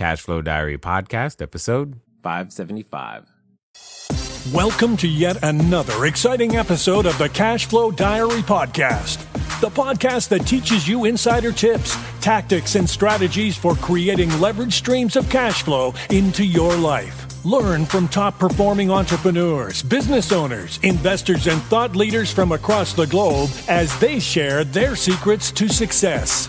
Cashflow 0.00 0.42
Diary 0.42 0.78
Podcast, 0.78 1.42
episode 1.42 2.00
575. 2.22 3.26
Welcome 4.50 4.96
to 4.96 5.06
yet 5.06 5.44
another 5.44 6.06
exciting 6.06 6.56
episode 6.56 7.04
of 7.04 7.18
the 7.18 7.28
Cashflow 7.28 7.94
Diary 7.94 8.40
Podcast, 8.40 9.18
the 9.60 9.68
podcast 9.68 10.30
that 10.30 10.46
teaches 10.46 10.88
you 10.88 11.04
insider 11.04 11.52
tips, 11.52 11.98
tactics, 12.22 12.76
and 12.76 12.88
strategies 12.88 13.58
for 13.58 13.74
creating 13.74 14.30
leverage 14.40 14.72
streams 14.72 15.16
of 15.16 15.28
cash 15.28 15.64
flow 15.64 15.92
into 16.08 16.46
your 16.46 16.74
life. 16.78 17.44
Learn 17.44 17.84
from 17.84 18.08
top 18.08 18.38
performing 18.38 18.90
entrepreneurs, 18.90 19.82
business 19.82 20.32
owners, 20.32 20.80
investors, 20.82 21.46
and 21.46 21.60
thought 21.64 21.94
leaders 21.94 22.32
from 22.32 22.52
across 22.52 22.94
the 22.94 23.06
globe 23.06 23.50
as 23.68 23.98
they 24.00 24.18
share 24.18 24.64
their 24.64 24.96
secrets 24.96 25.50
to 25.52 25.68
success. 25.68 26.48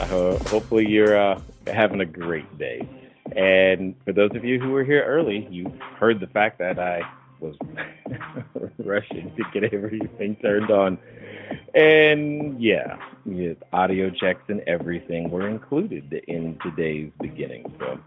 uh, 0.00 0.38
hopefully 0.48 0.86
you're 0.88 1.18
uh, 1.18 1.40
having 1.66 2.00
a 2.00 2.06
great 2.06 2.58
day. 2.58 2.86
And 3.34 3.94
for 4.04 4.12
those 4.12 4.30
of 4.34 4.44
you 4.44 4.60
who 4.60 4.70
were 4.70 4.84
here 4.84 5.04
early, 5.04 5.46
you 5.50 5.72
heard 5.98 6.20
the 6.20 6.26
fact 6.28 6.58
that 6.58 6.78
I 6.78 7.02
was 7.40 7.56
rushing 8.78 9.34
to 9.36 9.44
get 9.52 9.72
everything 9.72 10.36
turned 10.36 10.70
on. 10.70 10.98
And 11.74 12.60
yeah, 12.60 12.98
yeah, 13.24 13.54
audio 13.72 14.10
checks 14.10 14.42
and 14.48 14.60
everything 14.66 15.30
were 15.30 15.48
included 15.48 16.12
in 16.28 16.58
today's 16.62 17.10
beginning. 17.20 17.72
So 17.78 17.98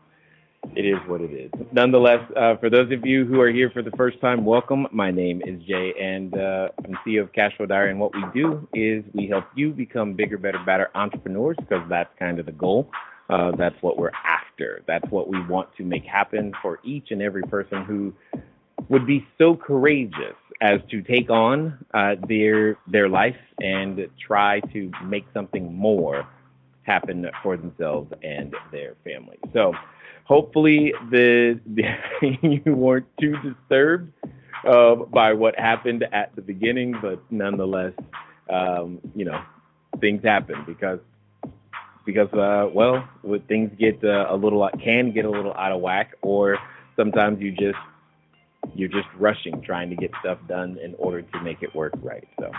it 0.75 0.85
is 0.85 0.97
what 1.07 1.21
it 1.21 1.31
is. 1.31 1.51
Nonetheless, 1.71 2.19
uh, 2.35 2.55
for 2.57 2.69
those 2.69 2.91
of 2.91 3.05
you 3.05 3.25
who 3.25 3.39
are 3.41 3.51
here 3.51 3.69
for 3.69 3.81
the 3.81 3.91
first 3.91 4.19
time, 4.21 4.45
welcome. 4.45 4.87
My 4.91 5.11
name 5.11 5.41
is 5.45 5.61
Jay, 5.63 5.93
and 5.99 6.33
uh, 6.37 6.69
I'm 6.83 6.97
CEO 7.05 7.23
of 7.23 7.31
Cashflow 7.31 7.67
Diary. 7.67 7.91
And 7.91 7.99
what 7.99 8.13
we 8.13 8.23
do 8.33 8.67
is 8.73 9.03
we 9.13 9.27
help 9.27 9.45
you 9.55 9.71
become 9.71 10.13
bigger, 10.13 10.37
better, 10.37 10.59
better 10.65 10.89
entrepreneurs 10.95 11.57
because 11.59 11.83
that's 11.89 12.09
kind 12.19 12.39
of 12.39 12.45
the 12.45 12.51
goal. 12.51 12.91
Uh, 13.29 13.51
that's 13.57 13.75
what 13.81 13.97
we're 13.97 14.11
after. 14.25 14.81
That's 14.87 15.09
what 15.11 15.27
we 15.27 15.43
want 15.45 15.75
to 15.77 15.83
make 15.83 16.03
happen 16.03 16.53
for 16.61 16.79
each 16.83 17.11
and 17.11 17.21
every 17.21 17.43
person 17.43 17.83
who 17.85 18.13
would 18.89 19.05
be 19.05 19.25
so 19.37 19.55
courageous 19.55 20.35
as 20.61 20.79
to 20.89 21.01
take 21.01 21.29
on 21.29 21.85
uh, 21.93 22.15
their 22.27 22.77
their 22.87 23.07
life 23.07 23.37
and 23.61 24.07
try 24.19 24.59
to 24.73 24.91
make 25.05 25.25
something 25.33 25.73
more 25.73 26.27
happen 26.83 27.29
for 27.43 27.55
themselves 27.55 28.11
and 28.23 28.55
their 28.71 28.95
family. 29.03 29.37
So 29.53 29.73
hopefully 30.29 30.93
the, 31.09 31.59
the 31.65 31.83
you 32.65 32.75
weren't 32.75 33.07
too 33.19 33.35
disturbed 33.43 34.13
uh, 34.65 34.95
by 34.95 35.33
what 35.33 35.59
happened 35.59 36.05
at 36.13 36.33
the 36.35 36.41
beginning, 36.41 36.95
but 37.01 37.19
nonetheless, 37.31 37.93
um, 38.49 38.99
you 39.15 39.25
know, 39.25 39.41
things 39.99 40.23
happen 40.23 40.63
because 40.65 40.99
because 42.05 42.31
uh, 42.33 42.69
well, 42.73 43.07
when 43.23 43.41
things 43.41 43.71
get 43.77 44.03
uh, 44.03 44.27
a 44.29 44.35
little 44.35 44.67
can 44.83 45.11
get 45.11 45.25
a 45.25 45.29
little 45.29 45.53
out 45.53 45.71
of 45.71 45.81
whack, 45.81 46.13
or 46.21 46.57
sometimes 46.95 47.41
you 47.41 47.51
just 47.51 47.77
you're 48.75 48.89
just 48.89 49.07
rushing 49.17 49.61
trying 49.61 49.89
to 49.89 49.95
get 49.95 50.11
stuff 50.19 50.37
done 50.47 50.77
in 50.83 50.95
order 50.95 51.21
to 51.23 51.41
make 51.41 51.61
it 51.63 51.73
work 51.75 51.93
right. 52.01 52.27
So, 52.39 52.51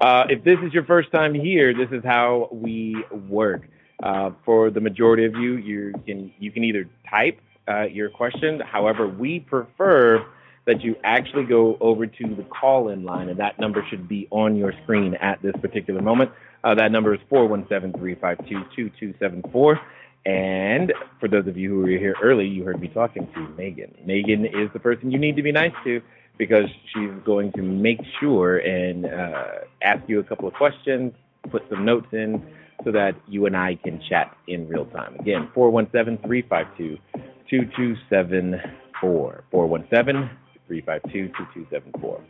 uh, 0.00 0.24
if 0.28 0.44
this 0.44 0.58
is 0.64 0.72
your 0.72 0.84
first 0.84 1.10
time 1.12 1.34
here, 1.34 1.74
this 1.74 1.90
is 1.90 2.04
how 2.04 2.48
we 2.52 3.04
work. 3.28 3.68
Uh, 4.02 4.30
for 4.44 4.70
the 4.70 4.80
majority 4.80 5.26
of 5.26 5.34
you, 5.34 5.56
you 5.56 5.92
can 6.06 6.32
you 6.38 6.50
can 6.50 6.64
either 6.64 6.88
type 7.08 7.38
uh, 7.68 7.82
your 7.82 8.10
question. 8.10 8.60
However, 8.60 9.06
we 9.06 9.40
prefer 9.40 10.24
that 10.66 10.82
you 10.82 10.96
actually 11.04 11.44
go 11.44 11.76
over 11.80 12.06
to 12.06 12.34
the 12.34 12.42
call-in 12.44 13.04
line, 13.04 13.28
and 13.28 13.38
that 13.40 13.58
number 13.58 13.84
should 13.90 14.08
be 14.08 14.26
on 14.30 14.56
your 14.56 14.72
screen 14.82 15.14
at 15.16 15.42
this 15.42 15.52
particular 15.60 16.00
moment. 16.00 16.30
Uh, 16.62 16.74
that 16.74 16.92
number 16.92 17.14
is 17.14 17.20
417-352-2274. 17.30 19.80
And 20.26 20.92
for 21.18 21.28
those 21.28 21.46
of 21.46 21.56
you 21.56 21.70
who 21.70 21.78
were 21.78 21.88
here 21.88 22.14
early, 22.22 22.46
you 22.46 22.62
heard 22.64 22.78
me 22.78 22.88
talking 22.88 23.26
to 23.34 23.40
Megan. 23.56 23.94
Megan 24.04 24.44
is 24.44 24.68
the 24.74 24.78
person 24.78 25.10
you 25.10 25.18
need 25.18 25.34
to 25.36 25.42
be 25.42 25.50
nice 25.50 25.72
to 25.84 26.02
because 26.36 26.66
she's 26.92 27.10
going 27.24 27.52
to 27.52 27.62
make 27.62 28.00
sure 28.20 28.58
and 28.58 29.06
uh, 29.06 29.46
ask 29.82 30.06
you 30.08 30.20
a 30.20 30.24
couple 30.24 30.46
of 30.46 30.52
questions, 30.54 31.14
put 31.50 31.62
some 31.70 31.86
notes 31.86 32.08
in, 32.12 32.46
so 32.84 32.92
that 32.92 33.14
you 33.28 33.46
and 33.46 33.56
I 33.56 33.76
can 33.76 34.00
chat 34.08 34.36
in 34.46 34.68
real 34.68 34.86
time. 34.86 35.16
Again, 35.18 35.50
417 35.54 36.18
352 36.26 36.98
2274. 37.48 39.44
417 39.50 40.30
352 40.66 41.28
2274. 41.28 42.20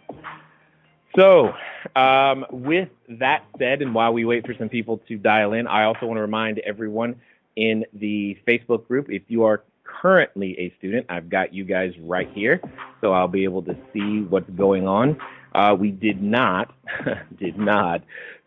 So, 1.17 1.53
um, 2.01 2.47
with 2.51 2.89
that 3.09 3.45
said, 3.59 3.83
and 3.83 3.95
while 3.95 4.13
we 4.13 4.25
wait 4.25 4.47
for 4.47 4.55
some 4.59 4.69
people 4.69 4.99
to 5.09 5.17
dial 5.17 5.53
in, 5.53 5.67
I 5.67 5.85
also 5.85 6.07
want 6.07 6.19
to 6.19 6.23
remind 6.23 6.61
everyone 6.61 7.17
in 7.57 7.85
the 7.93 8.39
Facebook 8.47 8.87
group 8.87 9.11
if 9.11 9.23
you 9.27 9.45
are 9.45 9.65
currently 9.83 10.57
a 10.59 10.73
student, 10.79 11.07
I've 11.09 11.29
got 11.29 11.53
you 11.53 11.65
guys 11.65 11.93
right 12.01 12.31
here, 12.33 12.61
so 13.01 13.13
I'll 13.13 13.29
be 13.29 13.45
able 13.45 13.63
to 13.63 13.77
see 13.93 14.21
what's 14.21 14.49
going 14.51 14.87
on. 14.87 15.19
Uh, 15.55 15.77
we 15.79 15.91
did 15.91 16.23
not, 16.23 16.75
did 17.39 17.59
not 17.59 18.03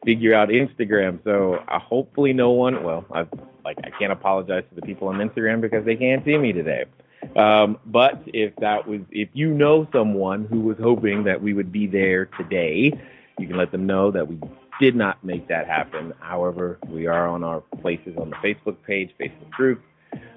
figure 0.06 0.34
out 0.34 0.50
Instagram. 0.50 1.24
So 1.24 1.56
uh, 1.68 1.80
hopefully 1.80 2.34
no 2.34 2.52
one. 2.52 2.84
Well, 2.84 3.06
I 3.12 3.26
like 3.66 3.78
I 3.84 3.90
can't 3.98 4.12
apologize 4.12 4.64
to 4.70 4.76
the 4.76 4.82
people 4.82 5.08
on 5.08 5.16
Instagram 5.18 5.62
because 5.62 5.86
they 5.86 5.96
can't 5.96 6.24
see 6.26 6.38
me 6.38 6.52
today. 6.52 6.86
Um, 7.36 7.80
but 7.86 8.22
if 8.28 8.56
that 8.58 8.88
was, 8.88 9.02
if 9.12 9.30
you 9.34 9.54
know 9.54 9.88
someone 9.94 10.46
who 10.46 10.60
was 10.60 10.78
hoping 10.82 11.24
that 11.24 11.42
we 11.42 11.54
would 11.54 11.72
be 11.72 11.88
there 11.88 12.26
today, 12.26 12.92
you 13.40 13.48
can 13.48 13.58
let 13.58 13.72
them 13.72 13.86
know 13.86 14.12
that 14.12 14.28
we 14.28 14.40
did 14.80 14.96
not 14.96 15.24
make 15.24 15.48
that 15.48 15.68
happen. 15.68 16.14
However, 16.20 16.80
we 16.88 17.08
are 17.08 17.28
on 17.28 17.44
our 17.44 17.62
places 17.82 18.18
on 18.18 18.30
the 18.30 18.36
Facebook 18.38 18.76
page, 18.86 19.12
Facebook 19.20 19.50
group, 19.52 19.82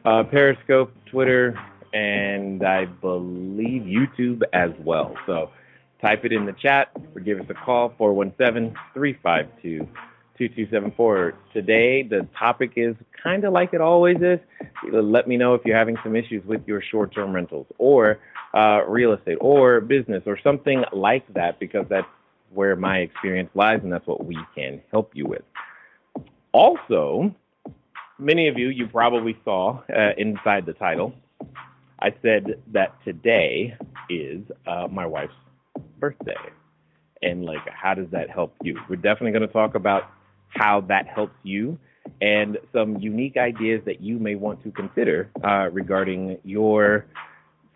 uh, 0.05 0.22
Periscope, 0.25 0.93
Twitter, 1.06 1.59
and 1.93 2.65
I 2.65 2.84
believe 2.84 3.82
YouTube 3.82 4.43
as 4.53 4.71
well. 4.84 5.15
So 5.26 5.50
type 6.01 6.25
it 6.25 6.33
in 6.33 6.47
the 6.47 6.53
chat 6.53 6.91
or 7.15 7.21
give 7.21 7.41
us 7.41 7.47
a 7.49 7.55
call 7.55 7.91
417-352 7.99 9.89
2274. 10.39 11.34
Today, 11.53 12.03
the 12.03 12.29
topic 12.39 12.73
is 12.77 12.95
kind 13.23 13.45
of 13.45 13.53
like 13.53 13.73
it 13.73 13.81
always 13.81 14.19
is. 14.21 14.39
Let 14.93 15.27
me 15.27 15.37
know 15.37 15.55
if 15.55 15.62
you're 15.65 15.77
having 15.77 15.97
some 16.03 16.15
issues 16.15 16.45
with 16.45 16.61
your 16.67 16.83
short 16.83 17.15
term 17.15 17.33
rentals 17.33 17.67
or 17.79 18.19
uh, 18.53 18.83
real 18.87 19.12
estate 19.12 19.39
or 19.41 19.81
business 19.81 20.23
or 20.27 20.39
something 20.43 20.85
like 20.93 21.27
that, 21.35 21.59
because 21.59 21.87
that's 21.89 22.06
where 22.53 22.77
my 22.77 22.99
experience 22.99 23.51
lies 23.55 23.81
and 23.83 23.93
that's 23.93 24.06
what 24.06 24.25
we 24.25 24.39
can 24.55 24.81
help 24.91 25.11
you 25.15 25.27
with. 25.27 25.43
Also, 26.53 27.35
many 28.19 28.49
of 28.49 28.59
you, 28.59 28.69
you 28.69 28.87
probably 28.87 29.37
saw 29.45 29.81
uh, 29.95 30.11
inside 30.17 30.67
the 30.67 30.73
title, 30.75 31.15
I 31.99 32.15
said 32.23 32.62
that 32.73 32.95
today 33.05 33.75
is 34.11 34.43
uh, 34.67 34.87
my 34.91 35.06
wife's 35.06 35.33
birthday. 35.99 36.34
And 37.23 37.45
like, 37.45 37.67
how 37.69 37.95
does 37.95 38.09
that 38.12 38.31
help 38.31 38.55
you? 38.62 38.79
We're 38.89 38.97
definitely 38.97 39.33
going 39.33 39.47
to 39.47 39.53
talk 39.53 39.75
about 39.75 40.05
how 40.49 40.83
that 40.83 41.07
helps 41.07 41.37
you 41.43 41.79
and 42.21 42.59
some 42.73 42.99
unique 42.99 43.37
ideas 43.37 43.83
that 43.87 44.01
you 44.01 44.19
may 44.19 44.35
want 44.35 44.62
to 44.65 44.71
consider 44.71 45.31
uh, 45.43 45.69
regarding 45.73 46.38
your 46.44 47.06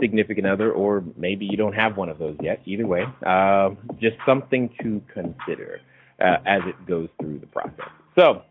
significant 0.00 0.46
other, 0.46 0.72
or 0.72 1.04
maybe 1.16 1.46
you 1.46 1.56
don't 1.56 1.74
have 1.74 1.96
one 1.96 2.08
of 2.08 2.18
those 2.18 2.36
yet. 2.40 2.60
Either 2.64 2.86
way, 2.86 3.04
uh, 3.26 3.70
just 4.00 4.16
something 4.24 4.70
to 4.82 5.02
consider 5.12 5.80
uh, 6.20 6.36
as 6.46 6.62
it 6.66 6.86
goes 6.86 7.08
through 7.20 7.38
the 7.38 7.46
process. 7.46 7.90
So, 8.16 8.42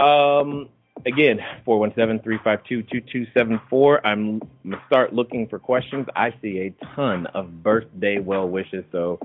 um, 0.00 0.68
again, 1.06 1.40
417-352-2274. 1.66 4.00
I'm 4.04 4.38
going 4.38 4.70
to 4.70 4.80
start 4.86 5.12
looking 5.12 5.48
for 5.48 5.58
questions. 5.58 6.06
I 6.14 6.32
see 6.40 6.60
a 6.60 6.70
ton 6.94 7.26
of 7.28 7.62
birthday 7.62 8.18
well 8.18 8.48
wishes, 8.48 8.84
so 8.92 9.18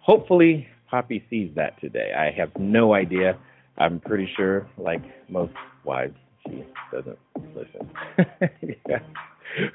hopefully 0.00 0.66
Poppy 0.88 1.24
sees 1.28 1.50
that 1.56 1.78
today. 1.80 2.12
I 2.16 2.30
have 2.38 2.56
no 2.58 2.94
idea. 2.94 3.36
I'm 3.78 4.00
pretty 4.00 4.30
sure, 4.36 4.66
like 4.78 5.02
most 5.28 5.52
wives, 5.84 6.16
she 6.46 6.64
doesn't 6.92 7.18
listen. 7.54 7.90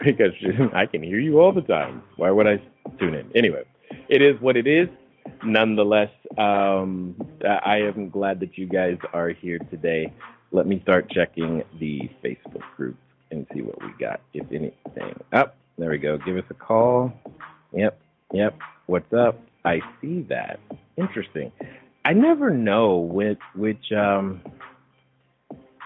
Because 0.04 0.32
she, 0.40 0.50
I 0.74 0.86
can 0.86 1.02
hear 1.02 1.20
you 1.20 1.40
all 1.40 1.52
the 1.52 1.62
time. 1.62 2.04
Why 2.18 2.30
would 2.30 2.46
I 2.46 2.62
tune 3.00 3.16
in? 3.16 3.32
Anyway, 3.34 3.64
it 4.10 4.22
is 4.22 4.40
what 4.40 4.56
it 4.56 4.68
is. 4.68 4.88
Nonetheless, 5.44 6.12
um, 6.38 7.16
I 7.44 7.78
am 7.78 8.10
glad 8.10 8.42
that 8.42 8.60
you 8.60 8.68
guys 8.68 8.98
are 9.14 9.30
here 9.30 9.58
today. 9.72 10.14
Let 10.52 10.68
me 10.68 10.82
start 10.84 11.10
checking 11.10 11.64
the 11.80 12.10
Facebook 12.24 12.64
group 12.76 12.98
and 13.32 13.48
see 13.54 13.62
what 13.62 13.82
we 13.82 13.90
got, 14.00 14.20
if 14.34 14.46
anything? 14.52 15.16
Up, 15.32 15.56
oh, 15.56 15.62
there 15.78 15.90
we 15.90 15.98
go. 15.98 16.18
Give 16.18 16.38
us 16.38 16.44
a 16.50 16.54
call. 16.54 17.14
Yep, 17.74 18.00
yep. 18.34 18.58
What's 18.88 19.14
up? 19.14 19.40
I 19.64 19.80
see 20.02 20.26
that. 20.30 20.60
Interesting. 20.98 21.52
I 22.04 22.14
never 22.14 22.50
know 22.50 22.98
which 22.98 23.40
which 23.56 23.92
um 23.92 24.42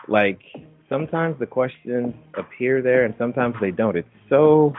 like 0.08 0.40
sometimes 0.90 1.38
the 1.40 1.46
questions 1.46 2.14
appear 2.36 2.82
there 2.82 3.06
and 3.06 3.14
sometimes 3.18 3.56
they 3.62 3.72
don't. 3.72 3.96
It's 3.96 4.08
so 4.30 4.74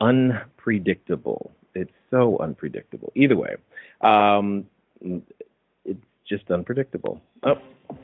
unpredictable. 0.00 1.52
It's 1.74 1.92
so 2.10 2.38
unpredictable. 2.38 3.12
Either 3.14 3.36
way, 3.36 3.56
um, 4.00 4.66
it's 5.00 6.00
just 6.28 6.50
unpredictable. 6.50 7.20
Oh, 7.44 7.54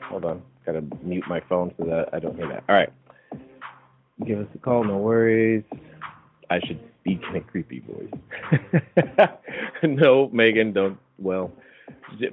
hold 0.03 0.25
on. 0.25 0.41
Got 0.67 0.73
to 0.73 0.83
mute 1.01 1.23
my 1.29 1.41
phone 1.47 1.73
so 1.77 1.85
that 1.85 2.09
I 2.11 2.19
don't 2.19 2.35
hear 2.35 2.49
that. 2.49 2.65
All 2.67 2.75
right. 2.75 2.91
Give 4.25 4.39
us 4.39 4.47
a 4.53 4.57
call. 4.57 4.83
No 4.83 4.97
worries. 4.97 5.63
I 6.49 6.59
should 6.59 6.79
speak 6.99 7.21
in 7.29 7.37
a 7.37 7.41
creepy 7.41 7.81
voice. 7.87 9.29
no, 9.83 10.29
Megan, 10.33 10.73
don't. 10.73 10.97
Well, 11.19 11.53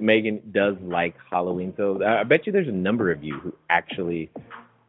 Megan 0.01 0.41
does 0.51 0.75
like 0.81 1.15
Halloween, 1.31 1.73
so 1.77 2.03
I 2.03 2.23
bet 2.25 2.45
you 2.45 2.51
there's 2.51 2.67
a 2.67 2.73
number 2.73 3.09
of 3.09 3.23
you 3.23 3.39
who 3.39 3.53
actually 3.69 4.29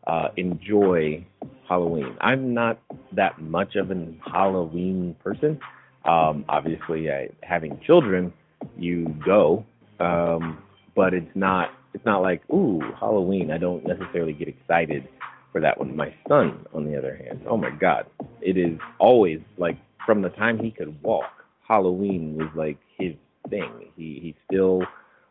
uh, 0.09 0.29
enjoy 0.37 1.25
Halloween. 1.69 2.17
I'm 2.21 2.53
not 2.53 2.81
that 3.13 3.41
much 3.41 3.77
of 3.77 3.93
a 3.93 4.07
Halloween 4.25 5.15
person. 5.23 5.61
Um, 6.05 6.45
obviously, 6.49 7.13
I, 7.13 7.29
having 7.45 7.81
children, 7.87 8.33
you 8.77 9.15
go, 9.25 9.65
um, 10.01 10.59
but 10.97 11.15
it's 11.15 11.31
not. 11.37 11.71
It's 11.97 12.05
not 12.05 12.21
like 12.21 12.43
ooh 12.53 12.79
Halloween. 13.01 13.51
I 13.51 13.57
don't 13.57 13.83
necessarily 13.87 14.35
get 14.35 14.49
excited 14.49 15.09
for 15.51 15.63
that 15.63 15.79
one. 15.79 15.97
My 15.97 16.15
son, 16.29 16.67
on 16.75 16.85
the 16.85 16.95
other 16.99 17.17
hand, 17.17 17.41
oh 17.49 17.57
my 17.57 17.71
God, 17.71 18.05
it 18.43 18.59
is 18.59 18.79
always 18.99 19.41
like 19.57 19.79
from 20.05 20.21
the 20.21 20.29
time 20.29 20.59
he 20.59 20.71
could 20.71 21.03
walk. 21.03 21.31
Halloween 21.67 22.37
was 22.37 22.51
like 22.55 22.77
his 22.99 23.15
thing. 23.49 23.87
He 23.97 24.21
he 24.23 24.35
still 24.47 24.83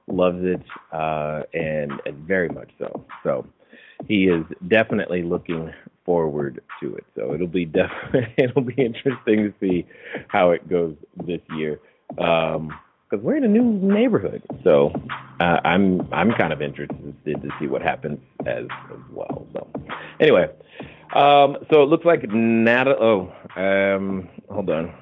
loves 0.07 0.39
it, 0.41 0.63
uh, 0.91 1.44
and, 1.53 1.91
and 2.07 2.17
very 2.27 2.50
much 2.50 2.71
so. 2.79 3.06
So 3.23 3.45
he 4.07 4.23
is 4.25 4.44
definitely 4.68 5.21
looking 5.21 5.71
forward 6.03 6.61
to 6.81 6.95
it. 6.95 7.06
So 7.15 7.35
it'll 7.35 7.45
be 7.45 7.65
definitely 7.65 8.33
it'll 8.44 8.63
be 8.63 8.73
interesting 8.73 9.44
to 9.44 9.53
see 9.59 9.85
how 10.29 10.50
it 10.50 10.68
goes 10.68 10.95
this 11.27 11.41
year. 11.56 11.79
Um, 12.18 12.71
because 13.10 13.24
we're 13.24 13.36
in 13.36 13.44
a 13.44 13.48
new 13.48 13.63
neighborhood, 13.63 14.42
so 14.63 14.92
uh, 15.40 15.60
I'm 15.63 16.02
I'm 16.13 16.31
kind 16.31 16.52
of 16.52 16.62
interested 16.62 17.16
to 17.25 17.50
see 17.60 17.68
what 17.68 17.81
happens 17.81 18.19
as 18.46 18.66
as 18.92 19.00
well. 19.12 19.46
So 19.54 19.68
anyway, 20.19 20.46
um, 21.13 21.57
so 21.72 21.84
it 21.84 21.90
looks 21.90 22.06
like 22.06 22.28
Nat. 22.30 22.88
Oh, 22.88 23.31
um, 23.56 24.30
hold 24.50 24.69
on. 24.69 24.94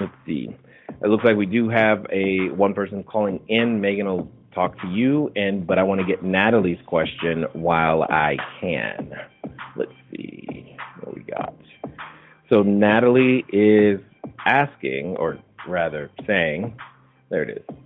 Let's 0.00 0.12
see. 0.26 0.48
It 0.88 1.08
looks 1.08 1.24
like 1.24 1.36
we 1.36 1.46
do 1.46 1.68
have 1.68 2.06
a 2.10 2.48
one 2.50 2.74
person 2.74 3.04
calling 3.04 3.40
in. 3.48 3.80
Megan 3.80 4.06
will 4.06 4.30
talk 4.54 4.80
to 4.80 4.88
you, 4.88 5.30
and 5.36 5.66
but 5.66 5.78
I 5.78 5.82
want 5.82 6.00
to 6.00 6.06
get 6.06 6.22
Natalie's 6.24 6.78
question 6.86 7.44
while 7.52 8.02
I 8.04 8.36
can. 8.60 9.12
Let's 9.76 9.92
see 10.10 10.76
what 11.00 11.14
we 11.14 11.22
got. 11.22 11.54
So 12.48 12.62
Natalie 12.62 13.44
is 13.52 14.00
asking, 14.46 15.16
or 15.18 15.38
rather 15.66 16.10
saying, 16.26 16.76
there 17.30 17.42
it 17.42 17.64
is. 17.68 17.76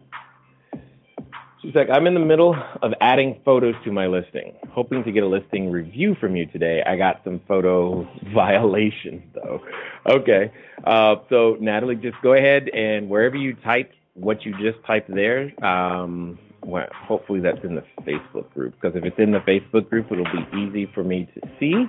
She's 1.62 1.74
like, 1.74 1.88
I'm 1.92 2.06
in 2.06 2.14
the 2.14 2.20
middle 2.20 2.54
of 2.82 2.92
adding 3.00 3.40
photos 3.44 3.74
to 3.84 3.90
my 3.90 4.06
listing, 4.06 4.54
hoping 4.70 5.02
to 5.02 5.10
get 5.10 5.24
a 5.24 5.26
listing 5.26 5.70
review 5.72 6.14
from 6.20 6.36
you 6.36 6.46
today. 6.46 6.82
I 6.86 6.96
got 6.96 7.20
some 7.24 7.40
photo 7.48 8.08
violations 8.34 9.22
though. 9.34 9.60
Okay. 10.08 10.52
Uh, 10.84 11.16
so 11.28 11.56
Natalie, 11.60 11.96
just 11.96 12.16
go 12.22 12.34
ahead 12.34 12.68
and 12.68 13.08
wherever 13.08 13.36
you 13.36 13.54
type 13.54 13.90
what 14.14 14.44
you 14.44 14.52
just 14.52 14.84
typed 14.86 15.12
there, 15.12 15.52
um, 15.64 16.38
well, 16.64 16.86
hopefully 16.92 17.40
that's 17.40 17.64
in 17.64 17.74
the 17.74 17.84
Facebook 18.02 18.52
group 18.52 18.74
because 18.80 18.96
if 18.96 19.04
it's 19.04 19.18
in 19.18 19.32
the 19.32 19.40
Facebook 19.40 19.88
group, 19.88 20.06
it'll 20.10 20.24
be 20.24 20.58
easy 20.58 20.90
for 20.94 21.02
me 21.02 21.28
to 21.34 21.48
see. 21.58 21.86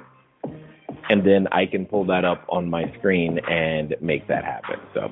And 1.09 1.25
then 1.25 1.47
I 1.51 1.65
can 1.65 1.85
pull 1.85 2.05
that 2.05 2.25
up 2.25 2.45
on 2.49 2.69
my 2.69 2.91
screen 2.97 3.39
and 3.49 3.95
make 4.01 4.27
that 4.27 4.43
happen. 4.43 4.79
So, 4.93 5.11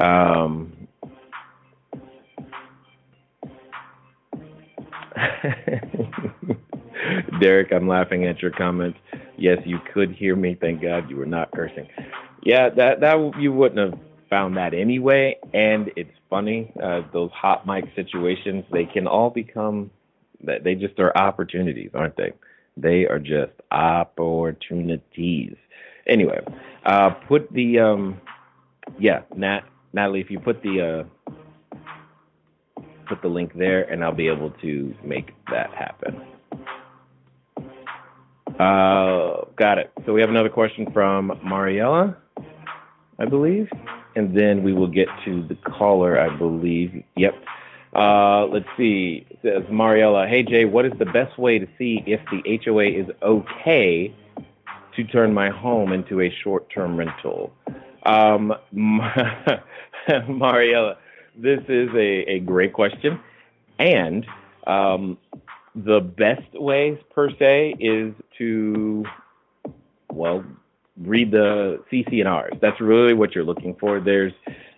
um, 0.00 0.72
Derek, 7.40 7.72
I'm 7.72 7.88
laughing 7.88 8.26
at 8.26 8.40
your 8.40 8.50
comments. 8.50 8.98
Yes, 9.36 9.58
you 9.64 9.78
could 9.92 10.12
hear 10.12 10.36
me. 10.36 10.56
Thank 10.60 10.82
God 10.82 11.10
you 11.10 11.16
were 11.16 11.26
not 11.26 11.50
cursing. 11.52 11.88
Yeah, 12.42 12.68
that 12.76 13.00
that 13.00 13.32
you 13.38 13.52
wouldn't 13.52 13.78
have 13.78 13.98
found 14.30 14.56
that 14.56 14.74
anyway. 14.74 15.36
And 15.52 15.90
it's 15.96 16.10
funny 16.28 16.72
uh, 16.82 17.02
those 17.12 17.30
hot 17.32 17.66
mic 17.66 17.84
situations. 17.94 18.64
They 18.72 18.84
can 18.84 19.06
all 19.06 19.30
become. 19.30 19.90
They 20.40 20.76
just 20.76 20.98
are 21.00 21.16
opportunities, 21.16 21.90
aren't 21.94 22.16
they? 22.16 22.32
They 22.76 23.06
are 23.06 23.18
just 23.18 23.52
opportunities. 23.72 25.56
Anyway, 26.06 26.38
uh, 26.86 27.10
put 27.10 27.52
the 27.52 27.80
um, 27.80 28.20
yeah, 28.98 29.22
Nat, 29.36 29.62
Natalie, 29.92 30.20
if 30.20 30.30
you 30.30 30.38
put 30.38 30.62
the 30.62 31.06
uh, 31.06 31.32
put 33.08 33.22
the 33.22 33.28
link 33.28 33.54
there 33.54 33.82
and 33.82 34.04
I'll 34.04 34.14
be 34.14 34.28
able 34.28 34.50
to 34.62 34.94
make 35.02 35.32
that 35.50 35.70
happen. 35.74 36.20
Uh, 38.58 39.44
got 39.56 39.78
it. 39.78 39.92
So 40.04 40.12
we 40.12 40.20
have 40.20 40.30
another 40.30 40.48
question 40.48 40.90
from 40.92 41.38
Mariella, 41.44 42.16
I 43.18 43.24
believe, 43.24 43.70
and 44.16 44.36
then 44.36 44.62
we 44.62 44.72
will 44.72 44.88
get 44.88 45.08
to 45.24 45.46
the 45.46 45.54
caller, 45.54 46.18
I 46.18 46.36
believe. 46.36 47.04
Yep. 47.16 47.34
Uh, 47.94 48.46
let's 48.46 48.68
see. 48.76 49.26
It 49.30 49.38
says 49.42 49.62
Mariella, 49.70 50.26
hey 50.26 50.42
Jay, 50.42 50.64
what 50.64 50.84
is 50.84 50.92
the 50.98 51.06
best 51.06 51.38
way 51.38 51.58
to 51.58 51.66
see 51.78 52.02
if 52.06 52.20
the 52.30 52.60
HOA 52.64 52.84
is 52.84 53.06
okay 53.22 54.14
to 54.96 55.04
turn 55.04 55.32
my 55.32 55.50
home 55.50 55.92
into 55.92 56.20
a 56.20 56.30
short-term 56.42 56.96
rental? 56.96 57.52
Um, 58.08 58.54
Mariella, 60.28 60.96
this 61.36 61.60
is 61.68 61.90
a, 61.94 62.30
a 62.30 62.38
great 62.40 62.72
question. 62.72 63.20
And 63.78 64.26
um, 64.66 65.18
the 65.74 66.00
best 66.00 66.52
way, 66.54 66.98
per 67.14 67.30
se, 67.38 67.76
is 67.78 68.14
to, 68.38 69.04
well, 70.10 70.42
read 70.96 71.30
the 71.30 71.84
CC&Rs. 71.92 72.58
That's 72.60 72.80
really 72.80 73.14
what 73.14 73.34
you're 73.34 73.44
looking 73.44 73.76
for. 73.76 74.00
There's 74.00 74.32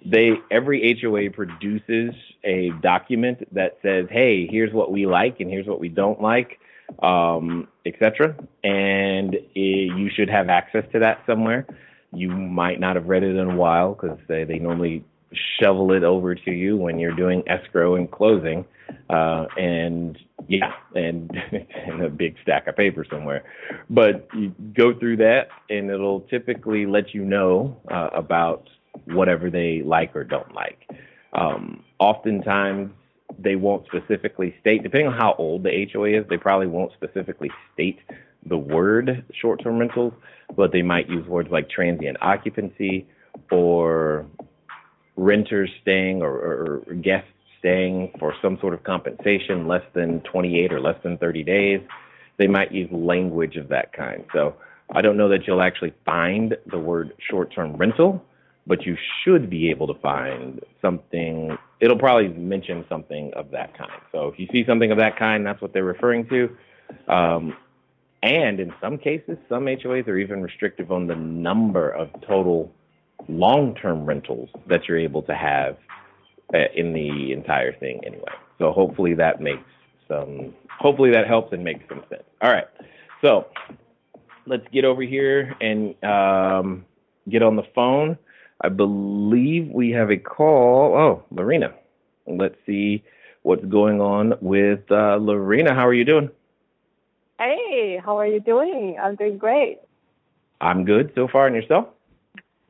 they 0.04 0.32
every 0.50 0.98
HOA 1.00 1.30
produces 1.30 2.14
a 2.42 2.70
document 2.82 3.46
that 3.54 3.78
says, 3.82 4.06
"Hey, 4.10 4.46
here's 4.46 4.72
what 4.72 4.90
we 4.90 5.06
like 5.06 5.40
and 5.40 5.50
here's 5.50 5.66
what 5.66 5.78
we 5.78 5.88
don't 5.88 6.20
like." 6.20 6.58
Um, 7.02 7.68
etc. 7.86 8.34
And 8.64 9.34
it, 9.34 9.46
you 9.54 10.10
should 10.10 10.28
have 10.28 10.48
access 10.48 10.84
to 10.92 10.98
that 10.98 11.22
somewhere. 11.26 11.66
You 12.12 12.28
might 12.28 12.80
not 12.80 12.96
have 12.96 13.06
read 13.06 13.22
it 13.22 13.36
in 13.36 13.50
a 13.50 13.56
while 13.56 13.94
because 13.94 14.18
they, 14.28 14.44
they 14.44 14.58
normally 14.58 15.04
shovel 15.60 15.92
it 15.92 16.02
over 16.02 16.34
to 16.34 16.50
you 16.50 16.76
when 16.76 16.98
you're 16.98 17.14
doing 17.14 17.42
escrow 17.46 17.94
and 17.94 18.10
closing. 18.10 18.64
Uh, 19.08 19.46
and 19.56 20.18
yeah, 20.48 20.72
and, 20.94 21.30
and 21.86 22.02
a 22.02 22.10
big 22.10 22.36
stack 22.42 22.66
of 22.66 22.76
paper 22.76 23.04
somewhere. 23.08 23.44
But 23.88 24.28
you 24.34 24.54
go 24.76 24.98
through 24.98 25.18
that, 25.18 25.48
and 25.68 25.90
it'll 25.90 26.22
typically 26.22 26.86
let 26.86 27.14
you 27.14 27.24
know 27.24 27.76
uh, 27.90 28.10
about 28.12 28.68
whatever 29.04 29.50
they 29.50 29.82
like 29.84 30.14
or 30.16 30.24
don't 30.24 30.52
like. 30.54 30.88
Um, 31.32 31.84
oftentimes, 31.98 32.92
they 33.38 33.54
won't 33.54 33.86
specifically 33.86 34.54
state, 34.60 34.82
depending 34.82 35.08
on 35.08 35.16
how 35.16 35.34
old 35.38 35.62
the 35.62 35.88
HOA 35.92 36.08
is, 36.08 36.24
they 36.28 36.36
probably 36.36 36.66
won't 36.66 36.92
specifically 36.92 37.50
state 37.72 37.98
the 38.46 38.56
word 38.56 39.24
short 39.40 39.62
term 39.62 39.78
rentals, 39.78 40.12
but 40.56 40.72
they 40.72 40.82
might 40.82 41.08
use 41.08 41.26
words 41.26 41.48
like 41.50 41.68
transient 41.68 42.16
occupancy 42.20 43.06
or 43.50 44.26
renters 45.16 45.70
staying 45.82 46.22
or, 46.22 46.82
or, 46.86 46.94
guests 46.94 47.28
staying 47.58 48.10
for 48.18 48.34
some 48.40 48.58
sort 48.60 48.72
of 48.72 48.82
compensation 48.84 49.68
less 49.68 49.82
than 49.94 50.20
28 50.20 50.72
or 50.72 50.80
less 50.80 50.96
than 51.02 51.18
30 51.18 51.44
days, 51.44 51.80
they 52.38 52.46
might 52.46 52.72
use 52.72 52.88
language 52.90 53.56
of 53.56 53.68
that 53.68 53.92
kind. 53.92 54.24
So 54.32 54.56
I 54.92 55.02
don't 55.02 55.16
know 55.16 55.28
that 55.28 55.46
you'll 55.46 55.62
actually 55.62 55.92
find 56.04 56.56
the 56.70 56.78
word 56.78 57.12
short 57.30 57.52
term 57.54 57.76
rental, 57.76 58.24
but 58.66 58.86
you 58.86 58.96
should 59.22 59.50
be 59.50 59.70
able 59.70 59.86
to 59.88 60.00
find 60.00 60.60
something. 60.80 61.56
It'll 61.80 61.98
probably 61.98 62.28
mention 62.28 62.84
something 62.88 63.32
of 63.36 63.50
that 63.50 63.76
kind. 63.76 64.02
So 64.10 64.28
if 64.28 64.38
you 64.38 64.48
see 64.50 64.64
something 64.66 64.90
of 64.90 64.98
that 64.98 65.18
kind, 65.18 65.44
that's 65.44 65.60
what 65.60 65.72
they're 65.72 65.84
referring 65.84 66.28
to. 66.28 66.56
Um, 67.12 67.56
and 68.22 68.60
in 68.60 68.72
some 68.80 68.98
cases, 68.98 69.38
some 69.48 69.64
HOAs 69.64 70.06
are 70.06 70.18
even 70.18 70.42
restrictive 70.42 70.92
on 70.92 71.06
the 71.06 71.16
number 71.16 71.90
of 71.90 72.08
total 72.26 72.72
long-term 73.28 74.04
rentals 74.04 74.50
that 74.66 74.88
you're 74.88 74.98
able 74.98 75.22
to 75.22 75.34
have 75.34 75.76
uh, 76.54 76.58
in 76.74 76.92
the 76.92 77.32
entire 77.32 77.72
thing 77.72 78.00
anyway. 78.06 78.32
So 78.58 78.72
hopefully 78.72 79.14
that 79.14 79.40
makes 79.40 79.62
some 80.08 80.54
hopefully 80.78 81.12
that 81.12 81.26
helps 81.26 81.52
and 81.52 81.62
makes 81.62 81.88
some 81.88 82.02
sense. 82.08 82.24
All 82.42 82.50
right. 82.50 82.66
So 83.22 83.46
let's 84.46 84.66
get 84.72 84.84
over 84.84 85.02
here 85.02 85.54
and 85.60 85.94
um, 86.04 86.84
get 87.28 87.42
on 87.42 87.56
the 87.56 87.64
phone. 87.74 88.18
I 88.60 88.68
believe 88.68 89.68
we 89.68 89.90
have 89.90 90.10
a 90.10 90.16
call. 90.16 90.94
Oh, 90.96 91.24
Lorena. 91.30 91.74
Let's 92.26 92.56
see 92.66 93.02
what's 93.42 93.64
going 93.64 94.00
on 94.00 94.34
with 94.40 94.80
uh, 94.90 95.16
Lorena. 95.16 95.74
How 95.74 95.86
are 95.86 95.94
you 95.94 96.04
doing? 96.04 96.30
Hey, 97.40 97.98
how 98.04 98.18
are 98.18 98.26
you 98.26 98.38
doing? 98.38 98.98
I'm 99.02 99.16
doing 99.16 99.38
great. 99.38 99.78
I'm 100.60 100.84
good 100.84 101.10
so 101.14 101.26
far, 101.26 101.46
and 101.46 101.56
yourself? 101.56 101.86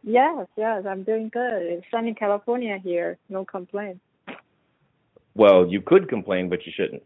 Yes, 0.04 0.46
yes, 0.56 0.84
I'm 0.88 1.02
doing 1.02 1.28
good. 1.28 1.60
It's 1.60 1.84
sunny 1.90 2.14
California 2.14 2.78
here. 2.80 3.18
No 3.28 3.44
complaints. 3.44 4.00
Well, 5.34 5.66
you 5.66 5.80
could 5.80 6.08
complain, 6.08 6.48
but 6.48 6.60
you 6.64 6.72
shouldn't. 6.76 7.02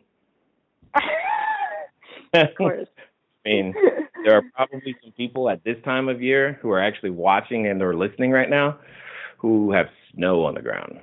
of 2.35 2.49
course. 2.59 2.87
I 3.47 3.49
mean, 3.49 3.75
there 4.25 4.37
are 4.37 4.43
probably 4.55 4.95
some 5.03 5.13
people 5.13 5.49
at 5.49 5.65
this 5.65 5.77
time 5.87 6.11
of 6.11 6.21
year 6.21 6.59
who 6.61 6.71
are 6.71 6.83
actually 6.83 7.11
watching 7.11 7.67
and 7.67 7.83
or 7.83 7.97
listening 7.97 8.31
right 8.31 8.51
now 8.51 8.79
who 9.39 9.73
have 9.73 9.87
snow 10.15 10.45
on 10.45 10.55
the 10.55 10.63
ground. 10.63 10.99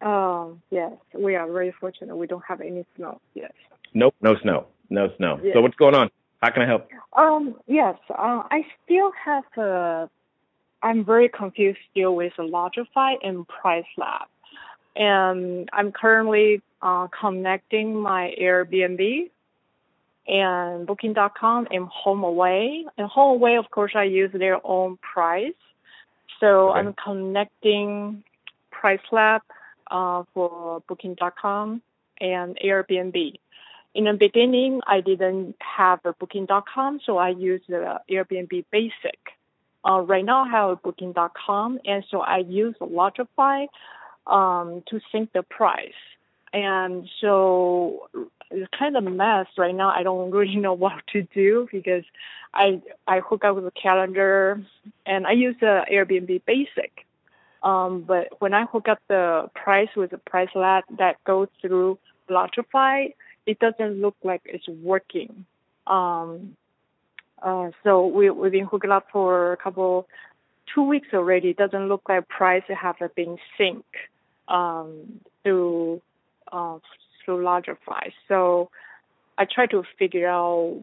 Oh, 0.00 0.58
yes. 0.70 0.92
We 1.12 1.34
are 1.34 1.50
very 1.50 1.74
fortunate. 1.80 2.16
We 2.16 2.28
don't 2.28 2.44
have 2.46 2.60
any 2.60 2.84
snow. 2.96 3.20
Yes. 3.34 3.52
Nope, 3.94 4.14
no 4.20 4.36
snow. 4.42 4.66
No 4.92 5.08
snow. 5.16 5.40
Yes. 5.42 5.54
So 5.54 5.62
what's 5.62 5.76
going 5.76 5.94
on? 5.94 6.10
How 6.42 6.50
can 6.50 6.62
I 6.62 6.66
help? 6.66 6.88
Um, 7.16 7.56
yes. 7.66 7.96
Uh, 8.10 8.42
I 8.50 8.66
still 8.84 9.10
have 9.24 9.44
a 9.56 10.10
I'm 10.82 11.04
very 11.04 11.28
confused 11.28 11.78
still 11.90 12.14
with 12.16 12.32
Lodgify 12.38 13.14
and 13.22 13.46
PriceLab. 13.46 14.26
And 14.96 15.68
I'm 15.72 15.92
currently 15.92 16.60
uh, 16.82 17.06
connecting 17.18 17.98
my 17.98 18.34
Airbnb 18.38 19.30
and 20.26 20.86
Booking.com 20.86 21.68
and 21.70 21.88
HomeAway. 21.88 22.82
And 22.98 23.08
HomeAway, 23.08 23.58
of 23.58 23.70
course, 23.70 23.92
I 23.94 24.04
use 24.04 24.30
their 24.34 24.58
own 24.66 24.98
price. 24.98 25.54
So 26.40 26.70
okay. 26.70 26.80
I'm 26.80 26.94
connecting 27.02 28.24
PriceLab 28.74 29.40
uh, 29.90 30.24
for 30.34 30.82
Booking.com 30.88 31.80
and 32.20 32.58
Airbnb. 32.62 33.38
In 33.94 34.04
the 34.04 34.14
beginning, 34.14 34.80
I 34.86 35.00
didn't 35.00 35.56
have 35.58 36.00
a 36.04 36.14
Booking.com, 36.14 37.00
so 37.04 37.18
I 37.18 37.30
used 37.30 37.64
the 37.68 38.00
Airbnb 38.10 38.64
Basic. 38.70 39.18
Uh, 39.84 40.00
right 40.00 40.24
now 40.24 40.44
I 40.44 40.48
have 40.48 40.70
a 40.70 40.76
booking.com 40.76 41.80
and 41.84 42.04
so 42.10 42.20
I 42.20 42.38
use 42.38 42.74
Lodgify 42.80 43.66
um, 44.26 44.82
to 44.86 45.00
sync 45.10 45.32
the 45.32 45.42
price. 45.42 45.92
And 46.52 47.08
so 47.20 48.08
it's 48.50 48.70
kind 48.78 48.96
of 48.96 49.06
a 49.06 49.10
mess 49.10 49.46
right 49.58 49.74
now. 49.74 49.90
I 49.90 50.02
don't 50.02 50.30
really 50.38 50.56
know 50.56 50.74
what 50.74 51.04
to 51.12 51.22
do 51.34 51.68
because 51.72 52.04
I 52.54 52.80
I 53.06 53.20
hook 53.20 53.44
up 53.44 53.56
with 53.56 53.66
a 53.66 53.72
calendar 53.72 54.62
and 55.06 55.26
I 55.26 55.32
use 55.32 55.56
the 55.60 55.84
Airbnb 55.90 56.42
Basic. 56.44 57.06
Um, 57.62 58.02
but 58.02 58.40
when 58.40 58.54
I 58.54 58.64
hook 58.66 58.88
up 58.88 58.98
the 59.08 59.48
price 59.54 59.88
with 59.96 60.10
the 60.10 60.18
price 60.18 60.50
lab 60.54 60.84
that 60.98 61.22
goes 61.24 61.48
through 61.60 61.98
Lodgify, 62.28 63.14
it 63.46 63.58
doesn't 63.58 64.00
look 64.00 64.16
like 64.22 64.42
it's 64.44 64.68
working. 64.68 65.44
Um, 65.86 66.56
uh, 67.42 67.70
so 67.82 68.06
we, 68.06 68.30
we've 68.30 68.52
been 68.52 68.66
hooked 68.66 68.86
up 68.86 69.06
for 69.12 69.52
a 69.52 69.56
couple, 69.56 70.06
two 70.74 70.82
weeks 70.82 71.08
already. 71.12 71.50
It 71.50 71.56
doesn't 71.56 71.88
look 71.88 72.02
like 72.08 72.28
price 72.28 72.62
have 72.68 72.96
been 73.16 73.36
synced 73.58 73.82
um, 74.48 75.20
through 75.42 76.00
uh, 76.52 76.78
through. 77.24 78.12
So 78.28 78.70
I 79.38 79.46
try 79.52 79.66
to 79.66 79.82
figure 79.98 80.28
out, 80.28 80.80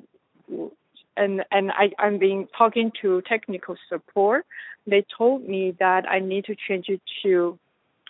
and 1.16 1.44
and 1.52 1.72
I 1.72 1.92
I'm 1.98 2.18
been 2.18 2.48
talking 2.58 2.92
to 3.02 3.22
technical 3.22 3.78
support. 3.88 4.46
They 4.86 5.06
told 5.18 5.48
me 5.48 5.76
that 5.80 6.10
I 6.10 6.20
need 6.20 6.46
to 6.46 6.56
change 6.68 6.90
it 6.90 7.02
to, 7.24 7.60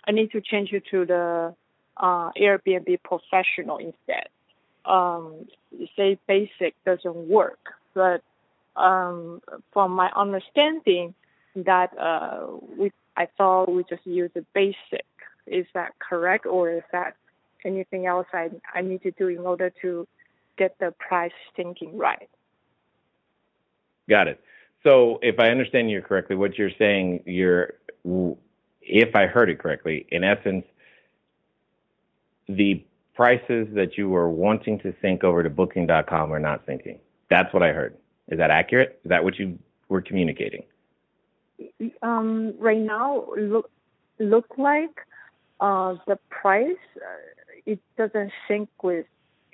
I 0.06 0.12
need 0.12 0.32
to 0.32 0.40
change 0.40 0.72
it 0.72 0.84
to 0.90 1.04
the 1.04 1.54
uh, 1.96 2.30
Airbnb 2.40 3.02
Professional 3.02 3.78
instead. 3.78 4.28
Um, 4.84 5.46
say 5.96 6.18
basic 6.26 6.74
doesn't 6.84 7.28
work, 7.28 7.58
but 7.94 8.22
um, 8.76 9.42
from 9.72 9.92
my 9.92 10.10
understanding, 10.16 11.14
that 11.54 11.96
uh, 11.98 12.46
we 12.78 12.92
I 13.16 13.28
thought 13.36 13.72
we 13.72 13.84
just 13.88 14.06
use 14.06 14.30
the 14.34 14.44
basic. 14.54 15.04
Is 15.46 15.66
that 15.74 15.92
correct, 15.98 16.46
or 16.46 16.70
is 16.70 16.82
that 16.92 17.16
anything 17.64 18.06
else 18.06 18.26
I 18.32 18.50
I 18.74 18.80
need 18.80 19.02
to 19.02 19.10
do 19.10 19.28
in 19.28 19.40
order 19.40 19.70
to 19.82 20.06
get 20.56 20.78
the 20.78 20.92
price 20.98 21.32
thinking 21.56 21.96
right? 21.98 22.28
Got 24.08 24.28
it. 24.28 24.40
So, 24.82 25.18
if 25.22 25.38
I 25.38 25.48
understand 25.50 25.90
you 25.90 26.00
correctly, 26.00 26.36
what 26.36 26.56
you're 26.56 26.70
saying, 26.78 27.22
you're, 27.26 27.74
if 28.80 29.14
I 29.14 29.26
heard 29.26 29.50
it 29.50 29.58
correctly, 29.58 30.06
in 30.10 30.24
essence, 30.24 30.64
the 32.48 32.82
prices 33.20 33.68
that 33.74 33.98
you 33.98 34.08
were 34.08 34.30
wanting 34.30 34.78
to 34.78 34.94
sync 35.02 35.22
over 35.24 35.42
to 35.42 35.50
Booking.com 35.50 36.32
are 36.32 36.38
not 36.38 36.64
syncing. 36.64 37.00
That's 37.28 37.52
what 37.52 37.62
I 37.62 37.70
heard. 37.70 37.94
Is 38.28 38.38
that 38.38 38.50
accurate? 38.50 38.98
Is 39.04 39.10
that 39.10 39.22
what 39.22 39.38
you 39.38 39.58
were 39.90 40.00
communicating? 40.00 40.62
Um, 42.00 42.54
right 42.58 42.80
now, 42.80 43.26
look 43.36 43.70
look 44.18 44.46
like 44.56 44.96
uh, 45.60 45.96
the 46.06 46.18
price 46.30 46.84
uh, 46.96 47.62
it 47.66 47.78
doesn't 47.98 48.32
sync 48.48 48.70
with 48.82 49.04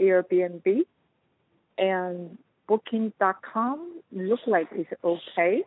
Airbnb, 0.00 0.82
and 1.76 2.38
Booking.com 2.68 4.00
look 4.12 4.40
like 4.46 4.68
it's 4.70 4.92
okay. 5.02 5.64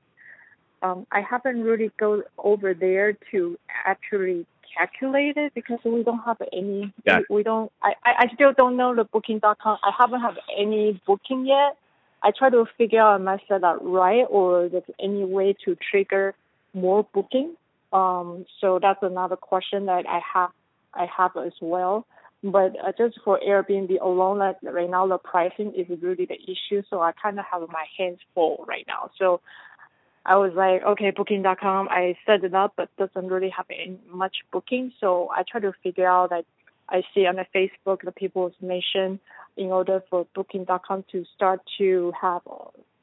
Um, 0.82 1.06
I 1.12 1.20
haven't 1.20 1.63
really 1.63 1.91
go 2.00 2.24
over 2.38 2.74
there 2.74 3.18
to 3.32 3.60
actually 3.86 4.46
calculate 4.75 5.38
it 5.38 5.53
because 5.53 5.79
we 5.83 6.03
don't 6.03 6.19
have 6.19 6.41
any. 6.53 6.93
We, 7.05 7.38
we, 7.38 7.43
don't. 7.43 7.71
I, 7.81 7.93
I 8.03 8.29
still 8.33 8.53
don't 8.53 8.77
know 8.77 8.95
the 8.95 9.03
Booking.com. 9.03 9.77
I 9.83 9.91
haven't 9.97 10.21
have 10.21 10.38
any 10.57 11.01
booking 11.05 11.45
yet. 11.45 11.77
I 12.21 12.31
try 12.31 12.49
to 12.49 12.65
figure 12.77 13.01
out 13.01 13.15
am 13.15 13.27
I 13.27 13.38
set 13.47 13.63
up 13.63 13.79
right 13.81 14.25
or 14.29 14.67
there's 14.69 14.83
any 14.99 15.23
way 15.23 15.55
to 15.65 15.75
trigger 15.89 16.35
more 16.73 17.05
booking. 17.13 17.55
Um, 17.93 18.45
so 18.61 18.79
that's 18.81 19.01
another 19.01 19.35
question 19.35 19.85
that 19.85 20.07
I 20.07 20.19
have 20.33 20.51
I 20.93 21.07
have 21.15 21.31
as 21.38 21.53
well. 21.61 22.05
But 22.43 22.75
uh, 22.83 22.91
just 22.97 23.19
for 23.23 23.39
Airbnb 23.45 23.99
alone, 24.01 24.39
like 24.39 24.57
right 24.63 24.89
now 24.89 25.07
the 25.07 25.17
pricing 25.17 25.73
is 25.75 25.88
really 26.01 26.25
the 26.25 26.39
issue. 26.41 26.83
So 26.89 27.01
I 27.01 27.11
kind 27.11 27.38
of 27.39 27.45
have 27.51 27.61
my 27.69 27.85
hands 27.97 28.19
full 28.33 28.65
right 28.67 28.85
now. 28.88 29.11
So 29.17 29.41
I 30.25 30.35
was 30.35 30.51
like, 30.55 30.83
okay, 30.83 31.11
Booking.com, 31.11 31.88
I 31.89 32.15
set 32.25 32.43
it 32.43 32.53
up, 32.53 32.73
but 32.75 32.89
doesn't 32.97 33.29
really 33.29 33.49
have 33.49 33.65
much 34.11 34.38
booking. 34.51 34.91
So 34.99 35.29
I 35.35 35.43
try 35.49 35.61
to 35.61 35.73
figure 35.81 36.07
out 36.07 36.29
that 36.31 36.45
I 36.89 37.03
see 37.13 37.25
on 37.25 37.35
the 37.35 37.45
Facebook 37.55 38.01
the 38.03 38.11
people's 38.11 38.53
mention 38.61 39.19
in 39.57 39.67
order 39.67 40.03
for 40.09 40.27
Booking.com 40.35 41.05
to 41.11 41.25
start 41.35 41.61
to 41.77 42.11
have 42.19 42.41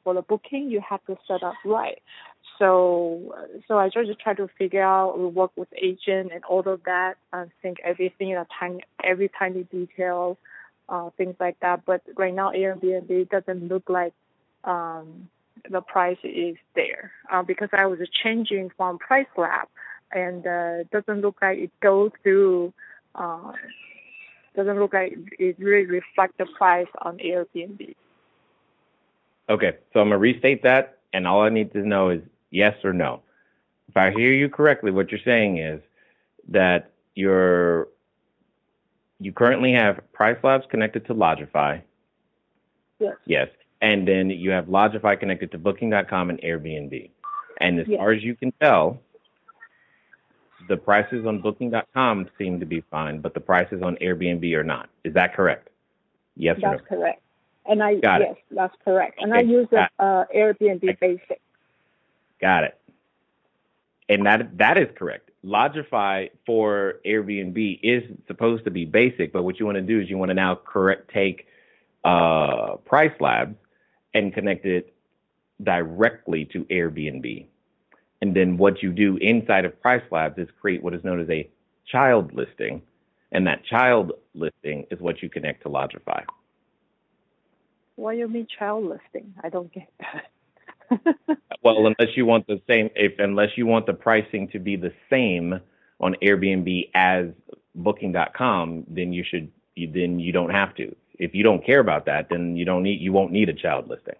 for 0.07 0.13
the 0.13 0.21
booking, 0.21 0.69
you 0.69 0.81
have 0.89 1.03
to 1.05 1.17
set 1.27 1.43
up 1.43 1.55
right. 1.65 2.01
So, 2.59 3.35
so 3.67 3.77
I 3.77 3.89
just 3.89 4.19
try 4.21 4.33
to 4.35 4.47
figure 4.57 4.81
out, 4.81 5.19
we 5.19 5.25
work 5.25 5.51
with 5.57 5.67
agent 5.75 6.31
and 6.33 6.45
all 6.49 6.65
of 6.65 6.81
that, 6.85 7.15
and 7.33 7.51
think 7.61 7.79
everything, 7.83 8.29
in 8.29 8.37
a 8.37 8.47
tiny, 8.57 8.85
every 9.03 9.29
tiny 9.37 9.63
detail, 9.63 10.37
uh, 10.87 11.09
things 11.17 11.35
like 11.41 11.59
that. 11.59 11.85
But 11.85 12.03
right 12.15 12.33
now, 12.33 12.51
Airbnb 12.51 13.29
doesn't 13.29 13.67
look 13.67 13.89
like 13.89 14.13
um, 14.63 15.27
the 15.69 15.81
price 15.81 16.17
is 16.23 16.55
there 16.75 17.11
uh, 17.31 17.43
because 17.43 17.69
I 17.73 17.85
was 17.85 17.99
changing 18.23 18.71
from 18.77 18.97
Price 18.99 19.27
Lab, 19.37 19.67
and 20.11 20.45
uh, 20.45 20.83
doesn't 20.91 21.21
look 21.21 21.37
like 21.41 21.57
it 21.57 21.71
goes 21.81 22.11
through 22.23 22.73
uh, 23.15 23.51
doesn't 24.55 24.79
look 24.79 24.93
like 24.93 25.17
it 25.39 25.55
really 25.59 25.85
reflects 25.85 26.33
the 26.37 26.45
price 26.57 26.87
on 27.01 27.17
Airbnb. 27.17 27.95
Okay, 29.49 29.77
so 29.93 29.99
I'm 29.99 30.07
gonna 30.07 30.17
restate 30.17 30.63
that, 30.63 30.97
and 31.13 31.27
all 31.27 31.41
I 31.41 31.49
need 31.49 31.71
to 31.73 31.79
know 31.79 32.09
is 32.09 32.21
yes 32.49 32.75
or 32.83 32.91
no. 32.91 33.21
If 33.87 33.95
I 33.95 34.11
hear 34.11 34.33
you 34.33 34.49
correctly, 34.49 34.91
what 34.91 35.11
you're 35.11 35.21
saying 35.23 35.59
is 35.59 35.81
that 36.49 36.91
you're 37.15 37.87
you 39.19 39.31
currently 39.31 39.73
have 39.73 39.99
Price 40.13 40.37
Labs 40.43 40.65
connected 40.69 41.05
to 41.07 41.15
Lodgify. 41.15 41.81
Yes. 42.99 43.15
Yes. 43.25 43.47
And 43.81 44.07
then 44.07 44.29
you 44.29 44.51
have 44.51 44.65
Lodgify 44.65 45.19
connected 45.19 45.51
to 45.51 45.57
Booking.com 45.57 46.29
and 46.29 46.41
Airbnb. 46.41 47.09
And 47.59 47.79
as 47.79 47.87
yes. 47.87 47.97
far 47.97 48.11
as 48.11 48.23
you 48.23 48.35
can 48.35 48.51
tell, 48.61 48.99
the 50.67 50.77
prices 50.77 51.25
on 51.25 51.41
Booking.com 51.41 52.29
seem 52.37 52.59
to 52.59 52.65
be 52.65 52.83
fine, 52.91 53.21
but 53.21 53.33
the 53.33 53.39
prices 53.39 53.81
on 53.83 53.95
Airbnb 53.97 54.51
are 54.53 54.63
not. 54.63 54.89
Is 55.03 55.13
that 55.13 55.35
correct? 55.35 55.69
Yes 56.35 56.57
that's 56.61 56.81
no? 56.81 56.97
correct. 56.97 57.21
And 57.65 57.83
I 57.83 57.95
Got 57.95 58.21
yes, 58.21 58.35
it. 58.37 58.55
that's 58.55 58.75
correct. 58.85 59.19
And 59.21 59.33
okay. 59.33 59.39
I 59.39 59.43
use 59.43 59.67
the 59.71 59.89
uh, 59.99 60.25
Airbnb 60.35 60.83
okay. 60.83 60.97
Basic. 60.99 61.41
Got 62.39 62.63
it. 62.63 62.77
And 64.09 64.25
that 64.25 64.57
that 64.57 64.77
is 64.77 64.87
correct. 64.95 65.31
Lodgify 65.43 66.29
for 66.45 66.95
Airbnb 67.05 67.79
is 67.83 68.03
supposed 68.27 68.65
to 68.65 68.71
be 68.71 68.85
basic, 68.85 69.33
but 69.33 69.43
what 69.43 69.59
you 69.59 69.65
want 69.65 69.77
to 69.77 69.81
do 69.81 69.99
is 69.99 70.09
you 70.09 70.17
want 70.17 70.29
to 70.29 70.35
now 70.35 70.55
correct 70.55 71.11
take 71.13 71.47
uh, 72.03 72.75
Price 72.85 73.11
Labs 73.19 73.55
and 74.17 74.33
connect 74.33 74.65
it 74.65 74.93
directly 75.63 76.45
to 76.45 76.63
Airbnb. 76.65 77.45
And 78.21 78.35
then 78.35 78.57
what 78.57 78.81
you 78.81 78.91
do 78.91 79.17
inside 79.17 79.65
of 79.65 79.79
Price 79.81 80.03
Labs 80.11 80.37
is 80.37 80.47
create 80.59 80.81
what 80.81 80.93
is 80.93 81.03
known 81.03 81.19
as 81.21 81.29
a 81.29 81.49
child 81.91 82.33
listing. 82.33 82.81
And 83.31 83.45
that 83.47 83.63
child 83.65 84.13
listing 84.33 84.85
is 84.89 84.99
what 84.99 85.21
you 85.21 85.29
connect 85.29 85.63
to 85.63 85.69
Lodgify. 85.69 86.23
What 87.95 88.13
do 88.13 88.17
you 88.19 88.27
mean 88.27 88.47
child 88.57 88.85
listing? 88.85 89.33
I 89.43 89.49
don't 89.49 89.71
get 89.71 89.91
that. 89.99 90.25
well, 91.63 91.85
unless 91.85 92.15
you 92.15 92.25
want 92.25 92.47
the 92.47 92.61
same, 92.67 92.89
if 92.95 93.13
unless 93.19 93.49
you 93.55 93.65
want 93.65 93.85
the 93.85 93.93
pricing 93.93 94.47
to 94.49 94.59
be 94.59 94.75
the 94.75 94.93
same 95.09 95.59
on 95.99 96.15
Airbnb 96.23 96.89
as 96.93 97.27
Booking.com, 97.75 98.85
then 98.87 99.13
you 99.13 99.23
should, 99.23 99.51
then 99.75 100.19
you 100.19 100.31
don't 100.31 100.49
have 100.49 100.73
to. 100.75 100.95
If 101.19 101.33
you 101.33 101.43
don't 101.43 101.65
care 101.65 101.79
about 101.79 102.05
that, 102.05 102.29
then 102.29 102.55
you 102.55 102.65
don't 102.65 102.83
need, 102.83 103.01
you 103.01 103.11
won't 103.11 103.31
need 103.31 103.49
a 103.49 103.53
child 103.53 103.89
listing. 103.89 104.15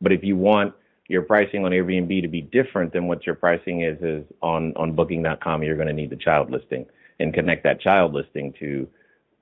But 0.00 0.12
if 0.12 0.24
you 0.24 0.36
want 0.36 0.74
your 1.08 1.22
pricing 1.22 1.64
on 1.64 1.72
Airbnb 1.72 2.22
to 2.22 2.28
be 2.28 2.40
different 2.40 2.92
than 2.92 3.06
what 3.08 3.26
your 3.26 3.34
pricing 3.34 3.82
is 3.82 4.00
is 4.00 4.24
on 4.42 4.72
on 4.76 4.94
Booking.com, 4.94 5.62
you're 5.62 5.76
going 5.76 5.88
to 5.88 5.92
need 5.92 6.10
the 6.10 6.16
child 6.16 6.50
listing 6.50 6.86
and 7.18 7.34
connect 7.34 7.64
that 7.64 7.80
child 7.80 8.14
listing 8.14 8.54
to 8.60 8.88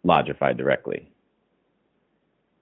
Lodgify 0.04 0.56
directly. 0.56 1.10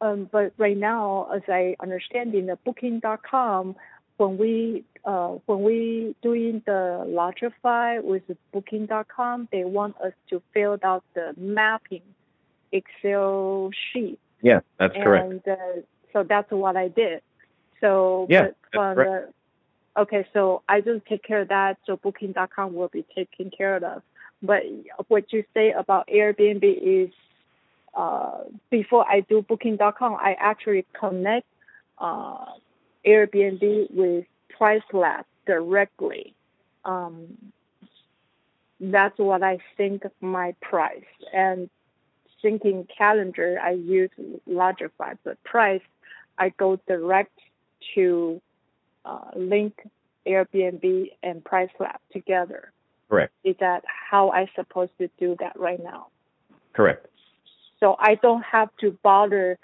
Um, 0.00 0.28
but 0.30 0.52
right 0.58 0.76
now, 0.76 1.28
as 1.34 1.42
I 1.48 1.76
understand 1.80 2.34
in 2.34 2.46
the 2.46 2.56
Booking.com, 2.64 3.76
when 4.18 4.38
we 4.38 4.84
uh, 5.04 5.36
when 5.46 5.62
we 5.62 6.16
doing 6.22 6.62
the 6.66 7.04
Lodgify 7.06 8.02
with 8.02 8.22
Booking.com, 8.52 9.48
they 9.52 9.64
want 9.64 9.96
us 10.00 10.12
to 10.30 10.42
fill 10.52 10.78
out 10.82 11.04
the 11.14 11.32
mapping 11.36 12.02
Excel 12.72 13.70
sheet. 13.92 14.18
Yeah, 14.42 14.60
that's 14.78 14.94
and, 14.94 15.04
correct. 15.04 15.48
Uh, 15.48 15.56
so 16.12 16.22
that's 16.22 16.50
what 16.50 16.76
I 16.76 16.88
did. 16.88 17.22
So 17.80 18.26
yeah, 18.28 18.48
from 18.72 18.96
the, 18.96 19.28
okay, 19.96 20.26
so 20.32 20.62
I 20.68 20.80
just 20.80 21.04
take 21.06 21.22
care 21.22 21.42
of 21.42 21.48
that. 21.48 21.78
So 21.86 21.96
Booking.com 21.96 22.74
will 22.74 22.88
be 22.88 23.04
taken 23.14 23.50
care 23.50 23.76
of. 23.76 24.02
But 24.42 24.62
what 25.08 25.32
you 25.32 25.44
say 25.54 25.72
about 25.72 26.08
Airbnb 26.08 26.62
is 26.62 27.10
uh, 27.94 28.40
before 28.70 29.08
I 29.08 29.20
do 29.20 29.42
Booking.com, 29.42 30.14
I 30.14 30.36
actually 30.38 30.84
connect 30.98 31.46
uh, 31.98 32.44
Airbnb 33.06 33.90
with 33.90 34.26
PriceLab 34.58 35.24
directly. 35.46 36.34
Um, 36.84 37.36
that's 38.80 39.18
what 39.18 39.42
I 39.42 39.58
think 39.76 40.04
my 40.20 40.54
price. 40.60 41.04
And 41.32 41.70
thinking 42.42 42.86
calendar, 42.96 43.58
I 43.62 43.72
use 43.72 44.10
Lodgify, 44.48 45.18
but 45.24 45.42
price, 45.44 45.82
I 46.38 46.50
go 46.50 46.78
direct 46.86 47.38
to 47.94 48.40
uh, 49.04 49.30
link 49.36 49.74
Airbnb 50.26 51.10
and 51.22 51.42
PriceLab 51.44 51.96
together. 52.12 52.72
Correct. 53.08 53.32
Is 53.44 53.56
that 53.60 53.84
how 53.86 54.30
I 54.30 54.46
supposed 54.56 54.92
to 54.98 55.08
do 55.18 55.36
that 55.40 55.58
right 55.58 55.82
now? 55.82 56.08
Correct. 56.72 57.06
So 57.80 57.96
I 57.98 58.16
don't 58.16 58.42
have 58.42 58.68
to 58.80 58.96
bother 59.02 59.58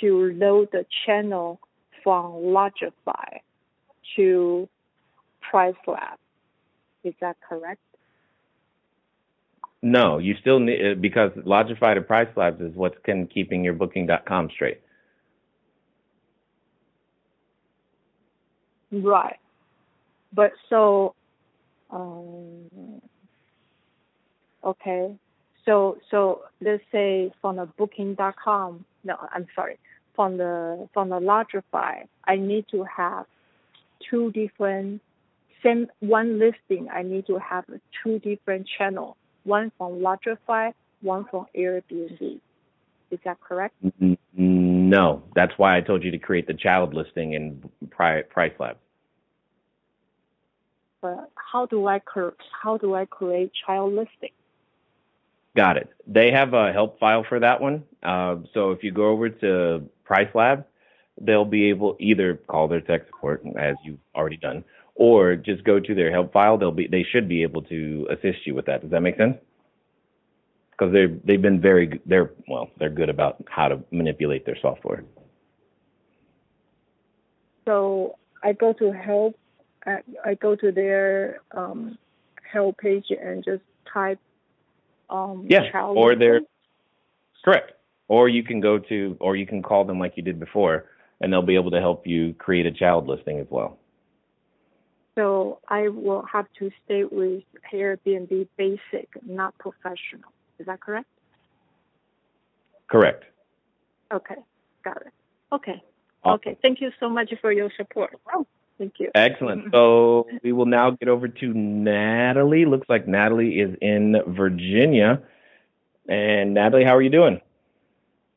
to 0.00 0.32
load 0.32 0.68
the 0.72 0.84
channel 1.06 1.60
from 2.02 2.32
Lodgify 2.32 3.40
to 4.16 4.68
PriceLab. 5.52 6.16
Is 7.04 7.14
that 7.20 7.36
correct? 7.48 7.80
No, 9.82 10.18
you 10.18 10.36
still 10.40 10.60
need 10.60 11.00
because 11.02 11.32
Lodgify 11.32 11.94
to 11.94 12.02
Price 12.02 12.28
Labs 12.36 12.60
is 12.60 12.74
what's 12.74 12.96
can 13.04 13.26
keeping 13.26 13.64
your 13.64 13.74
Booking.com 13.74 14.48
straight. 14.54 14.80
Right. 18.92 19.38
But 20.32 20.52
so, 20.70 21.14
um, 21.90 23.02
okay. 24.62 25.16
So 25.64 25.98
so 26.10 26.42
let's 26.60 26.82
say 26.92 27.32
from 27.40 27.56
the 27.56 27.66
Booking.com. 27.76 28.84
No, 29.02 29.16
I'm 29.34 29.46
sorry. 29.54 29.78
From 30.14 30.36
the 30.36 30.88
from 30.94 31.08
the 31.08 31.18
Lodgify, 31.18 32.06
I 32.24 32.36
need 32.36 32.66
to 32.70 32.84
have 32.84 33.26
two 34.08 34.30
different 34.30 35.00
same 35.64 35.88
one 36.00 36.38
listing. 36.38 36.88
I 36.88 37.02
need 37.02 37.26
to 37.26 37.38
have 37.38 37.64
two 38.02 38.20
different 38.20 38.68
channels. 38.78 39.16
One 39.44 39.72
from 39.76 40.00
Lodgify, 40.00 40.72
one 41.00 41.26
from 41.30 41.46
Airbnb. 41.56 42.40
Is 43.10 43.18
that 43.24 43.40
correct? 43.40 43.74
Mm, 43.84 43.92
mm, 44.00 44.10
mm, 44.10 44.18
no, 44.38 45.22
that's 45.34 45.52
why 45.58 45.76
I 45.76 45.80
told 45.80 46.02
you 46.02 46.10
to 46.12 46.18
create 46.18 46.46
the 46.46 46.54
child 46.54 46.94
listing 46.94 47.34
in 47.34 47.62
Price 47.90 48.52
Lab. 48.58 48.78
But 51.02 51.30
how 51.34 51.66
do 51.66 51.86
I 51.86 52.00
how 52.62 52.78
do 52.78 52.94
I 52.94 53.04
create 53.04 53.50
child 53.66 53.92
listing? 53.92 54.30
Got 55.54 55.76
it. 55.76 55.90
They 56.06 56.30
have 56.30 56.54
a 56.54 56.72
help 56.72 56.98
file 56.98 57.24
for 57.28 57.40
that 57.40 57.60
one. 57.60 57.84
Uh, 58.02 58.36
so 58.54 58.70
if 58.70 58.82
you 58.82 58.92
go 58.92 59.08
over 59.08 59.28
to 59.28 59.82
Price 60.04 60.30
Lab, 60.34 60.64
they'll 61.20 61.44
be 61.44 61.68
able 61.68 61.96
either 62.00 62.36
call 62.46 62.68
their 62.68 62.80
tech 62.80 63.06
support 63.06 63.42
as 63.58 63.74
you've 63.84 63.98
already 64.14 64.38
done, 64.38 64.64
or 64.94 65.36
just 65.36 65.64
go 65.64 65.80
to 65.80 65.94
their 65.94 66.10
help 66.10 66.32
file. 66.32 66.58
They'll 66.58 66.70
be 66.70 66.86
they 66.86 67.04
should 67.10 67.28
be 67.28 67.42
able 67.42 67.62
to 67.62 68.08
assist 68.10 68.46
you 68.46 68.54
with 68.54 68.66
that. 68.66 68.82
Does 68.82 68.90
that 68.90 69.00
make 69.00 69.16
sense? 69.16 69.36
Because 70.72 70.92
they 70.92 71.06
they've 71.24 71.42
been 71.42 71.60
very 71.60 72.00
they're 72.06 72.32
well 72.48 72.70
they're 72.78 72.90
good 72.90 73.08
about 73.08 73.42
how 73.48 73.68
to 73.68 73.80
manipulate 73.90 74.46
their 74.46 74.58
software. 74.60 75.04
So 77.64 78.16
I 78.42 78.52
go 78.52 78.72
to 78.74 78.92
help. 78.92 79.36
I, 79.84 80.34
go 80.34 80.54
to 80.54 80.70
their 80.70 81.40
um, 81.50 81.98
help 82.52 82.78
page 82.78 83.06
and 83.10 83.44
just 83.44 83.62
type 83.92 84.20
um, 85.10 85.46
yeah, 85.48 85.70
or 85.80 86.14
they're 86.14 86.40
correct. 87.44 87.72
Or 88.08 88.28
you 88.28 88.42
can 88.44 88.60
go 88.60 88.78
to, 88.78 89.16
or 89.20 89.36
you 89.36 89.46
can 89.46 89.62
call 89.62 89.84
them 89.84 89.98
like 89.98 90.12
you 90.16 90.22
did 90.22 90.38
before, 90.38 90.86
and 91.20 91.32
they'll 91.32 91.42
be 91.42 91.54
able 91.54 91.70
to 91.72 91.80
help 91.80 92.06
you 92.06 92.34
create 92.34 92.66
a 92.66 92.70
child 92.70 93.08
listing 93.08 93.38
as 93.40 93.46
well. 93.50 93.78
So 95.14 95.58
I 95.68 95.88
will 95.88 96.22
have 96.22 96.46
to 96.58 96.70
stay 96.84 97.04
with 97.04 97.42
Airbnb 97.72 98.48
Basic, 98.56 99.08
not 99.26 99.56
Professional. 99.58 100.32
Is 100.58 100.66
that 100.66 100.80
correct? 100.80 101.08
Correct. 102.88 103.24
Okay, 104.12 104.36
got 104.84 104.98
it. 104.98 105.12
Okay. 105.52 105.82
Awesome. 106.24 106.34
Okay. 106.36 106.58
Thank 106.62 106.80
you 106.80 106.90
so 107.00 107.08
much 107.08 107.32
for 107.40 107.52
your 107.52 107.70
support. 107.76 108.18
Oh, 108.32 108.46
thank 108.78 108.94
you. 108.98 109.10
Excellent. 109.14 109.72
So 109.72 110.26
we 110.42 110.52
will 110.52 110.66
now 110.66 110.90
get 110.90 111.08
over 111.08 111.28
to 111.28 111.46
Natalie. 111.54 112.64
Looks 112.64 112.88
like 112.88 113.08
Natalie 113.08 113.60
is 113.60 113.76
in 113.80 114.16
Virginia. 114.28 115.22
And 116.08 116.54
Natalie, 116.54 116.84
how 116.84 116.96
are 116.96 117.02
you 117.02 117.10
doing? 117.10 117.40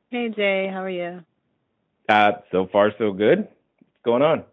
Hey 0.09 0.29
Jay, 0.29 0.69
how 0.71 0.83
are 0.83 0.89
you? 0.89 1.23
Uh, 2.07 2.31
so 2.51 2.67
far 2.71 2.91
so 2.97 3.11
good. 3.11 3.39
What's 3.39 4.03
going 4.03 4.21
on? 4.21 4.43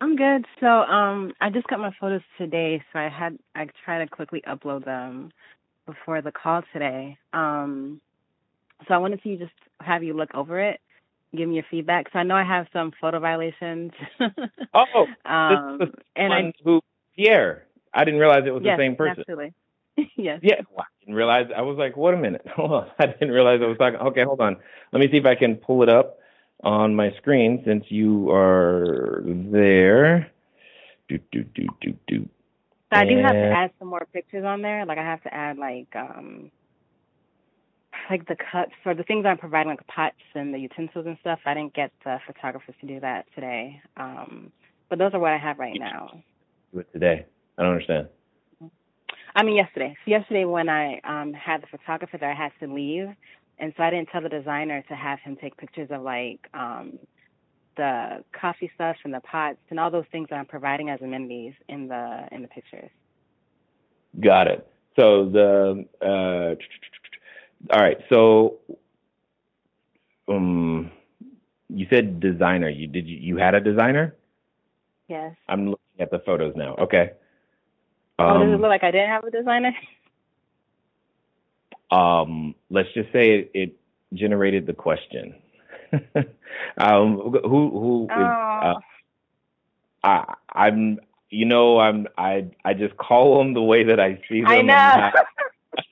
I'm 0.00 0.16
good. 0.16 0.44
So 0.60 0.66
um 0.66 1.32
I 1.40 1.50
just 1.50 1.66
got 1.68 1.80
my 1.80 1.92
photos 2.00 2.22
today, 2.38 2.82
so 2.92 2.98
I 2.98 3.08
had 3.08 3.38
I 3.54 3.66
tried 3.84 4.04
to 4.04 4.10
quickly 4.10 4.42
upload 4.46 4.84
them 4.84 5.30
before 5.86 6.22
the 6.22 6.32
call 6.32 6.62
today. 6.72 7.18
Um 7.32 8.00
so 8.86 8.94
I 8.94 8.98
wanted 8.98 9.22
to 9.22 9.36
just 9.36 9.52
have 9.80 10.02
you 10.02 10.14
look 10.14 10.34
over 10.34 10.60
it, 10.60 10.80
give 11.34 11.48
me 11.48 11.56
your 11.56 11.64
feedback. 11.70 12.06
So 12.12 12.18
I 12.18 12.24
know 12.24 12.34
I 12.34 12.44
have 12.44 12.66
some 12.72 12.92
photo 13.00 13.20
violations. 13.20 13.92
oh, 14.74 15.06
um, 15.24 15.78
this, 15.78 15.88
and 16.14 16.32
I 16.32 16.52
who 16.62 16.82
Pierre. 17.14 17.66
I 17.94 18.04
didn't 18.04 18.20
realize 18.20 18.42
it 18.46 18.50
was 18.50 18.62
yes, 18.62 18.76
the 18.76 18.82
same 18.82 18.96
person. 18.96 19.20
Absolutely. 19.20 19.54
yes. 20.16 20.40
Yeah. 20.42 20.60
Well, 20.70 20.84
I 20.84 21.00
didn't 21.00 21.14
realize. 21.14 21.46
I 21.56 21.62
was 21.62 21.78
like, 21.78 21.96
wait 21.96 22.14
a 22.14 22.18
minute. 22.18 22.46
Hold 22.56 22.72
on. 22.72 22.90
I 22.98 23.06
didn't 23.06 23.30
realize 23.30 23.60
I 23.62 23.66
was 23.66 23.78
talking. 23.78 23.98
Okay, 23.98 24.24
hold 24.24 24.40
on. 24.40 24.56
Let 24.92 25.00
me 25.00 25.08
see 25.10 25.16
if 25.16 25.24
I 25.24 25.34
can 25.34 25.56
pull 25.56 25.82
it 25.82 25.88
up 25.88 26.18
on 26.62 26.94
my 26.94 27.10
screen 27.18 27.62
since 27.66 27.84
you 27.88 28.30
are 28.30 29.22
there. 29.26 30.30
Do 31.08 31.18
do 31.32 31.44
do 31.54 31.66
do 31.80 31.94
do. 32.06 32.28
So 32.92 33.00
I 33.00 33.04
do 33.04 33.16
have 33.18 33.32
to 33.32 33.52
add 33.56 33.70
some 33.78 33.88
more 33.88 34.06
pictures 34.12 34.44
on 34.44 34.62
there. 34.62 34.86
Like 34.86 34.98
I 34.98 35.04
have 35.04 35.22
to 35.24 35.34
add 35.34 35.58
like 35.58 35.88
um 35.94 36.50
like 38.10 38.26
the 38.28 38.36
cups 38.36 38.74
or 38.84 38.94
the 38.94 39.02
things 39.02 39.26
I'm 39.26 39.38
providing, 39.38 39.70
like 39.70 39.86
pots 39.86 40.16
and 40.34 40.54
the 40.54 40.58
utensils 40.58 41.06
and 41.06 41.16
stuff. 41.20 41.40
I 41.44 41.54
didn't 41.54 41.74
get 41.74 41.90
the 42.04 42.18
photographers 42.26 42.74
to 42.80 42.86
do 42.86 43.00
that 43.00 43.26
today. 43.34 43.80
Um, 43.96 44.52
but 44.88 44.98
those 44.98 45.12
are 45.14 45.18
what 45.18 45.32
I 45.32 45.38
have 45.38 45.58
right 45.58 45.76
now. 45.78 46.22
Do 46.72 46.80
it 46.80 46.92
today. 46.92 47.26
I 47.58 47.62
don't 47.62 47.72
understand. 47.72 48.08
I 49.34 49.42
mean, 49.42 49.56
yesterday. 49.56 49.96
So 50.04 50.10
yesterday 50.10 50.44
when 50.44 50.68
I 50.68 51.00
um, 51.04 51.32
had 51.32 51.62
the 51.62 51.66
photographer 51.66 52.16
there, 52.18 52.30
I 52.30 52.34
had 52.34 52.52
to 52.60 52.72
leave, 52.72 53.08
and 53.58 53.72
so 53.76 53.82
I 53.82 53.90
didn't 53.90 54.08
tell 54.10 54.20
the 54.22 54.28
designer 54.28 54.82
to 54.88 54.94
have 54.94 55.18
him 55.20 55.36
take 55.40 55.56
pictures 55.56 55.88
of 55.90 56.02
like 56.02 56.40
um, 56.54 56.98
the 57.76 58.24
coffee 58.38 58.70
stuff 58.74 58.96
and 59.04 59.12
the 59.14 59.20
pots 59.20 59.58
and 59.70 59.80
all 59.80 59.90
those 59.90 60.04
things 60.12 60.28
that 60.30 60.36
I'm 60.36 60.46
providing 60.46 60.90
as 60.90 61.00
amenities 61.00 61.54
in 61.68 61.88
the 61.88 62.26
in 62.32 62.42
the 62.42 62.48
pictures. 62.48 62.90
Got 64.20 64.46
it. 64.48 64.66
So 64.98 65.28
the 65.28 65.86
uh, 66.02 67.74
all 67.74 67.82
right. 67.82 67.98
So 68.08 68.58
um, 70.28 70.90
you 71.68 71.86
said 71.90 72.20
designer. 72.20 72.68
You 72.68 72.86
did 72.86 73.06
you, 73.06 73.16
you 73.16 73.36
had 73.36 73.54
a 73.54 73.60
designer? 73.60 74.14
Yes. 75.08 75.34
I'm 75.48 75.70
looking 75.70 76.00
at 76.00 76.10
the 76.10 76.18
photos 76.20 76.54
now. 76.56 76.74
Okay. 76.76 77.12
oh, 78.18 78.38
does 78.38 78.48
it 78.48 78.54
Um, 78.54 78.60
look 78.60 78.70
like 78.70 78.82
I 78.84 78.90
didn't 78.90 79.08
have 79.08 79.24
a 79.24 79.30
designer? 79.30 79.72
um, 81.90 82.54
let's 82.70 82.92
just 82.94 83.12
say 83.12 83.38
it, 83.38 83.50
it 83.54 83.76
generated 84.14 84.66
the 84.66 84.72
question. 84.72 85.34
um, 86.78 87.16
who 87.44 87.70
who 87.70 88.04
is, 88.04 88.10
Oh. 88.16 88.60
uh, 88.62 88.74
I 90.02 90.34
I'm 90.52 90.98
you 91.30 91.44
know 91.46 91.78
I'm 91.78 92.06
I 92.18 92.48
I 92.64 92.74
just 92.74 92.96
call 92.96 93.38
them 93.38 93.54
the 93.54 93.62
way 93.62 93.84
that 93.84 94.00
I 94.00 94.20
see 94.28 94.42
them. 94.42 94.50
I 94.50 94.62
know. 94.62 95.10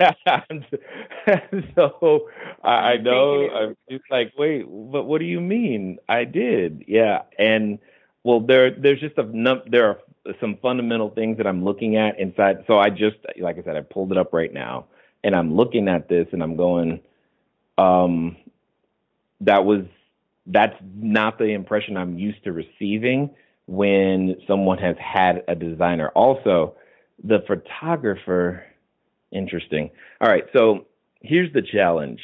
so 1.77 2.29
I, 2.63 2.71
I 2.71 2.97
know 2.99 3.49
I'm 3.51 3.77
just 3.91 4.05
like, 4.11 4.33
wait, 4.37 4.65
but 4.67 5.05
what 5.05 5.19
do 5.19 5.25
you 5.27 5.41
mean? 5.41 5.99
I 6.09 6.25
did, 6.25 6.85
yeah. 6.89 7.23
And 7.39 7.79
well, 8.23 8.41
there 8.41 8.71
there's 8.71 9.01
just 9.01 9.19
a 9.19 9.25
num- 9.25 9.63
there 9.67 9.87
are 9.89 9.99
some 10.41 10.57
fundamental 10.63 11.11
things 11.11 11.37
that 11.37 11.47
I'm 11.47 11.65
looking 11.65 11.97
at 11.97 12.19
inside. 12.19 12.65
So 12.67 12.79
I 12.79 12.91
just 12.91 13.17
like 13.39 13.59
I 13.59 13.63
said, 13.63 13.77
I 13.77 13.83
pulled 13.83 14.11
it 14.13 14.19
up 14.19 14.33
right 14.33 14.53
now, 14.53 14.87
and 15.25 15.35
I'm 15.35 15.57
looking 15.57 15.89
at 15.89 16.09
this, 16.09 16.29
and 16.33 16.43
I'm 16.43 16.57
going, 16.57 17.01
um, 17.77 18.37
that 19.41 19.65
was 19.65 19.85
that's 20.47 20.77
not 20.95 21.39
the 21.39 21.47
impression 21.47 21.97
I'm 21.97 22.19
used 22.19 22.45
to 22.45 22.53
receiving 22.53 23.31
when 23.67 24.37
someone 24.47 24.79
has 24.79 24.97
had 24.99 25.43
a 25.49 25.55
designer. 25.55 26.11
Also, 26.11 26.75
the 27.23 27.43
photographer 27.47 28.63
Interesting. 29.35 29.91
All 30.21 30.29
right, 30.29 30.45
so 30.55 30.87
here's 31.21 31.53
the 31.53 31.63
challenge. 31.63 32.21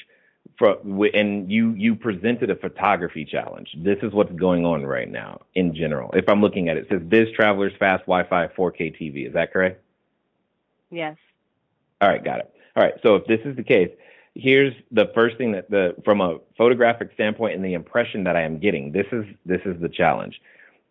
For, 0.58 0.76
and 1.14 1.50
you 1.50 1.72
you 1.72 1.96
presented 1.96 2.50
a 2.50 2.54
photography 2.54 3.24
challenge. 3.24 3.68
This 3.76 3.96
is 4.02 4.12
what's 4.12 4.32
going 4.32 4.64
on 4.64 4.84
right 4.84 5.10
now 5.10 5.40
in 5.54 5.74
general. 5.74 6.10
If 6.12 6.28
I'm 6.28 6.40
looking 6.40 6.68
at 6.68 6.76
it, 6.76 6.84
it 6.84 6.88
says 6.90 7.02
Biz 7.06 7.28
Travelers 7.34 7.72
Fast 7.78 8.02
Wi-Fi 8.02 8.48
4K 8.48 9.00
TV. 9.00 9.26
Is 9.26 9.34
that 9.34 9.52
correct? 9.52 9.82
yes. 10.90 11.16
All 12.00 12.08
right, 12.08 12.22
got 12.24 12.40
it. 12.40 12.54
All 12.80 12.86
right, 12.86 12.94
so 13.02 13.14
if 13.16 13.26
this 13.26 13.40
is 13.44 13.54
the 13.56 13.62
case, 13.62 13.90
here's 14.34 14.72
the 14.90 15.10
first 15.14 15.36
thing 15.36 15.52
that 15.52 15.68
the 15.68 15.94
from 16.02 16.22
a 16.22 16.38
photographic 16.56 17.10
standpoint 17.12 17.54
and 17.54 17.62
the 17.62 17.74
impression 17.74 18.24
that 18.24 18.36
I 18.36 18.40
am 18.40 18.58
getting. 18.58 18.90
This 18.90 19.04
is 19.12 19.26
this 19.44 19.60
is 19.66 19.78
the 19.82 19.88
challenge. 19.90 20.40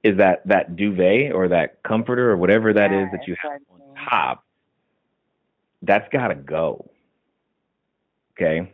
Is 0.04 0.15
that 0.17 0.47
that 0.47 0.75
duvet 0.75 1.32
or 1.32 1.47
that 1.47 1.82
comforter 1.82 2.30
or 2.30 2.38
whatever 2.38 2.73
that 2.73 2.91
is 2.93 3.08
Yeah, 3.12 3.17
that 3.17 3.28
you 3.28 3.36
have 3.41 3.60
on 3.73 4.08
top? 4.08 4.45
That's 5.82 6.08
got 6.13 6.28
to 6.28 6.36
go. 6.36 6.91
Okay, 8.34 8.71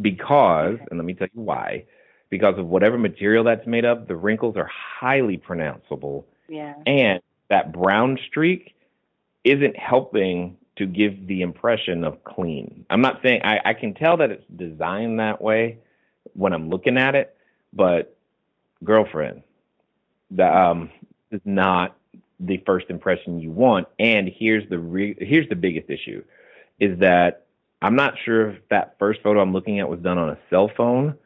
because 0.00 0.78
and 0.90 0.98
let 0.98 1.04
me 1.04 1.14
tell 1.14 1.28
you 1.32 1.42
why. 1.42 1.84
Because 2.28 2.58
of 2.58 2.66
whatever 2.66 2.98
material 2.98 3.44
that's 3.44 3.68
made 3.68 3.84
of, 3.84 4.08
the 4.08 4.16
wrinkles 4.16 4.56
are 4.56 4.68
highly 4.74 5.38
pronounceable 5.38 6.24
Yeah. 6.48 6.74
and 6.86 7.20
that 7.50 7.72
brown 7.72 8.18
streak 8.26 8.74
isn't 9.44 9.76
helping 9.76 10.56
to 10.76 10.86
give 10.86 11.26
the 11.26 11.42
impression 11.42 12.04
of 12.04 12.22
clean. 12.24 12.86
I'm 12.90 13.00
not 13.02 13.20
saying 13.22 13.42
I, 13.44 13.60
I 13.64 13.74
can 13.74 13.94
tell 13.94 14.16
that 14.18 14.30
it's 14.30 14.44
designed 14.56 15.20
that 15.20 15.40
way 15.40 15.78
when 16.34 16.52
I'm 16.52 16.68
looking 16.70 16.96
at 16.98 17.14
it, 17.14 17.36
but 17.72 18.16
girlfriend, 18.84 19.42
the 20.30 20.46
um 20.46 20.90
is 21.30 21.40
not 21.44 21.96
the 22.40 22.58
first 22.66 22.86
impression 22.90 23.40
you 23.40 23.50
want. 23.50 23.88
And 23.98 24.28
here's 24.38 24.68
the 24.68 24.78
re- 24.78 25.16
here's 25.18 25.48
the 25.48 25.56
biggest 25.56 25.90
issue 25.90 26.22
is 26.80 26.98
that 27.00 27.46
I'm 27.82 27.96
not 27.96 28.14
sure 28.24 28.50
if 28.50 28.68
that 28.70 28.96
first 28.98 29.20
photo 29.22 29.40
I'm 29.40 29.52
looking 29.52 29.80
at 29.80 29.88
was 29.88 30.00
done 30.00 30.18
on 30.18 30.30
a 30.30 30.38
cell 30.50 30.70
phone 30.76 31.16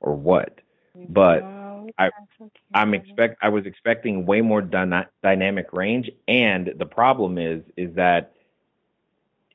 or 0.00 0.14
what. 0.14 0.60
But 1.08 1.42
Oh, 1.44 1.88
I- 1.98 2.10
okay. 2.40 2.50
I'm 2.74 2.94
expect 2.94 3.38
I 3.42 3.48
was 3.50 3.66
expecting 3.66 4.26
way 4.26 4.40
more 4.42 4.62
dyna- 4.62 5.08
dynamic 5.22 5.72
range, 5.72 6.10
and 6.28 6.72
the 6.78 6.86
problem 6.86 7.38
is 7.38 7.62
is 7.76 7.94
that 7.96 8.33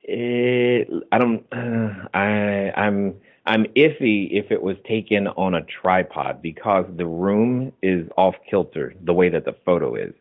it, 0.09 0.89
I 1.13 1.19
don't 1.19 1.45
uh, 1.53 2.09
I 2.13 2.71
I'm 2.77 3.15
I'm 3.47 3.65
iffy 3.77 4.29
if 4.31 4.51
it 4.51 4.61
was 4.61 4.77
taken 4.87 5.27
on 5.29 5.55
a 5.55 5.63
tripod 5.63 6.41
because 6.43 6.85
the 6.97 7.07
room 7.07 7.73
is 7.83 8.09
off 8.17 8.35
kilter 8.49 8.95
the 9.03 9.13
way 9.13 9.29
that 9.29 9.45
the 9.45 9.55
photo 9.65 9.95
is, 9.95 10.13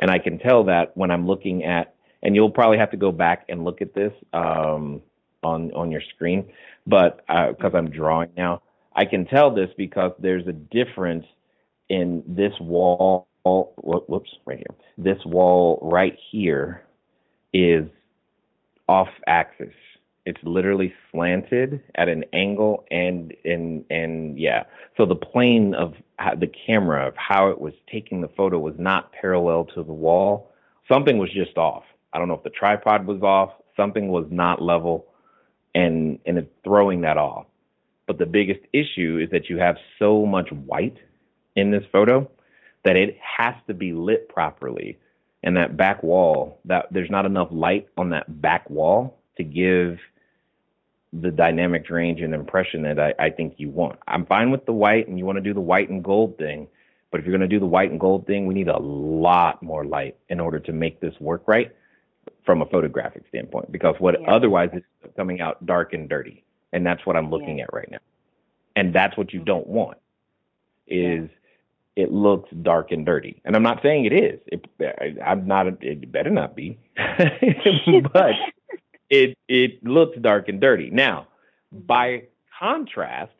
and 0.00 0.10
I 0.10 0.20
can 0.20 0.38
tell 0.40 0.64
that 0.66 0.96
when 0.96 1.10
I'm 1.12 1.26
looking 1.26 1.64
at 1.64 1.94
and 2.22 2.36
you'll 2.36 2.50
probably 2.52 2.78
have 2.78 2.92
to 2.92 2.98
go 2.98 3.12
back 3.12 3.46
and 3.50 3.64
look 3.64 3.82
at 3.82 3.94
this 3.94 4.12
um, 4.34 5.02
on 5.44 5.72
on 5.74 5.92
your 5.92 6.02
screen, 6.14 6.52
but 6.86 7.26
because 7.28 7.72
I'm 7.74 7.90
drawing 7.90 8.30
now, 8.36 8.62
I 8.96 9.06
can 9.06 9.26
tell 9.26 9.54
this 9.54 9.70
because 9.78 10.12
there's 10.20 10.46
a 10.48 10.54
difference 10.54 11.26
in 11.90 12.24
this 12.28 12.54
wall. 12.60 13.28
whoop- 13.44 14.08
Whoops, 14.08 14.30
right 14.46 14.58
here. 14.58 14.76
This 14.98 15.24
wall 15.26 15.80
right 15.82 16.16
here 16.32 16.84
is 17.54 17.86
off 18.90 19.08
axis. 19.28 19.72
It's 20.26 20.40
literally 20.42 20.92
slanted 21.10 21.80
at 21.94 22.08
an 22.08 22.24
angle, 22.32 22.84
and 22.90 23.32
and 23.44 23.84
and 23.88 24.38
yeah. 24.38 24.64
So 24.96 25.06
the 25.06 25.14
plane 25.14 25.74
of 25.74 25.94
the 26.38 26.50
camera 26.66 27.06
of 27.06 27.14
how 27.16 27.50
it 27.50 27.60
was 27.60 27.72
taking 27.90 28.20
the 28.20 28.28
photo 28.36 28.58
was 28.58 28.74
not 28.78 29.12
parallel 29.12 29.66
to 29.76 29.84
the 29.84 29.92
wall. 29.92 30.50
Something 30.92 31.18
was 31.18 31.30
just 31.32 31.56
off. 31.56 31.84
I 32.12 32.18
don't 32.18 32.26
know 32.26 32.34
if 32.34 32.42
the 32.42 32.50
tripod 32.50 33.06
was 33.06 33.22
off. 33.22 33.50
Something 33.76 34.08
was 34.08 34.26
not 34.28 34.60
level, 34.60 35.06
and 35.72 36.18
and 36.26 36.36
it's 36.36 36.50
throwing 36.64 37.02
that 37.02 37.16
off. 37.16 37.46
But 38.08 38.18
the 38.18 38.26
biggest 38.26 38.60
issue 38.72 39.20
is 39.22 39.30
that 39.30 39.48
you 39.48 39.58
have 39.58 39.76
so 40.00 40.26
much 40.26 40.50
white 40.50 40.98
in 41.54 41.70
this 41.70 41.84
photo 41.92 42.28
that 42.84 42.96
it 42.96 43.16
has 43.38 43.54
to 43.68 43.74
be 43.74 43.92
lit 43.92 44.28
properly. 44.28 44.98
And 45.42 45.56
that 45.56 45.76
back 45.76 46.02
wall, 46.02 46.60
that 46.66 46.86
there's 46.90 47.10
not 47.10 47.24
enough 47.24 47.48
light 47.50 47.88
on 47.96 48.10
that 48.10 48.42
back 48.42 48.68
wall 48.68 49.18
to 49.36 49.44
give 49.44 49.98
the 51.12 51.30
dynamic 51.30 51.88
range 51.90 52.20
and 52.20 52.34
impression 52.34 52.82
that 52.82 53.00
I, 53.00 53.14
I 53.18 53.30
think 53.30 53.54
you 53.56 53.68
want. 53.70 53.98
I'm 54.06 54.26
fine 54.26 54.50
with 54.50 54.66
the 54.66 54.72
white 54.72 55.08
and 55.08 55.18
you 55.18 55.24
want 55.24 55.36
to 55.36 55.42
do 55.42 55.54
the 55.54 55.60
white 55.60 55.88
and 55.88 56.04
gold 56.04 56.38
thing, 56.38 56.68
but 57.10 57.18
if 57.18 57.26
you're 57.26 57.36
going 57.36 57.48
to 57.48 57.54
do 57.54 57.58
the 57.58 57.66
white 57.66 57.90
and 57.90 57.98
gold 57.98 58.26
thing, 58.26 58.46
we 58.46 58.54
need 58.54 58.68
a 58.68 58.78
lot 58.78 59.62
more 59.62 59.84
light 59.84 60.16
in 60.28 60.38
order 60.40 60.60
to 60.60 60.72
make 60.72 61.00
this 61.00 61.14
work 61.20 61.42
right 61.46 61.74
from 62.44 62.62
a 62.62 62.66
photographic 62.66 63.24
standpoint 63.28 63.72
because 63.72 63.96
what 63.98 64.20
Yeah. 64.20 64.30
otherwise 64.30 64.70
is 64.72 64.82
coming 65.16 65.40
out 65.40 65.64
dark 65.66 65.92
and 65.94 66.08
dirty. 66.08 66.44
And 66.72 66.86
that's 66.86 67.04
what 67.04 67.16
I'm 67.16 67.30
looking 67.30 67.58
Yeah. 67.58 67.64
at 67.64 67.72
right 67.72 67.90
now. 67.90 67.98
And 68.76 68.94
that's 68.94 69.16
what 69.16 69.32
you 69.32 69.40
mm-hmm. 69.40 69.46
don't 69.46 69.66
want 69.66 69.98
is 70.86 71.28
it 72.00 72.12
looks 72.12 72.50
dark 72.62 72.92
and 72.92 73.04
dirty. 73.04 73.40
And 73.44 73.54
I'm 73.54 73.62
not 73.62 73.82
saying 73.82 74.06
it 74.06 74.12
is. 74.12 74.40
It, 74.46 74.66
I, 74.80 75.30
I'm 75.30 75.46
not. 75.46 75.66
It 75.82 76.10
better 76.10 76.30
not 76.30 76.56
be. 76.56 76.78
but 76.96 78.32
it 79.10 79.36
it 79.48 79.84
looks 79.84 80.16
dark 80.20 80.48
and 80.48 80.60
dirty. 80.60 80.90
Now, 80.90 81.28
by 81.72 82.24
contrast, 82.58 83.32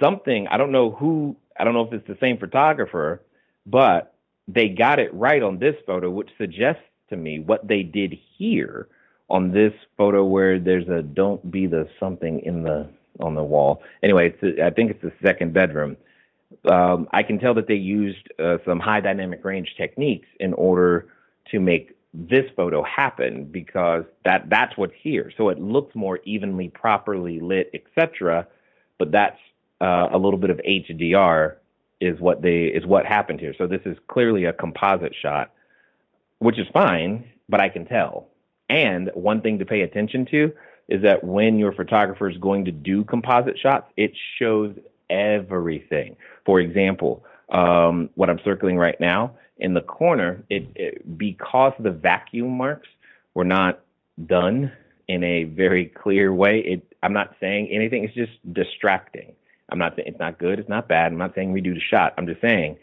something 0.00 0.46
I 0.48 0.56
don't 0.56 0.72
know 0.72 0.90
who. 0.90 1.36
I 1.58 1.64
don't 1.64 1.74
know 1.74 1.86
if 1.86 1.92
it's 1.92 2.06
the 2.06 2.18
same 2.20 2.38
photographer, 2.38 3.22
but 3.64 4.14
they 4.46 4.68
got 4.68 4.98
it 4.98 5.12
right 5.12 5.42
on 5.42 5.58
this 5.58 5.74
photo, 5.86 6.10
which 6.10 6.30
suggests 6.38 6.82
to 7.10 7.16
me 7.16 7.40
what 7.40 7.66
they 7.66 7.82
did 7.82 8.16
here 8.36 8.88
on 9.28 9.52
this 9.52 9.72
photo 9.96 10.24
where 10.24 10.58
there's 10.58 10.88
a 10.88 11.02
don't 11.02 11.50
be 11.50 11.66
the 11.66 11.88
something 11.98 12.40
in 12.40 12.62
the 12.62 12.88
on 13.20 13.34
the 13.34 13.42
wall. 13.42 13.82
Anyway, 14.02 14.28
it's 14.28 14.58
a, 14.58 14.66
I 14.66 14.70
think 14.70 14.90
it's 14.90 15.02
the 15.02 15.12
second 15.22 15.52
bedroom. 15.52 15.96
Um, 16.70 17.08
I 17.12 17.22
can 17.22 17.38
tell 17.38 17.54
that 17.54 17.66
they 17.66 17.74
used 17.74 18.28
uh, 18.38 18.58
some 18.64 18.80
high 18.80 19.00
dynamic 19.00 19.44
range 19.44 19.74
techniques 19.76 20.28
in 20.40 20.52
order 20.54 21.08
to 21.50 21.60
make 21.60 21.96
this 22.14 22.44
photo 22.56 22.82
happen 22.82 23.44
because 23.44 24.04
that 24.24 24.48
that's 24.48 24.76
what's 24.76 24.94
here. 25.00 25.32
So 25.36 25.48
it 25.50 25.60
looks 25.60 25.94
more 25.94 26.20
evenly, 26.24 26.68
properly 26.68 27.40
lit, 27.40 27.70
etc. 27.74 28.46
But 28.98 29.12
that's 29.12 29.38
uh, 29.80 30.08
a 30.12 30.18
little 30.18 30.38
bit 30.38 30.50
of 30.50 30.58
HDR 30.58 31.56
is 32.00 32.18
what 32.20 32.42
they 32.42 32.64
is 32.64 32.86
what 32.86 33.06
happened 33.06 33.40
here. 33.40 33.54
So 33.56 33.66
this 33.66 33.82
is 33.84 33.96
clearly 34.08 34.44
a 34.44 34.52
composite 34.52 35.14
shot, 35.20 35.52
which 36.38 36.58
is 36.58 36.66
fine, 36.72 37.30
but 37.48 37.60
I 37.60 37.68
can 37.68 37.86
tell. 37.86 38.28
And 38.68 39.10
one 39.14 39.42
thing 39.42 39.58
to 39.58 39.64
pay 39.64 39.82
attention 39.82 40.26
to 40.30 40.52
is 40.88 41.02
that 41.02 41.22
when 41.24 41.58
your 41.58 41.72
photographer 41.72 42.28
is 42.28 42.36
going 42.38 42.64
to 42.64 42.72
do 42.72 43.04
composite 43.04 43.58
shots, 43.58 43.90
it 43.96 44.12
shows 44.38 44.74
everything. 45.10 46.16
For 46.44 46.60
example, 46.60 47.24
um, 47.50 48.10
what 48.14 48.30
I'm 48.30 48.40
circling 48.44 48.76
right 48.76 48.98
now 49.00 49.36
in 49.58 49.74
the 49.74 49.80
corner, 49.80 50.42
it, 50.50 50.68
it 50.74 51.18
because 51.18 51.72
the 51.78 51.90
vacuum 51.90 52.56
marks 52.56 52.88
were 53.34 53.44
not 53.44 53.80
done 54.26 54.72
in 55.08 55.22
a 55.22 55.44
very 55.44 55.86
clear 55.86 56.32
way. 56.32 56.60
It, 56.60 56.94
I'm 57.02 57.12
not 57.12 57.34
saying 57.40 57.68
anything. 57.70 58.04
It's 58.04 58.14
just 58.14 58.32
distracting. 58.52 59.32
I'm 59.68 59.78
not 59.78 59.96
saying 59.96 60.08
it's 60.08 60.18
not 60.18 60.38
good. 60.38 60.58
It's 60.58 60.68
not 60.68 60.88
bad. 60.88 61.12
I'm 61.12 61.18
not 61.18 61.34
saying 61.34 61.52
redo 61.52 61.74
the 61.74 61.80
shot. 61.80 62.14
I'm 62.16 62.26
just 62.26 62.40
saying 62.40 62.76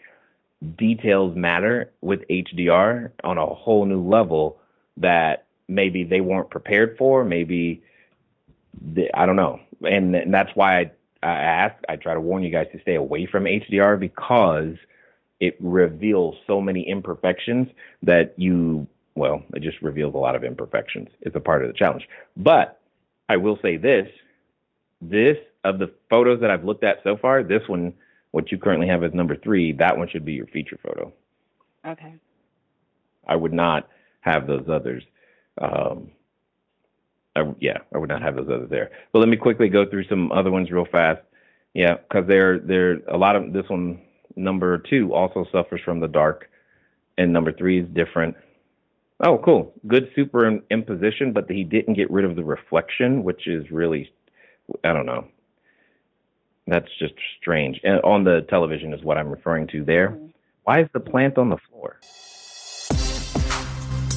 details 0.77 1.35
matter 1.35 1.91
with 2.01 2.21
HDR 2.29 3.11
on 3.23 3.37
a 3.37 3.45
whole 3.45 3.85
new 3.85 4.01
level 4.01 4.59
that 4.97 5.45
maybe 5.67 6.03
they 6.03 6.21
weren't 6.21 6.49
prepared 6.49 6.97
for. 6.97 7.23
Maybe 7.23 7.83
they, 8.81 9.09
I 9.13 9.25
don't 9.25 9.35
know, 9.35 9.59
and, 9.81 10.15
and 10.15 10.33
that's 10.33 10.51
why 10.55 10.79
I, 10.79 10.91
I 11.23 11.41
ask. 11.41 11.75
I 11.87 11.95
try 11.95 12.13
to 12.13 12.21
warn 12.21 12.43
you 12.43 12.51
guys 12.51 12.67
to 12.73 12.81
stay 12.81 12.95
away 12.95 13.25
from 13.25 13.45
HDR 13.45 13.99
because 13.99 14.75
it 15.39 15.55
reveals 15.59 16.35
so 16.47 16.61
many 16.61 16.87
imperfections 16.87 17.67
that 18.03 18.33
you, 18.37 18.87
well, 19.15 19.43
it 19.53 19.61
just 19.61 19.81
reveals 19.81 20.13
a 20.15 20.17
lot 20.17 20.35
of 20.35 20.43
imperfections. 20.43 21.09
It's 21.21 21.35
a 21.35 21.39
part 21.39 21.63
of 21.63 21.69
the 21.69 21.77
challenge. 21.77 22.07
But 22.37 22.79
I 23.29 23.37
will 23.37 23.57
say 23.61 23.77
this 23.77 24.07
this, 25.09 25.37
of 25.63 25.79
the 25.79 25.91
photos 26.09 26.41
that 26.41 26.51
I've 26.51 26.63
looked 26.63 26.83
at 26.83 26.97
so 27.03 27.17
far, 27.17 27.43
this 27.43 27.67
one, 27.67 27.93
what 28.31 28.51
you 28.51 28.57
currently 28.57 28.87
have 28.87 29.03
as 29.03 29.13
number 29.13 29.35
three, 29.35 29.73
that 29.73 29.97
one 29.97 30.09
should 30.09 30.25
be 30.25 30.33
your 30.33 30.47
feature 30.47 30.79
photo. 30.81 31.13
Okay. 31.85 32.15
I 33.27 33.35
would 33.35 33.53
not 33.53 33.87
have 34.21 34.47
those 34.47 34.67
others. 34.69 35.03
Um, 35.61 36.11
I, 37.35 37.51
yeah, 37.59 37.79
I 37.93 37.97
would 37.97 38.09
not 38.09 38.21
have 38.21 38.35
those 38.35 38.47
others 38.47 38.69
there. 38.69 38.91
But 39.11 39.19
let 39.19 39.29
me 39.29 39.37
quickly 39.37 39.69
go 39.69 39.85
through 39.89 40.05
some 40.07 40.31
other 40.31 40.51
ones 40.51 40.71
real 40.71 40.85
fast. 40.91 41.21
Yeah, 41.73 41.95
because 41.95 42.27
they're 42.27 42.59
they're 42.59 42.99
a 43.07 43.17
lot 43.17 43.35
of 43.35 43.51
this 43.53 43.65
one 43.67 43.99
number 44.35 44.77
two 44.77 45.13
also 45.13 45.45
suffers 45.51 45.81
from 45.83 45.99
the 45.99 46.07
dark, 46.07 46.49
and 47.17 47.33
number 47.33 47.51
three 47.51 47.79
is 47.79 47.87
different. 47.93 48.35
Oh, 49.25 49.39
cool, 49.39 49.73
good 49.87 50.09
superimposition, 50.15 51.33
but 51.33 51.49
he 51.49 51.63
didn't 51.63 51.93
get 51.93 52.11
rid 52.11 52.25
of 52.25 52.35
the 52.35 52.43
reflection, 52.43 53.23
which 53.23 53.47
is 53.47 53.71
really, 53.71 54.11
I 54.83 54.91
don't 54.91 55.05
know. 55.05 55.27
That's 56.67 56.89
just 56.99 57.13
strange. 57.39 57.79
And 57.83 58.01
on 58.01 58.23
the 58.23 58.45
television 58.49 58.93
is 58.93 59.03
what 59.03 59.17
I'm 59.17 59.29
referring 59.29 59.67
to 59.67 59.83
there. 59.83 60.09
Mm-hmm. 60.09 60.27
Why 60.63 60.81
is 60.81 60.89
the 60.93 60.99
plant 60.99 61.37
on 61.37 61.49
the 61.49 61.57
floor? 61.69 61.99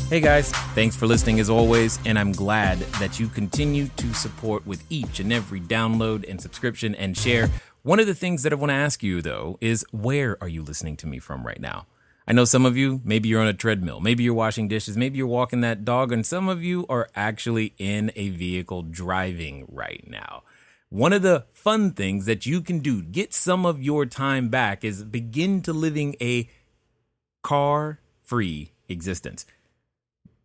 Hey 0.08 0.20
guys, 0.20 0.52
thanks 0.76 0.94
for 0.94 1.08
listening 1.08 1.40
as 1.40 1.50
always, 1.50 1.98
and 2.06 2.16
I'm 2.16 2.30
glad 2.30 2.78
that 3.00 3.18
you 3.18 3.26
continue 3.26 3.88
to 3.88 4.14
support 4.14 4.64
with 4.64 4.84
each 4.88 5.18
and 5.18 5.32
every 5.32 5.60
download 5.60 6.30
and 6.30 6.40
subscription 6.40 6.94
and 6.94 7.18
share. 7.18 7.50
One 7.82 7.98
of 7.98 8.06
the 8.06 8.14
things 8.14 8.44
that 8.44 8.52
I 8.52 8.54
want 8.54 8.70
to 8.70 8.74
ask 8.74 9.02
you 9.02 9.20
though 9.20 9.58
is 9.60 9.84
where 9.90 10.38
are 10.40 10.46
you 10.46 10.62
listening 10.62 10.96
to 10.98 11.08
me 11.08 11.18
from 11.18 11.44
right 11.44 11.60
now? 11.60 11.86
I 12.24 12.34
know 12.34 12.44
some 12.44 12.64
of 12.64 12.76
you, 12.76 13.00
maybe 13.02 13.28
you're 13.28 13.40
on 13.40 13.48
a 13.48 13.52
treadmill, 13.52 13.98
maybe 13.98 14.22
you're 14.22 14.32
washing 14.32 14.68
dishes, 14.68 14.96
maybe 14.96 15.18
you're 15.18 15.26
walking 15.26 15.60
that 15.62 15.84
dog, 15.84 16.12
and 16.12 16.24
some 16.24 16.48
of 16.48 16.62
you 16.62 16.86
are 16.88 17.08
actually 17.16 17.74
in 17.76 18.12
a 18.14 18.28
vehicle 18.28 18.82
driving 18.82 19.66
right 19.68 20.04
now. 20.06 20.44
One 20.88 21.12
of 21.12 21.22
the 21.22 21.46
fun 21.50 21.90
things 21.90 22.26
that 22.26 22.46
you 22.46 22.60
can 22.60 22.78
do, 22.78 23.02
get 23.02 23.34
some 23.34 23.66
of 23.66 23.82
your 23.82 24.06
time 24.06 24.50
back, 24.50 24.84
is 24.84 25.02
begin 25.02 25.62
to 25.62 25.72
living 25.72 26.14
a 26.20 26.48
car 27.42 27.98
free 28.22 28.70
existence. 28.88 29.44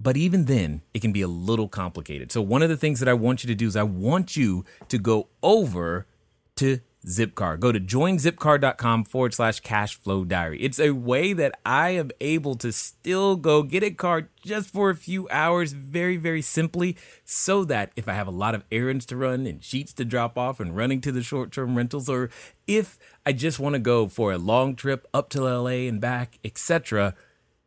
But 0.02 0.18
even 0.18 0.46
then, 0.46 0.82
it 0.96 1.02
can 1.02 1.12
be 1.12 1.22
a 1.22 1.28
little 1.28 1.68
complicated. 1.68 2.32
So, 2.32 2.42
one 2.42 2.64
of 2.64 2.70
the 2.70 2.78
things 2.78 3.00
that 3.02 3.10
I 3.10 3.14
want 3.14 3.44
you 3.44 3.48
to 3.50 3.56
do 3.56 3.68
is 3.68 3.76
I 3.76 3.84
want 3.84 4.36
you 4.36 4.66
to 4.88 4.98
go 4.98 5.28
over 5.44 6.08
to 6.56 6.80
Zipcar. 7.06 7.60
Go 7.60 7.72
to 7.72 7.80
joinzipcar.com 7.80 9.06
forward 9.06 9.34
slash 9.34 9.60
cash 9.60 9.96
flow 9.96 10.24
diary. 10.24 10.60
It's 10.62 10.80
a 10.80 10.92
way 10.92 11.34
that 11.34 11.60
I 11.66 11.92
am 11.92 12.10
able 12.20 12.56
to 12.56 12.72
still 12.72 13.36
go 13.36 13.62
get 13.62 13.84
a 13.84 13.92
car 13.92 14.30
just 14.44 14.70
for 14.70 14.90
a 14.90 14.96
few 14.96 15.28
hours, 15.30 15.74
very, 15.74 16.18
very 16.18 16.42
simply, 16.42 16.98
so 17.24 17.64
that 17.66 17.92
if 17.96 18.08
I 18.08 18.14
have 18.14 18.28
a 18.28 18.32
lot 18.32 18.56
of 18.56 18.64
errands 18.72 19.06
to 19.08 19.18
run 19.18 19.46
and 19.46 19.64
sheets 19.64 19.94
to 19.94 20.06
drop 20.06 20.36
off 20.36 20.60
and 20.60 20.76
running 20.76 21.02
to 21.02 21.12
the 21.12 21.22
short 21.22 21.52
term 21.52 21.76
rentals, 21.76 22.10
or 22.10 22.32
if 22.66 22.98
I 23.24 23.34
just 23.34 23.60
want 23.60 23.74
to 23.74 23.80
go 23.80 24.08
for 24.08 24.32
a 24.32 24.40
long 24.40 24.76
trip 24.76 25.08
up 25.14 25.30
to 25.30 25.42
LA 25.42 25.88
and 25.88 26.02
back, 26.02 26.40
etc., 26.44 27.14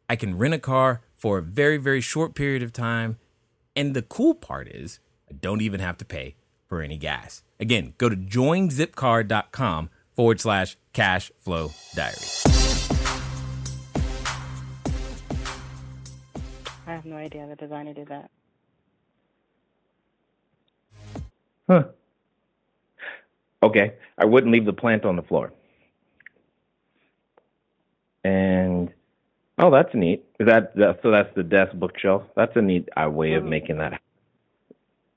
I 0.08 0.16
can 0.16 0.36
rent 0.36 0.54
a 0.54 0.58
car 0.58 1.00
for 1.24 1.38
a 1.38 1.42
very, 1.42 1.78
very 1.78 2.02
short 2.02 2.34
period 2.34 2.62
of 2.62 2.70
time. 2.70 3.16
And 3.74 3.96
the 3.96 4.02
cool 4.02 4.34
part 4.34 4.68
is, 4.68 5.00
I 5.30 5.32
don't 5.32 5.62
even 5.62 5.80
have 5.80 5.96
to 5.96 6.04
pay 6.04 6.34
for 6.66 6.82
any 6.82 6.98
gas. 6.98 7.42
Again, 7.58 7.94
go 7.96 8.10
to 8.10 8.14
joinzipcar.com 8.16 9.88
forward 10.12 10.38
slash 10.38 10.76
cash 10.92 11.32
flow 11.38 11.70
diary. 11.94 12.18
I 16.86 16.92
have 16.92 17.06
no 17.06 17.16
idea 17.16 17.46
the 17.46 17.56
designer 17.56 17.94
did 17.94 18.08
that. 18.08 18.30
Huh. 21.66 21.84
Okay. 23.62 23.94
I 24.18 24.26
wouldn't 24.26 24.52
leave 24.52 24.66
the 24.66 24.74
plant 24.74 25.06
on 25.06 25.16
the 25.16 25.22
floor. 25.22 25.54
And 28.24 28.92
Oh, 29.56 29.70
that's 29.70 29.94
neat. 29.94 30.23
Is 30.44 30.50
that, 30.50 30.76
that 30.76 30.98
so? 31.02 31.10
That's 31.10 31.34
the 31.34 31.42
desk 31.42 31.72
bookshelf. 31.72 32.22
That's 32.36 32.54
a 32.54 32.60
neat 32.60 32.90
uh, 32.94 33.08
way 33.08 33.32
of 33.32 33.42
mm-hmm. 33.42 33.50
making 33.50 33.78
that. 33.78 33.98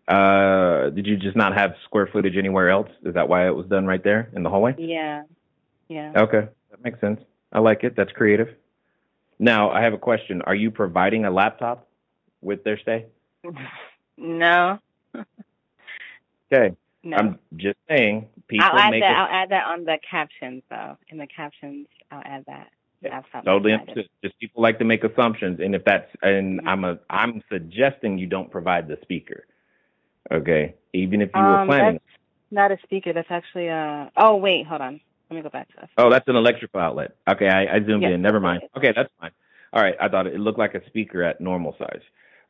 Uh, 0.07 0.89
did 0.91 1.05
you 1.05 1.17
just 1.17 1.35
not 1.35 1.53
have 1.53 1.71
square 1.83 2.07
footage 2.07 2.37
anywhere 2.37 2.69
else? 2.69 2.87
Is 3.03 3.13
that 3.15 3.27
why 3.27 3.45
it 3.45 3.53
was 3.53 3.65
done 3.65 3.85
right 3.85 4.01
there 4.01 4.29
in 4.33 4.43
the 4.43 4.49
hallway? 4.49 4.73
Yeah. 4.77 5.23
Yeah. 5.89 6.13
Okay, 6.15 6.47
that 6.71 6.81
makes 6.81 7.01
sense. 7.01 7.19
I 7.51 7.59
like 7.59 7.83
it. 7.83 7.97
That's 7.97 8.11
creative. 8.13 8.47
Now, 9.37 9.69
I 9.69 9.81
have 9.81 9.91
a 9.91 9.97
question. 9.97 10.41
Are 10.43 10.55
you 10.55 10.71
providing 10.71 11.25
a 11.25 11.31
laptop 11.31 11.89
with 12.41 12.63
their 12.63 12.79
stay? 12.79 13.07
No. 14.19 14.79
okay. 16.51 16.75
No. 17.03 17.17
I'm 17.17 17.39
just 17.55 17.77
saying. 17.87 18.27
People 18.47 18.65
I'll 18.65 18.79
add 18.79 18.89
make 18.89 19.03
that. 19.03 19.11
it... 19.11 19.15
I'll 19.15 19.43
add 19.43 19.49
that 19.49 19.65
on 19.67 19.83
the 19.83 19.99
captions, 20.09 20.63
though. 20.71 20.97
In 21.09 21.19
the 21.19 21.27
captions, 21.27 21.85
I'll 22.09 22.23
add 22.25 22.43
that. 22.47 22.71
Totally 23.45 23.73
understood. 23.73 24.09
Just 24.23 24.39
people 24.39 24.61
like 24.61 24.79
to 24.79 24.85
make 24.85 25.03
assumptions, 25.03 25.59
and 25.59 25.75
if 25.75 25.83
that's 25.85 26.09
and 26.21 26.59
mm-hmm. 26.59 26.67
I'm 26.67 26.83
a 26.83 26.99
I'm 27.09 27.43
suggesting 27.51 28.17
you 28.17 28.27
don't 28.27 28.49
provide 28.49 28.87
the 28.87 28.97
speaker. 29.01 29.45
Okay, 30.31 30.75
even 30.93 31.21
if 31.21 31.29
you 31.33 31.41
were 31.41 31.59
um, 31.59 31.67
planning. 31.67 31.99
not 32.51 32.71
a 32.71 32.77
speaker. 32.83 33.13
That's 33.13 33.29
actually 33.29 33.67
a. 33.67 34.11
Oh 34.17 34.35
wait, 34.35 34.65
hold 34.65 34.81
on. 34.81 34.99
Let 35.29 35.35
me 35.35 35.41
go 35.41 35.49
back 35.49 35.67
to 35.69 35.73
that. 35.81 35.89
Oh, 35.97 36.09
that's 36.09 36.27
an 36.27 36.35
electrical 36.35 36.79
outlet. 36.79 37.15
Okay, 37.29 37.47
I, 37.47 37.75
I 37.75 37.79
zoomed 37.85 38.03
yes. 38.03 38.13
in. 38.13 38.21
Never 38.21 38.39
mind. 38.39 38.63
Okay, 38.75 38.93
that's 38.95 39.09
fine. 39.19 39.31
All 39.73 39.81
right, 39.81 39.95
I 39.99 40.07
thought 40.07 40.27
it 40.27 40.39
looked 40.39 40.59
like 40.59 40.73
a 40.73 40.85
speaker 40.87 41.21
at 41.21 41.41
normal 41.41 41.75
size. 41.77 42.01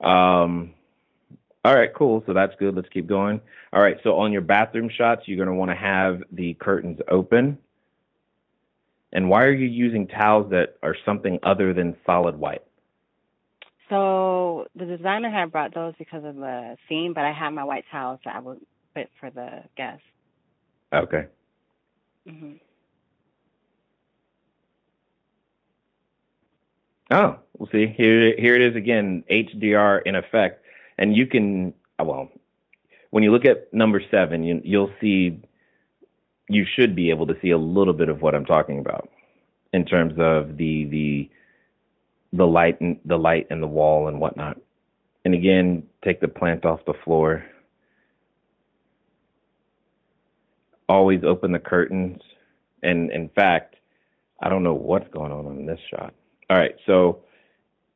Um, 0.02 0.74
all 1.66 1.76
right, 1.76 1.94
cool. 1.94 2.24
So 2.26 2.34
that's 2.34 2.54
good. 2.60 2.76
Let's 2.76 2.90
keep 2.90 3.08
going. 3.08 3.42
All 3.74 3.82
right, 3.82 3.98
so 4.04 4.18
on 4.18 4.32
your 4.32 4.42
bathroom 4.42 4.90
shots, 4.96 5.24
you're 5.26 5.38
going 5.38 5.50
to 5.50 5.56
want 5.56 5.72
to 5.72 5.76
have 5.76 6.22
the 6.32 6.54
curtains 6.54 7.00
open. 7.10 7.58
And 9.14 9.30
why 9.30 9.44
are 9.44 9.54
you 9.54 9.68
using 9.68 10.08
towels 10.08 10.50
that 10.52 10.78
are 10.84 10.96
something 11.06 11.40
other 11.44 11.74
than 11.74 11.96
solid 12.06 12.38
white? 12.38 12.64
So 13.90 14.68
the 14.76 14.86
designer 14.86 15.30
had 15.30 15.52
brought 15.52 15.74
those 15.74 15.94
because 15.98 16.26
of 16.26 16.36
the 16.36 16.76
theme, 16.90 17.14
but 17.14 17.24
I 17.24 17.32
have 17.32 17.54
my 17.54 17.64
white 17.64 17.86
towels 17.90 18.20
that 18.26 18.36
I 18.36 18.40
would 18.40 18.60
put 18.94 19.08
for 19.20 19.30
the 19.30 19.64
guests. 19.76 20.04
Okay. 20.94 21.26
hmm 22.28 22.54
Oh, 27.10 27.40
we'll 27.58 27.70
see. 27.72 27.88
Here, 27.96 28.36
here 28.38 28.56
it 28.56 28.62
is 28.62 28.76
again, 28.76 29.24
HDR 29.32 30.02
in 30.06 30.16
effect, 30.16 30.66
and 30.98 31.16
you 31.16 31.26
can 31.26 31.74
well, 32.00 32.30
when 33.12 33.24
you 33.24 33.32
look 33.32 33.46
at 33.46 33.74
number 33.74 34.02
seven, 34.12 34.44
you, 34.44 34.62
you'll 34.64 34.92
see 35.02 35.42
you 36.50 36.66
should 36.76 36.96
be 36.96 37.10
able 37.10 37.28
to 37.28 37.36
see 37.42 37.52
a 37.52 37.58
little 37.58 37.94
bit 37.94 38.10
of 38.10 38.22
what 38.22 38.36
I'm 38.36 38.46
talking 38.46 38.80
about 38.80 39.10
in 39.74 39.86
terms 39.86 40.14
of 40.18 40.58
the 40.58 40.86
the 40.86 41.30
the 42.34 42.46
light 42.46 42.80
and 42.82 43.00
the 43.06 43.18
light 43.18 43.48
and 43.50 43.62
the 43.62 43.68
wall 43.68 44.08
and 44.08 44.20
whatnot. 44.20 44.58
And 45.26 45.34
again, 45.34 45.84
take 46.04 46.22
the 46.22 46.28
plant 46.28 46.66
off 46.66 46.80
the 46.86 46.94
floor. 47.04 47.44
Always 50.90 51.24
open 51.24 51.52
the 51.52 51.60
curtains. 51.60 52.22
And 52.84 53.12
in 53.12 53.30
fact, 53.30 53.76
I 54.40 54.50
don't 54.50 54.64
know 54.64 54.74
what's 54.74 55.10
going 55.12 55.32
on 55.32 55.46
in 55.48 55.66
this 55.66 55.80
shot. 55.90 56.14
All 56.50 56.58
right, 56.58 56.76
so 56.86 57.20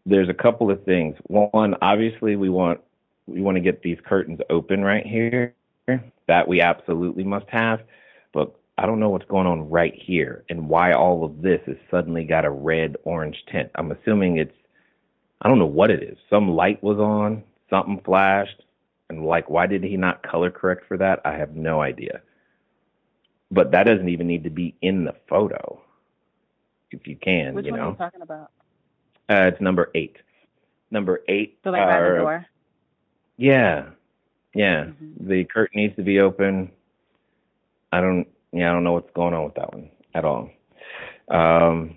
there's 0.05 0.29
a 0.29 0.33
couple 0.33 0.71
of 0.71 0.83
things. 0.83 1.15
One, 1.27 1.75
obviously, 1.81 2.35
we 2.35 2.49
want 2.49 2.81
we 3.27 3.41
want 3.41 3.55
to 3.55 3.61
get 3.61 3.81
these 3.81 3.97
curtains 4.05 4.39
open 4.49 4.83
right 4.83 5.05
here. 5.05 5.53
That 6.27 6.47
we 6.47 6.61
absolutely 6.61 7.23
must 7.23 7.47
have. 7.49 7.81
But 8.33 8.55
I 8.77 8.85
don't 8.85 8.99
know 8.99 9.09
what's 9.09 9.25
going 9.25 9.47
on 9.47 9.69
right 9.69 9.93
here 9.95 10.43
and 10.49 10.69
why 10.69 10.93
all 10.93 11.23
of 11.23 11.41
this 11.41 11.61
has 11.67 11.77
suddenly 11.89 12.23
got 12.23 12.45
a 12.45 12.49
red 12.49 12.97
orange 13.03 13.43
tint. 13.51 13.69
I'm 13.75 13.91
assuming 13.91 14.37
it's, 14.37 14.55
I 15.41 15.49
don't 15.49 15.59
know 15.59 15.65
what 15.65 15.91
it 15.91 16.01
is. 16.03 16.17
Some 16.29 16.51
light 16.51 16.81
was 16.83 16.97
on, 16.97 17.43
something 17.69 18.01
flashed, 18.03 18.63
and 19.09 19.25
like, 19.25 19.49
why 19.49 19.67
did 19.67 19.83
he 19.83 19.97
not 19.97 20.23
color 20.23 20.49
correct 20.49 20.87
for 20.87 20.97
that? 20.97 21.19
I 21.25 21.33
have 21.33 21.55
no 21.55 21.81
idea. 21.81 22.21
But 23.51 23.71
that 23.71 23.85
doesn't 23.85 24.07
even 24.07 24.27
need 24.27 24.45
to 24.45 24.49
be 24.49 24.75
in 24.81 25.03
the 25.03 25.15
photo, 25.27 25.81
if 26.91 27.05
you 27.05 27.17
can. 27.17 27.53
Which 27.53 27.65
you 27.65 27.71
one 27.71 27.79
know? 27.79 27.87
are 27.87 27.91
you 27.91 27.97
talking 27.97 28.21
about? 28.21 28.51
Uh, 29.29 29.49
it's 29.51 29.61
number 29.61 29.91
eight. 29.93 30.17
Number 30.89 31.21
eight. 31.27 31.59
So 31.63 31.71
like 31.71 31.87
by 31.87 32.01
the 32.01 32.15
door. 32.15 32.45
Yeah, 33.37 33.89
yeah. 34.53 34.85
Mm-hmm. 34.85 35.27
The 35.27 35.43
curtain 35.45 35.81
needs 35.81 35.95
to 35.97 36.03
be 36.03 36.19
open. 36.19 36.71
I 37.91 38.01
don't 38.01 38.27
yeah, 38.53 38.69
I 38.69 38.73
don't 38.73 38.83
know 38.83 38.93
what's 38.93 39.11
going 39.13 39.33
on 39.33 39.45
with 39.45 39.55
that 39.55 39.73
one 39.73 39.89
at 40.13 40.25
all. 40.25 40.49
Um, 41.29 41.95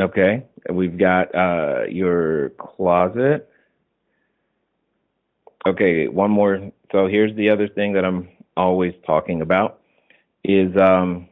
okay, 0.00 0.44
we've 0.70 0.98
got 0.98 1.34
uh, 1.34 1.84
your 1.88 2.50
closet. 2.50 3.48
Okay, 5.66 6.08
one 6.08 6.30
more. 6.30 6.72
So 6.92 7.06
here's 7.06 7.34
the 7.36 7.50
other 7.50 7.68
thing 7.68 7.92
that 7.94 8.04
I'm 8.04 8.28
always 8.56 8.94
talking 9.06 9.40
about 9.42 9.80
is 10.44 10.76
um, 10.76 11.28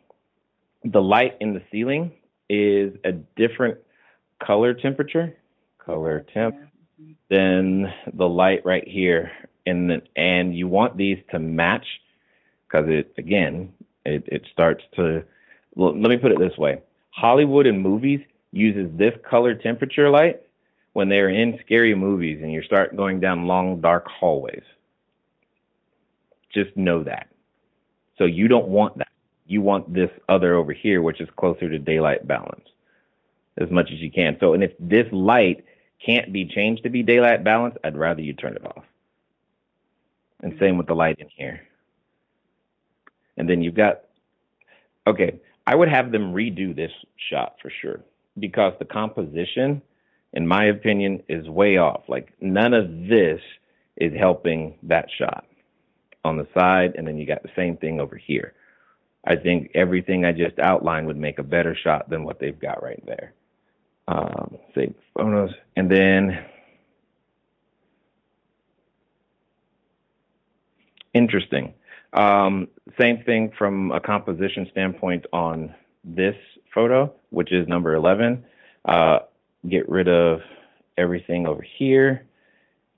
the 0.85 1.00
light 1.00 1.37
in 1.40 1.54
the 1.54 1.62
ceiling 1.72 2.12
is 2.48 2.92
a 3.04 3.12
different 3.12 3.78
color 4.44 4.74
temperature, 4.74 5.37
color 5.85 6.24
temp, 6.33 6.57
than 7.30 7.92
the 8.12 8.28
light 8.28 8.64
right 8.64 8.87
here. 8.87 9.30
And 9.66 10.03
and 10.16 10.57
you 10.57 10.68
want 10.68 10.96
these 10.96 11.18
to 11.31 11.38
match 11.38 11.87
because 12.66 12.87
it 12.88 13.14
again 13.16 13.72
it, 14.05 14.24
it 14.27 14.42
starts 14.53 14.85
to 14.96 15.24
well, 15.74 15.98
let 15.98 16.11
me 16.11 16.16
put 16.16 16.33
it 16.33 16.38
this 16.38 16.57
way. 16.57 16.81
Hollywood 17.11 17.66
and 17.66 17.81
movies 17.81 18.20
uses 18.53 18.90
this 18.96 19.14
color 19.29 19.55
temperature 19.55 20.11
light 20.11 20.42
when 20.92 21.09
they're 21.09 21.29
in 21.29 21.59
scary 21.64 21.94
movies 21.94 22.40
and 22.42 22.53
you 22.53 22.62
start 22.62 22.96
going 22.96 23.20
down 23.20 23.46
long 23.46 23.81
dark 23.81 24.07
hallways. 24.07 24.62
Just 26.53 26.77
know 26.77 27.03
that. 27.05 27.29
So 28.18 28.24
you 28.24 28.46
don't 28.48 28.68
want 28.68 28.98
that. 28.98 29.09
You 29.46 29.61
want 29.61 29.92
this 29.92 30.11
other 30.29 30.55
over 30.55 30.72
here, 30.72 31.03
which 31.03 31.20
is 31.20 31.29
closer 31.37 31.68
to 31.68 31.79
daylight 31.79 32.27
balance 32.27 32.64
as 33.59 33.70
much 33.70 33.90
as 33.92 33.98
you 33.98 34.11
can. 34.11 34.37
So, 34.40 34.55
and 34.55 34.62
if 34.62 34.72
this 34.79 35.07
light 35.12 35.64
can't 36.05 36.33
be 36.33 36.46
changed 36.46 36.85
to 36.85 36.90
be 36.90 37.03
daylight 37.03 37.44
balance, 37.44 37.77
I'd 37.85 37.96
rather 37.96 38.20
you 38.20 38.33
turn 38.33 38.57
it 38.57 38.64
off. 38.64 38.85
And 40.42 40.55
same 40.61 40.77
with 40.77 40.87
the 40.87 40.94
light 40.94 41.18
in 41.18 41.29
here. 41.35 41.61
And 43.37 43.49
then 43.49 43.62
you've 43.62 43.75
got, 43.75 44.03
okay, 45.07 45.40
I 45.66 45.75
would 45.75 45.88
have 45.88 46.12
them 46.12 46.35
redo 46.35 46.75
this 46.75 46.92
shot 47.31 47.57
for 47.62 47.70
sure 47.83 48.01
because 48.38 48.75
the 48.79 48.85
composition, 48.85 49.83
in 50.33 50.47
my 50.47 50.66
opinion, 50.66 51.23
is 51.29 51.49
way 51.49 51.79
off. 51.79 52.03
Like 52.09 52.33
none 52.40 52.75
of 52.75 52.88
this 53.09 53.40
is 53.97 54.12
helping 54.18 54.75
that 54.83 55.07
shot 55.18 55.47
on 56.25 56.37
the 56.37 56.47
side, 56.59 56.94
and 56.97 57.07
then 57.07 57.18
you 57.18 57.27
got 57.27 57.42
the 57.42 57.51
same 57.57 57.77
thing 57.77 58.01
over 58.01 58.16
here. 58.16 58.55
I 59.27 59.37
think 59.37 59.70
everything 59.75 60.25
I 60.25 60.33
just 60.33 60.59
outlined 60.59 61.07
would 61.07 61.16
make 61.16 61.38
a 61.38 61.42
better 61.42 61.77
shot 61.83 62.11
than 62.11 62.25
what 62.25 62.40
they've 62.40 62.59
got 62.59 62.83
right 62.83 63.03
there. 63.07 63.33
Um, 64.09 64.59
save 64.75 64.94
photos, 65.16 65.51
and 65.77 65.90
then 65.90 66.44
interesting. 71.14 71.74
Um, 72.12 72.68
same 73.00 73.22
thing 73.24 73.53
from 73.57 73.90
a 73.92 74.00
composition 74.00 74.68
standpoint 74.70 75.27
on 75.33 75.74
this 76.05 76.37
photo, 76.72 77.12
which 77.31 77.53
is 77.53 77.66
number 77.66 77.94
11. 77.94 78.44
Uh, 78.85 79.20
get 79.68 79.88
rid 79.88 80.09
of 80.09 80.40
everything 80.96 81.46
over 81.46 81.62
here. 81.62 82.27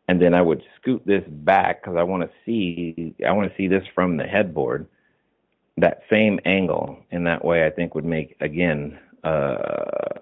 And 0.08 0.20
then 0.20 0.34
I 0.34 0.42
would 0.42 0.62
scoot 0.80 1.02
this 1.06 1.24
back 1.28 1.82
because 1.82 1.96
I 1.96 2.02
want 2.04 2.22
to 2.22 2.30
see 2.44 3.14
I 3.26 3.32
want 3.32 3.50
to 3.50 3.56
see 3.56 3.66
this 3.66 3.82
from 3.94 4.16
the 4.16 4.24
headboard, 4.24 4.86
that 5.76 6.02
same 6.08 6.38
angle. 6.44 6.98
And 7.10 7.26
that 7.26 7.44
way, 7.44 7.66
I 7.66 7.70
think 7.70 7.94
would 7.94 8.04
make 8.04 8.36
again 8.40 8.98
uh, 9.24 9.56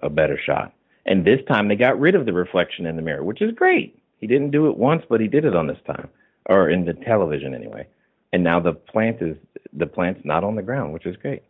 a 0.01 0.09
better 0.09 0.39
shot. 0.43 0.73
And 1.05 1.23
this 1.23 1.39
time 1.47 1.67
they 1.67 1.75
got 1.75 1.99
rid 1.99 2.15
of 2.15 2.25
the 2.25 2.33
reflection 2.33 2.87
in 2.87 2.95
the 2.95 3.01
mirror, 3.03 3.23
which 3.23 3.41
is 3.41 3.53
great. 3.53 3.99
He 4.19 4.27
didn't 4.27 4.51
do 4.51 4.69
it 4.69 4.77
once, 4.77 5.03
but 5.07 5.21
he 5.21 5.27
did 5.27 5.45
it 5.45 5.55
on 5.55 5.67
this 5.67 5.77
time, 5.85 6.09
or 6.45 6.69
in 6.69 6.85
the 6.85 6.93
television 6.93 7.53
anyway. 7.53 7.87
And 8.33 8.43
now 8.43 8.59
the 8.59 8.73
plant 8.73 9.21
is 9.21 9.37
the 9.73 9.87
plant's 9.87 10.21
not 10.23 10.43
on 10.43 10.55
the 10.55 10.61
ground, 10.61 10.93
which 10.93 11.05
is 11.05 11.15
great. 11.17 11.43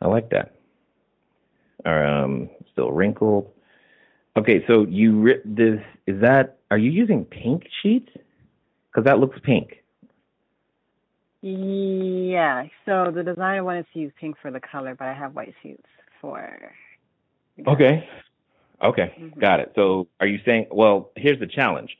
I 0.00 0.08
like 0.08 0.30
that. 0.30 0.54
Um, 1.84 2.50
still 2.72 2.92
wrinkled. 2.92 3.50
Okay, 4.36 4.64
so 4.66 4.86
you 4.88 5.20
rip 5.20 5.42
this 5.44 5.80
is 6.06 6.20
that? 6.20 6.58
Are 6.70 6.78
you 6.78 6.90
using 6.90 7.24
pink 7.24 7.64
sheets? 7.82 8.10
Because 8.90 9.04
that 9.04 9.18
looks 9.18 9.38
pink. 9.42 9.82
Yeah. 11.40 12.64
So 12.84 13.12
the 13.14 13.22
designer 13.22 13.64
wanted 13.64 13.86
to 13.92 13.98
use 13.98 14.12
pink 14.18 14.36
for 14.40 14.50
the 14.50 14.60
color, 14.60 14.94
but 14.94 15.06
I 15.06 15.14
have 15.14 15.34
white 15.34 15.54
sheets 15.62 15.86
for. 16.20 16.72
Okay. 17.66 18.08
Okay, 18.82 19.12
mm-hmm. 19.18 19.40
got 19.40 19.60
it. 19.60 19.72
So 19.74 20.06
are 20.20 20.26
you 20.26 20.38
saying? 20.44 20.66
Well, 20.70 21.10
here's 21.16 21.40
the 21.40 21.46
challenge. 21.46 21.96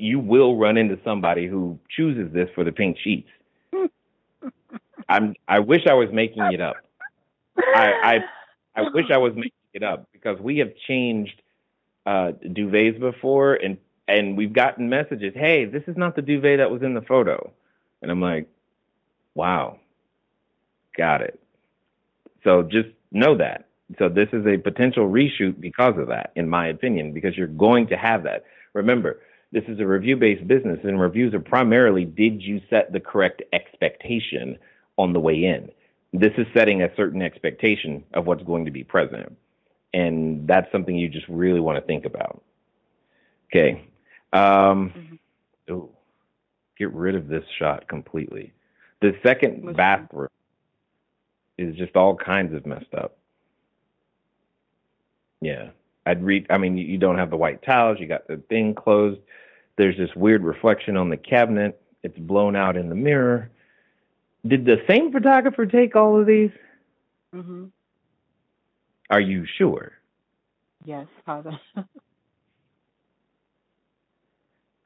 You 0.00 0.18
will 0.18 0.56
run 0.56 0.76
into 0.76 0.98
somebody 1.04 1.46
who 1.46 1.78
chooses 1.96 2.32
this 2.32 2.48
for 2.54 2.64
the 2.64 2.72
pink 2.72 2.98
sheets. 3.02 3.28
I'm. 5.08 5.34
I 5.48 5.60
wish 5.60 5.86
I 5.86 5.94
was 5.94 6.08
making 6.12 6.42
it 6.52 6.60
up. 6.60 6.76
I. 7.58 7.92
I 8.02 8.18
I 8.76 8.82
wish 8.94 9.06
I 9.12 9.18
was 9.18 9.34
making 9.34 9.52
it 9.74 9.82
up 9.82 10.08
because 10.12 10.40
we 10.40 10.58
have 10.58 10.72
changed 10.88 11.42
uh, 12.06 12.32
duvets 12.44 12.98
before, 13.00 13.54
and 13.54 13.78
and 14.08 14.36
we've 14.36 14.52
gotten 14.52 14.88
messages. 14.88 15.34
Hey, 15.34 15.64
this 15.64 15.82
is 15.86 15.96
not 15.96 16.16
the 16.16 16.22
duvet 16.22 16.58
that 16.58 16.70
was 16.70 16.82
in 16.82 16.94
the 16.94 17.02
photo, 17.02 17.52
and 18.02 18.10
I'm 18.10 18.20
like, 18.20 18.48
wow, 19.34 19.78
got 20.96 21.22
it. 21.22 21.40
So 22.44 22.62
just 22.62 22.88
know 23.12 23.36
that. 23.36 23.66
So 23.98 24.08
this 24.08 24.28
is 24.32 24.46
a 24.46 24.56
potential 24.56 25.08
reshoot 25.08 25.60
because 25.60 25.98
of 25.98 26.08
that, 26.08 26.32
in 26.36 26.48
my 26.48 26.68
opinion, 26.68 27.12
because 27.12 27.36
you're 27.36 27.48
going 27.48 27.88
to 27.88 27.96
have 27.96 28.22
that. 28.24 28.44
Remember, 28.72 29.20
this 29.52 29.64
is 29.68 29.80
a 29.80 29.86
review-based 29.86 30.46
business, 30.46 30.78
and 30.84 31.00
reviews 31.00 31.34
are 31.34 31.40
primarily 31.40 32.04
did 32.04 32.42
you 32.42 32.60
set 32.70 32.92
the 32.92 33.00
correct 33.00 33.42
expectation 33.52 34.58
on 34.96 35.12
the 35.12 35.20
way 35.20 35.44
in 35.44 35.70
this 36.12 36.32
is 36.36 36.46
setting 36.54 36.82
a 36.82 36.94
certain 36.96 37.22
expectation 37.22 38.04
of 38.14 38.26
what's 38.26 38.42
going 38.42 38.64
to 38.64 38.70
be 38.70 38.84
present. 38.84 39.36
And 39.92 40.46
that's 40.46 40.70
something 40.72 40.96
you 40.96 41.08
just 41.08 41.28
really 41.28 41.60
want 41.60 41.78
to 41.78 41.86
think 41.86 42.04
about. 42.04 42.42
Okay. 43.50 43.84
Um, 44.32 44.92
mm-hmm. 44.96 45.74
oh, 45.74 45.90
get 46.78 46.92
rid 46.92 47.14
of 47.14 47.28
this 47.28 47.44
shot 47.58 47.88
completely. 47.88 48.52
The 49.00 49.16
second 49.22 49.64
What's 49.64 49.76
bathroom 49.76 50.28
that? 51.56 51.64
is 51.64 51.76
just 51.76 51.96
all 51.96 52.16
kinds 52.16 52.54
of 52.54 52.66
messed 52.66 52.94
up. 52.94 53.16
Yeah. 55.40 55.70
I'd 56.06 56.22
read, 56.22 56.46
I 56.50 56.58
mean, 56.58 56.76
you 56.76 56.98
don't 56.98 57.18
have 57.18 57.30
the 57.30 57.36
white 57.36 57.62
tiles, 57.62 57.98
you 58.00 58.06
got 58.06 58.26
the 58.26 58.38
thing 58.48 58.74
closed. 58.74 59.20
There's 59.76 59.96
this 59.96 60.14
weird 60.16 60.42
reflection 60.42 60.96
on 60.96 61.10
the 61.10 61.16
cabinet. 61.16 61.80
It's 62.02 62.18
blown 62.18 62.56
out 62.56 62.76
in 62.76 62.88
the 62.88 62.94
mirror 62.94 63.50
did 64.46 64.64
the 64.64 64.76
same 64.88 65.12
photographer 65.12 65.66
take 65.66 65.96
all 65.96 66.18
of 66.20 66.26
these? 66.26 66.50
Mm-hmm. 67.34 67.66
Are 69.10 69.20
you 69.20 69.44
sure? 69.58 69.92
Yes, 70.84 71.06
Father. 71.26 71.58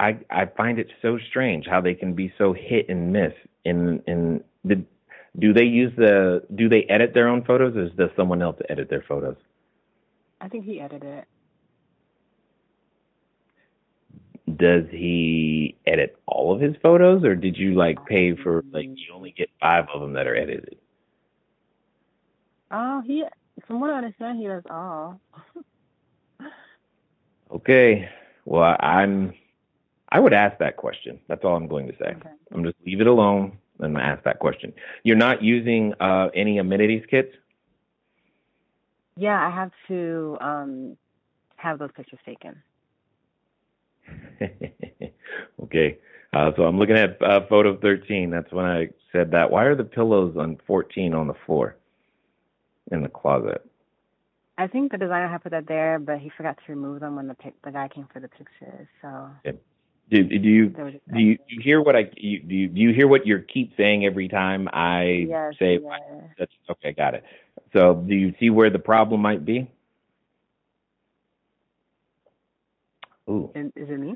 I 0.01 0.19
I 0.29 0.47
find 0.47 0.81
it 0.81 0.89
so 1.01 1.19
strange 1.31 1.67
how 1.67 1.81
they 1.81 1.95
can 1.95 2.15
be 2.15 2.35
so 2.37 2.53
hit 2.53 2.89
and 2.89 3.13
miss. 3.13 3.33
In 3.65 4.03
in 4.07 4.43
the, 4.65 4.83
do 5.39 5.53
they 5.53 5.65
use 5.65 5.93
the 5.97 6.43
do 6.55 6.69
they 6.69 6.83
edit 6.89 7.15
their 7.15 7.29
own 7.29 7.45
photos, 7.45 7.77
or 7.77 7.89
does 7.91 8.11
someone 8.17 8.43
else 8.43 8.59
edit 8.69 8.91
their 8.91 9.05
photos? 9.07 9.37
I 10.45 10.49
think 10.49 10.67
he 10.67 10.79
edited 10.79 11.05
it. 11.09 11.25
Does 14.59 14.85
he 14.91 15.75
edit 15.87 16.19
all 16.27 16.55
of 16.55 16.61
his 16.61 16.77
photos 16.83 17.25
or 17.25 17.35
did 17.35 17.57
you 17.57 17.75
like 17.75 18.05
pay 18.05 18.37
for 18.37 18.63
like 18.71 18.85
you 18.85 19.15
only 19.15 19.31
get 19.31 19.49
five 19.59 19.87
of 19.93 20.03
them 20.03 20.13
that 20.13 20.27
are 20.27 20.37
edited? 20.37 20.77
Oh 22.71 23.01
he 23.07 23.25
from 23.67 23.81
what 23.81 23.89
i 23.89 23.95
understand 23.95 24.39
he 24.39 24.47
does 24.47 24.63
all. 24.69 25.19
Okay. 27.51 28.09
Well 28.45 28.77
i'm 28.81 29.33
i 30.11 30.21
would 30.21 30.35
ask 30.35 30.59
that 30.59 30.77
question. 30.77 31.21
That's 31.27 31.43
all 31.43 31.57
i'm 31.57 31.69
going 31.69 31.87
to 31.87 31.95
say. 31.95 32.11
Okay. 32.17 32.29
i'm 32.53 32.65
just 32.65 32.77
leave 32.85 33.01
it 33.01 33.07
alone 33.07 33.57
and 33.79 33.97
ask 33.97 34.23
that 34.25 34.41
question. 34.41 34.75
You're 35.05 35.17
not 35.17 35.43
using 35.43 35.95
uh, 36.01 36.29
any 36.35 36.59
amenities 36.59 37.05
kits 37.09 37.35
yeah 39.17 39.47
i 39.47 39.51
have 39.51 39.71
to 39.89 40.37
um 40.41 40.97
have 41.57 41.79
those 41.79 41.91
pictures 41.97 42.21
taken 42.27 42.63
okay. 45.63 45.99
Uh, 46.33 46.51
so 46.57 46.65
I'm 46.65 46.79
looking 46.79 46.97
at 46.97 47.21
uh, 47.23 47.41
photo 47.49 47.77
13. 47.79 48.31
That's 48.31 48.51
when 48.53 48.65
I 48.65 48.89
said 49.13 49.31
that. 49.33 49.51
Why 49.51 49.65
are 49.65 49.75
the 49.75 49.85
pillows 49.85 50.37
on 50.39 50.59
14 50.67 51.15
on 51.15 51.27
the 51.27 51.35
floor 51.47 51.77
in 52.91 53.03
the 53.03 53.09
closet? 53.09 53.65
I 54.57 54.67
think 54.67 54.93
the 54.93 54.99
designer 54.99 55.29
had 55.29 55.43
put 55.43 55.53
that 55.53 55.67
there, 55.67 55.99
but 55.99 56.19
he 56.19 56.31
forgot 56.37 56.57
to 56.67 56.73
remove 56.73 57.01
them 57.01 57.17
when 57.17 57.27
the 57.27 57.35
pic- 57.35 57.61
the 57.63 57.73
guy 57.73 57.89
came 57.89 58.07
for 58.13 58.21
the 58.21 58.29
pictures. 58.29 58.87
So. 59.03 59.29
Yeah. 59.45 59.53
Do, 60.11 60.23
do 60.23 60.37
you 60.37 60.69
do 60.69 61.19
you, 61.19 61.39
do 61.39 61.55
you 61.55 61.61
hear 61.63 61.81
what 61.81 61.97
I 61.97 62.11
you, 62.15 62.41
do 62.41 62.55
you, 62.55 62.69
do 62.69 62.79
you 62.79 62.93
hear 62.93 63.09
what 63.09 63.27
you 63.27 63.39
keep 63.39 63.75
saying 63.75 64.05
every 64.05 64.29
time 64.29 64.69
I 64.71 65.25
yes, 65.27 65.55
say 65.59 65.79
yes. 65.83 66.01
that's 66.39 66.53
okay 66.73 66.93
got 66.93 67.15
it 67.15 67.25
so 67.75 67.95
do 68.09 68.15
you 68.15 68.33
see 68.41 68.49
where 68.49 68.71
the 68.71 68.79
problem 68.79 69.21
might 69.21 69.45
be 69.45 69.71
Ooh. 73.29 73.51
is 73.55 73.71
it 73.77 74.01
me? 74.01 74.15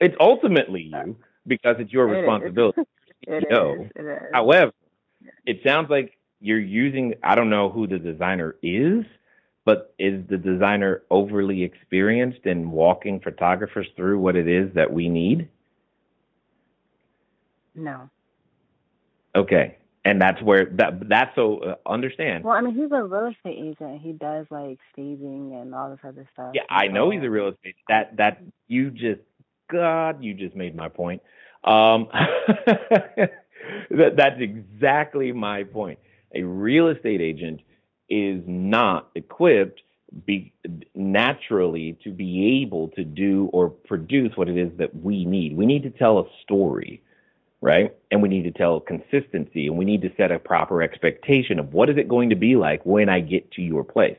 It's 0.00 0.16
ultimately 0.20 0.82
you 0.82 0.96
uh, 0.96 1.04
because 1.46 1.76
it's 1.78 1.92
your 1.92 2.12
it 2.12 2.18
responsibility. 2.18 2.82
It 3.28 3.44
is. 3.50 3.90
It 3.96 4.04
is. 4.04 4.22
However, 4.32 4.72
it 5.46 5.60
sounds 5.64 5.90
like 5.90 6.16
you're 6.40 6.60
using. 6.60 7.14
I 7.24 7.34
don't 7.34 7.50
know 7.50 7.70
who 7.70 7.88
the 7.88 7.98
designer 7.98 8.54
is, 8.62 9.04
but 9.64 9.94
is 9.98 10.22
the 10.28 10.36
designer 10.36 11.02
overly 11.10 11.64
experienced 11.64 12.44
in 12.44 12.70
walking 12.70 13.18
photographers 13.18 13.88
through 13.96 14.20
what 14.20 14.36
it 14.36 14.46
is 14.46 14.72
that 14.74 14.92
we 14.92 15.08
need? 15.08 15.48
No. 17.74 18.10
Okay. 19.34 19.78
And 20.06 20.22
that's 20.22 20.40
where 20.40 20.66
that 20.76 21.08
that's 21.08 21.34
so 21.34 21.58
uh, 21.58 21.74
understand. 21.84 22.44
Well, 22.44 22.54
I 22.54 22.60
mean, 22.60 22.74
he's 22.74 22.92
a 22.92 23.02
real 23.02 23.26
estate 23.26 23.58
agent. 23.58 24.00
He 24.00 24.12
does 24.12 24.46
like 24.50 24.78
staging 24.92 25.58
and 25.60 25.74
all 25.74 25.90
this 25.90 25.98
other 26.04 26.28
stuff. 26.32 26.52
Yeah, 26.54 26.62
I 26.70 26.86
know 26.86 27.10
he's 27.10 27.24
a 27.24 27.30
real 27.30 27.48
estate. 27.48 27.74
That 27.88 28.16
that 28.16 28.42
you 28.68 28.90
just 28.90 29.20
God, 29.70 30.22
you 30.22 30.34
just 30.34 30.54
made 30.54 30.76
my 30.76 30.88
point. 30.88 31.22
Um, 31.64 32.08
that 32.66 34.16
that's 34.16 34.40
exactly 34.40 35.32
my 35.32 35.64
point. 35.64 35.98
A 36.34 36.42
real 36.42 36.88
estate 36.88 37.20
agent 37.20 37.60
is 38.08 38.42
not 38.46 39.10
equipped 39.16 39.80
be 40.24 40.52
naturally 40.94 41.98
to 42.04 42.12
be 42.12 42.62
able 42.62 42.88
to 42.88 43.02
do 43.02 43.50
or 43.52 43.68
produce 43.68 44.36
what 44.36 44.48
it 44.48 44.56
is 44.56 44.70
that 44.78 44.94
we 44.94 45.24
need. 45.24 45.56
We 45.56 45.66
need 45.66 45.82
to 45.82 45.90
tell 45.90 46.20
a 46.20 46.24
story 46.44 47.02
right? 47.60 47.94
And 48.10 48.22
we 48.22 48.28
need 48.28 48.44
to 48.44 48.50
tell 48.50 48.80
consistency 48.80 49.66
and 49.66 49.76
we 49.76 49.84
need 49.84 50.02
to 50.02 50.12
set 50.16 50.30
a 50.30 50.38
proper 50.38 50.82
expectation 50.82 51.58
of 51.58 51.72
what 51.72 51.90
is 51.90 51.96
it 51.96 52.08
going 52.08 52.30
to 52.30 52.36
be 52.36 52.56
like 52.56 52.84
when 52.84 53.08
I 53.08 53.20
get 53.20 53.50
to 53.52 53.62
your 53.62 53.84
place. 53.84 54.18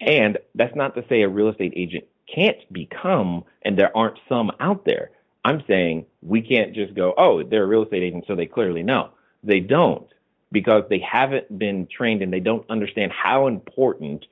And 0.00 0.38
that's 0.54 0.76
not 0.76 0.94
to 0.94 1.04
say 1.08 1.22
a 1.22 1.28
real 1.28 1.48
estate 1.48 1.72
agent 1.76 2.04
can't 2.32 2.58
become, 2.72 3.44
and 3.62 3.78
there 3.78 3.96
aren't 3.96 4.18
some 4.28 4.50
out 4.60 4.84
there. 4.84 5.10
I'm 5.44 5.62
saying 5.68 6.06
we 6.22 6.42
can't 6.42 6.74
just 6.74 6.94
go, 6.94 7.14
oh, 7.16 7.42
they're 7.42 7.64
a 7.64 7.66
real 7.68 7.84
estate 7.84 8.02
agent, 8.02 8.24
so 8.26 8.34
they 8.34 8.46
clearly 8.46 8.82
know. 8.82 9.10
They 9.44 9.60
don't 9.60 10.08
because 10.52 10.84
they 10.88 10.98
haven't 11.00 11.56
been 11.58 11.86
trained 11.86 12.22
and 12.22 12.32
they 12.32 12.40
don't 12.40 12.68
understand 12.70 13.12
how 13.12 13.46
important, 13.46 14.24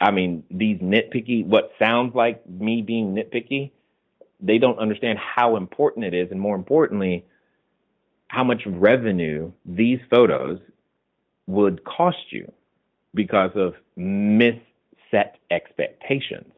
I 0.00 0.10
mean, 0.10 0.44
these 0.50 0.78
nitpicky, 0.78 1.46
what 1.46 1.72
sounds 1.78 2.14
like 2.14 2.48
me 2.48 2.82
being 2.82 3.14
nitpicky, 3.14 3.70
they 4.40 4.58
don't 4.58 4.78
understand 4.78 5.18
how 5.18 5.56
important 5.56 6.04
it 6.06 6.14
is. 6.14 6.30
And 6.30 6.40
more 6.40 6.56
importantly, 6.56 7.26
how 8.30 8.44
much 8.44 8.62
revenue 8.64 9.50
these 9.64 9.98
photos 10.08 10.60
would 11.48 11.84
cost 11.84 12.30
you 12.30 12.50
because 13.12 13.50
of 13.56 13.74
misset 13.98 15.32
expectations. 15.50 16.52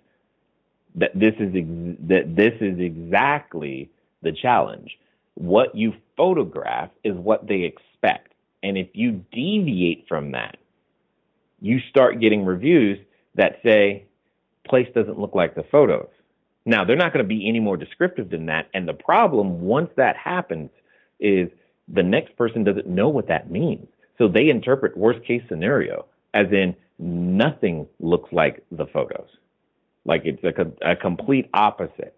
That 0.97 1.19
this 1.19 1.33
is 1.41 1.55
ex- 1.57 1.99
that 2.09 2.37
this 2.37 2.53
is 2.61 2.79
exactly 2.79 3.91
the 4.21 4.33
challenge. 4.33 4.99
What 5.33 5.75
you 5.75 5.95
photograph 6.15 6.91
is 7.05 7.17
what 7.17 7.49
they 7.49 7.63
expect, 7.63 8.35
and 8.63 8.77
if 8.77 8.89
you 8.93 9.25
deviate 9.33 10.07
from 10.07 10.33
that, 10.33 10.59
you 11.63 11.81
start 11.89 12.21
getting 12.21 12.45
reviews 12.45 12.99
that 13.35 13.61
say 13.65 14.05
place 14.69 14.89
doesn't 14.95 15.19
look 15.19 15.35
like 15.35 15.55
the 15.55 15.65
photos. 15.73 16.11
Now, 16.67 16.85
they're 16.85 16.97
not 16.97 17.15
going 17.15 17.25
to 17.25 17.29
be 17.29 17.49
any 17.49 17.61
more 17.61 17.79
descriptive 17.79 18.29
than 18.29 18.45
that. 18.47 18.69
And 18.75 18.87
the 18.87 18.93
problem, 18.93 19.63
once 19.63 19.89
that 19.97 20.19
happens, 20.19 20.69
is 21.19 21.49
the 21.89 22.03
next 22.03 22.37
person 22.37 22.65
doesn't 22.65 22.87
know 22.87 23.09
what 23.09 23.29
that 23.29 23.51
means. 23.51 23.87
So 24.19 24.29
they 24.29 24.49
interpret 24.49 24.97
worst 24.97 25.25
case 25.25 25.43
scenario 25.49 26.07
as 26.35 26.47
in 26.53 26.75
nothing 26.99 27.87
looks 28.01 28.33
like 28.33 28.65
the 28.71 28.87
photos. 28.87 29.29
Like 30.05 30.23
it's 30.25 30.43
a, 30.45 30.91
a 30.93 30.97
complete 30.97 31.49
opposite. 31.53 32.17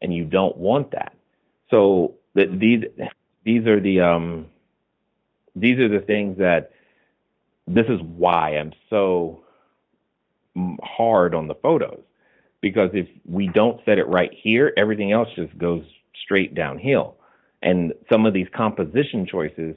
And 0.00 0.14
you 0.14 0.24
don't 0.24 0.56
want 0.56 0.92
that. 0.92 1.12
So 1.70 2.14
the, 2.34 2.46
these 2.46 2.84
these 3.44 3.66
are 3.66 3.80
the 3.80 4.00
um 4.00 4.46
these 5.56 5.78
are 5.78 5.88
the 5.88 6.04
things 6.04 6.38
that 6.38 6.70
this 7.66 7.86
is 7.88 8.00
why 8.00 8.56
I'm 8.56 8.72
so 8.88 9.42
hard 10.82 11.34
on 11.34 11.48
the 11.48 11.54
photos 11.56 12.00
because 12.60 12.90
if 12.94 13.08
we 13.24 13.48
don't 13.48 13.80
set 13.84 13.98
it 13.98 14.06
right 14.08 14.30
here, 14.32 14.72
everything 14.76 15.12
else 15.12 15.28
just 15.36 15.56
goes 15.58 15.84
straight 16.22 16.54
downhill 16.54 17.17
and 17.62 17.92
some 18.10 18.26
of 18.26 18.34
these 18.34 18.46
composition 18.54 19.26
choices, 19.26 19.74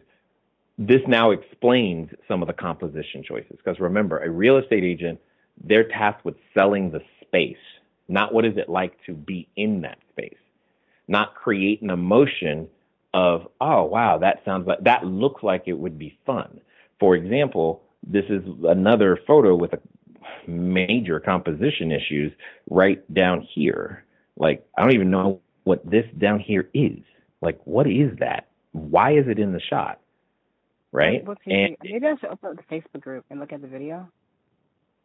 this 0.78 1.02
now 1.08 1.32
explains 1.32 2.10
some 2.28 2.42
of 2.42 2.48
the 2.48 2.54
composition 2.54 3.24
choices. 3.24 3.58
Because 3.58 3.80
remember, 3.80 4.20
a 4.20 4.30
real 4.30 4.58
estate 4.58 4.84
agent, 4.84 5.20
they're 5.64 5.88
tasked 5.88 6.26
with 6.26 6.36
selling 6.54 6.92
the 6.92 7.02
space, 7.22 7.56
not 8.08 8.34
what 8.34 8.46
is 8.46 8.58
it 8.58 8.70
like 8.70 8.94
to 9.06 9.14
be 9.14 9.48
in 9.56 9.82
that 9.82 10.00
space, 10.12 10.38
not 11.08 11.36
create 11.36 11.82
an 11.82 11.90
emotion 11.90 12.68
of, 13.14 13.48
oh, 13.60 13.84
wow, 13.84 14.18
that 14.18 14.42
sounds 14.46 14.68
like, 14.68 14.84
that 14.84 15.06
looks 15.06 15.44
like 15.44 15.64
it 15.66 15.74
would 15.74 16.00
be 16.00 16.18
fun. 16.26 16.62
For 17.00 17.16
example, 17.16 17.82
this 18.06 18.26
is 18.30 18.42
another 18.64 19.20
photo 19.28 19.56
with 19.56 19.74
a 19.74 19.80
major 20.48 21.20
composition 21.20 21.92
issues 21.92 22.32
right 22.70 23.02
down 23.14 23.48
here. 23.54 24.04
Like, 24.38 24.66
I 24.78 24.84
don't 24.84 24.94
even 24.94 25.12
know 25.12 25.42
what 25.64 25.88
this 25.90 26.06
down 26.18 26.40
here 26.40 26.70
is. 26.74 27.00
Like, 27.42 27.60
what 27.66 27.88
is 27.88 28.12
that? 28.20 28.48
Why 28.72 29.14
is 29.14 29.26
it 29.28 29.40
in 29.40 29.52
the 29.52 29.60
shot? 29.60 30.00
Right? 30.92 31.24
and 31.46 31.78
maybe 31.84 32.06
I 32.06 32.16
should 32.20 32.30
open 32.30 32.52
up 32.52 32.58
the 32.58 32.76
Facebook 32.76 33.02
group 33.02 33.26
and 33.30 33.40
look 33.40 33.54
at 33.54 33.62
the 33.62 33.68
video. 33.68 34.10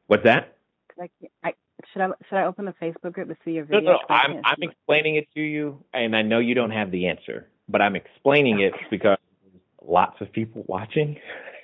What's 0.08 0.24
that? 0.24 0.56
Like, 0.98 1.12
I, 1.44 1.52
should 1.92 2.02
I 2.02 2.08
should 2.28 2.36
I 2.36 2.46
open 2.46 2.64
the 2.64 2.74
Facebook 2.82 3.12
group 3.12 3.28
to 3.28 3.36
see 3.44 3.52
your 3.52 3.64
video? 3.64 3.80
No, 3.80 3.92
no, 3.92 3.98
I'm 4.08 4.40
I'm 4.44 4.62
explaining 4.62 5.16
it 5.16 5.28
to 5.34 5.40
you, 5.40 5.84
and 5.92 6.16
I 6.16 6.22
know 6.22 6.38
you 6.38 6.54
don't 6.54 6.70
have 6.70 6.90
the 6.90 7.06
answer, 7.06 7.48
but 7.68 7.82
I'm 7.82 7.96
explaining 7.96 8.60
it 8.60 8.72
because 8.90 9.18
lots 9.86 10.20
of 10.20 10.32
people 10.32 10.64
watching, 10.66 11.18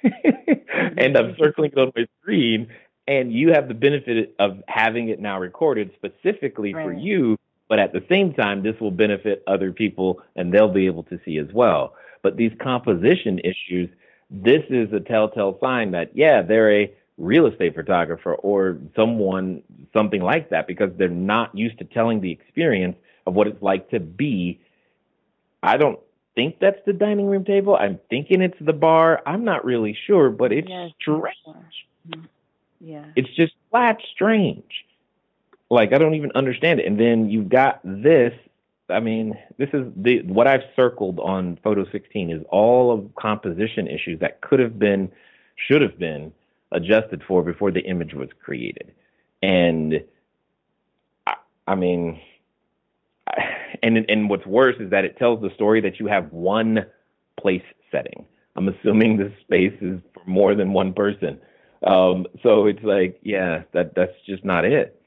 mm-hmm. 0.04 0.98
and 0.98 1.16
I'm 1.16 1.34
circling 1.38 1.72
it 1.72 1.78
on 1.78 1.92
my 1.96 2.06
screen, 2.20 2.68
and 3.08 3.32
you 3.32 3.52
have 3.52 3.68
the 3.68 3.74
benefit 3.74 4.34
of 4.38 4.62
having 4.68 5.08
it 5.08 5.20
now 5.20 5.38
recorded 5.38 5.92
specifically 5.96 6.74
right. 6.74 6.84
for 6.84 6.92
you 6.92 7.38
but 7.72 7.78
at 7.78 7.94
the 7.94 8.04
same 8.06 8.34
time, 8.34 8.62
this 8.62 8.78
will 8.82 8.90
benefit 8.90 9.42
other 9.46 9.72
people 9.72 10.20
and 10.36 10.52
they'll 10.52 10.68
be 10.68 10.84
able 10.84 11.04
to 11.04 11.18
see 11.24 11.38
as 11.38 11.46
well. 11.54 11.94
But 12.20 12.36
these 12.36 12.52
composition 12.60 13.38
issues, 13.38 13.88
this 14.30 14.60
is 14.68 14.92
a 14.92 15.00
telltale 15.00 15.56
sign 15.58 15.92
that, 15.92 16.10
yeah, 16.14 16.42
they're 16.42 16.70
a 16.70 16.92
real 17.16 17.46
estate 17.46 17.74
photographer 17.74 18.34
or 18.34 18.76
someone, 18.94 19.62
something 19.94 20.20
like 20.20 20.50
that, 20.50 20.66
because 20.66 20.90
they're 20.98 21.08
not 21.08 21.56
used 21.56 21.78
to 21.78 21.84
telling 21.84 22.20
the 22.20 22.30
experience 22.30 22.96
of 23.26 23.32
what 23.32 23.46
it's 23.46 23.62
like 23.62 23.88
to 23.88 24.00
be. 24.00 24.60
I 25.62 25.78
don't 25.78 25.98
think 26.34 26.58
that's 26.60 26.84
the 26.84 26.92
dining 26.92 27.24
room 27.24 27.46
table. 27.46 27.74
I'm 27.74 27.98
thinking 28.10 28.42
it's 28.42 28.58
the 28.60 28.74
bar. 28.74 29.22
I'm 29.24 29.46
not 29.46 29.64
really 29.64 29.96
sure, 30.06 30.28
but 30.28 30.52
it's 30.52 30.68
yes, 30.68 30.90
strange. 31.00 31.26
Mm-hmm. 32.06 32.20
Yeah. 32.82 33.06
It's 33.16 33.34
just 33.34 33.54
flat 33.70 33.96
strange. 34.14 34.84
Like 35.72 35.94
I 35.94 35.98
don't 35.98 36.14
even 36.14 36.32
understand 36.34 36.80
it. 36.80 36.86
And 36.86 37.00
then 37.00 37.30
you've 37.30 37.48
got 37.48 37.80
this. 37.82 38.34
I 38.90 39.00
mean, 39.00 39.38
this 39.56 39.70
is 39.72 39.86
the 39.96 40.20
what 40.22 40.46
I've 40.46 40.64
circled 40.76 41.18
on 41.18 41.58
photo 41.64 41.86
16 41.90 42.30
is 42.30 42.42
all 42.50 42.92
of 42.92 43.14
composition 43.14 43.88
issues 43.88 44.20
that 44.20 44.42
could 44.42 44.60
have 44.60 44.78
been, 44.78 45.10
should 45.56 45.80
have 45.80 45.98
been 45.98 46.30
adjusted 46.72 47.22
for 47.26 47.42
before 47.42 47.70
the 47.70 47.80
image 47.80 48.12
was 48.12 48.28
created. 48.44 48.92
And 49.42 50.04
I, 51.26 51.36
I 51.66 51.74
mean, 51.74 52.20
and 53.82 53.96
and 54.10 54.28
what's 54.28 54.44
worse 54.44 54.76
is 54.78 54.90
that 54.90 55.06
it 55.06 55.16
tells 55.16 55.40
the 55.40 55.50
story 55.54 55.80
that 55.80 55.98
you 55.98 56.06
have 56.06 56.30
one 56.32 56.84
place 57.40 57.64
setting. 57.90 58.26
I'm 58.56 58.68
assuming 58.68 59.16
this 59.16 59.32
space 59.40 59.72
is 59.80 60.00
for 60.12 60.22
more 60.26 60.54
than 60.54 60.74
one 60.74 60.92
person. 60.92 61.40
Um, 61.82 62.26
so 62.42 62.66
it's 62.66 62.84
like, 62.84 63.18
yeah, 63.22 63.62
that 63.72 63.94
that's 63.94 64.12
just 64.26 64.44
not 64.44 64.66
it. 64.66 65.01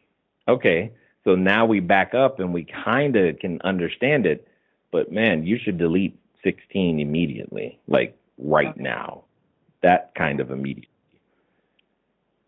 Okay, 0.47 0.91
so 1.23 1.35
now 1.35 1.65
we 1.65 1.79
back 1.79 2.13
up 2.13 2.39
and 2.39 2.53
we 2.53 2.65
kind 2.65 3.15
of 3.15 3.39
can 3.39 3.59
understand 3.63 4.25
it, 4.25 4.47
but 4.91 5.11
man, 5.11 5.45
you 5.45 5.57
should 5.57 5.77
delete 5.77 6.17
16 6.43 6.99
immediately, 6.99 7.79
like 7.87 8.17
right 8.37 8.69
okay. 8.69 8.81
now. 8.83 9.23
That 9.81 10.13
kind 10.15 10.39
of 10.39 10.51
immediately. 10.51 10.89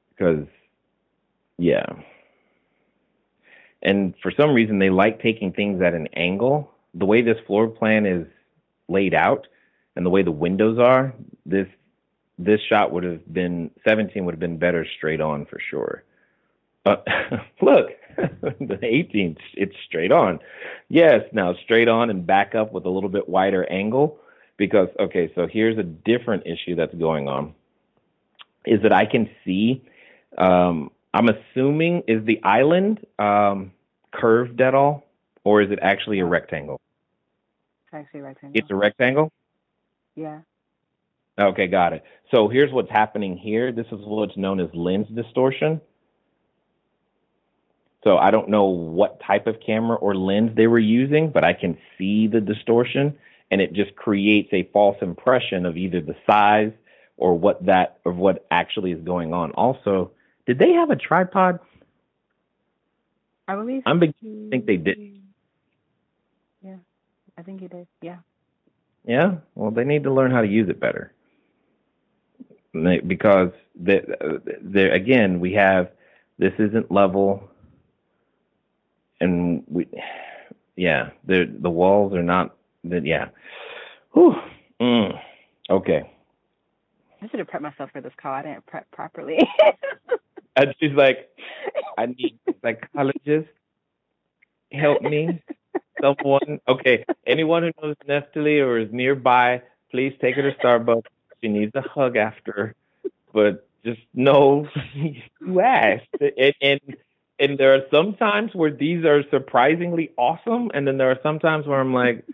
Because, 0.09 0.47
yeah. 1.57 1.85
And 3.83 4.15
for 4.21 4.31
some 4.31 4.53
reason, 4.53 4.79
they 4.79 4.89
like 4.89 5.21
taking 5.21 5.53
things 5.53 5.81
at 5.81 5.93
an 5.93 6.07
angle. 6.15 6.71
The 6.95 7.05
way 7.05 7.21
this 7.21 7.37
floor 7.45 7.67
plan 7.67 8.05
is 8.05 8.25
laid 8.87 9.13
out 9.13 9.47
and 9.95 10.05
the 10.05 10.09
way 10.09 10.23
the 10.23 10.31
windows 10.31 10.79
are, 10.79 11.13
this 11.45 11.67
this 12.39 12.61
shot 12.69 12.91
would 12.91 13.03
have 13.03 13.33
been 13.33 13.71
17 13.87 14.23
would 14.23 14.33
have 14.33 14.39
been 14.39 14.59
better 14.59 14.85
straight 14.97 15.21
on 15.21 15.45
for 15.47 15.59
sure. 15.59 16.03
Uh, 16.87 16.95
look, 17.61 17.89
the 18.15 18.79
18th, 18.81 19.37
it's 19.53 19.75
straight 19.85 20.11
on. 20.11 20.39
Yes, 20.89 21.21
now 21.33 21.53
straight 21.63 21.87
on 21.87 22.09
and 22.09 22.25
back 22.25 22.55
up 22.55 22.71
with 22.71 22.85
a 22.85 22.89
little 22.89 23.09
bit 23.09 23.27
wider 23.27 23.69
angle 23.69 24.19
because, 24.57 24.87
okay, 24.99 25.31
so 25.35 25.47
here's 25.47 25.77
a 25.77 25.83
different 25.83 26.47
issue 26.47 26.75
that's 26.75 26.95
going 26.95 27.27
on 27.27 27.53
is 28.65 28.81
that 28.81 28.91
I 28.91 29.05
can 29.05 29.29
see, 29.45 29.81
um, 30.37 30.91
I'm 31.13 31.29
assuming, 31.29 32.03
is 32.07 32.25
the 32.25 32.41
island 32.43 33.05
um, 33.17 33.71
curved 34.11 34.59
at 34.61 34.75
all 34.75 35.05
or 35.43 35.61
is 35.61 35.71
it 35.71 35.79
actually 35.81 36.19
a 36.19 36.25
rectangle? 36.25 36.81
It's 37.85 37.93
actually 37.93 38.19
a 38.21 38.23
rectangle. 38.23 38.59
It's 38.59 38.71
a 38.71 38.75
rectangle? 38.75 39.31
Yeah. 40.15 40.39
Okay, 41.39 41.67
got 41.67 41.93
it. 41.93 42.03
So 42.31 42.49
here's 42.49 42.73
what's 42.73 42.89
happening 42.89 43.37
here. 43.37 43.71
This 43.71 43.85
is 43.87 43.99
what's 44.03 44.35
known 44.35 44.59
as 44.59 44.69
lens 44.73 45.07
distortion. 45.13 45.79
So 48.03 48.17
I 48.17 48.31
don't 48.31 48.49
know 48.49 48.65
what 48.65 49.19
type 49.19 49.47
of 49.47 49.59
camera 49.65 49.97
or 49.97 50.15
lens 50.15 50.51
they 50.55 50.67
were 50.67 50.79
using, 50.79 51.29
but 51.31 51.43
I 51.43 51.53
can 51.53 51.77
see 51.97 52.27
the 52.27 52.39
distortion. 52.39 53.17
and 53.51 53.61
it 53.61 53.73
just 53.73 53.95
creates 53.95 54.49
a 54.51 54.69
false 54.73 54.97
impression 55.01 55.65
of 55.65 55.77
either 55.77 56.01
the 56.01 56.15
size 56.29 56.71
or 57.17 57.37
what 57.37 57.65
that 57.65 57.99
or 58.05 58.11
what 58.11 58.45
actually 58.51 58.91
is 58.91 59.01
going 59.03 59.33
on. 59.33 59.51
Also, 59.51 60.11
did 60.45 60.59
they 60.59 60.73
have 60.73 60.89
a 60.89 60.95
tripod? 60.95 61.59
I 63.47 63.55
believe. 63.55 63.83
I'm 63.85 63.99
beginning 63.99 64.45
to 64.45 64.49
think 64.49 64.65
they 64.65 64.77
did. 64.77 64.97
Yeah, 66.61 66.75
I 67.37 67.41
think 67.43 67.61
he 67.61 67.67
did. 67.67 67.87
Yeah. 68.01 68.17
Yeah. 69.05 69.35
Well, 69.55 69.71
they 69.71 69.85
need 69.85 70.03
to 70.03 70.13
learn 70.13 70.31
how 70.31 70.41
to 70.41 70.47
use 70.47 70.69
it 70.69 70.79
better. 70.79 71.13
Because 72.73 73.51
the, 73.81 74.41
there 74.61 74.91
again, 74.91 75.39
we 75.39 75.53
have 75.53 75.89
this 76.37 76.53
isn't 76.59 76.91
level, 76.91 77.49
and 79.19 79.63
we, 79.67 79.87
yeah, 80.75 81.09
the 81.25 81.51
the 81.59 81.69
walls 81.69 82.13
are 82.13 82.23
not. 82.23 82.55
that. 82.85 83.05
yeah. 83.05 83.29
Whew. 84.13 84.35
Mm. 84.81 85.19
Okay. 85.69 86.11
I 87.21 87.27
should 87.27 87.39
have 87.39 87.47
prepped 87.47 87.61
myself 87.61 87.89
for 87.91 88.01
this 88.01 88.13
call. 88.21 88.33
I 88.33 88.43
didn't 88.43 88.65
prep 88.67 88.89
properly. 88.91 89.39
And 90.57 90.73
she's 90.79 90.93
like, 90.93 91.29
I 91.97 92.05
need 92.17 92.39
a 92.47 92.53
psychologist. 92.61 93.49
Help 94.71 95.01
me. 95.03 95.41
Someone. 96.01 96.59
Okay. 96.67 97.05
Anyone 97.27 97.63
who 97.63 97.71
knows 97.81 97.95
Nestle 98.07 98.59
or 98.61 98.79
is 98.79 98.89
nearby, 98.91 99.61
please 99.91 100.13
take 100.19 100.35
her 100.35 100.41
to 100.41 100.57
Starbucks. 100.57 101.03
She 101.41 101.47
needs 101.47 101.73
a 101.75 101.81
hug 101.81 102.17
after. 102.17 102.73
But 103.33 103.67
just 103.85 104.01
know 104.15 104.67
you 104.95 105.61
asked. 105.61 106.07
And, 106.19 106.53
and 106.61 106.81
and 107.39 107.57
there 107.57 107.75
are 107.75 107.81
some 107.91 108.15
times 108.15 108.51
where 108.53 108.71
these 108.71 109.05
are 109.05 109.23
surprisingly 109.29 110.11
awesome, 110.17 110.71
and 110.73 110.87
then 110.87 110.97
there 110.97 111.11
are 111.11 111.19
some 111.21 111.39
times 111.39 111.67
where 111.67 111.79
I'm 111.79 111.93
like, 111.93 112.25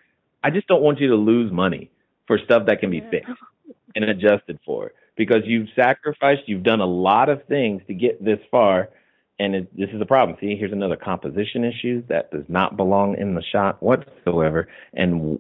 I 0.44 0.50
just 0.50 0.68
don't 0.68 0.82
want 0.82 1.00
you 1.00 1.10
to 1.10 1.16
lose 1.16 1.52
money 1.52 1.90
for 2.28 2.38
stuff 2.38 2.66
that 2.68 2.80
can 2.80 2.90
be 2.90 3.02
fixed 3.12 3.32
and 3.96 4.06
adjusted 4.06 4.60
for 4.66 4.92
because 5.16 5.44
you've 5.46 5.68
sacrificed, 5.76 6.42
you've 6.48 6.64
done 6.64 6.82
a 6.82 6.86
lot 6.86 7.30
of 7.30 7.46
things 7.46 7.82
to 7.88 7.94
get 7.94 8.24
this 8.24 8.40
far, 8.50 8.90
and 9.40 9.56
it, 9.56 9.78
this 9.78 9.90
is 9.94 10.02
a 10.02 10.06
problem. 10.06 10.38
See, 10.40 10.56
here's 10.56 10.72
another 10.72 10.96
composition 10.96 11.64
issue 11.64 12.04
that 12.08 12.32
does 12.32 12.46
not 12.48 12.78
belong 12.78 13.18
in 13.18 13.36
the 13.36 13.44
shot 13.44 13.82
whatsoever. 13.82 14.68
And 14.94 15.40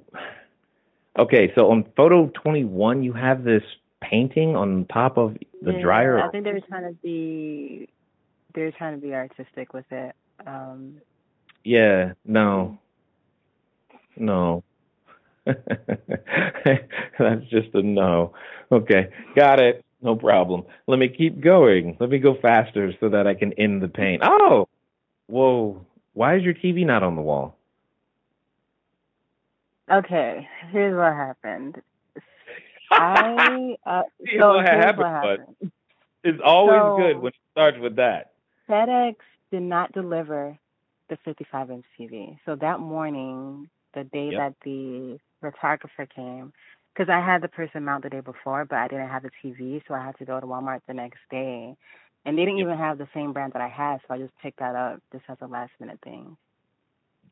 okay, 1.17 1.51
so 1.55 1.71
on 1.71 1.85
photo 1.95 2.27
21, 2.27 3.03
you 3.03 3.13
have 3.13 3.43
this 3.43 3.63
painting 4.01 4.55
on 4.55 4.85
top 4.91 5.17
of 5.17 5.37
the 5.61 5.73
Yeah, 5.73 5.81
dryer. 5.81 6.21
I 6.21 6.29
think 6.29 6.43
they 6.43 6.53
were 6.53 6.59
trying 6.61 6.83
to 6.83 6.97
be. 7.01 7.89
They 8.53 8.61
were 8.63 8.71
trying 8.71 8.95
to 8.99 9.01
be 9.01 9.13
artistic 9.13 9.73
with 9.73 9.85
it. 9.91 10.15
Um, 10.45 10.97
Yeah, 11.63 12.13
no, 12.25 12.77
no. 14.15 14.63
That's 15.45 15.55
just 17.49 17.73
a 17.73 17.81
no. 17.81 18.33
Okay, 18.71 19.09
got 19.35 19.59
it. 19.59 19.83
No 20.01 20.15
problem. 20.15 20.63
Let 20.87 20.99
me 20.99 21.07
keep 21.07 21.39
going. 21.41 21.97
Let 21.99 22.09
me 22.09 22.19
go 22.19 22.35
faster 22.41 22.91
so 22.99 23.09
that 23.09 23.25
I 23.27 23.33
can 23.33 23.53
end 23.53 23.81
the 23.81 23.87
pain. 23.87 24.19
Oh, 24.21 24.67
whoa. 25.27 25.85
Why 26.13 26.35
is 26.35 26.43
your 26.43 26.53
TV 26.53 26.85
not 26.85 27.03
on 27.03 27.15
the 27.15 27.21
wall? 27.21 27.57
okay, 29.91 30.47
here's 30.71 30.95
what 30.95 31.13
happened. 31.13 31.81
I 32.91 33.75
uh, 33.85 34.03
so 34.39 34.55
what 34.55 34.65
happened, 34.65 34.97
what 34.97 35.07
happened. 35.07 35.71
It's 36.23 36.39
always 36.43 36.79
So- 36.79 36.97
good 36.97 37.17
when 37.21 37.29
it 37.29 37.39
starts 37.51 37.77
with 37.79 37.95
that. 37.97 38.32
FedEx 38.73 39.15
did 39.51 39.61
not 39.63 39.91
deliver 39.93 40.57
the 41.09 41.17
55 41.23 41.71
inch 41.71 41.85
TV. 41.99 42.37
So 42.45 42.55
that 42.55 42.79
morning, 42.79 43.69
the 43.93 44.05
day 44.05 44.31
Yep. 44.31 44.39
that 44.39 44.55
the 44.65 45.19
photographer 45.41 46.07
came, 46.07 46.53
because 46.93 47.09
I 47.11 47.19
had 47.23 47.41
the 47.43 47.49
person 47.49 47.85
mount 47.85 48.03
the 48.03 48.09
day 48.09 48.21
before, 48.21 48.65
but 48.65 48.77
I 48.79 48.87
didn't 48.87 49.09
have 49.09 49.23
the 49.23 49.31
TV, 49.43 49.83
so 49.87 49.93
I 49.93 50.03
had 50.05 50.17
to 50.19 50.25
go 50.25 50.39
to 50.39 50.47
Walmart 50.47 50.81
the 50.87 50.95
next 50.95 51.19
day. 51.29 51.75
And 52.25 52.37
they 52.37 52.43
didn't 52.43 52.59
Yep. 52.59 52.61
even 52.61 52.77
have 52.77 52.97
the 52.97 53.07
same 53.13 53.33
brand 53.33 53.53
that 53.53 53.61
I 53.61 53.67
had, 53.69 53.99
so 54.07 54.15
I 54.15 54.19
just 54.19 54.33
picked 54.41 54.59
that 54.59 54.75
up 54.75 55.01
just 55.11 55.25
as 55.29 55.37
a 55.41 55.47
last 55.47 55.73
minute 55.79 55.99
thing. 56.03 56.37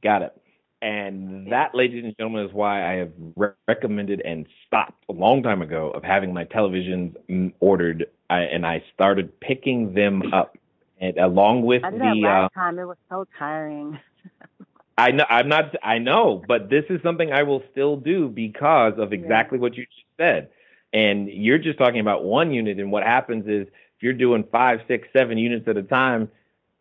Got 0.03 0.23
it. 0.23 0.41
And 0.81 1.51
that, 1.51 1.75
ladies 1.75 2.03
and 2.03 2.15
gentlemen, 2.17 2.45
is 2.47 2.53
why 2.53 2.83
I 2.91 2.97
have 2.97 3.11
re- 3.35 3.49
recommended 3.67 4.21
and 4.21 4.47
stopped 4.67 5.03
a 5.09 5.13
long 5.13 5.43
time 5.43 5.61
ago 5.61 5.91
of 5.91 6.03
having 6.03 6.33
my 6.33 6.45
televisions 6.45 7.15
ordered, 7.59 8.07
I, 8.29 8.39
and 8.41 8.65
I 8.65 8.83
started 8.93 9.39
picking 9.41 9.93
them 9.93 10.23
up, 10.33 10.57
and 11.01 11.17
along 11.17 11.63
with 11.63 11.83
I 11.83 11.91
the. 11.91 11.97
Uh, 11.97 12.15
last 12.15 12.53
time. 12.53 12.79
It 12.79 12.85
was 12.85 12.97
so 13.09 13.27
tiring. 13.37 13.99
I 14.97 15.11
know 15.11 15.25
I'm 15.29 15.49
not. 15.49 15.75
I 15.83 15.97
know, 15.97 16.41
but 16.47 16.69
this 16.69 16.85
is 16.89 17.01
something 17.01 17.33
I 17.33 17.43
will 17.43 17.63
still 17.71 17.97
do 17.97 18.29
because 18.29 18.93
of 18.97 19.11
exactly 19.11 19.57
what 19.57 19.75
you 19.75 19.85
just 19.85 20.05
said. 20.17 20.49
And 20.93 21.27
you're 21.29 21.57
just 21.57 21.79
talking 21.79 22.01
about 22.01 22.23
one 22.23 22.53
unit, 22.53 22.79
and 22.79 22.91
what 22.91 23.03
happens 23.03 23.45
is 23.47 23.67
if 23.67 24.03
you're 24.03 24.13
doing 24.13 24.45
five, 24.51 24.81
six, 24.87 25.07
seven 25.15 25.37
units 25.37 25.67
at 25.67 25.77
a 25.77 25.83
time, 25.83 26.29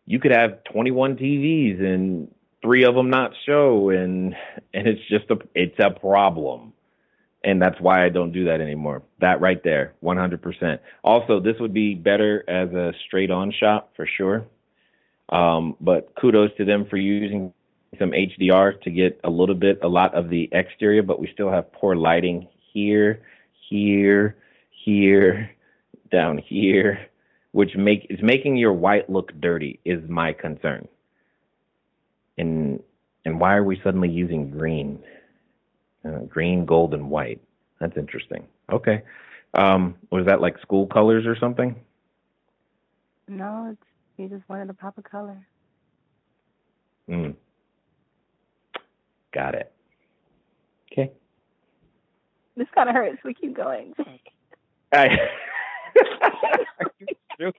you 0.05 0.19
could 0.19 0.31
have 0.31 0.63
21 0.65 1.15
TVs 1.15 1.81
and 1.81 2.27
three 2.61 2.83
of 2.83 2.93
them 2.93 3.09
not 3.09 3.31
show, 3.45 3.89
and 3.89 4.35
and 4.73 4.87
it's 4.87 5.01
just 5.09 5.29
a 5.31 5.37
it's 5.55 5.79
a 5.79 5.89
problem. 5.89 6.73
And 7.43 7.61
that's 7.61 7.79
why 7.79 8.05
I 8.05 8.09
don't 8.09 8.31
do 8.31 8.45
that 8.45 8.61
anymore. 8.61 9.01
That 9.19 9.41
right 9.41 9.63
there, 9.63 9.93
100%. 10.03 10.79
Also, 11.03 11.39
this 11.39 11.55
would 11.59 11.73
be 11.73 11.95
better 11.95 12.43
as 12.47 12.71
a 12.73 12.93
straight 13.07 13.31
on 13.31 13.51
shot 13.51 13.89
for 13.95 14.05
sure. 14.05 14.45
Um, 15.29 15.75
but 15.81 16.13
kudos 16.19 16.51
to 16.57 16.65
them 16.65 16.85
for 16.89 16.97
using 16.97 17.53
some 17.97 18.11
HDR 18.11 18.79
to 18.81 18.91
get 18.91 19.19
a 19.23 19.29
little 19.29 19.55
bit, 19.55 19.79
a 19.81 19.87
lot 19.87 20.13
of 20.13 20.29
the 20.29 20.49
exterior, 20.51 21.03
but 21.03 21.19
we 21.19 21.29
still 21.33 21.49
have 21.49 21.71
poor 21.73 21.95
lighting 21.95 22.47
here, 22.73 23.21
here, 23.69 24.37
here, 24.85 25.49
down 26.11 26.37
here, 26.37 27.07
which 27.51 27.75
make 27.75 28.07
is 28.09 28.19
making 28.21 28.57
your 28.57 28.73
white 28.73 29.09
look 29.09 29.31
dirty. 29.39 29.79
Is 29.85 30.01
my 30.07 30.33
concern. 30.33 30.87
And 32.37 32.81
and 33.25 33.39
why 33.39 33.55
are 33.55 33.63
we 33.63 33.79
suddenly 33.83 34.09
using 34.09 34.51
green? 34.51 35.03
Uh, 36.03 36.19
green, 36.27 36.65
gold, 36.65 36.93
and 36.93 37.09
white. 37.09 37.41
That's 37.79 37.95
interesting. 37.97 38.47
Okay. 38.71 39.03
Um, 39.53 39.95
was 40.11 40.25
that 40.25 40.41
like 40.41 40.59
school 40.59 40.87
colors 40.87 41.25
or 41.25 41.35
something? 41.35 41.75
No, 43.27 43.69
it's 43.71 43.81
he 44.17 44.27
just 44.27 44.47
wanted 44.49 44.67
to 44.67 44.73
pop 44.73 44.97
a 44.97 45.01
color. 45.01 45.47
Mm. 47.09 47.35
Got 49.33 49.55
it. 49.55 49.71
Okay. 50.91 51.11
This 52.55 52.67
kind 52.75 52.89
of 52.89 52.95
hurts. 52.95 53.23
We 53.23 53.33
keep 53.33 53.55
going. 53.55 53.93
I, 54.93 55.07
are, 56.81 56.91
you 56.99 57.07
sure? 57.39 57.53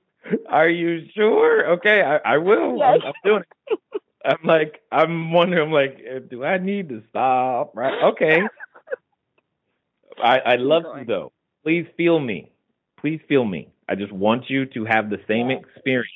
Are 0.48 0.68
you 0.68 1.08
sure? 1.14 1.66
Okay, 1.72 2.02
I, 2.02 2.34
I 2.34 2.38
will. 2.38 2.76
Yes. 2.78 3.00
I'm, 3.02 3.08
I'm 3.08 3.14
doing 3.24 3.42
it. 3.42 4.02
I'm 4.24 4.38
like, 4.44 4.80
I'm 4.92 5.32
wondering, 5.32 5.66
I'm 5.66 5.72
like, 5.72 5.98
uh, 6.08 6.20
do 6.30 6.44
I 6.44 6.58
need 6.58 6.88
to 6.90 7.02
stop? 7.10 7.72
Right? 7.74 8.02
Okay. 8.12 8.42
I, 10.22 10.38
I 10.40 10.56
love 10.56 10.84
you 10.98 11.04
though. 11.04 11.32
Please 11.62 11.86
feel 11.96 12.20
me. 12.20 12.50
Please 13.00 13.20
feel 13.28 13.44
me. 13.44 13.68
I 13.88 13.94
just 13.94 14.12
want 14.12 14.48
you 14.48 14.66
to 14.66 14.84
have 14.84 15.10
the 15.10 15.18
same 15.26 15.50
experience 15.50 16.08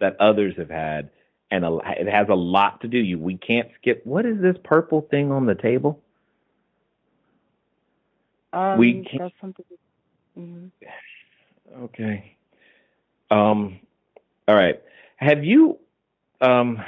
that 0.00 0.16
others 0.20 0.54
have 0.58 0.70
had, 0.70 1.10
and 1.50 1.64
a, 1.64 1.78
it 1.98 2.08
has 2.08 2.28
a 2.28 2.34
lot 2.34 2.80
to 2.82 2.88
do. 2.88 2.98
You, 2.98 3.18
we 3.18 3.36
can't 3.36 3.68
skip. 3.80 4.02
What 4.04 4.26
is 4.26 4.40
this 4.40 4.56
purple 4.64 5.06
thing 5.10 5.30
on 5.32 5.46
the 5.46 5.54
table? 5.54 6.02
Um, 8.52 8.78
We 8.78 9.04
can't- 9.04 9.18
That's 9.22 9.34
something. 9.40 9.64
hmm 10.34 10.66
Okay. 11.84 12.36
Um. 13.30 13.78
All 14.48 14.56
right. 14.56 14.82
Have 15.16 15.44
you? 15.44 15.78
Um. 16.40 16.82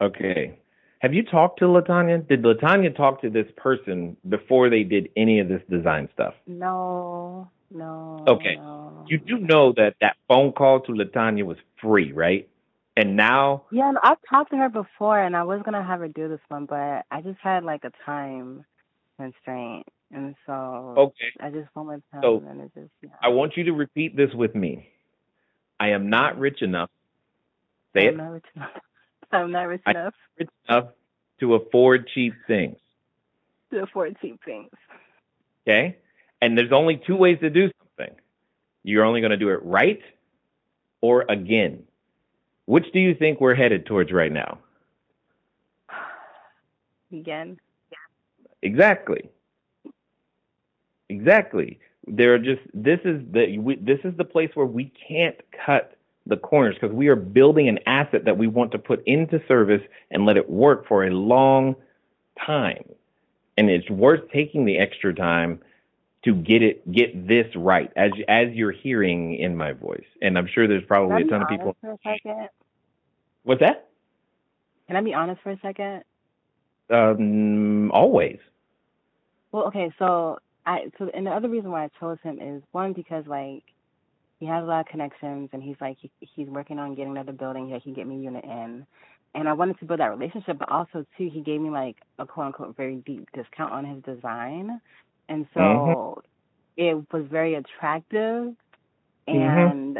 Okay. 0.00 0.58
Have 1.00 1.14
you 1.14 1.22
talked 1.22 1.58
to 1.60 1.64
Latanya? 1.64 2.26
Did 2.26 2.42
Latanya 2.42 2.94
talk 2.94 3.22
to 3.22 3.30
this 3.30 3.46
person 3.56 4.16
before 4.28 4.68
they 4.68 4.82
did 4.82 5.08
any 5.16 5.40
of 5.40 5.48
this 5.48 5.62
design 5.70 6.08
stuff? 6.12 6.34
No, 6.46 7.50
no. 7.70 8.24
Okay. 8.28 8.56
no. 8.56 9.04
You 9.08 9.18
do 9.18 9.38
know 9.38 9.72
that 9.76 9.94
that 10.00 10.16
phone 10.28 10.52
call 10.52 10.80
to 10.80 10.92
Latanya 10.92 11.44
was 11.44 11.56
free, 11.80 12.12
right? 12.12 12.48
And 12.96 13.16
now, 13.16 13.64
Yeah, 13.70 13.88
and 13.88 13.98
I've 14.02 14.18
talked 14.28 14.50
to 14.50 14.58
her 14.58 14.68
before, 14.68 15.18
and 15.18 15.34
I 15.34 15.44
was 15.44 15.62
gonna 15.64 15.82
have 15.82 16.00
her 16.00 16.08
do 16.08 16.28
this 16.28 16.40
one, 16.48 16.66
but 16.66 17.06
I 17.10 17.22
just 17.22 17.38
had 17.42 17.64
like 17.64 17.84
a 17.84 17.92
time 18.04 18.66
constraint, 19.16 19.86
and 20.12 20.34
so 20.44 20.52
okay, 20.98 21.32
I 21.40 21.50
just 21.50 21.68
went 21.74 21.88
with 21.88 22.02
him, 22.12 22.20
So, 22.22 22.44
and 22.46 22.60
it 22.60 22.72
just 22.74 22.90
yeah. 23.00 23.10
I 23.22 23.28
want 23.28 23.56
you 23.56 23.64
to 23.64 23.72
repeat 23.72 24.16
this 24.16 24.30
with 24.34 24.54
me. 24.54 24.88
I 25.78 25.90
am 25.90 26.10
not 26.10 26.38
rich 26.38 26.60
enough. 26.60 26.90
Say 27.94 28.08
I'm 28.08 28.20
it. 28.20 28.44
Not 29.32 29.38
rich 29.38 29.42
enough. 29.42 29.42
I'm 29.44 29.50
not 29.52 29.62
rich 29.68 29.82
I- 29.86 29.90
enough 29.92 30.14
Rich 30.38 30.48
enough 30.68 30.88
to 31.40 31.54
afford 31.54 32.08
cheap 32.14 32.34
things. 32.46 32.76
to 33.72 33.82
afford 33.82 34.16
cheap 34.20 34.40
things. 34.44 34.70
Okay? 35.66 35.96
And 36.42 36.56
there's 36.56 36.72
only 36.72 37.00
two 37.06 37.16
ways 37.16 37.38
to 37.40 37.50
do 37.50 37.70
something. 37.78 38.14
You're 38.82 39.04
only 39.04 39.20
going 39.20 39.30
to 39.30 39.36
do 39.36 39.50
it 39.50 39.60
right 39.62 40.00
or 41.02 41.24
again. 41.28 41.84
Which 42.66 42.86
do 42.92 42.98
you 43.00 43.14
think 43.14 43.40
we're 43.40 43.54
headed 43.54 43.86
towards 43.86 44.12
right 44.12 44.32
now? 44.32 44.58
Again, 47.12 47.58
Exactly. 48.62 49.28
Exactly. 51.08 51.78
There 52.06 52.34
are 52.34 52.38
just 52.38 52.60
this 52.74 53.00
is 53.04 53.20
the 53.32 53.58
we, 53.58 53.76
this 53.76 53.98
is 54.04 54.14
the 54.16 54.24
place 54.24 54.50
where 54.54 54.66
we 54.66 54.92
can't 55.08 55.36
cut 55.64 55.96
the 56.26 56.36
corners 56.36 56.76
because 56.80 56.94
we 56.94 57.08
are 57.08 57.16
building 57.16 57.68
an 57.68 57.78
asset 57.86 58.24
that 58.24 58.36
we 58.36 58.46
want 58.46 58.72
to 58.72 58.78
put 58.78 59.02
into 59.06 59.42
service 59.48 59.82
and 60.10 60.26
let 60.26 60.36
it 60.36 60.48
work 60.48 60.86
for 60.86 61.04
a 61.04 61.10
long 61.10 61.74
time. 62.44 62.84
And 63.56 63.68
it's 63.70 63.88
worth 63.90 64.30
taking 64.30 64.64
the 64.64 64.78
extra 64.78 65.14
time 65.14 65.60
to 66.24 66.34
get 66.34 66.62
it 66.62 66.90
get 66.92 67.26
this 67.26 67.46
right 67.56 67.90
as 67.96 68.10
as 68.28 68.48
you're 68.52 68.72
hearing 68.72 69.36
in 69.36 69.56
my 69.56 69.72
voice. 69.72 70.04
And 70.22 70.36
I'm 70.36 70.46
sure 70.46 70.68
there's 70.68 70.84
probably 70.84 71.22
a 71.22 71.26
ton 71.26 71.42
of 71.42 71.48
people. 71.48 71.76
For 71.80 71.92
a 71.92 71.98
second? 72.04 72.48
What's 73.42 73.60
that? 73.60 73.88
Can 74.86 74.96
I 74.96 75.00
be 75.00 75.14
honest 75.14 75.40
for 75.42 75.50
a 75.50 75.58
second? 75.60 76.04
Um, 76.90 77.90
always. 77.92 78.38
Well, 79.52 79.64
okay, 79.68 79.92
so 79.98 80.38
I 80.66 80.90
so 80.98 81.10
and 81.14 81.26
the 81.26 81.30
other 81.30 81.48
reason 81.48 81.70
why 81.70 81.84
I 81.84 81.90
chose 81.98 82.18
him 82.22 82.38
is 82.40 82.62
one 82.72 82.92
because 82.92 83.26
like 83.26 83.64
he 84.40 84.46
has 84.46 84.64
a 84.64 84.66
lot 84.66 84.80
of 84.80 84.86
connections 84.86 85.50
and 85.52 85.62
he's 85.62 85.76
like 85.80 85.98
he, 86.00 86.10
he's 86.20 86.48
working 86.48 86.78
on 86.78 86.94
getting 86.94 87.12
another 87.12 87.32
building 87.32 87.70
that 87.70 87.82
he 87.82 87.90
can 87.90 87.94
get 87.94 88.06
me 88.08 88.16
a 88.16 88.20
unit 88.20 88.44
in, 88.44 88.86
and 89.34 89.48
I 89.48 89.52
wanted 89.52 89.78
to 89.80 89.84
build 89.84 90.00
that 90.00 90.06
relationship, 90.10 90.58
but 90.58 90.70
also 90.70 91.04
too 91.18 91.30
he 91.32 91.42
gave 91.42 91.60
me 91.60 91.70
like 91.70 91.96
a 92.18 92.26
quote 92.26 92.46
unquote 92.46 92.76
very 92.76 92.96
deep 93.06 93.28
discount 93.34 93.72
on 93.72 93.84
his 93.84 94.02
design, 94.02 94.80
and 95.28 95.46
so 95.54 95.84
Mhm. 95.84 95.96
it 96.76 96.94
was 97.12 97.26
very 97.30 97.54
attractive, 97.54 98.54
Mhm. 99.32 99.74
and 99.74 99.94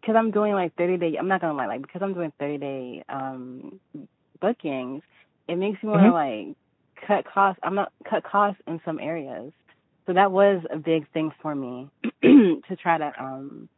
because 0.00 0.16
I'm 0.16 0.30
doing 0.30 0.52
like 0.52 0.74
30 0.76 0.98
day, 0.98 1.16
I'm 1.18 1.28
not 1.28 1.40
gonna 1.40 1.54
lie, 1.54 1.66
like 1.66 1.82
because 1.82 2.02
I'm 2.02 2.14
doing 2.14 2.32
30 2.38 2.58
day 2.58 3.04
um 3.08 3.80
bookings, 4.40 5.02
it 5.48 5.56
makes 5.56 5.82
me 5.82 5.88
want 5.90 6.04
to 6.04 6.10
Mhm. 6.10 6.12
like 6.12 6.56
cut 7.06 7.24
costs. 7.32 7.60
I'm 7.62 7.74
not 7.74 7.92
cut 8.08 8.24
costs 8.24 8.60
in 8.66 8.80
some 8.84 9.00
areas, 9.00 9.52
so 10.06 10.12
that 10.12 10.30
was 10.30 10.62
a 10.70 10.76
big 10.78 11.10
thing 11.12 11.32
for 11.40 11.54
me 11.54 11.88
to 12.68 12.76
try 12.82 12.98
to 12.98 13.12
um 13.20 13.68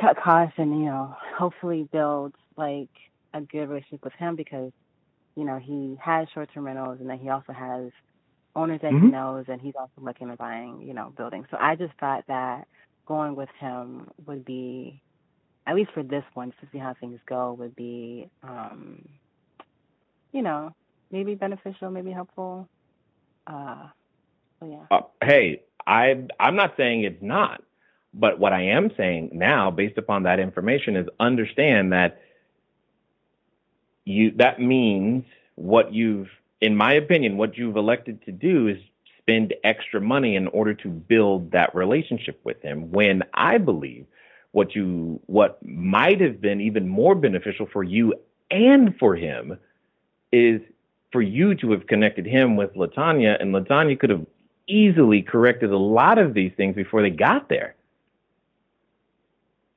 cut 0.00 0.16
costs 0.22 0.54
and 0.58 0.70
you 0.78 0.86
know 0.86 1.14
hopefully 1.38 1.88
build 1.92 2.34
like 2.56 2.90
a 3.34 3.40
good 3.42 3.68
relationship 3.68 4.04
with 4.04 4.12
him 4.14 4.36
because 4.36 4.70
you 5.36 5.44
know 5.44 5.58
he 5.58 5.96
has 6.02 6.28
short 6.34 6.50
term 6.54 6.64
rentals 6.66 6.98
and 7.00 7.08
then 7.10 7.18
he 7.18 7.30
also 7.30 7.52
has 7.52 7.90
owners 8.56 8.80
that 8.82 8.94
he 8.94 8.96
Mhm. 8.96 9.10
knows 9.10 9.44
and 9.48 9.60
he's 9.60 9.74
also 9.78 9.92
looking 10.00 10.30
at 10.30 10.38
buying 10.38 10.82
you 10.82 10.94
know 10.94 11.12
buildings. 11.16 11.46
So 11.50 11.56
I 11.60 11.76
just 11.76 11.94
thought 12.00 12.24
that 12.28 12.64
going 13.06 13.36
with 13.36 13.50
him 13.60 14.08
would 14.26 14.44
be 14.44 15.00
at 15.66 15.74
least 15.76 15.92
for 15.94 16.02
this 16.02 16.24
one 16.34 16.50
to 16.60 16.68
see 16.72 16.78
how 16.78 16.94
things 17.00 17.20
go 17.28 17.54
would 17.54 17.74
be 17.76 18.28
um 18.42 19.02
you 20.32 20.42
know 20.42 20.72
maybe 21.10 21.34
beneficial 21.34 21.90
maybe 21.90 22.10
helpful 22.12 22.66
uh 23.46 23.88
so 24.60 24.66
yeah 24.68 24.86
Uh, 24.90 25.02
hey, 25.22 25.62
I 25.86 26.26
I'm 26.40 26.56
not 26.56 26.74
saying 26.76 27.04
it's 27.04 27.22
not, 27.22 27.62
but 28.12 28.38
what 28.38 28.52
I 28.52 28.62
am 28.62 28.90
saying 28.96 29.30
now, 29.32 29.70
based 29.70 29.98
upon 29.98 30.24
that 30.24 30.38
information, 30.40 30.96
is 30.96 31.06
understand 31.20 31.92
that 31.92 32.20
you 34.04 34.32
that 34.36 34.60
means 34.60 35.24
what 35.56 35.92
you've, 35.92 36.28
in 36.60 36.76
my 36.76 36.94
opinion, 36.94 37.36
what 37.36 37.56
you've 37.56 37.76
elected 37.76 38.24
to 38.24 38.32
do 38.32 38.68
is 38.68 38.78
spend 39.18 39.54
extra 39.64 40.00
money 40.00 40.36
in 40.36 40.48
order 40.48 40.74
to 40.74 40.88
build 40.88 41.52
that 41.52 41.74
relationship 41.74 42.40
with 42.44 42.60
him. 42.62 42.90
When 42.90 43.22
I 43.32 43.58
believe 43.58 44.06
what 44.52 44.74
you 44.74 45.20
what 45.26 45.58
might 45.66 46.20
have 46.20 46.40
been 46.40 46.60
even 46.60 46.88
more 46.88 47.14
beneficial 47.14 47.66
for 47.72 47.82
you 47.82 48.14
and 48.50 48.96
for 48.98 49.16
him 49.16 49.58
is 50.32 50.60
for 51.10 51.22
you 51.22 51.54
to 51.54 51.70
have 51.72 51.86
connected 51.86 52.26
him 52.26 52.56
with 52.56 52.74
Latanya, 52.74 53.40
and 53.40 53.54
Latanya 53.54 53.98
could 53.98 54.10
have 54.10 54.26
easily 54.68 55.22
corrected 55.22 55.70
a 55.70 55.76
lot 55.78 56.18
of 56.18 56.34
these 56.34 56.52
things 56.56 56.74
before 56.74 57.02
they 57.02 57.10
got 57.10 57.48
there. 57.48 57.74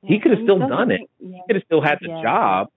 He 0.02 0.20
could 0.20 0.32
have 0.32 0.42
still 0.42 0.58
done 0.58 0.90
it. 0.90 1.00
yeah. 1.20 1.36
He 1.36 1.42
could 1.46 1.56
have 1.56 1.64
still 1.64 1.80
had 1.82 1.98
the 2.00 2.08
Yeah. 2.08 2.22
job, 2.22 2.68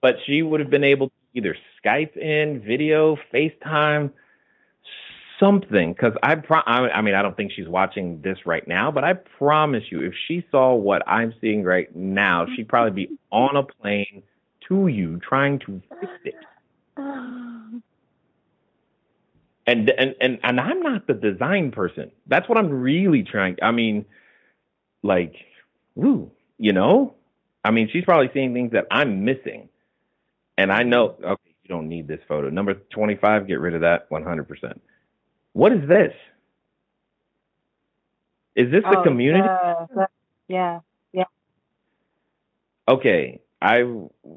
but 0.00 0.16
she 0.26 0.42
would 0.42 0.60
have 0.60 0.70
been 0.70 0.84
able 0.84 1.08
to 1.08 1.14
either 1.34 1.56
Skype 1.84 2.16
in, 2.16 2.60
video, 2.60 3.16
FaceTime, 3.32 4.10
something. 5.40 5.92
Because 5.92 6.14
I, 6.22 6.36
pro- 6.36 6.62
I, 6.66 6.88
I 6.90 7.00
mean, 7.02 7.14
I 7.14 7.22
don't 7.22 7.36
think 7.36 7.52
she's 7.52 7.68
watching 7.68 8.20
this 8.22 8.46
right 8.46 8.66
now, 8.66 8.90
but 8.90 9.04
I 9.04 9.14
promise 9.14 9.84
you, 9.90 10.02
if 10.02 10.14
she 10.26 10.44
saw 10.50 10.74
what 10.74 11.02
I'm 11.06 11.34
seeing 11.40 11.64
right 11.64 11.94
now, 11.94 12.46
she'd 12.54 12.68
probably 12.68 13.06
be 13.06 13.18
on 13.32 13.56
a 13.56 13.62
plane 13.64 14.22
to 14.68 14.86
you 14.86 15.18
trying 15.18 15.58
to 15.60 15.82
fix 16.00 16.12
it. 16.24 16.34
and 19.68 19.90
and 19.90 20.16
and 20.20 20.40
and 20.44 20.60
I'm 20.60 20.82
not 20.82 21.06
the 21.08 21.14
design 21.14 21.72
person. 21.72 22.12
That's 22.28 22.48
what 22.50 22.58
I'm 22.58 22.70
really 22.70 23.24
trying. 23.24 23.58
I 23.62 23.72
mean, 23.72 24.06
like, 25.04 25.34
woo, 25.96 26.32
you 26.58 26.74
know. 26.74 27.14
I 27.64 27.72
mean, 27.72 27.90
she's 27.92 28.04
probably 28.04 28.30
seeing 28.34 28.54
things 28.54 28.72
that 28.72 28.86
I'm 28.90 29.24
missing, 29.24 29.70
and 30.58 30.72
I 30.72 30.84
know. 30.84 31.10
Mm-hmm. 31.10 31.24
Okay, 31.26 31.54
you 31.64 31.68
don't 31.68 31.88
need 31.88 32.08
this 32.08 32.20
photo. 32.28 32.50
Number 32.50 32.74
25, 32.94 33.48
get 33.48 33.60
rid 33.60 33.74
of 33.74 33.82
that 33.82 34.06
100. 34.10 34.48
percent 34.48 34.82
What 35.54 35.72
is 35.72 35.88
this? 35.88 36.12
Is 38.56 38.70
this 38.72 38.84
the 38.90 38.98
Oh, 38.98 39.02
community? 39.04 39.48
the- 39.48 39.88
the- 39.94 40.08
yeah 40.48 40.80
okay 42.88 43.40
i 43.60 43.82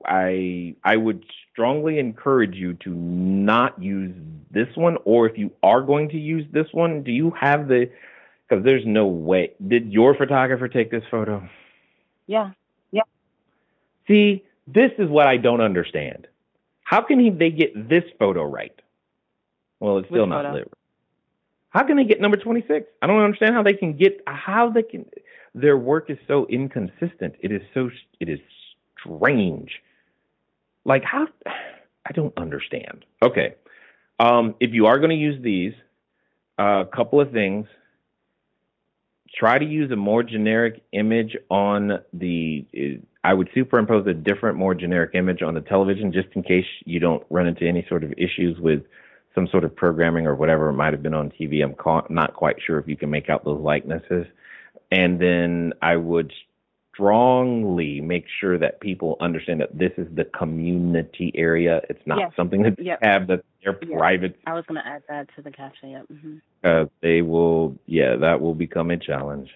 i 0.06 0.76
i 0.84 0.96
would 0.96 1.24
strongly 1.52 2.00
encourage 2.00 2.56
you 2.56 2.74
to 2.76 2.90
not 2.90 3.82
use 3.82 4.14
this 4.52 4.68
one 4.76 4.98
or 5.06 5.28
if 5.28 5.38
you 5.38 5.52
are 5.64 5.82
going 5.82 6.10
to 6.10 6.18
use 6.18 6.46
this 6.52 6.68
one 6.72 7.04
do 7.04 7.12
you 7.12 7.32
have 7.32 7.68
the 7.68 7.90
because 8.52 8.66
there's 8.66 8.86
no 8.86 9.08
way. 9.08 9.54
Did 9.66 9.94
your 9.94 10.14
photographer 10.14 10.68
take 10.68 10.92
this 10.92 11.04
photo? 11.10 11.48
Yeah. 12.28 12.52
Yeah. 12.92 13.04
see 14.08 14.44
this 14.68 14.92
is 14.98 15.10
what 15.10 15.28
i 15.28 15.38
don't 15.38 15.62
understand. 15.62 16.28
How 16.84 17.02
can 17.02 17.20
he 17.20 17.30
they 17.30 17.50
get 17.50 17.90
this 17.90 18.04
photo 18.20 18.44
right? 18.44 18.78
Well 19.80 19.98
it's 20.00 20.08
still 20.10 20.24
Which 20.24 20.30
not 20.30 20.54
lit. 20.54 20.72
How 21.70 21.84
can 21.84 21.96
they 21.96 22.04
get 22.04 22.20
number 22.20 22.38
26 22.38 22.86
i 23.02 23.08
don't 23.08 23.24
understand 23.24 23.56
how 23.56 23.64
they 23.64 23.74
can 23.74 23.96
get 23.96 24.22
how 24.28 24.70
they 24.70 24.84
can 24.84 25.06
their 25.56 25.78
work 25.78 26.10
is 26.10 26.18
so 26.28 26.46
inconsistent. 26.48 27.36
It 27.40 27.52
is 27.52 27.62
so 27.74 27.90
it 28.20 28.30
is 28.30 28.40
strange. 29.04 29.72
Like 30.86 31.04
how 31.04 31.28
i 32.06 32.12
don't 32.14 32.34
understand. 32.38 33.06
Okay. 33.22 33.56
Um 34.20 34.56
if 34.60 34.72
you 34.74 34.88
are 34.88 34.98
going 34.98 35.12
to 35.12 35.16
use 35.16 35.42
these 35.44 35.74
a 36.58 36.86
couple 36.94 37.20
of 37.20 37.32
things. 37.32 37.68
Try 39.34 39.58
to 39.58 39.66
use 39.66 39.90
a 39.92 39.96
more 39.96 40.24
generic 40.24 40.84
image 40.92 41.38
on 41.50 42.00
the 42.14 42.66
i 43.24 43.34
would 43.34 43.50
superimpose 43.54 44.06
a 44.08 44.14
different 44.14 44.58
more 44.58 44.76
generic 44.76 45.12
image 45.14 45.42
on 45.42 45.54
the 45.54 45.62
television 45.62 46.12
just 46.12 46.28
in 46.34 46.44
case 46.44 46.66
you 46.86 47.00
don't 47.00 47.24
run 47.30 47.48
into 47.48 47.66
any 47.68 47.86
sort 47.88 48.04
of 48.04 48.12
issues 48.18 48.60
with 48.60 48.84
some 49.34 49.48
sort 49.48 49.64
of 49.64 49.74
programming 49.76 50.28
or 50.28 50.36
whatever 50.36 50.70
it 50.70 50.74
might 50.74 50.92
have 50.92 51.02
been 51.02 51.14
on 51.14 51.32
tv 51.32 51.64
i'm 51.64 51.76
not 52.14 52.34
quite 52.34 52.58
sure 52.66 52.78
if 52.78 52.88
you 52.88 52.98
can 52.98 53.10
make 53.10 53.30
out 53.30 53.46
those 53.46 53.62
likenesses. 53.62 54.26
And 54.92 55.20
then 55.20 55.74
i 55.82 55.96
would 55.96 56.34
strongly 57.02 58.00
make 58.02 58.26
sure 58.40 58.58
that 58.58 58.80
people 58.80 59.18
understand 59.20 59.60
that 59.62 59.78
this 59.78 59.92
is 59.98 60.08
the 60.16 60.26
community 60.26 61.32
area 61.36 61.82
it's 61.90 62.06
not 62.06 62.20
Yes. 62.20 62.32
something 62.36 62.62
that 62.64 62.78
they 62.78 62.84
Yep. 62.86 63.00
have 63.02 63.28
that 63.28 63.44
they're 63.64 63.80
Yeah. 63.82 63.98
private 63.98 64.40
i 64.46 64.54
was 64.54 64.66
going 64.68 64.82
to 64.82 64.88
add 64.88 65.04
that 65.10 65.28
to 65.36 65.42
the 65.42 65.52
caption 65.52 65.90
yep 65.90 66.06
hmm 66.08 66.38
uh, 66.64 66.86
they 67.02 67.22
will, 67.22 67.78
yeah, 67.88 68.16
that 68.18 68.40
will 68.40 68.54
become 68.54 68.92
a 68.92 68.98
challenge. 68.98 69.50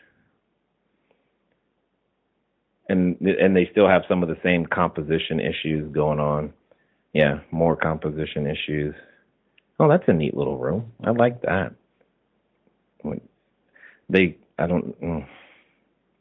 And 2.88 3.20
and 3.20 3.56
they 3.56 3.68
still 3.72 3.88
have 3.88 4.04
some 4.08 4.22
of 4.22 4.30
the 4.30 4.38
same 4.44 4.66
composition 4.68 5.40
issues 5.40 5.92
going 5.92 6.20
on. 6.20 6.54
Yeah, 7.14 7.40
more 7.52 7.76
composition 7.76 8.46
issues. 8.46 8.94
Oh, 9.80 9.90
that's 9.90 10.04
a 10.08 10.14
neat 10.14 10.36
little 10.36 10.58
room. 10.58 10.92
I 11.04 11.10
like 11.12 11.42
that. 11.42 11.74
They, 14.08 14.38
I 14.60 14.68
don't. 14.68 15.02
Mm. 15.02 15.28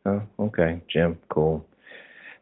Oh, 0.07 0.23
okay, 0.39 0.83
gym, 0.89 1.19
cool. 1.29 1.65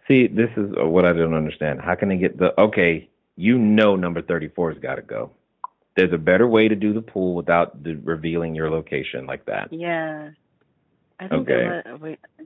See, 0.08 0.26
this 0.26 0.50
is 0.56 0.70
what 0.76 1.04
I 1.04 1.12
don't 1.12 1.34
understand. 1.34 1.80
How 1.80 1.94
can 1.94 2.08
they 2.08 2.16
get 2.16 2.38
the? 2.38 2.58
Okay, 2.60 3.08
you 3.36 3.56
know, 3.58 3.96
number 3.96 4.20
thirty-four's 4.22 4.78
got 4.78 4.96
to 4.96 5.02
go 5.02 5.30
there's 5.96 6.12
a 6.12 6.18
better 6.18 6.46
way 6.48 6.68
to 6.68 6.74
do 6.74 6.92
the 6.92 7.02
pool 7.02 7.34
without 7.34 7.82
the, 7.82 7.94
revealing 7.96 8.54
your 8.54 8.70
location 8.70 9.26
like 9.26 9.44
that. 9.46 9.72
yeah 9.72 10.30
i 11.20 11.28
think 11.28 11.48
Okay. 11.48 11.82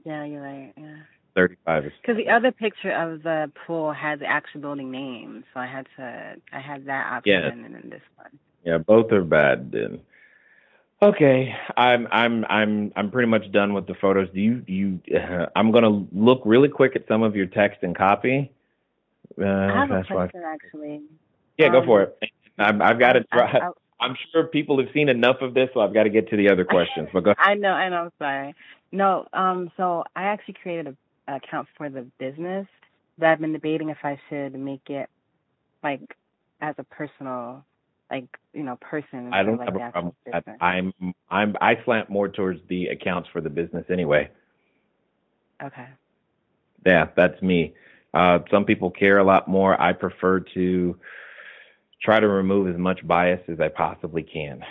yeah 0.05 0.25
you're 0.25 0.41
right 0.41 0.73
yeah 0.77 0.97
35 1.35 1.85
is 1.85 1.91
because 2.01 2.17
the 2.17 2.29
other 2.29 2.51
picture 2.51 2.91
of 2.91 3.23
the 3.23 3.51
pool 3.65 3.93
had 3.93 4.19
the 4.19 4.25
actual 4.25 4.61
building 4.61 4.91
name 4.91 5.43
so 5.53 5.59
i 5.59 5.65
had 5.65 5.87
to 5.95 6.35
i 6.51 6.59
had 6.59 6.85
that 6.85 7.11
option 7.13 7.31
Yeah. 7.33 7.49
and 7.51 7.63
then 7.75 7.89
this 7.89 8.01
one 8.15 8.37
yeah, 8.65 8.79
both 8.79 9.13
are 9.13 9.23
bad 9.23 9.71
then. 9.71 10.01
Okay, 10.99 11.53
I'm 11.75 12.07
I'm 12.11 12.43
I'm 12.45 12.91
I'm 12.95 13.11
pretty 13.11 13.27
much 13.27 13.51
done 13.51 13.73
with 13.73 13.85
the 13.85 13.93
photos. 13.93 14.29
Do 14.33 14.39
you 14.39 14.63
you 14.65 14.99
uh, 15.15 15.45
I'm 15.55 15.71
going 15.71 15.83
to 15.83 16.07
look 16.11 16.41
really 16.43 16.69
quick 16.69 16.95
at 16.95 17.07
some 17.07 17.21
of 17.21 17.35
your 17.35 17.45
text 17.45 17.83
and 17.83 17.95
copy. 17.95 18.51
Uh, 19.39 19.45
i 19.45 19.79
have 19.79 19.91
a 19.91 20.03
question 20.03 20.41
actually 20.43 21.01
Yeah, 21.57 21.69
go 21.69 21.79
um, 21.79 21.85
for 21.85 22.01
it. 22.01 22.17
I've, 22.57 22.81
I've 22.81 22.99
got. 22.99 23.15
I, 23.15 23.19
dri- 23.31 23.61
I, 23.61 23.69
I'm 23.99 24.15
sure 24.31 24.47
people 24.47 24.79
have 24.79 24.91
seen 24.93 25.09
enough 25.09 25.37
of 25.41 25.53
this, 25.53 25.69
so 25.73 25.81
I've 25.81 25.93
got 25.93 26.03
to 26.03 26.09
get 26.09 26.29
to 26.29 26.37
the 26.37 26.49
other 26.49 26.65
questions. 26.65 27.09
But 27.13 27.23
go 27.23 27.33
I 27.37 27.53
know, 27.53 27.69
I 27.69 27.89
know. 27.89 27.95
I'm 28.05 28.11
sorry. 28.17 28.55
No, 28.91 29.27
um, 29.33 29.71
so 29.77 30.03
I 30.15 30.23
actually 30.23 30.55
created 30.63 30.87
a, 30.87 31.31
an 31.31 31.35
account 31.35 31.67
for 31.77 31.89
the 31.89 32.07
business 32.17 32.67
that 33.19 33.31
I've 33.31 33.39
been 33.39 33.53
debating 33.53 33.89
if 33.89 33.97
I 34.03 34.19
should 34.29 34.57
make 34.57 34.89
it 34.89 35.09
like 35.83 36.01
as 36.61 36.75
a 36.79 36.83
personal, 36.83 37.65
like 38.09 38.27
you 38.53 38.63
know, 38.63 38.77
person. 38.81 39.31
I 39.33 39.43
don't 39.43 39.57
like 39.57 39.67
have 39.67 39.75
a 39.75 39.91
problem 39.91 40.07
actual 40.07 40.15
with 40.25 40.33
that. 40.33 40.45
business. 40.45 40.57
I'm 40.61 41.13
I'm 41.29 41.55
I 41.61 41.75
slant 41.85 42.09
more 42.09 42.27
towards 42.27 42.59
the 42.69 42.87
accounts 42.87 43.29
for 43.31 43.41
the 43.41 43.49
business 43.49 43.85
anyway. 43.91 44.29
Okay. 45.61 45.87
Yeah, 46.85 47.07
that's 47.15 47.41
me. 47.41 47.73
Uh, 48.13 48.39
some 48.49 48.65
people 48.65 48.89
care 48.89 49.17
a 49.17 49.23
lot 49.23 49.47
more. 49.47 49.79
I 49.79 49.93
prefer 49.93 50.39
to 50.53 50.97
try 52.01 52.19
to 52.19 52.27
remove 52.27 52.73
as 52.73 52.79
much 52.79 53.05
bias 53.05 53.41
as 53.47 53.59
I 53.59 53.67
possibly 53.69 54.23
can, 54.23 54.61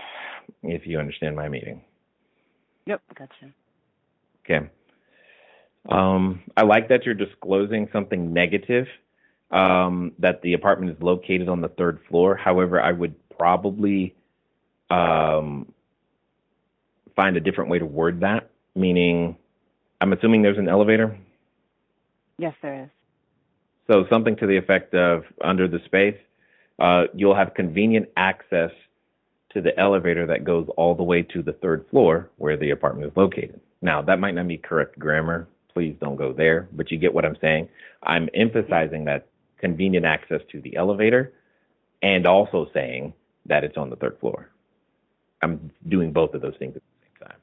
if 0.62 0.86
you 0.86 0.98
understand 0.98 1.36
my 1.36 1.48
meaning. 1.48 1.82
Yep. 2.86 3.02
Gotcha. 3.18 3.52
Okay. 4.44 4.70
Um, 5.88 6.42
I 6.56 6.62
like 6.62 6.88
that 6.88 7.04
you're 7.04 7.14
disclosing 7.14 7.88
something 7.92 8.32
negative, 8.32 8.86
um, 9.50 10.12
that 10.18 10.40
the 10.42 10.54
apartment 10.54 10.96
is 10.96 11.02
located 11.02 11.48
on 11.48 11.60
the 11.60 11.68
third 11.68 12.00
floor. 12.08 12.36
However, 12.36 12.80
I 12.80 12.92
would 12.92 13.14
probably 13.38 14.14
um, 14.90 15.72
find 17.14 17.36
a 17.36 17.40
different 17.40 17.70
way 17.70 17.78
to 17.78 17.86
word 17.86 18.20
that, 18.20 18.50
meaning, 18.74 19.36
I'm 20.00 20.12
assuming 20.12 20.42
there's 20.42 20.58
an 20.58 20.68
elevator. 20.68 21.18
Yes, 22.38 22.54
there 22.62 22.84
is. 22.84 22.90
So 23.86 24.04
something 24.10 24.36
to 24.36 24.46
the 24.46 24.56
effect 24.56 24.94
of 24.94 25.24
under 25.42 25.68
the 25.68 25.78
space, 25.86 26.18
uh, 26.78 27.04
you'll 27.14 27.36
have 27.36 27.54
convenient 27.54 28.08
access 28.16 28.70
to 29.54 29.62
the 29.62 29.78
elevator 29.78 30.26
that 30.26 30.44
goes 30.44 30.68
all 30.76 30.94
the 30.94 31.02
way 31.02 31.22
to 31.22 31.42
the 31.42 31.52
third 31.54 31.86
floor 31.90 32.28
where 32.36 32.56
the 32.56 32.70
apartment 32.70 33.10
is 33.10 33.16
located. 33.16 33.60
Now, 33.80 34.02
that 34.02 34.18
might 34.18 34.34
not 34.34 34.48
be 34.48 34.58
correct 34.58 34.98
grammar. 34.98 35.48
Please 35.72 35.96
don't 36.00 36.16
go 36.16 36.32
there, 36.32 36.68
but 36.72 36.90
you 36.90 36.98
get 36.98 37.14
what 37.14 37.24
I'm 37.24 37.36
saying. 37.40 37.68
I'm 38.02 38.28
emphasizing 38.34 39.04
that 39.04 39.28
convenient 39.58 40.04
access 40.04 40.40
to 40.52 40.60
the 40.60 40.76
elevator 40.76 41.32
and 42.02 42.26
also 42.26 42.68
saying 42.74 43.14
that 43.48 43.64
it's 43.64 43.76
on 43.76 43.90
the 43.90 43.96
third 43.96 44.18
floor. 44.20 44.48
I'm 45.42 45.70
doing 45.88 46.12
both 46.12 46.34
of 46.34 46.40
those 46.42 46.54
things 46.58 46.76
at 46.76 46.82
the 46.82 47.06
same 47.06 47.28
time. 47.28 47.38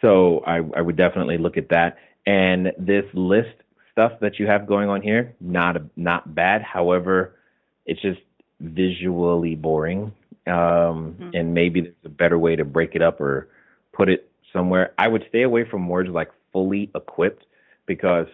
So 0.00 0.40
I, 0.46 0.56
I 0.76 0.80
would 0.82 0.96
definitely 0.96 1.38
look 1.38 1.56
at 1.56 1.68
that. 1.70 1.98
And 2.26 2.72
this 2.78 3.04
list 3.14 3.54
stuff 3.92 4.12
that 4.20 4.38
you 4.38 4.46
have 4.46 4.66
going 4.66 4.88
on 4.88 5.02
here, 5.02 5.34
not 5.40 5.76
not 5.96 6.34
bad. 6.34 6.62
However, 6.62 7.36
it's 7.86 8.00
just 8.00 8.20
visually 8.60 9.54
boring. 9.54 10.12
Um, 10.46 11.16
Mhm. 11.20 11.30
And 11.34 11.54
maybe 11.54 11.80
there's 11.82 11.94
a 12.04 12.08
better 12.08 12.38
way 12.38 12.56
to 12.56 12.64
break 12.64 12.94
it 12.94 13.02
up 13.02 13.20
or 13.20 13.48
put 13.92 14.08
it 14.08 14.30
somewhere. 14.52 14.92
I 14.98 15.08
would 15.08 15.24
stay 15.28 15.42
away 15.42 15.64
from 15.64 15.88
words 15.88 16.08
like 16.10 16.30
fully 16.52 16.90
equipped 16.94 17.44
because 17.86 18.26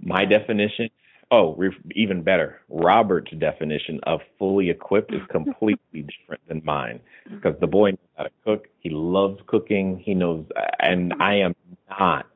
my 0.00 0.24
definition, 0.24 0.90
oh, 1.30 1.54
re- 1.54 1.76
even 1.94 2.22
better, 2.22 2.60
Robert's 2.68 3.32
definition 3.32 4.00
of 4.04 4.20
fully 4.38 4.70
equipped 4.70 5.12
is 5.12 5.22
completely 5.30 6.02
different 6.20 6.46
than 6.48 6.62
mine 6.64 7.00
because 7.24 7.54
the 7.60 7.66
boy 7.66 7.90
knows 7.90 7.98
how 8.16 8.24
to 8.24 8.30
cook. 8.44 8.68
He 8.78 8.90
loves 8.90 9.40
cooking. 9.46 9.98
He 9.98 10.14
knows, 10.14 10.44
and 10.80 11.14
I 11.20 11.34
am 11.36 11.54
not. 11.88 12.26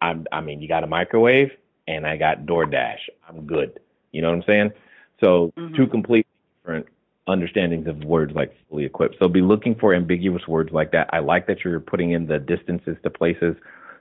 I'm, 0.00 0.26
I 0.32 0.40
mean, 0.40 0.60
you 0.62 0.68
got 0.68 0.84
a 0.84 0.86
microwave 0.86 1.50
and 1.86 2.06
I 2.06 2.16
got 2.16 2.46
DoorDash. 2.46 3.00
I'm 3.28 3.46
good. 3.46 3.80
You 4.12 4.22
know 4.22 4.28
what 4.30 4.36
I'm 4.36 4.42
saying? 4.44 4.72
So 5.20 5.52
Mhm. 5.56 5.76
two 5.76 5.86
completely 5.86 6.30
different 6.62 6.86
understandings 7.26 7.86
of 7.86 8.02
words 8.04 8.34
like 8.34 8.54
fully 8.68 8.84
equipped. 8.84 9.16
So 9.18 9.28
be 9.28 9.42
looking 9.42 9.74
for 9.74 9.94
ambiguous 9.94 10.48
words 10.48 10.72
like 10.72 10.90
that. 10.92 11.08
I 11.12 11.18
like 11.18 11.46
that 11.46 11.64
you're 11.64 11.80
putting 11.80 12.12
in 12.12 12.26
the 12.26 12.38
distances 12.38 12.96
to 13.02 13.10
places. 13.10 13.56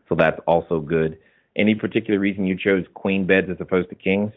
So 0.07 0.15
that's 0.15 0.39
also 0.47 0.79
good. 0.79 1.17
Any 1.55 1.75
particular 1.75 2.19
reason 2.19 2.45
you 2.45 2.57
chose 2.57 2.85
queen 2.93 3.25
beds 3.25 3.49
as 3.49 3.57
opposed 3.59 3.89
to 3.89 3.95
kings? 3.95 4.31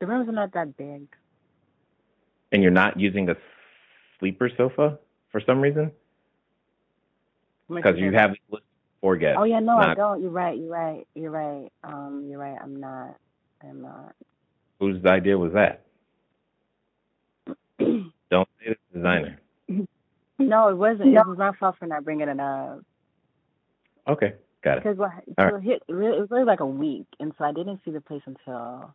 The 0.00 0.06
rooms 0.06 0.28
are 0.28 0.32
not 0.32 0.52
that 0.54 0.76
big. 0.76 1.06
And 2.52 2.62
you're 2.62 2.72
not 2.72 2.98
using 2.98 3.28
a 3.28 3.34
sleeper 4.18 4.50
sofa 4.56 4.98
for 5.30 5.40
some 5.44 5.60
reason? 5.60 5.90
Because 7.68 7.96
you 7.98 8.12
have 8.12 8.30
listed 8.50 8.68
four 9.00 9.16
guests. 9.16 9.36
Oh 9.40 9.44
yeah, 9.44 9.60
no, 9.60 9.76
I 9.76 9.94
don't. 9.94 10.22
You're 10.22 10.30
right. 10.30 10.56
You're 10.56 10.70
right. 10.70 11.06
You're 11.14 11.30
right. 11.30 11.70
Um, 11.82 12.26
you're 12.28 12.38
right. 12.38 12.56
I'm 12.62 12.78
not. 12.78 13.16
I'm 13.62 13.82
not. 13.82 14.14
Whose 14.78 15.04
idea 15.04 15.36
was 15.36 15.52
that? 15.54 15.84
Don't 17.78 18.48
say 18.60 18.76
the 18.92 18.98
designer. 18.98 19.40
no, 20.38 20.68
it 20.68 20.76
wasn't. 20.76 21.08
It 21.08 21.26
was 21.26 21.38
my 21.38 21.52
fault 21.58 21.76
for 21.78 21.86
not 21.86 22.04
bringing 22.04 22.28
it 22.28 22.40
up. 22.40 22.80
Okay, 24.06 24.34
got 24.64 24.78
it. 24.78 24.84
Because? 24.84 24.98
All 25.38 25.50
So 25.50 25.58
hit, 25.58 25.82
it 25.86 25.92
really- 25.92 26.16
it 26.16 26.20
was 26.20 26.30
really 26.30 26.44
like 26.44 26.60
a 26.60 26.66
week, 26.66 27.06
and 27.20 27.32
so 27.38 27.44
I 27.44 27.52
didn't 27.52 27.80
see 27.84 27.90
the 27.90 28.00
place 28.00 28.22
until. 28.26 28.94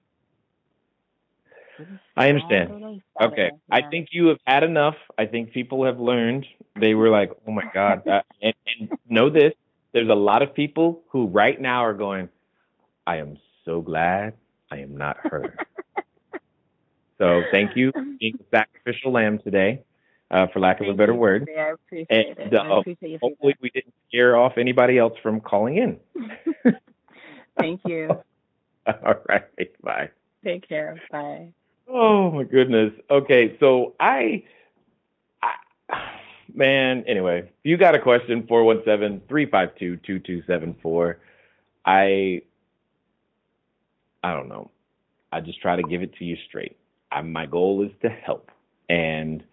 I 2.17 2.28
understand. 2.28 2.70
Saturday? 2.70 3.01
Okay, 3.22 3.49
Saturday, 3.49 3.55
I 3.72 3.89
think 3.89 4.09
you 4.11 4.28
have 4.28 4.39
had 4.45 4.63
enough. 4.63 4.95
I 5.17 5.26
think 5.28 5.53
people 5.53 5.86
have 5.86 5.99
learned. 5.99 6.45
They 6.76 6.93
were 6.93 7.09
like, 7.09 7.32
"Oh 7.47 7.51
my 7.51 7.63
god!" 7.74 8.03
Uh, 8.07 8.22
and, 8.41 8.53
and 8.67 8.99
know 9.07 9.30
this: 9.30 9.53
there's 9.93 10.09
a 10.09 10.15
lot 10.15 10.41
of 10.41 10.53
people 10.53 11.03
who 11.09 11.28
right 11.28 11.59
now 11.59 11.86
are 11.86 11.93
going, 11.93 12.28
"I 13.07 13.17
am 13.17 13.38
so 13.63 13.82
glad 13.82 14.34
I 14.70 14.80
am 14.80 14.97
not 14.97 15.17
her." 15.24 15.55
so 17.17 17.43
thank 17.51 17.78
you 17.78 17.91
for 17.93 18.03
being 18.20 18.38
a 18.39 18.57
sacrificial 18.57 19.13
lamb 19.13 19.39
today, 19.39 19.84
uh, 20.32 20.48
for 20.48 20.60
lack 20.60 20.82
of 20.82 20.88
a 20.88 20.94
better 20.94 21.14
you, 21.14 21.20
word. 21.20 21.50
I 21.58 21.72
appreciate 21.72 22.08
And, 22.10 22.54
it. 22.54 22.54
I 22.54 22.70
uh, 22.70 22.80
appreciate 22.80 23.12
your 23.12 23.20
Hopefully, 23.20 23.56
we 23.62 23.70
didn't 23.72 23.94
scare 24.08 24.38
off 24.38 24.54
anybody 24.58 24.98
else 24.98 25.18
from 25.22 25.42
calling 25.42 25.78
in. 25.78 26.00
Thank 27.60 27.82
you. 27.86 28.10
All 28.88 29.16
right, 29.28 29.44
bye. 29.84 30.10
Take 30.44 30.68
care. 30.68 31.00
Bye. 31.12 31.54
Oh 31.88 32.32
my 32.32 32.44
goodness. 32.44 32.92
Okay, 33.10 33.58
so 33.60 33.96
I, 34.00 34.44
I 35.42 35.54
man, 36.54 37.04
anyway, 37.08 37.40
if 37.40 37.50
you 37.64 37.78
got 37.78 37.96
a 37.96 38.00
question, 38.00 38.44
417-352-2274. 38.44 41.16
I 41.86 42.42
I 44.24 44.34
don't 44.34 44.50
know. 44.50 44.70
I 45.32 45.40
just 45.42 45.62
try 45.62 45.76
to 45.76 45.84
give 45.84 46.02
it 46.02 46.16
to 46.18 46.26
you 46.26 46.36
straight. 46.48 46.76
I, 47.12 47.22
my 47.22 47.46
goal 47.46 47.84
is 47.84 47.92
to 48.02 48.10
help. 48.10 48.50
And 48.90 49.44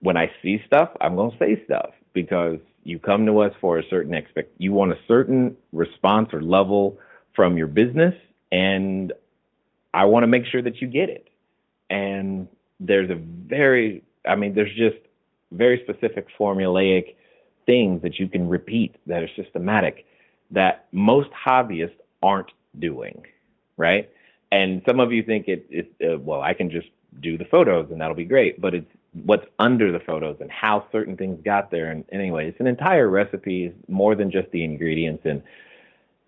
when 0.00 0.16
I 0.16 0.30
see 0.42 0.62
stuff, 0.66 0.90
I'm 1.00 1.16
going 1.16 1.30
to 1.32 1.38
say 1.38 1.62
stuff 1.64 1.90
because 2.12 2.58
you 2.84 2.98
come 2.98 3.26
to 3.26 3.40
us 3.40 3.52
for 3.60 3.78
a 3.78 3.82
certain 3.88 4.14
expect 4.14 4.52
you 4.58 4.72
want 4.72 4.92
a 4.92 4.98
certain 5.08 5.56
response 5.72 6.28
or 6.32 6.40
level 6.40 6.98
from 7.34 7.56
your 7.56 7.66
business 7.66 8.14
and 8.52 9.12
I 9.92 10.04
want 10.04 10.24
to 10.24 10.28
make 10.28 10.44
sure 10.46 10.62
that 10.62 10.80
you 10.80 10.88
get 10.88 11.08
it. 11.08 11.28
And 11.88 12.48
there's 12.80 13.10
a 13.10 13.14
very, 13.14 14.02
I 14.28 14.36
mean, 14.36 14.54
there's 14.54 14.74
just 14.76 14.98
very 15.52 15.82
specific 15.84 16.26
formulaic 16.38 17.14
things 17.64 18.02
that 18.02 18.18
you 18.18 18.28
can 18.28 18.48
repeat 18.48 18.96
that 19.06 19.22
are 19.22 19.30
systematic 19.36 20.06
that 20.50 20.86
most 20.92 21.30
hobbyists 21.30 21.96
aren't 22.22 22.50
doing, 22.78 23.24
right? 23.76 24.10
And 24.52 24.82
some 24.86 25.00
of 25.00 25.12
you 25.12 25.22
think 25.22 25.48
it, 25.48 25.66
it 25.70 25.92
uh, 26.04 26.18
well, 26.18 26.40
I 26.40 26.54
can 26.54 26.70
just 26.70 26.88
do 27.20 27.38
the 27.38 27.44
photos 27.46 27.90
and 27.90 28.00
that'll 28.00 28.14
be 28.14 28.24
great, 28.24 28.60
but 28.60 28.74
it's 28.74 28.90
what's 29.24 29.46
under 29.58 29.92
the 29.92 30.00
photos 30.00 30.36
and 30.40 30.50
how 30.50 30.86
certain 30.92 31.16
things 31.16 31.40
got 31.44 31.70
there. 31.70 31.90
And 31.90 32.04
anyway, 32.12 32.48
it's 32.48 32.60
an 32.60 32.66
entire 32.66 33.08
recipe, 33.08 33.72
more 33.88 34.14
than 34.14 34.30
just 34.30 34.50
the 34.50 34.64
ingredients. 34.64 35.22
And 35.24 35.42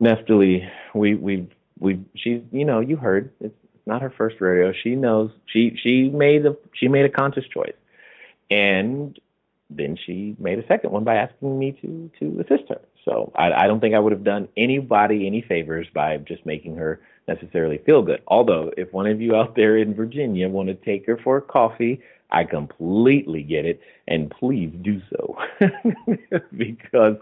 Neftali, 0.00 0.68
we 0.94 1.14
we 1.14 1.48
we 1.78 2.00
she's 2.14 2.42
you 2.52 2.64
know 2.64 2.80
you 2.80 2.96
heard 2.96 3.32
it's 3.40 3.54
not 3.86 4.02
her 4.02 4.10
first 4.10 4.40
rodeo. 4.40 4.72
She 4.72 4.94
knows 4.94 5.30
she 5.46 5.76
she 5.82 6.08
made 6.08 6.46
a 6.46 6.56
she 6.74 6.88
made 6.88 7.04
a 7.04 7.10
conscious 7.10 7.44
choice, 7.52 7.76
and 8.50 9.18
then 9.70 9.98
she 10.06 10.36
made 10.38 10.58
a 10.58 10.66
second 10.66 10.90
one 10.90 11.04
by 11.04 11.16
asking 11.16 11.58
me 11.58 11.72
to 11.82 12.10
to 12.20 12.40
assist 12.40 12.68
her. 12.68 12.80
So 13.04 13.32
I, 13.34 13.52
I 13.52 13.66
don't 13.66 13.80
think 13.80 13.94
I 13.94 13.98
would 13.98 14.12
have 14.12 14.24
done 14.24 14.48
anybody 14.56 15.26
any 15.26 15.40
favors 15.40 15.86
by 15.94 16.18
just 16.18 16.44
making 16.44 16.76
her 16.76 17.00
necessarily 17.26 17.78
feel 17.78 18.02
good. 18.02 18.22
Although 18.26 18.72
if 18.76 18.92
one 18.92 19.06
of 19.06 19.20
you 19.20 19.34
out 19.34 19.56
there 19.56 19.76
in 19.76 19.94
Virginia 19.94 20.48
want 20.48 20.68
to 20.68 20.74
take 20.74 21.06
her 21.06 21.18
for 21.22 21.38
a 21.38 21.42
coffee, 21.42 22.00
I 22.30 22.44
completely 22.44 23.42
get 23.42 23.64
it, 23.64 23.80
and 24.06 24.30
please 24.30 24.72
do 24.82 25.00
so 25.10 25.38
because 26.56 27.16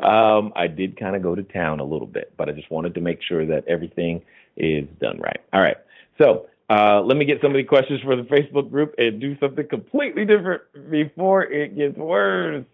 um, 0.00 0.52
I 0.56 0.66
did 0.66 0.98
kind 0.98 1.14
of 1.14 1.22
go 1.22 1.34
to 1.34 1.42
town 1.42 1.80
a 1.80 1.84
little 1.84 2.06
bit, 2.06 2.32
but 2.36 2.48
I 2.48 2.52
just 2.52 2.70
wanted 2.70 2.94
to 2.94 3.00
make 3.00 3.20
sure 3.22 3.46
that 3.46 3.66
everything 3.68 4.22
is 4.56 4.86
done 5.00 5.18
right. 5.18 5.40
All 5.52 5.60
right, 5.60 5.76
so 6.20 6.46
uh, 6.70 7.00
let 7.00 7.16
me 7.16 7.24
get 7.24 7.40
some 7.40 7.52
of 7.52 7.56
the 7.56 7.64
questions 7.64 8.00
for 8.02 8.14
the 8.16 8.22
Facebook 8.22 8.70
group 8.70 8.94
and 8.98 9.20
do 9.20 9.38
something 9.38 9.66
completely 9.68 10.24
different 10.24 10.62
before 10.90 11.44
it 11.44 11.76
gets 11.76 11.96
worse. 11.96 12.64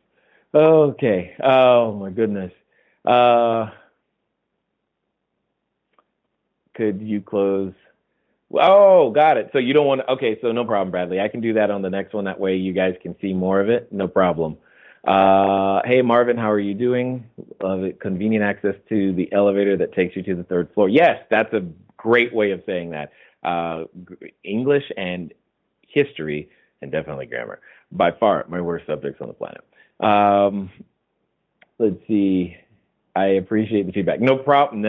Okay. 0.54 1.34
Oh 1.42 1.92
my 1.94 2.10
goodness. 2.10 2.52
Uh, 3.04 3.70
could 6.74 7.00
you 7.00 7.20
close 7.20 7.72
Oh, 8.60 9.10
got 9.10 9.36
it. 9.36 9.50
So 9.52 9.58
you 9.58 9.72
don't 9.72 9.86
want 9.86 10.00
to, 10.02 10.10
okay, 10.12 10.38
so 10.40 10.52
no 10.52 10.64
problem, 10.64 10.90
Bradley. 10.90 11.20
I 11.20 11.28
can 11.28 11.40
do 11.40 11.54
that 11.54 11.70
on 11.70 11.82
the 11.82 11.90
next 11.90 12.14
one. 12.14 12.24
That 12.24 12.38
way 12.38 12.56
you 12.56 12.72
guys 12.72 12.94
can 13.02 13.14
see 13.20 13.32
more 13.32 13.60
of 13.60 13.68
it. 13.68 13.92
No 13.92 14.08
problem. 14.08 14.56
Uh, 15.06 15.80
hey, 15.84 16.00
Marvin, 16.02 16.36
how 16.36 16.50
are 16.50 16.60
you 16.60 16.74
doing? 16.74 17.24
Love 17.62 17.84
it. 17.84 18.00
Convenient 18.00 18.44
access 18.44 18.74
to 18.88 19.12
the 19.14 19.30
elevator 19.32 19.76
that 19.76 19.92
takes 19.92 20.16
you 20.16 20.22
to 20.22 20.34
the 20.34 20.44
third 20.44 20.70
floor. 20.72 20.88
Yes, 20.88 21.18
that's 21.30 21.52
a 21.52 21.60
great 21.96 22.34
way 22.34 22.52
of 22.52 22.62
saying 22.64 22.90
that. 22.90 23.12
Uh, 23.42 23.84
English 24.42 24.84
and 24.96 25.32
history, 25.86 26.48
and 26.80 26.90
definitely 26.90 27.26
grammar. 27.26 27.60
By 27.92 28.12
far, 28.12 28.46
my 28.48 28.60
worst 28.60 28.86
subjects 28.86 29.20
on 29.20 29.28
the 29.28 29.34
planet. 29.34 29.64
Um, 30.00 30.70
let's 31.78 31.96
see. 32.08 32.56
I 33.14 33.26
appreciate 33.26 33.86
the 33.86 33.92
feedback. 33.92 34.20
No 34.20 34.38
problem. 34.38 34.82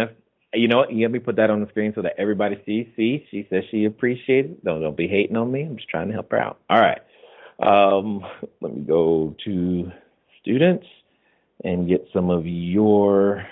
You 0.55 0.67
know 0.67 0.77
what? 0.77 0.93
Let 0.93 1.11
me 1.11 1.19
put 1.19 1.35
that 1.37 1.49
on 1.49 1.61
the 1.61 1.67
screen 1.67 1.93
so 1.95 2.01
that 2.01 2.13
everybody 2.17 2.61
sees. 2.65 2.87
See, 2.95 3.25
she 3.31 3.47
says 3.49 3.63
she 3.71 3.85
appreciates 3.85 4.49
it. 4.51 4.65
Don't, 4.65 4.81
don't 4.81 4.97
be 4.97 5.07
hating 5.07 5.35
on 5.35 5.51
me. 5.51 5.63
I'm 5.63 5.77
just 5.77 5.89
trying 5.89 6.07
to 6.07 6.13
help 6.13 6.31
her 6.31 6.39
out. 6.39 6.59
All 6.69 6.79
right. 6.79 7.01
Um, 7.59 8.21
let 8.61 8.75
me 8.75 8.81
go 8.81 9.35
to 9.45 9.91
students 10.41 10.85
and 11.63 11.87
get 11.87 12.07
some 12.13 12.29
of 12.29 12.45
your. 12.45 13.45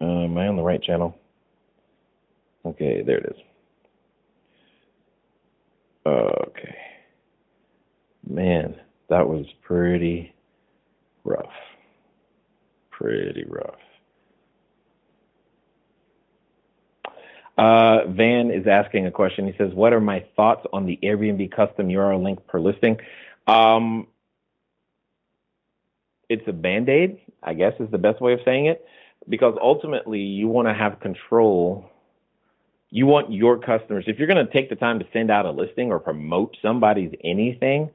Uh, 0.00 0.24
am 0.24 0.38
I 0.38 0.46
on 0.46 0.56
the 0.56 0.62
right 0.62 0.82
channel? 0.82 1.16
Okay, 2.64 3.02
there 3.04 3.18
it 3.18 3.26
is. 3.36 3.42
Okay. 6.06 6.76
Man, 8.28 8.76
that 9.08 9.26
was 9.26 9.46
pretty 9.62 10.34
rough. 11.24 11.46
Pretty 12.90 13.44
rough. 13.48 13.74
Uh, 17.58 18.06
Van 18.06 18.52
is 18.52 18.68
asking 18.68 19.06
a 19.06 19.10
question. 19.10 19.48
He 19.48 19.54
says, 19.58 19.74
"What 19.74 19.92
are 19.92 20.00
my 20.00 20.24
thoughts 20.36 20.64
on 20.72 20.86
the 20.86 20.96
Airbnb 21.02 21.50
custom 21.50 21.88
URL 21.88 22.22
link 22.22 22.46
per 22.46 22.60
listing?" 22.60 23.00
Um, 23.48 24.06
it's 26.28 26.46
a 26.46 26.52
band 26.52 26.88
aid, 26.88 27.18
I 27.42 27.54
guess, 27.54 27.72
is 27.80 27.90
the 27.90 27.98
best 27.98 28.20
way 28.20 28.32
of 28.34 28.40
saying 28.44 28.66
it, 28.66 28.86
because 29.28 29.58
ultimately 29.60 30.20
you 30.20 30.46
want 30.46 30.68
to 30.68 30.74
have 30.74 31.00
control. 31.00 31.90
You 32.90 33.06
want 33.06 33.32
your 33.32 33.58
customers. 33.58 34.04
If 34.06 34.18
you're 34.18 34.28
going 34.28 34.46
to 34.46 34.52
take 34.52 34.70
the 34.70 34.76
time 34.76 35.00
to 35.00 35.06
send 35.12 35.30
out 35.30 35.44
a 35.44 35.50
listing 35.50 35.90
or 35.90 35.98
promote 35.98 36.56
somebody's 36.62 37.12
anything, 37.24 37.90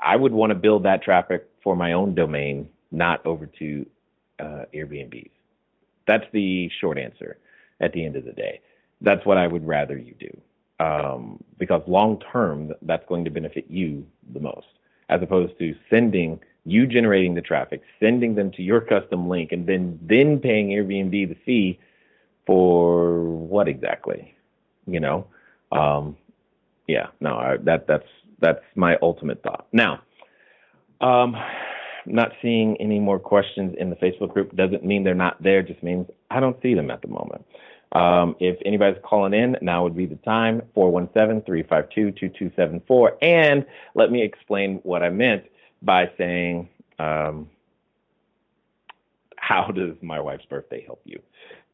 I 0.00 0.14
would 0.14 0.32
want 0.32 0.50
to 0.50 0.54
build 0.54 0.82
that 0.82 1.02
traffic 1.02 1.48
for 1.64 1.74
my 1.74 1.94
own 1.94 2.14
domain, 2.14 2.68
not 2.92 3.24
over 3.24 3.46
to 3.46 3.86
uh, 4.38 4.64
Airbnb's. 4.74 5.30
That's 6.06 6.26
the 6.32 6.70
short 6.80 6.98
answer 6.98 7.38
at 7.80 7.92
the 7.92 8.04
end 8.04 8.16
of 8.16 8.24
the 8.26 8.32
day 8.32 8.60
that's 9.00 9.24
what 9.24 9.38
I 9.38 9.46
would 9.46 9.66
rather 9.66 9.96
you 9.96 10.14
do. 10.18 10.40
Um, 10.84 11.42
because 11.58 11.82
long 11.86 12.20
term, 12.32 12.72
that's 12.82 13.04
going 13.06 13.24
to 13.24 13.30
benefit 13.30 13.66
you 13.68 14.06
the 14.32 14.40
most, 14.40 14.66
as 15.08 15.22
opposed 15.22 15.58
to 15.58 15.74
sending 15.90 16.40
you 16.64 16.86
generating 16.86 17.34
the 17.34 17.42
traffic, 17.42 17.82
sending 17.98 18.34
them 18.34 18.50
to 18.52 18.62
your 18.62 18.80
custom 18.80 19.28
link, 19.28 19.52
and 19.52 19.66
then 19.66 19.98
then 20.02 20.38
paying 20.38 20.68
Airbnb 20.68 21.28
the 21.28 21.36
fee 21.44 21.78
for 22.46 23.22
what 23.22 23.68
exactly? 23.68 24.34
You 24.86 25.00
know, 25.00 25.26
um, 25.72 26.16
yeah, 26.86 27.08
no, 27.20 27.36
I, 27.36 27.56
that 27.58 27.86
that's 27.86 28.08
that's 28.40 28.62
my 28.74 28.96
ultimate 29.02 29.42
thought. 29.42 29.66
Now, 29.72 30.00
um, 31.00 31.36
not 32.06 32.32
seeing 32.42 32.76
any 32.80 32.98
more 32.98 33.18
questions 33.18 33.74
in 33.78 33.90
the 33.90 33.96
Facebook 33.96 34.32
group 34.32 34.56
doesn't 34.56 34.84
mean 34.84 35.04
they're 35.04 35.14
not 35.14 35.42
there. 35.42 35.62
Just 35.62 35.82
means 35.82 36.06
I 36.30 36.40
don't 36.40 36.60
see 36.62 36.74
them 36.74 36.90
at 36.90 37.02
the 37.02 37.08
moment. 37.08 37.44
Um, 37.92 38.36
if 38.38 38.58
anybody's 38.64 39.02
calling 39.04 39.34
in, 39.34 39.56
now 39.62 39.82
would 39.82 39.96
be 39.96 40.06
the 40.06 40.16
time 40.16 40.62
417 40.74 41.44
352 41.44 42.28
2274. 42.28 43.18
And 43.20 43.66
let 43.94 44.12
me 44.12 44.22
explain 44.22 44.80
what 44.84 45.02
I 45.02 45.10
meant 45.10 45.44
by 45.82 46.10
saying, 46.16 46.68
um, 46.98 47.48
How 49.36 49.70
does 49.74 49.96
my 50.02 50.20
wife's 50.20 50.44
birthday 50.46 50.84
help 50.84 51.00
you? 51.04 51.20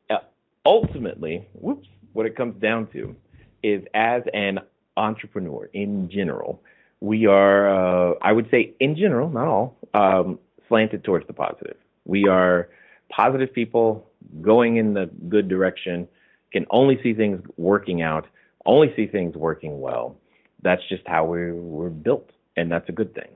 Uh, 0.09 0.19
ultimately, 0.64 1.47
whoops, 1.53 1.89
what 2.12 2.25
it 2.25 2.35
comes 2.35 2.61
down 2.62 2.87
to 2.93 3.14
is 3.62 3.85
as 3.93 4.23
an 4.33 4.61
entrepreneur 4.97 5.69
in 5.75 6.09
general, 6.11 6.62
we 7.01 7.27
are, 7.27 7.69
uh, 7.69 8.14
I 8.23 8.33
would 8.33 8.49
say 8.51 8.73
in 8.81 8.97
general, 8.97 9.29
not 9.29 9.47
all, 9.47 9.77
um, 9.93 10.39
slanted 10.69 11.05
towards 11.05 11.27
the 11.27 11.35
positive. 11.35 11.77
We 12.07 12.27
are 12.27 12.69
positive 13.11 13.53
people 13.53 14.09
going 14.41 14.77
in 14.77 14.95
the 14.95 15.11
good 15.29 15.49
direction, 15.49 16.09
can 16.53 16.66
only 16.70 17.01
see 17.03 17.14
things 17.14 17.45
working 17.57 18.03
out, 18.03 18.27
only 18.64 18.93
see 18.97 19.07
things 19.07 19.37
working 19.37 19.81
well. 19.81 20.16
That's 20.62 20.83
just 20.89 21.03
how 21.07 21.27
we 21.27 21.53
we're 21.53 21.91
built, 21.91 22.31
and 22.57 22.70
that's 22.70 22.89
a 22.89 22.93
good 22.93 23.14
thing. 23.14 23.31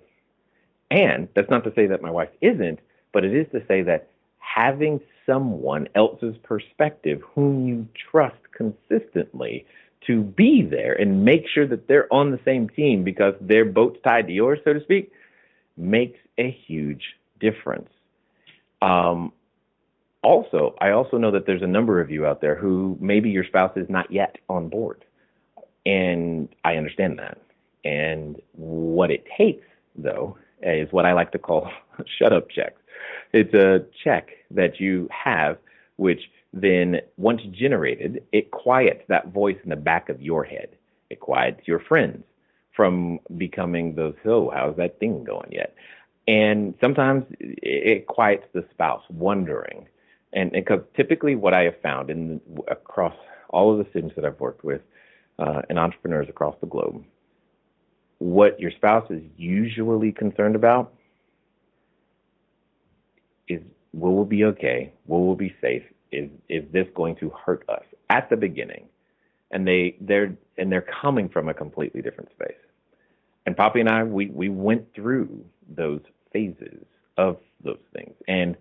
And 0.91 1.29
that's 1.35 1.51
not 1.51 1.65
to 1.65 1.73
say 1.75 1.87
that 1.87 2.03
my 2.03 2.11
wife 2.11 2.31
isn't, 2.41 2.81
but 3.13 3.25
it 3.25 3.35
is 3.35 3.47
to 3.53 3.65
say 3.69 3.83
that 3.83 4.09
having 4.39 5.01
someone 5.27 5.89
else's 5.95 6.37
perspective 6.43 7.21
whom 7.35 7.67
you 7.67 7.87
trust 8.11 8.41
consistently 8.53 9.65
to 10.07 10.23
be 10.23 10.63
there 10.63 10.95
and 10.95 11.25
make 11.25 11.45
sure 11.53 11.67
that 11.67 11.87
they're 11.87 12.13
on 12.13 12.31
the 12.31 12.41
same 12.45 12.69
team 12.69 13.05
because 13.05 13.35
their 13.41 13.65
boat's 13.65 13.99
tied 14.03 14.27
to 14.27 14.33
yours, 14.33 14.59
so 14.65 14.73
to 14.73 14.81
speak, 14.81 15.13
makes 15.77 16.19
a 16.39 16.51
huge 16.51 17.03
difference. 17.39 17.91
Um, 18.83 19.33
also, 20.23 20.75
I 20.81 20.91
also 20.91 21.17
know 21.17 21.31
that 21.31 21.47
there's 21.47 21.63
a 21.63 21.67
number 21.67 22.01
of 22.01 22.11
you 22.11 22.27
out 22.27 22.41
there 22.41 22.55
who 22.55 22.97
maybe 23.01 23.31
your 23.31 23.45
spouse 23.45 23.77
is 23.77 23.89
not 23.89 24.11
yet 24.11 24.37
on 24.49 24.69
board. 24.69 25.05
And 25.87 26.49
I 26.65 26.77
understand 26.77 27.19
that. 27.19 27.39
And 27.85 28.41
what 28.53 29.11
it 29.11 29.25
takes, 29.37 29.67
though, 29.97 30.37
is 30.63 30.93
what 30.93 31.07
I 31.07 31.15
like 31.15 31.33
to 31.33 31.39
call 31.39 31.71
shut 32.19 32.33
up 32.33 32.51
checks. 32.51 32.81
It's 33.33 33.55
a 33.55 33.87
check 34.05 34.29
that 34.51 34.79
you 34.81 35.09
have, 35.11 35.57
which 35.97 36.31
then, 36.53 37.01
once 37.17 37.43
generated, 37.53 38.25
it 38.33 38.51
quiets 38.51 39.03
that 39.09 39.29
voice 39.29 39.57
in 39.63 39.71
the 39.71 39.77
back 39.77 40.09
of 40.09 40.21
your 40.21 40.45
head. 40.45 40.69
It 41.09 41.21
quiets 41.21 41.61
your 41.67 41.79
friends 41.81 42.25
from 42.77 43.21
becoming 43.37 43.95
those, 43.95 44.15
oh, 44.25 44.51
how's 44.51 44.77
that 44.77 44.99
thing 44.99 45.25
going 45.25 45.51
yet? 45.53 45.75
And 46.29 46.75
sometimes 46.81 47.25
it 47.41 48.07
quiets 48.07 48.45
the 48.53 48.65
spouse, 48.71 49.03
wondering, 49.11 49.87
and 50.33 50.53
because 50.53 50.81
typically 50.97 51.35
what 51.35 51.55
I 51.55 51.63
have 51.63 51.81
found 51.83 52.11
in 52.11 52.41
across 52.69 53.15
all 53.49 53.73
of 53.73 53.79
the 53.79 53.91
students 53.91 54.15
that 54.17 54.25
I've 54.25 54.39
worked 54.39 54.65
with 54.65 54.81
uh, 55.39 55.63
and 55.69 55.79
entrepreneurs 55.79 56.29
across 56.29 56.55
the 56.61 56.67
globe, 56.67 57.05
what 58.19 58.61
your 58.61 58.71
spouse 58.71 59.11
is 59.11 59.23
usually 59.37 60.13
concerned 60.13 60.55
about 60.55 60.93
is 63.49 63.61
will 63.93 64.17
we 64.17 64.37
be 64.37 64.45
okay? 64.45 64.93
Will 65.07 65.27
we 65.27 65.49
be 65.49 65.55
safe? 65.61 65.83
Is 66.13 66.31
is 66.49 66.65
this 66.73 66.87
going 66.95 67.17
to 67.17 67.31
hurt 67.31 67.65
us 67.69 67.85
at 68.09 68.31
the 68.31 68.37
beginning? 68.37 68.85
And 69.51 69.67
they 69.67 69.97
they're 70.01 70.37
and 70.59 70.71
they're 70.71 70.87
coming 71.03 71.29
from 71.29 71.49
a 71.49 71.55
completely 71.55 72.03
different 72.03 72.31
space. 72.31 72.59
And 73.47 73.57
Poppy 73.57 73.81
and 73.81 73.89
I 73.89 74.05
we 74.05 74.27
we 74.27 74.49
went 74.49 74.95
through 74.95 75.45
those 75.69 76.01
phases 76.33 76.85
of 77.17 77.39
those 77.65 77.79
things 77.93 78.15
and 78.29 78.57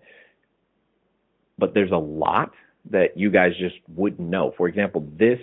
but 1.60 1.74
there's 1.74 1.92
a 1.92 1.98
lot 1.98 2.54
that 2.92 3.18
you 3.18 3.30
guys 3.30 3.54
just 3.60 3.76
wouldn't 3.96 4.28
know. 4.30 4.54
For 4.58 4.68
example, 4.68 5.08
this 5.18 5.40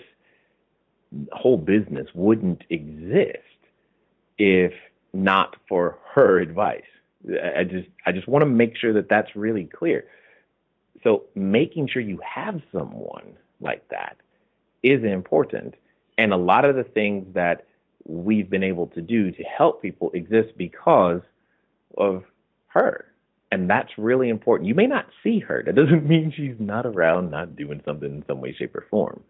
whole 1.32 1.56
business 1.56 2.08
wouldn't 2.14 2.64
exist 2.70 3.38
if 4.38 4.72
not 5.12 5.56
for 5.68 5.98
her 6.14 6.38
advice. 6.38 6.82
I 7.56 7.64
just 7.64 7.88
I 8.04 8.12
just 8.12 8.28
want 8.28 8.42
to 8.42 8.46
make 8.46 8.76
sure 8.76 8.92
that 8.92 9.08
that's 9.08 9.34
really 9.34 9.64
clear. 9.64 10.04
So 11.02 11.24
making 11.34 11.88
sure 11.88 12.02
you 12.02 12.20
have 12.24 12.60
someone 12.72 13.36
like 13.60 13.88
that 13.88 14.16
is 14.82 15.02
important, 15.04 15.74
and 16.18 16.32
a 16.32 16.36
lot 16.36 16.64
of 16.64 16.76
the 16.76 16.84
things 16.84 17.26
that 17.34 17.66
we've 18.04 18.48
been 18.48 18.62
able 18.62 18.86
to 18.88 19.00
do 19.00 19.30
to 19.32 19.42
help 19.42 19.82
people 19.82 20.10
exist 20.14 20.56
because 20.56 21.22
of 21.96 22.22
her. 22.68 23.06
And 23.56 23.70
that's 23.70 23.88
really 23.96 24.28
important. 24.28 24.68
You 24.68 24.74
may 24.74 24.86
not 24.86 25.06
see 25.22 25.40
her. 25.40 25.62
That 25.64 25.74
doesn't 25.74 26.06
mean 26.08 26.30
she's 26.36 26.56
not 26.58 26.84
around, 26.84 27.30
not 27.30 27.56
doing 27.56 27.80
something 27.86 28.16
in 28.16 28.24
some 28.26 28.42
way, 28.42 28.54
shape, 28.56 28.76
or 28.76 28.84
form. 28.90 29.22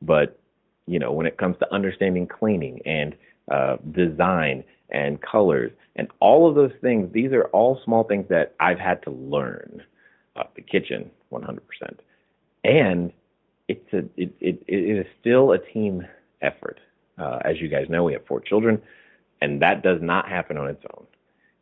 But, 0.00 0.40
you 0.86 0.98
know, 0.98 1.12
when 1.12 1.26
it 1.26 1.36
comes 1.36 1.56
to 1.58 1.74
understanding 1.74 2.26
cleaning 2.26 2.80
and 2.86 3.14
uh, 3.52 3.76
design 3.92 4.64
and 4.88 5.20
colors 5.20 5.70
and 5.96 6.08
all 6.18 6.48
of 6.48 6.54
those 6.54 6.72
things, 6.80 7.12
these 7.12 7.32
are 7.32 7.44
all 7.48 7.78
small 7.84 8.04
things 8.04 8.24
that 8.30 8.54
I've 8.58 8.78
had 8.78 9.02
to 9.02 9.10
learn. 9.10 9.82
Uh, 10.34 10.44
the 10.56 10.62
kitchen, 10.62 11.10
100%. 11.30 11.58
And 12.64 13.12
it's 13.68 13.92
a, 13.92 13.98
it, 14.16 14.34
it, 14.40 14.62
it 14.66 14.98
is 14.98 15.06
still 15.20 15.52
a 15.52 15.58
team 15.58 16.06
effort. 16.40 16.80
Uh, 17.18 17.40
as 17.44 17.60
you 17.60 17.68
guys 17.68 17.84
know, 17.90 18.04
we 18.04 18.14
have 18.14 18.24
four 18.26 18.40
children, 18.40 18.80
and 19.42 19.60
that 19.60 19.82
does 19.82 20.00
not 20.00 20.26
happen 20.26 20.56
on 20.56 20.68
its 20.68 20.82
own. 20.94 21.04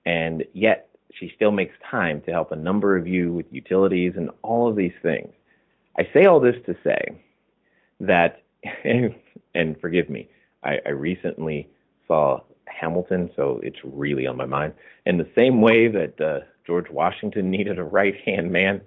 And 0.04 0.44
yet, 0.52 0.85
she 1.18 1.32
still 1.34 1.52
makes 1.52 1.74
time 1.90 2.20
to 2.22 2.32
help 2.32 2.52
a 2.52 2.56
number 2.56 2.96
of 2.96 3.06
you 3.06 3.32
with 3.32 3.46
utilities 3.50 4.14
and 4.16 4.30
all 4.42 4.68
of 4.68 4.76
these 4.76 4.92
things. 5.02 5.32
I 5.98 6.08
say 6.12 6.26
all 6.26 6.40
this 6.40 6.56
to 6.66 6.76
say 6.84 7.18
that 8.00 8.42
and 9.54 9.80
forgive 9.80 10.10
me, 10.10 10.28
I, 10.62 10.78
I 10.84 10.90
recently 10.90 11.68
saw 12.06 12.40
Hamilton, 12.66 13.30
so 13.36 13.60
it's 13.62 13.78
really 13.84 14.26
on 14.26 14.36
my 14.36 14.46
mind. 14.46 14.74
In 15.06 15.18
the 15.18 15.28
same 15.36 15.60
way 15.60 15.88
that 15.88 16.20
uh, 16.20 16.40
George 16.66 16.90
Washington 16.90 17.50
needed 17.56 17.78
a 17.78 17.84
right 17.84 18.14
hand 18.24 18.50
man, 18.50 18.80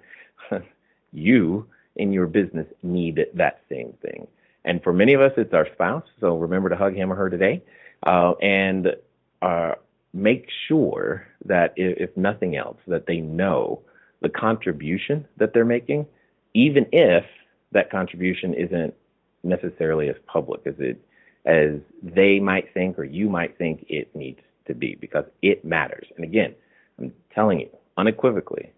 you 1.12 1.66
in 1.96 2.12
your 2.12 2.26
business 2.26 2.66
need 2.82 3.26
that 3.34 3.62
same 3.68 3.92
thing. 4.00 4.26
And 4.64 4.82
for 4.82 4.92
many 4.92 5.14
of 5.14 5.20
us, 5.20 5.32
it's 5.36 5.54
our 5.54 5.66
spouse. 5.72 6.04
So 6.20 6.36
remember 6.36 6.68
to 6.68 6.76
hug 6.76 6.94
him 6.94 7.12
or 7.12 7.16
her 7.16 7.30
today. 7.30 7.62
Uh, 8.06 8.32
and 8.40 8.94
uh, 9.42 9.72
make 10.12 10.46
sure 10.68 11.26
that 11.44 11.72
if, 11.76 12.16
nothing 12.16 12.56
else, 12.56 12.78
that 12.86 13.06
they 13.06 13.18
know 13.18 13.80
the 14.22 14.28
contribution 14.28 15.26
that 15.36 15.52
they're 15.54 15.64
making, 15.64 16.06
even 16.54 16.86
if 16.92 17.24
that 17.72 17.90
contribution 17.90 18.54
isn't 18.54 18.94
necessarily 19.42 20.08
as 20.08 20.16
public 20.26 20.60
as 20.66 20.74
it 20.78 21.02
as 21.46 21.80
they 22.02 22.38
might 22.38 22.72
think 22.74 22.98
or 22.98 23.04
you 23.04 23.28
might 23.28 23.56
think 23.56 23.86
it 23.88 24.14
needs 24.14 24.40
to 24.66 24.74
be 24.74 24.96
because 25.00 25.24
it 25.40 25.64
matters. 25.64 26.06
And 26.16 26.24
again, 26.24 26.54
I'm 26.98 27.14
telling 27.34 27.60
you 27.60 27.70
unequivocally, 27.96 28.72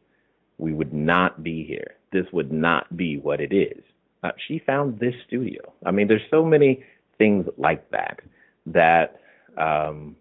we 0.59 0.72
would 0.72 0.93
not 0.93 1.43
be 1.43 1.64
here. 1.64 1.97
This 2.12 2.26
would 2.33 2.53
not 2.53 2.97
be 2.97 3.18
what 3.18 3.41
it 3.41 3.53
is. 3.53 3.83
Uh, 4.22 4.30
she 4.47 4.61
found 4.64 5.01
this 5.01 5.14
studio. 5.26 5.72
I 5.85 5.91
mean, 5.91 6.07
there's 6.07 6.22
so 6.30 6.45
many 6.45 6.85
things 7.18 7.47
like 7.59 7.91
that 7.91 8.20
that 8.66 9.20
um, 9.59 10.14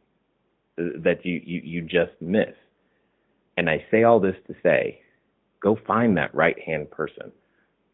that 0.77 1.25
you, 1.25 1.41
you 1.45 1.61
you 1.63 1.81
just 1.81 2.13
miss. 2.21 2.53
And 3.57 3.69
I 3.69 3.85
say 3.91 4.03
all 4.03 4.19
this 4.19 4.35
to 4.47 4.55
say, 4.63 5.01
go 5.61 5.77
find 5.87 6.17
that 6.17 6.33
right 6.33 6.57
hand 6.59 6.89
person 6.91 7.31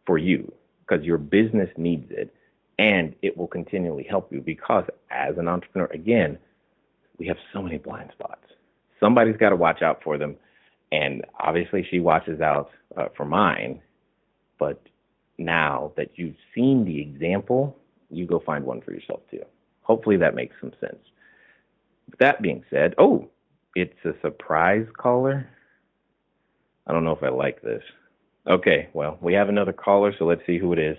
for 0.05 0.17
you 0.17 0.51
because 0.87 1.03
your 1.03 1.17
business 1.17 1.69
needs 1.77 2.09
it 2.11 2.33
and 2.79 3.15
it 3.21 3.35
will 3.35 3.47
continually 3.47 4.05
help 4.09 4.31
you 4.31 4.39
because 4.39 4.85
as 5.11 5.37
an 5.37 5.47
entrepreneur 5.47 5.89
again 5.93 6.37
we 7.17 7.27
have 7.27 7.37
so 7.51 7.61
many 7.61 7.77
blind 7.77 8.11
spots. 8.13 8.45
Somebody's 8.99 9.37
got 9.37 9.49
to 9.49 9.55
watch 9.55 9.81
out 9.81 10.01
for 10.03 10.17
them 10.17 10.35
and 10.91 11.25
obviously 11.39 11.85
she 11.89 11.99
watches 11.99 12.39
out 12.39 12.69
uh, 12.95 13.07
for 13.15 13.25
mine 13.25 13.81
but 14.59 14.81
now 15.37 15.91
that 15.97 16.11
you've 16.15 16.35
seen 16.55 16.85
the 16.85 16.99
example 17.01 17.75
you 18.09 18.25
go 18.25 18.39
find 18.39 18.63
one 18.63 18.81
for 18.81 18.93
yourself 18.93 19.19
too. 19.29 19.43
Hopefully 19.81 20.17
that 20.17 20.35
makes 20.35 20.55
some 20.61 20.71
sense 20.79 20.99
with 22.09 22.19
that 22.19 22.41
being 22.41 22.63
said 22.69 22.93
oh 22.97 23.29
it's 23.75 24.05
a 24.05 24.13
surprise 24.21 24.85
caller 24.97 25.47
i 26.85 26.93
don't 26.93 27.03
know 27.03 27.15
if 27.15 27.23
i 27.23 27.29
like 27.29 27.61
this 27.61 27.83
okay 28.47 28.89
well 28.93 29.17
we 29.21 29.33
have 29.33 29.49
another 29.49 29.73
caller 29.73 30.13
so 30.17 30.25
let's 30.25 30.45
see 30.45 30.57
who 30.57 30.73
it 30.73 30.79
is 30.79 30.97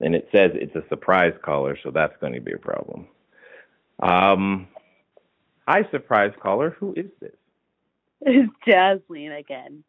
and 0.00 0.14
it 0.14 0.28
says 0.32 0.50
it's 0.54 0.74
a 0.74 0.86
surprise 0.88 1.34
caller, 1.42 1.78
so 1.82 1.90
that's 1.90 2.14
going 2.20 2.32
to 2.32 2.40
be 2.40 2.52
a 2.52 2.58
problem. 2.58 3.06
Um, 4.02 4.68
hi, 5.66 5.88
surprise 5.90 6.32
caller. 6.42 6.76
Who 6.80 6.94
is 6.96 7.06
this? 7.20 7.34
It's 8.20 8.52
Jasmine 8.66 9.32
again. 9.32 9.84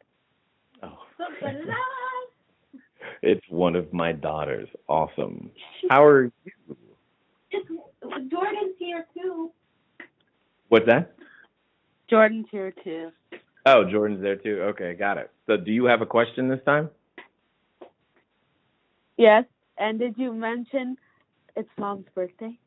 Oh. 0.84 0.98
it's 3.22 3.46
one 3.50 3.76
of 3.76 3.92
my 3.94 4.12
daughters. 4.12 4.70
Awesome. 4.88 5.52
How 5.90 6.04
are 6.04 6.26
you? 6.26 6.78
It's, 7.52 7.68
Jordan's 8.30 8.76
here 8.78 9.06
too. 9.14 9.52
What's 10.70 10.86
that? 10.88 11.16
Jordan's 12.10 12.48
here 12.52 12.74
too. 12.84 13.12
Oh, 13.66 13.84
Jordan's 13.90 14.22
there 14.22 14.36
too. 14.36 14.62
Okay, 14.70 14.94
got 14.94 15.18
it. 15.18 15.32
So, 15.48 15.58
do 15.58 15.72
you 15.72 15.86
have 15.86 16.02
a 16.02 16.06
question 16.06 16.50
this 16.50 16.60
time? 16.66 16.90
Yes. 19.18 19.46
And 19.78 20.00
did 20.00 20.18
you 20.18 20.34
mention 20.34 20.98
it's 21.56 21.70
mom's 21.78 22.06
birthday? 22.14 22.58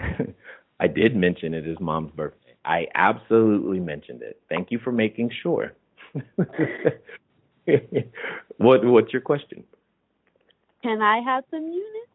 I 0.80 0.86
did 0.86 1.16
mention 1.16 1.52
it 1.54 1.66
is 1.66 1.78
mom's 1.80 2.12
birthday. 2.12 2.54
I 2.64 2.86
absolutely 2.94 3.80
mentioned 3.80 4.22
it. 4.22 4.40
Thank 4.48 4.70
you 4.70 4.78
for 4.78 4.92
making 4.92 5.30
sure. 5.42 5.72
what 8.56 8.84
what's 8.84 9.12
your 9.12 9.22
question? 9.22 9.64
Can 10.82 11.02
I 11.02 11.20
have 11.20 11.44
some 11.50 11.64
units? 11.64 12.10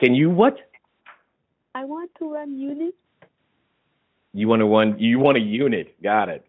Can 0.00 0.14
you 0.14 0.30
what? 0.30 0.56
I 1.74 1.84
want 1.84 2.10
to 2.18 2.32
run 2.32 2.56
units. 2.56 2.96
You 4.32 4.48
want 4.48 4.60
to 4.60 4.66
run 4.66 4.98
you 4.98 5.18
want 5.18 5.36
a 5.36 5.40
unit. 5.40 6.00
Got 6.02 6.28
it. 6.28 6.44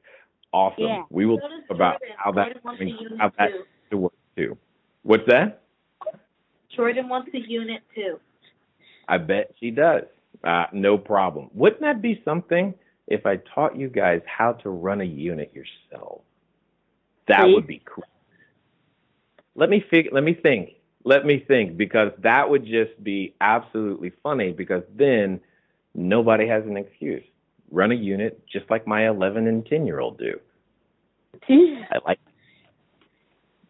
Awesome. 0.53 0.84
Yeah. 0.84 1.03
We 1.09 1.26
will 1.26 1.39
talk 1.39 1.51
about 1.69 1.99
Jordan. 1.99 2.15
how 2.17 2.32
that 2.34 2.45
Jordan 2.45 2.61
wants 2.63 3.19
how 3.19 3.32
that 3.38 3.47
too. 3.51 3.63
to 3.91 3.97
work 3.97 4.13
too. 4.36 4.57
What's 5.03 5.24
that? 5.28 5.61
Jordan 6.76 7.09
wants 7.09 7.32
a 7.34 7.39
unit 7.39 7.82
too. 7.95 8.19
I 9.07 9.17
bet 9.17 9.53
she 9.59 9.72
does. 9.72 10.03
Uh, 10.43 10.65
no 10.74 10.97
problem. 10.97 11.49
Wouldn't 11.53 11.82
that 11.82 12.01
be 12.01 12.22
something 12.24 12.74
if 13.07 13.26
I 13.26 13.38
taught 13.53 13.76
you 13.76 13.89
guys 13.89 14.22
how 14.26 14.53
to 14.53 14.69
run 14.69 15.01
a 15.01 15.05
unit 15.05 15.53
yourself? 15.53 16.22
That 17.28 17.43
See? 17.45 17.53
would 17.53 17.67
be 17.67 17.82
cool. 17.86 18.05
Let 19.55 19.69
me 19.69 19.84
fig- 19.89 20.09
let 20.11 20.24
me 20.24 20.34
think. 20.34 20.69
Let 21.04 21.26
me 21.26 21.43
think 21.47 21.78
because 21.78 22.12
that 22.20 22.49
would 22.49 22.66
just 22.66 23.02
be 23.04 23.34
absolutely 23.41 24.12
funny 24.22 24.52
because 24.52 24.84
then 24.95 25.39
nobody 25.95 26.47
has 26.47 26.64
an 26.66 26.78
excuse. 26.78 27.24
Run 27.72 27.91
a 27.91 27.95
unit 27.95 28.45
just 28.47 28.70
like 28.70 28.86
my 28.86 29.08
11 29.08 29.47
and 29.47 29.66
10 29.66 29.86
year 29.88 29.99
old 29.99 30.18
do. 30.18 30.39
I 31.49 31.97
like. 32.06 32.20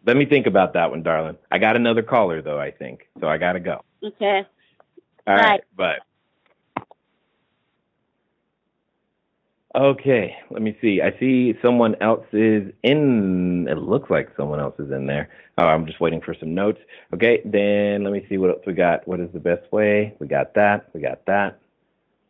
Let 0.05 0.17
me 0.17 0.25
think 0.25 0.47
about 0.47 0.73
that 0.73 0.89
one, 0.89 1.03
darling. 1.03 1.37
I 1.51 1.59
got 1.59 1.75
another 1.75 2.01
caller 2.01 2.41
though. 2.41 2.59
I 2.59 2.71
think 2.71 3.07
so. 3.19 3.27
I 3.27 3.37
gotta 3.37 3.59
go. 3.59 3.83
Okay. 4.03 4.45
All 5.27 5.35
Right. 5.35 5.43
right, 5.51 5.63
but 5.75 5.99
okay. 9.75 10.35
Let 10.49 10.61
me 10.61 10.77
see. 10.81 11.01
I 11.01 11.17
see 11.19 11.53
someone 11.61 11.95
else 12.01 12.25
is 12.33 12.71
in. 12.83 13.67
It 13.69 13.77
looks 13.77 14.09
like 14.09 14.29
someone 14.37 14.59
else 14.59 14.75
is 14.79 14.91
in 14.91 15.07
there. 15.07 15.29
Oh, 15.57 15.65
I'm 15.65 15.85
just 15.85 15.99
waiting 15.99 16.21
for 16.21 16.35
some 16.39 16.53
notes. 16.53 16.79
Okay, 17.13 17.41
then 17.45 18.03
let 18.03 18.13
me 18.13 18.25
see 18.29 18.37
what 18.37 18.49
else 18.49 18.61
we 18.65 18.73
got. 18.73 19.07
What 19.07 19.19
is 19.19 19.29
the 19.33 19.39
best 19.39 19.71
way? 19.71 20.15
We 20.19 20.27
got 20.27 20.53
that. 20.55 20.89
We 20.93 21.01
got 21.01 21.25
that. 21.25 21.59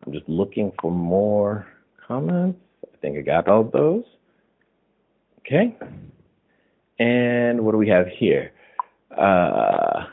I'm 0.05 0.13
just 0.13 0.27
looking 0.27 0.71
for 0.81 0.91
more 0.91 1.67
comments. 2.07 2.59
I 2.83 2.97
think 2.97 3.17
I 3.17 3.21
got 3.21 3.47
all 3.47 3.63
those. 3.63 4.03
Okay. 5.39 5.75
And 6.99 7.65
what 7.65 7.71
do 7.71 7.77
we 7.77 7.89
have 7.89 8.07
here? 8.07 8.51
Uh, 9.15 10.05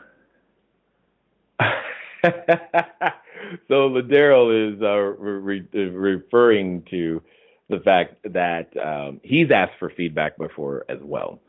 so 2.25 3.91
Ladero 3.91 4.75
is 4.75 4.83
uh, 4.83 4.97
re- 4.97 5.63
re- 5.73 5.89
referring 5.89 6.83
to 6.91 7.23
the 7.69 7.81
fact 7.81 8.17
that 8.25 8.71
um, 8.77 9.21
he's 9.23 9.51
asked 9.51 9.75
for 9.79 9.91
feedback 9.91 10.37
before 10.39 10.85
as 10.89 10.99
well. 11.03 11.41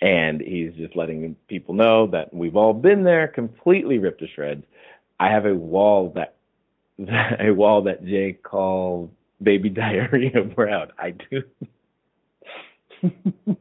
And 0.00 0.40
he's 0.40 0.72
just 0.74 0.96
letting 0.96 1.34
people 1.48 1.74
know 1.74 2.06
that 2.08 2.32
we've 2.32 2.56
all 2.56 2.72
been 2.74 3.02
there, 3.04 3.28
completely 3.28 3.98
ripped 3.98 4.20
to 4.20 4.28
shreds. 4.28 4.64
I 5.18 5.30
have 5.30 5.46
a 5.46 5.54
wall 5.54 6.12
that 6.14 6.36
a 7.40 7.50
wall 7.52 7.82
that 7.82 8.04
Jay 8.04 8.32
called 8.42 9.10
baby 9.42 9.68
diarrhea 9.70 10.42
brown. 10.54 10.88
I 10.98 11.12
do. 11.12 11.42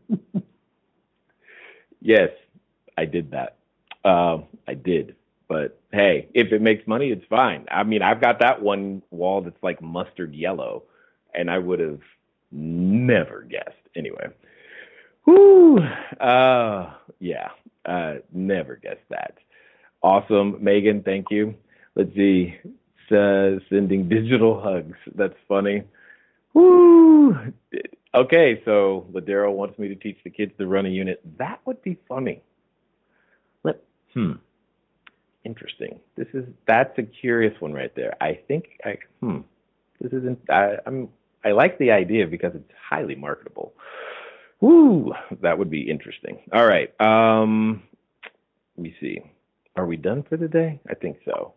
yes, 2.01 2.29
I 2.97 3.05
did 3.05 3.31
that. 3.31 3.57
Um, 4.05 4.45
I 4.67 4.73
did. 4.73 5.15
But 5.47 5.76
hey, 5.91 6.27
if 6.33 6.51
it 6.51 6.61
makes 6.61 6.87
money, 6.87 7.11
it's 7.11 7.25
fine. 7.29 7.65
I 7.71 7.83
mean, 7.83 8.01
I've 8.01 8.21
got 8.21 8.39
that 8.39 8.61
one 8.61 9.01
wall 9.11 9.41
that's 9.41 9.61
like 9.61 9.81
mustard 9.81 10.35
yellow, 10.35 10.83
and 11.33 11.49
I 11.49 11.57
would 11.57 11.79
have 11.79 12.01
never 12.51 13.43
guessed. 13.43 13.75
Anyway, 13.95 14.27
whoo, 15.25 15.79
uh, 16.19 16.93
yeah, 17.19 17.49
uh, 17.85 18.15
never 18.31 18.75
guessed 18.75 19.07
that. 19.09 19.37
Awesome, 20.03 20.63
Megan. 20.63 21.03
Thank 21.03 21.27
you. 21.31 21.55
Let's 21.95 22.13
see. 22.15 22.55
Says 23.09 23.61
sending 23.69 24.09
digital 24.09 24.61
hugs. 24.61 24.97
That's 25.15 25.37
funny. 25.47 25.83
Woo. 26.53 27.35
Okay, 28.13 28.61
so 28.65 29.05
Ladero 29.11 29.51
wants 29.51 29.77
me 29.79 29.87
to 29.89 29.95
teach 29.95 30.17
the 30.23 30.29
kids 30.29 30.51
to 30.57 30.67
run 30.67 30.85
a 30.85 30.89
unit. 30.89 31.21
That 31.37 31.59
would 31.65 31.81
be 31.81 31.97
funny. 32.07 32.41
Let 33.63 33.81
hmm. 34.13 34.33
Interesting. 35.47 36.01
This 36.17 36.27
is 36.33 36.43
that's 36.67 36.97
a 36.99 37.03
curious 37.03 37.53
one 37.61 37.71
right 37.71 37.95
there. 37.95 38.17
I 38.19 38.37
think 38.49 38.65
I 38.83 38.97
hmm. 39.21 39.39
This 40.01 40.11
isn't 40.11 40.39
I, 40.49 40.75
I'm 40.85 41.07
I 41.45 41.51
like 41.51 41.77
the 41.77 41.91
idea 41.91 42.27
because 42.27 42.51
it's 42.53 42.69
highly 42.89 43.15
marketable. 43.15 43.73
Woo, 44.59 45.13
that 45.41 45.57
would 45.57 45.69
be 45.69 45.89
interesting. 45.89 46.41
All 46.51 46.67
right. 46.67 46.89
Um 46.99 47.81
let 48.75 48.83
me 48.83 48.95
see. 48.99 49.21
Are 49.77 49.85
we 49.85 49.95
done 49.95 50.23
for 50.27 50.35
the 50.35 50.49
day? 50.49 50.81
I 50.89 50.95
think 50.95 51.19
so. 51.23 51.53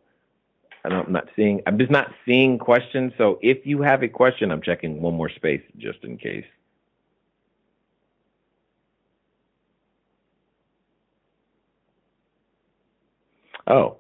I'm 0.85 1.11
not 1.11 1.29
seeing. 1.35 1.61
I'm 1.67 1.77
just 1.77 1.91
not 1.91 2.13
seeing 2.25 2.59
questions. 2.59 3.13
So 3.19 3.41
if 3.43 3.67
you 3.67 3.83
have 3.83 4.05
a 4.05 4.09
question, 4.09 4.53
I'm 4.53 4.63
checking 4.63 5.03
one 5.03 5.15
more 5.15 5.31
space 5.31 5.63
just 5.79 5.99
in 6.05 6.17
case. 6.17 6.47
Oh, 13.71 13.99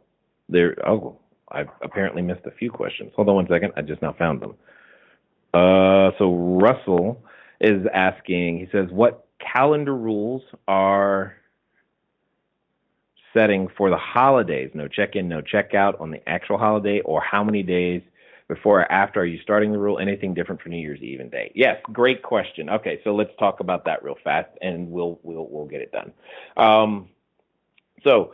there. 0.48 0.76
Oh, 0.86 1.16
I 1.50 1.64
apparently 1.82 2.22
missed 2.22 2.44
a 2.44 2.50
few 2.50 2.70
questions. 2.70 3.12
Hold 3.14 3.28
on 3.28 3.36
one 3.36 3.48
second. 3.48 3.72
I 3.76 3.82
just 3.82 4.02
now 4.02 4.12
found 4.18 4.42
them. 4.42 4.54
Uh, 5.54 6.10
so 6.18 6.34
Russell 6.60 7.22
is 7.60 7.86
asking. 7.94 8.58
He 8.58 8.68
says, 8.72 8.90
"What 8.90 9.26
calendar 9.38 9.96
rules 9.96 10.42
are 10.66 11.36
setting 13.32 13.68
for 13.76 13.90
the 13.90 13.96
holidays? 13.96 14.70
No 14.74 14.88
check-in, 14.88 15.28
no 15.28 15.40
check-out 15.40 16.00
on 16.00 16.10
the 16.10 16.28
actual 16.28 16.58
holiday, 16.58 17.00
or 17.00 17.20
how 17.20 17.44
many 17.44 17.62
days 17.62 18.02
before 18.48 18.80
or 18.80 18.90
after 18.90 19.20
are 19.20 19.24
you 19.24 19.38
starting 19.40 19.70
the 19.70 19.78
rule? 19.78 20.00
Anything 20.00 20.34
different 20.34 20.60
for 20.60 20.68
New 20.68 20.78
Year's 20.78 21.00
Eve 21.00 21.20
and 21.20 21.30
day?" 21.30 21.52
Yes, 21.54 21.80
great 21.92 22.22
question. 22.22 22.68
Okay, 22.70 23.00
so 23.04 23.14
let's 23.14 23.30
talk 23.38 23.60
about 23.60 23.84
that 23.84 24.02
real 24.02 24.16
fast, 24.24 24.50
and 24.62 24.90
we'll 24.90 25.20
we'll 25.22 25.46
we'll 25.48 25.66
get 25.66 25.80
it 25.80 25.92
done. 25.92 26.12
Um, 26.56 27.08
so 28.02 28.32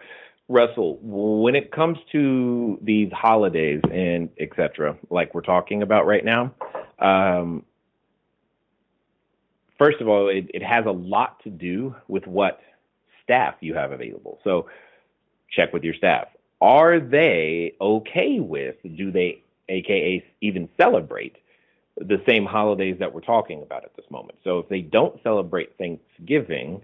Russell, 0.48 0.98
when 1.02 1.56
it 1.56 1.72
comes 1.72 1.98
to 2.12 2.78
these 2.80 3.10
holidays 3.12 3.80
and 3.90 4.28
etc., 4.38 4.96
like 5.10 5.34
we're 5.34 5.40
talking 5.40 5.82
about 5.82 6.06
right 6.06 6.24
now, 6.24 6.54
um, 7.00 7.64
first 9.78 10.00
of 10.00 10.08
all, 10.08 10.28
it, 10.28 10.50
it 10.54 10.62
has 10.62 10.86
a 10.86 10.90
lot 10.90 11.42
to 11.42 11.50
do 11.50 11.94
with 12.06 12.26
what 12.26 12.60
staff 13.24 13.54
you 13.60 13.74
have 13.74 13.90
available. 13.90 14.38
So 14.44 14.68
check 15.50 15.72
with 15.72 15.82
your 15.82 15.94
staff. 15.94 16.28
Are 16.60 17.00
they 17.00 17.74
okay 17.80 18.38
with, 18.40 18.76
do 18.96 19.10
they, 19.10 19.42
AKA, 19.68 20.24
even 20.40 20.68
celebrate 20.76 21.36
the 21.96 22.22
same 22.26 22.46
holidays 22.46 22.96
that 23.00 23.12
we're 23.12 23.20
talking 23.20 23.62
about 23.62 23.84
at 23.84 23.96
this 23.96 24.06
moment? 24.10 24.38
So 24.44 24.60
if 24.60 24.68
they 24.68 24.80
don't 24.80 25.20
celebrate 25.22 25.76
Thanksgiving 25.76 26.82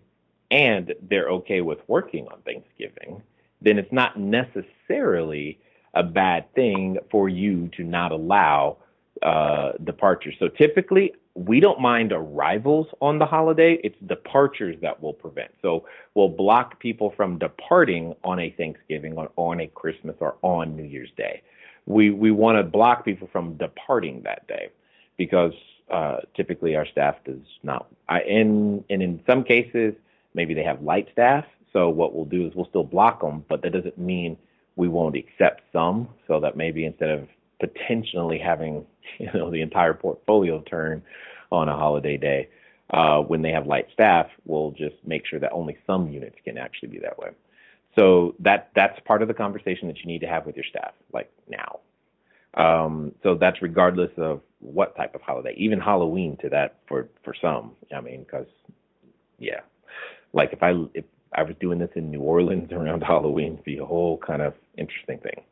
and 0.51 0.93
they're 1.09 1.29
okay 1.29 1.61
with 1.61 1.79
working 1.87 2.27
on 2.29 2.41
Thanksgiving, 2.43 3.23
then 3.65 3.79
it's 3.79 3.93
not 3.93 4.19
necessarily 4.19 5.59
a 5.95 6.03
bad 6.03 6.53
thing 6.55 6.99
for 7.11 7.29
you 7.29 7.69
to 7.77 7.85
not 7.85 8.13
allow 8.13 8.79
uh, 9.23 9.73
departures. 9.85 10.35
So 10.39 10.49
typically, 10.49 11.13
we 11.35 11.61
don't 11.61 11.81
mind 11.81 12.13
arrivals 12.13 12.89
on 13.01 13.19
the 13.19 13.27
holiday. 13.27 13.79
It's 13.85 13.97
departures 14.07 14.77
that 14.83 15.01
will 15.03 15.13
prevent. 15.13 15.51
So 15.63 15.87
we'll 16.15 16.29
block 16.29 16.79
people 16.81 17.13
from 17.17 17.39
departing 17.39 18.15
on 18.25 18.39
a 18.39 18.51
Thanksgiving, 18.51 19.17
on, 19.17 19.29
on 19.37 19.61
a 19.61 19.67
Christmas, 19.69 20.17
or 20.21 20.37
on 20.43 20.77
New 20.77 20.85
Year's 20.85 21.11
Day. 21.17 21.43
We 21.87 22.11
we 22.11 22.31
want 22.31 22.59
to 22.59 22.63
block 22.63 23.05
people 23.05 23.29
from 23.33 23.57
departing 23.57 24.23
that 24.23 24.47
day 24.47 24.69
because 25.17 25.53
uh, 25.91 26.19
typically 26.35 26.77
our 26.77 26.87
staff 26.87 27.17
does 27.25 27.41
not. 27.63 27.87
I, 28.09 28.21
and 28.21 28.85
and 28.91 29.03
in 29.03 29.21
some 29.27 29.43
cases, 29.43 29.95
maybe 30.35 30.55
they 30.55 30.63
have 30.63 30.83
light 30.83 31.09
staff, 31.13 31.45
so 31.73 31.89
what 31.89 32.15
we'll 32.15 32.25
do 32.25 32.47
is 32.47 32.55
we'll 32.55 32.69
still 32.69 32.85
block 32.85 33.21
them, 33.21 33.45
but 33.49 33.63
that 33.63 33.73
doesn't 33.73 33.99
mean 33.99 34.37
we 34.77 34.89
won't 34.89 35.17
accept 35.17 35.63
some. 35.73 36.09
So 36.27 36.41
that 36.41 36.57
maybe 36.57 36.85
instead 36.85 37.11
of 37.11 37.29
potentially 37.61 38.39
having 38.39 38.87
you 39.19 39.31
know 39.33 39.51
the 39.51 39.61
entire 39.63 39.95
portfolio 39.95 40.61
turn 40.63 41.03
on 41.51 41.69
a 41.69 41.77
holiday 41.77 42.17
day, 42.17 42.49
uh, 42.91 43.21
when 43.21 43.43
they 43.43 43.51
have 43.51 43.67
light 43.67 43.87
staff, 43.93 44.27
we'll 44.45 44.73
just 44.73 44.97
make 45.05 45.27
sure 45.27 45.39
that 45.39 45.53
only 45.53 45.77
some 45.87 46.11
units 46.11 46.37
can 46.45 46.59
actually 46.59 46.89
be 46.89 46.99
that 46.99 47.19
way. 47.19 47.31
So 47.99 48.35
that 48.41 48.71
that's 48.75 48.99
part 49.01 49.23
of 49.23 49.29
the 49.29 49.35
conversation 49.35 49.89
that 49.89 49.99
you 49.99 50.07
need 50.07 50.21
to 50.21 50.27
have 50.27 50.47
with 50.47 50.57
your 50.57 50.65
staff, 50.69 50.93
like 51.13 51.31
now. 51.49 51.81
Um, 52.55 53.13
so 53.23 53.35
that's 53.35 53.63
regardless 53.63 54.11
of 54.19 54.41
what 54.61 54.95
type 54.97 55.15
of 55.15 55.23
holiday, 55.23 55.55
even 55.57 55.81
Halloween 55.81 56.37
to 56.43 56.49
that 56.51 56.77
for 56.87 57.09
for 57.25 57.35
some. 57.41 57.73
I 57.95 58.01
mean, 58.01 58.25
because 58.25 58.47
yeah, 59.39 59.61
like 60.33 60.53
if 60.53 60.63
I 60.63 60.73
if 60.95 61.05
I 61.35 61.43
was 61.43 61.55
doing 61.61 61.79
this 61.79 61.91
in 61.95 62.11
New 62.11 62.21
Orleans 62.21 62.73
around 62.73 63.03
Halloween. 63.03 63.55
It'd 63.55 63.65
be 63.65 63.79
a 63.79 63.85
whole 63.85 64.19
kind 64.19 64.43
of 64.43 64.55
interesting 64.77 65.19
thing. 65.19 65.43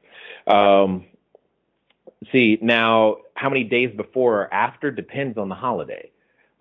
Um, 0.47 1.07
see, 2.33 2.59
now, 2.61 3.18
how 3.35 3.49
many 3.49 3.64
days 3.64 3.95
before 3.97 4.43
or 4.43 4.55
after 4.55 4.91
depends 4.91 5.39
on 5.39 5.49
the 5.49 5.55
holiday. 5.55 6.11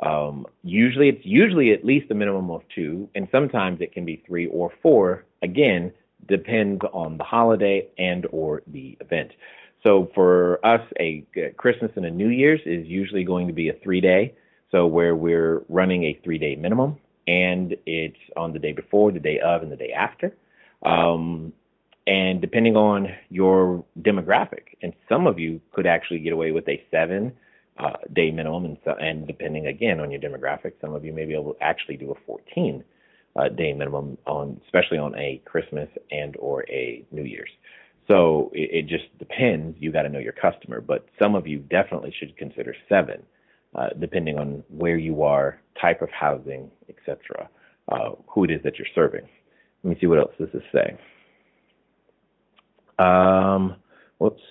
Um, 0.02 0.46
usually, 0.64 1.10
it's 1.10 1.26
usually 1.26 1.74
at 1.74 1.84
least 1.84 2.10
a 2.10 2.16
minimum 2.16 2.50
of 2.52 2.62
two, 2.74 3.10
and 3.16 3.28
sometimes 3.32 3.82
it 3.82 3.92
can 3.92 4.06
be 4.06 4.24
three 4.26 4.48
or 4.48 4.72
four. 4.82 5.26
Again, 5.42 5.92
depends 6.28 6.82
on 6.94 7.18
the 7.18 7.24
holiday 7.24 7.88
and 7.98 8.26
or 8.32 8.62
the 8.68 8.98
event. 9.02 9.32
So 9.84 10.10
for 10.14 10.66
us, 10.66 10.82
a 11.00 11.26
Christmas 11.58 11.92
and 11.96 12.06
a 12.06 12.12
New 12.12 12.30
Year's 12.30 12.62
is 12.66 12.86
usually 12.86 13.24
going 13.24 13.48
to 13.48 13.54
be 13.54 13.70
a 13.70 13.74
three 13.74 14.02
day. 14.02 14.36
So 14.72 14.86
where 14.86 15.16
we're 15.16 15.64
running 15.70 16.04
a 16.04 16.20
three 16.24 16.38
day 16.38 16.56
minimum 16.56 16.98
and 17.30 17.76
it's 17.86 18.18
on 18.36 18.54
the 18.54 18.60
day 18.60 18.72
before, 18.72 19.12
the 19.12 19.20
day 19.20 19.40
of, 19.40 19.62
and 19.62 19.72
the 19.72 19.76
day 19.76 19.92
after. 19.92 20.36
Um, 20.84 21.54
and 22.08 22.42
depending 22.42 22.76
on 22.76 23.10
your 23.30 23.86
demographic, 24.02 24.78
and 24.82 24.94
some 25.08 25.28
of 25.28 25.38
you 25.38 25.62
could 25.72 25.86
actually 25.86 26.20
get 26.20 26.34
away 26.34 26.52
with 26.52 26.68
a 26.68 26.84
seven 26.90 27.34
uh, 27.78 27.98
day 28.12 28.32
minimum, 28.32 28.66
and, 28.66 28.78
so, 28.84 28.96
and 29.00 29.28
depending 29.28 29.68
again 29.68 30.00
on 30.00 30.10
your 30.10 30.20
demographic, 30.20 30.74
some 30.82 30.96
of 30.96 31.06
you 31.06 31.14
may 31.14 31.26
be 31.26 31.36
able 31.36 31.54
to 31.54 31.64
actually 31.64 31.98
do 31.98 32.12
a 32.12 32.16
14 32.26 32.84
uh, 33.36 33.50
day 33.50 33.74
minimum 33.74 34.18
on, 34.26 34.60
especially 34.66 34.98
on 34.98 35.16
a 35.16 35.40
Christmas 35.46 35.88
and 36.10 36.36
or 36.40 36.68
a 36.68 37.06
New 37.12 37.24
Year's. 37.24 37.52
So 38.08 38.50
it, 38.56 38.86
it 38.86 38.88
just 38.88 39.06
depends. 39.20 39.78
You 39.80 39.92
got 39.92 40.02
to 40.02 40.10
know 40.10 40.18
your 40.18 40.34
customer, 40.34 40.82
but 40.82 41.06
some 41.20 41.36
of 41.36 41.46
you 41.46 41.60
definitely 41.60 42.12
should 42.20 42.36
consider 42.38 42.76
seven 42.90 43.22
uh, 43.76 43.90
depending 44.00 44.38
on 44.38 44.64
where 44.70 44.98
you 44.98 45.24
are, 45.24 45.60
type 45.80 46.02
of 46.02 46.10
housing, 46.10 46.72
etc., 46.90 47.50
uh, 47.92 48.12
who 48.28 48.44
it 48.44 48.52
is 48.52 48.62
that 48.64 48.78
you're 48.78 48.88
serving. 48.96 49.28
Let 49.84 49.90
me 49.90 49.98
see 50.00 50.08
what 50.08 50.20
else 50.20 50.32
does 50.40 50.50
this 50.54 50.64
say. 50.74 50.98
Um, 52.98 53.76
whoops. 54.18 54.42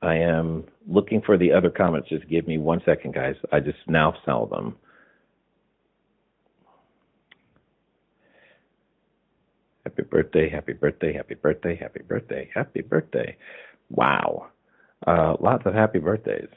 I 0.00 0.16
am 0.16 0.64
looking 0.88 1.22
for 1.24 1.38
the 1.38 1.52
other 1.52 1.70
comments. 1.70 2.08
Just 2.08 2.28
give 2.28 2.48
me 2.48 2.58
one 2.58 2.80
second, 2.84 3.14
guys. 3.14 3.36
I 3.52 3.60
just 3.60 3.78
now 3.86 4.14
saw 4.24 4.46
them. 4.46 4.76
Happy 9.84 10.02
birthday, 10.02 10.48
happy 10.48 10.72
birthday, 10.72 11.12
happy 11.12 11.34
birthday, 11.34 11.76
happy 11.76 12.00
birthday, 12.02 12.48
happy 12.54 12.80
birthday. 12.80 13.36
Wow. 13.90 14.46
Uh, 15.06 15.36
lots 15.40 15.66
of 15.66 15.74
happy 15.74 15.98
birthdays. 15.98 16.48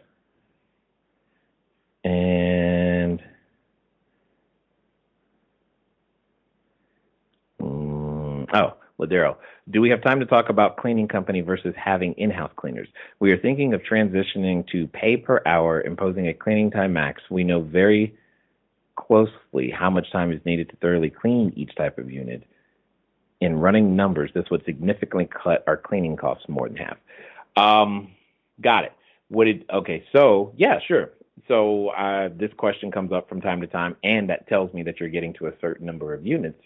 And 2.03 3.19
mm, 7.59 8.47
oh, 8.53 8.73
Ladero, 8.99 9.37
do 9.71 9.81
we 9.81 9.89
have 9.89 10.03
time 10.03 10.19
to 10.19 10.25
talk 10.27 10.49
about 10.49 10.77
cleaning 10.77 11.07
company 11.07 11.41
versus 11.41 11.73
having 11.75 12.13
in-house 12.13 12.51
cleaners? 12.55 12.87
We 13.19 13.31
are 13.31 13.37
thinking 13.37 13.73
of 13.73 13.81
transitioning 13.81 14.67
to 14.67 14.87
pay 14.87 15.17
per 15.17 15.41
hour, 15.47 15.81
imposing 15.81 16.27
a 16.27 16.33
cleaning 16.33 16.69
time 16.69 16.93
max. 16.93 17.23
We 17.31 17.43
know 17.43 17.61
very 17.61 18.15
closely 18.95 19.71
how 19.71 19.89
much 19.89 20.11
time 20.11 20.31
is 20.31 20.39
needed 20.45 20.69
to 20.69 20.75
thoroughly 20.77 21.09
clean 21.09 21.51
each 21.55 21.75
type 21.75 21.97
of 21.97 22.11
unit. 22.11 22.43
In 23.41 23.59
running 23.59 23.95
numbers, 23.95 24.29
this 24.33 24.45
would 24.51 24.63
significantly 24.65 25.27
cut 25.27 25.63
our 25.67 25.77
cleaning 25.77 26.15
costs 26.15 26.47
more 26.47 26.69
than 26.69 26.77
half. 26.77 26.97
Um, 27.57 28.11
Got 28.61 28.85
it. 28.85 28.93
What 29.29 29.45
did 29.45 29.65
okay? 29.71 30.05
So 30.15 30.53
yeah, 30.55 30.79
sure. 30.87 31.11
So 31.47 31.89
uh, 31.89 32.29
this 32.35 32.51
question 32.57 32.91
comes 32.91 33.11
up 33.11 33.27
from 33.27 33.41
time 33.41 33.61
to 33.61 33.67
time, 33.67 33.95
and 34.03 34.29
that 34.29 34.47
tells 34.47 34.73
me 34.73 34.83
that 34.83 34.99
you're 34.99 35.09
getting 35.09 35.33
to 35.33 35.47
a 35.47 35.53
certain 35.59 35.85
number 35.85 36.13
of 36.13 36.25
units 36.25 36.61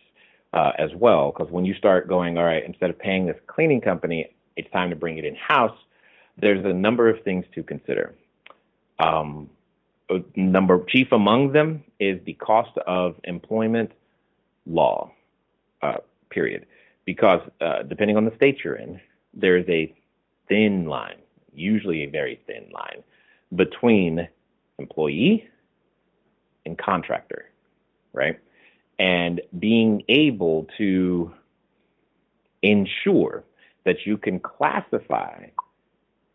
uh, 0.53 0.71
as 0.77 0.91
well. 0.95 1.31
Because 1.31 1.51
when 1.51 1.65
you 1.65 1.73
start 1.73 2.07
going, 2.07 2.37
all 2.37 2.45
right, 2.45 2.63
instead 2.65 2.89
of 2.89 2.99
paying 2.99 3.25
this 3.25 3.37
cleaning 3.47 3.81
company, 3.81 4.27
it's 4.55 4.69
time 4.71 4.89
to 4.89 4.95
bring 4.95 5.17
it 5.17 5.25
in 5.25 5.35
house. 5.35 5.77
There's 6.37 6.63
a 6.65 6.73
number 6.73 7.09
of 7.09 7.23
things 7.23 7.45
to 7.55 7.63
consider. 7.63 8.15
Um, 8.99 9.49
number 10.35 10.83
chief 10.87 11.11
among 11.11 11.51
them 11.51 11.83
is 11.99 12.19
the 12.25 12.33
cost 12.33 12.77
of 12.87 13.15
employment 13.23 13.91
law. 14.65 15.11
Uh, 15.81 15.97
period. 16.29 16.65
Because 17.05 17.41
uh, 17.61 17.83
depending 17.83 18.17
on 18.17 18.25
the 18.25 18.35
state 18.35 18.59
you're 18.63 18.75
in, 18.75 18.99
there 19.33 19.57
is 19.57 19.65
a 19.67 19.93
thin 20.47 20.85
line 20.85 21.17
usually 21.53 22.03
a 22.03 22.09
very 22.09 22.39
thin 22.47 22.69
line 22.71 23.03
between 23.55 24.27
employee 24.77 25.47
and 26.65 26.77
contractor, 26.77 27.49
right? 28.13 28.39
And 28.97 29.41
being 29.57 30.03
able 30.09 30.67
to 30.77 31.33
ensure 32.61 33.43
that 33.85 34.05
you 34.05 34.17
can 34.17 34.39
classify 34.39 35.45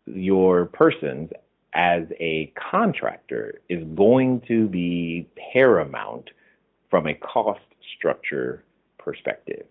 your 0.07 0.65
persons 0.65 1.31
as 1.73 2.03
a 2.19 2.51
contractor 2.71 3.61
is 3.69 3.83
going 3.95 4.41
to 4.47 4.67
be 4.67 5.27
paramount 5.53 6.29
from 6.89 7.07
a 7.07 7.13
cost 7.13 7.61
structure 7.97 8.63
perspective. 8.97 9.65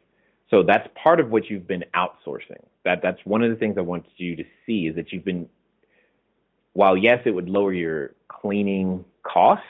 So 0.51 0.63
that's 0.63 0.89
part 0.95 1.21
of 1.21 1.31
what 1.31 1.49
you've 1.49 1.67
been 1.67 1.85
outsourcing. 1.95 2.63
That 2.85 3.01
that's 3.03 3.21
one 3.25 3.43
of 3.43 3.51
the 3.51 3.57
things 3.57 3.77
I 3.79 3.81
want 3.81 4.07
you 4.17 4.37
to 4.37 4.45
see 4.67 4.87
is 4.87 4.97
that 4.97 5.13
you've 5.13 5.25
been 5.25 5.49
while 6.75 6.97
yes, 6.97 7.21
it 7.25 7.31
would 7.31 7.49
lower 7.49 7.73
your 7.73 8.15
cleaning 8.29 9.05
costs, 9.23 9.65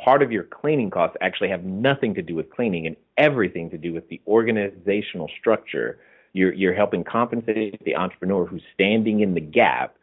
part 0.00 0.22
of 0.22 0.32
your 0.32 0.44
cleaning 0.44 0.88
costs 0.88 1.16
actually 1.20 1.50
have 1.50 1.64
nothing 1.64 2.14
to 2.14 2.22
do 2.22 2.34
with 2.34 2.48
cleaning 2.50 2.86
and 2.86 2.96
everything 3.18 3.68
to 3.70 3.76
do 3.76 3.92
with 3.92 4.08
the 4.08 4.20
organizational 4.26 5.28
structure. 5.38 5.98
You're, 6.32 6.54
you're 6.54 6.74
helping 6.74 7.04
compensate 7.04 7.84
the 7.84 7.96
entrepreneur 7.96 8.46
who's 8.46 8.62
standing 8.72 9.20
in 9.20 9.34
the 9.34 9.40
gap 9.40 9.96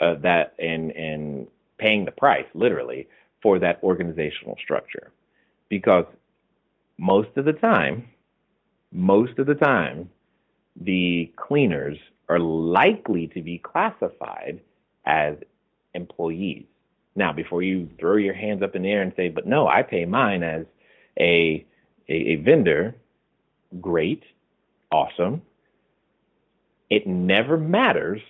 uh, 0.00 0.14
that 0.22 0.54
and, 0.58 0.90
and 0.92 1.46
paying 1.78 2.04
the 2.06 2.10
price, 2.10 2.46
literally, 2.54 3.06
for 3.42 3.58
that 3.58 3.78
organizational 3.82 4.56
structure. 4.62 5.12
Because 5.68 6.06
most 6.96 7.28
of 7.36 7.44
the 7.44 7.52
time, 7.52 8.08
most 8.94 9.38
of 9.38 9.46
the 9.46 9.54
time, 9.56 10.08
the 10.80 11.30
cleaners 11.36 11.98
are 12.28 12.38
likely 12.38 13.26
to 13.28 13.42
be 13.42 13.58
classified 13.58 14.60
as 15.04 15.36
employees. 15.94 16.64
Now, 17.16 17.32
before 17.32 17.62
you 17.62 17.88
throw 17.98 18.16
your 18.16 18.34
hands 18.34 18.62
up 18.62 18.74
in 18.74 18.82
the 18.82 18.90
air 18.90 19.02
and 19.02 19.12
say, 19.16 19.28
but 19.28 19.46
no, 19.46 19.66
I 19.66 19.82
pay 19.82 20.04
mine 20.04 20.42
as 20.42 20.64
a, 21.18 21.64
a, 22.08 22.12
a 22.12 22.36
vendor, 22.36 22.94
great, 23.80 24.22
awesome. 24.90 25.42
It 26.88 27.06
never 27.06 27.56
matters 27.56 28.20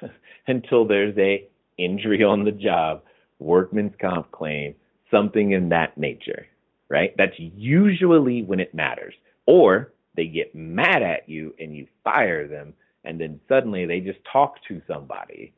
until 0.46 0.86
there's 0.86 1.16
a 1.18 1.48
injury 1.78 2.22
on 2.22 2.44
the 2.44 2.52
job, 2.52 3.02
workman's 3.38 3.94
comp 4.00 4.30
claim, 4.30 4.74
something 5.10 5.52
in 5.52 5.68
that 5.70 5.98
nature, 5.98 6.46
right? 6.88 7.14
That's 7.16 7.34
usually 7.38 8.42
when 8.42 8.60
it 8.60 8.74
matters. 8.74 9.14
Or 9.46 9.92
they 10.16 10.26
get 10.26 10.54
mad 10.54 11.02
at 11.02 11.28
you 11.28 11.54
and 11.58 11.76
you 11.76 11.86
fire 12.04 12.46
them, 12.46 12.74
and 13.04 13.20
then 13.20 13.40
suddenly 13.48 13.86
they 13.86 14.00
just 14.00 14.20
talk 14.30 14.56
to 14.68 14.80
somebody 14.86 15.52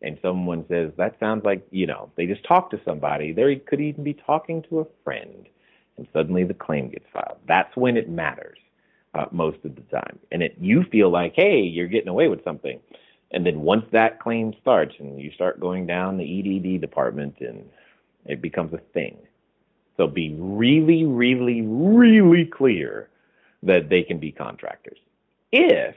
and 0.00 0.18
someone 0.22 0.64
says, 0.68 0.92
that 0.96 1.18
sounds 1.18 1.44
like, 1.44 1.66
you 1.70 1.86
know, 1.86 2.10
they 2.16 2.26
just 2.26 2.44
talk 2.44 2.70
to 2.70 2.80
somebody. 2.84 3.32
They 3.32 3.56
could 3.56 3.80
even 3.80 4.04
be 4.04 4.14
talking 4.14 4.62
to 4.68 4.80
a 4.80 4.86
friend. 5.02 5.46
And 5.96 6.06
suddenly 6.12 6.44
the 6.44 6.54
claim 6.54 6.90
gets 6.90 7.06
filed. 7.12 7.38
That's 7.48 7.74
when 7.76 7.96
it 7.96 8.08
matters 8.08 8.58
uh, 9.14 9.26
most 9.32 9.58
of 9.64 9.74
the 9.74 9.82
time. 9.82 10.18
And 10.30 10.42
it, 10.42 10.56
you 10.60 10.84
feel 10.92 11.10
like, 11.10 11.32
hey, 11.34 11.60
you're 11.60 11.88
getting 11.88 12.08
away 12.08 12.28
with 12.28 12.44
something. 12.44 12.78
And 13.32 13.44
then 13.44 13.62
once 13.62 13.84
that 13.90 14.20
claim 14.20 14.54
starts 14.60 14.94
and 15.00 15.20
you 15.20 15.32
start 15.32 15.58
going 15.58 15.86
down 15.86 16.16
the 16.16 16.24
EDD 16.24 16.80
department 16.80 17.34
and 17.40 17.68
it 18.24 18.40
becomes 18.40 18.72
a 18.72 18.78
thing. 18.94 19.18
So 19.96 20.06
be 20.06 20.36
really, 20.38 21.04
really, 21.04 21.62
really 21.62 22.44
clear 22.44 23.08
that 23.62 23.88
they 23.88 24.02
can 24.02 24.18
be 24.18 24.32
contractors. 24.32 24.98
If 25.52 25.96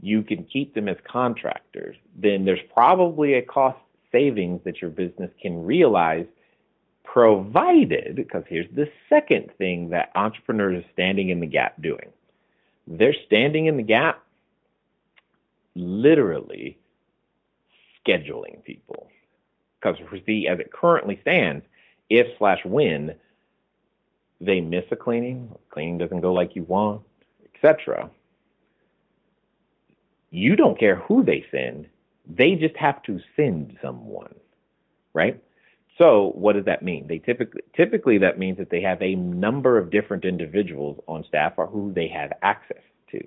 you 0.00 0.22
can 0.22 0.44
keep 0.44 0.74
them 0.74 0.88
as 0.88 0.96
contractors, 1.10 1.96
then 2.16 2.44
there's 2.44 2.60
probably 2.72 3.34
a 3.34 3.42
cost 3.42 3.78
savings 4.12 4.60
that 4.64 4.80
your 4.80 4.90
business 4.90 5.30
can 5.40 5.64
realize 5.64 6.26
provided, 7.04 8.14
because 8.14 8.44
here's 8.48 8.70
the 8.74 8.88
second 9.08 9.50
thing 9.58 9.90
that 9.90 10.10
entrepreneurs 10.14 10.84
are 10.84 10.88
standing 10.92 11.30
in 11.30 11.40
the 11.40 11.46
gap 11.46 11.80
doing. 11.82 12.08
They're 12.86 13.14
standing 13.26 13.66
in 13.66 13.76
the 13.76 13.82
gap 13.82 14.22
literally 15.74 16.78
scheduling 18.06 18.62
people. 18.64 19.08
Because 19.80 19.96
see, 20.26 20.46
as 20.46 20.58
it 20.60 20.72
currently 20.72 21.18
stands, 21.22 21.64
if 22.08 22.26
slash 22.38 22.60
when 22.64 23.14
they 24.40 24.60
miss 24.60 24.84
a 24.90 24.96
cleaning, 24.96 25.54
cleaning 25.70 25.98
doesn't 25.98 26.20
go 26.20 26.32
like 26.32 26.56
you 26.56 26.64
want, 26.64 27.02
etc., 27.54 28.10
you 30.30 30.56
don't 30.56 30.78
care 30.78 30.96
who 30.96 31.24
they 31.24 31.44
send. 31.50 31.88
They 32.26 32.54
just 32.54 32.76
have 32.76 33.02
to 33.04 33.20
send 33.36 33.76
someone, 33.82 34.34
right? 35.12 35.42
So 35.98 36.32
what 36.34 36.54
does 36.54 36.64
that 36.64 36.82
mean? 36.82 37.06
They 37.08 37.18
typically 37.18 37.62
typically 37.76 38.18
that 38.18 38.38
means 38.38 38.58
that 38.58 38.70
they 38.70 38.80
have 38.80 39.02
a 39.02 39.14
number 39.16 39.76
of 39.76 39.90
different 39.90 40.24
individuals 40.24 40.98
on 41.06 41.24
staff 41.28 41.54
or 41.56 41.66
who 41.66 41.92
they 41.92 42.08
have 42.08 42.32
access 42.42 42.82
to, 43.10 43.20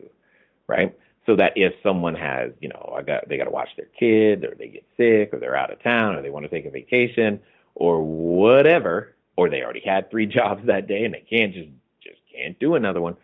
right? 0.67 0.97
So 1.25 1.35
that 1.35 1.53
if 1.55 1.73
someone 1.83 2.15
has, 2.15 2.51
you 2.61 2.69
know, 2.69 2.93
I 2.97 3.03
got 3.03 3.29
they 3.29 3.37
got 3.37 3.43
to 3.43 3.51
watch 3.51 3.69
their 3.77 3.87
kid 3.99 4.43
or 4.43 4.55
they 4.55 4.69
get 4.69 4.85
sick 4.97 5.33
or 5.33 5.39
they're 5.39 5.55
out 5.55 5.71
of 5.71 5.83
town 5.83 6.15
or 6.15 6.21
they 6.21 6.31
want 6.31 6.45
to 6.45 6.49
take 6.49 6.65
a 6.65 6.71
vacation 6.71 7.41
or 7.75 8.01
whatever, 8.01 9.13
or 9.35 9.49
they 9.49 9.61
already 9.61 9.83
had 9.83 10.09
three 10.09 10.25
jobs 10.39 10.65
that 10.67 10.87
day 10.87 11.05
and 11.05 11.13
they 11.13 11.25
can't 11.29 11.53
just 11.53 11.69
just 12.01 12.19
can't 12.33 12.59
do 12.59 12.75
another 12.75 13.01
one 13.01 13.15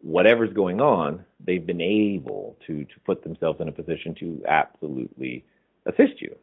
whatever's 0.00 0.52
going 0.52 0.80
on, 0.80 1.24
they've 1.44 1.66
been 1.66 1.80
able 1.80 2.56
to 2.66 2.84
to 2.84 3.00
put 3.04 3.22
themselves 3.22 3.60
in 3.60 3.68
a 3.68 3.72
position 3.72 4.14
to 4.16 4.42
absolutely 4.48 5.44
assist 5.86 6.20
you. 6.20 6.34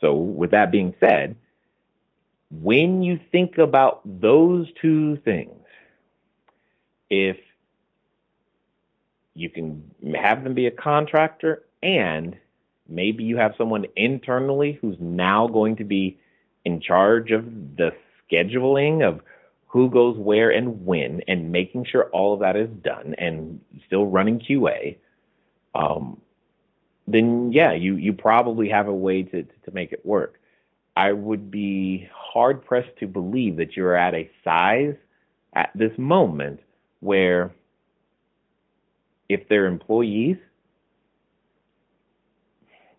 So, 0.00 0.14
with 0.14 0.50
that 0.50 0.72
being 0.72 0.94
said, 1.00 1.36
when 2.50 3.02
you 3.02 3.18
think 3.30 3.58
about 3.58 4.00
those 4.04 4.66
two 4.80 5.16
things, 5.18 5.64
if 7.08 7.36
you 9.34 9.48
can 9.48 9.90
have 10.14 10.44
them 10.44 10.54
be 10.54 10.66
a 10.66 10.70
contractor 10.70 11.64
and 11.82 12.36
maybe 12.88 13.24
you 13.24 13.38
have 13.38 13.54
someone 13.56 13.86
internally 13.96 14.78
who's 14.82 14.96
now 15.00 15.46
going 15.46 15.76
to 15.76 15.84
be 15.84 16.18
in 16.64 16.80
charge 16.80 17.30
of 17.30 17.44
the 17.76 17.92
scheduling 18.32 19.06
of 19.06 19.20
who 19.66 19.90
goes 19.90 20.16
where 20.18 20.50
and 20.50 20.84
when, 20.84 21.22
and 21.28 21.50
making 21.50 21.84
sure 21.84 22.04
all 22.10 22.34
of 22.34 22.40
that 22.40 22.56
is 22.56 22.68
done, 22.82 23.14
and 23.18 23.60
still 23.86 24.06
running 24.06 24.38
QA, 24.38 24.96
um, 25.74 26.20
then 27.06 27.52
yeah, 27.52 27.72
you 27.72 27.96
you 27.96 28.12
probably 28.12 28.68
have 28.68 28.88
a 28.88 28.94
way 28.94 29.22
to 29.22 29.42
to 29.42 29.70
make 29.72 29.92
it 29.92 30.04
work. 30.04 30.38
I 30.96 31.12
would 31.12 31.50
be 31.50 32.08
hard 32.14 32.64
pressed 32.64 32.96
to 33.00 33.06
believe 33.06 33.56
that 33.56 33.76
you're 33.76 33.96
at 33.96 34.14
a 34.14 34.30
size 34.44 34.94
at 35.54 35.70
this 35.74 35.96
moment 35.96 36.60
where 37.00 37.50
if 39.28 39.48
they're 39.48 39.66
employees 39.66 40.36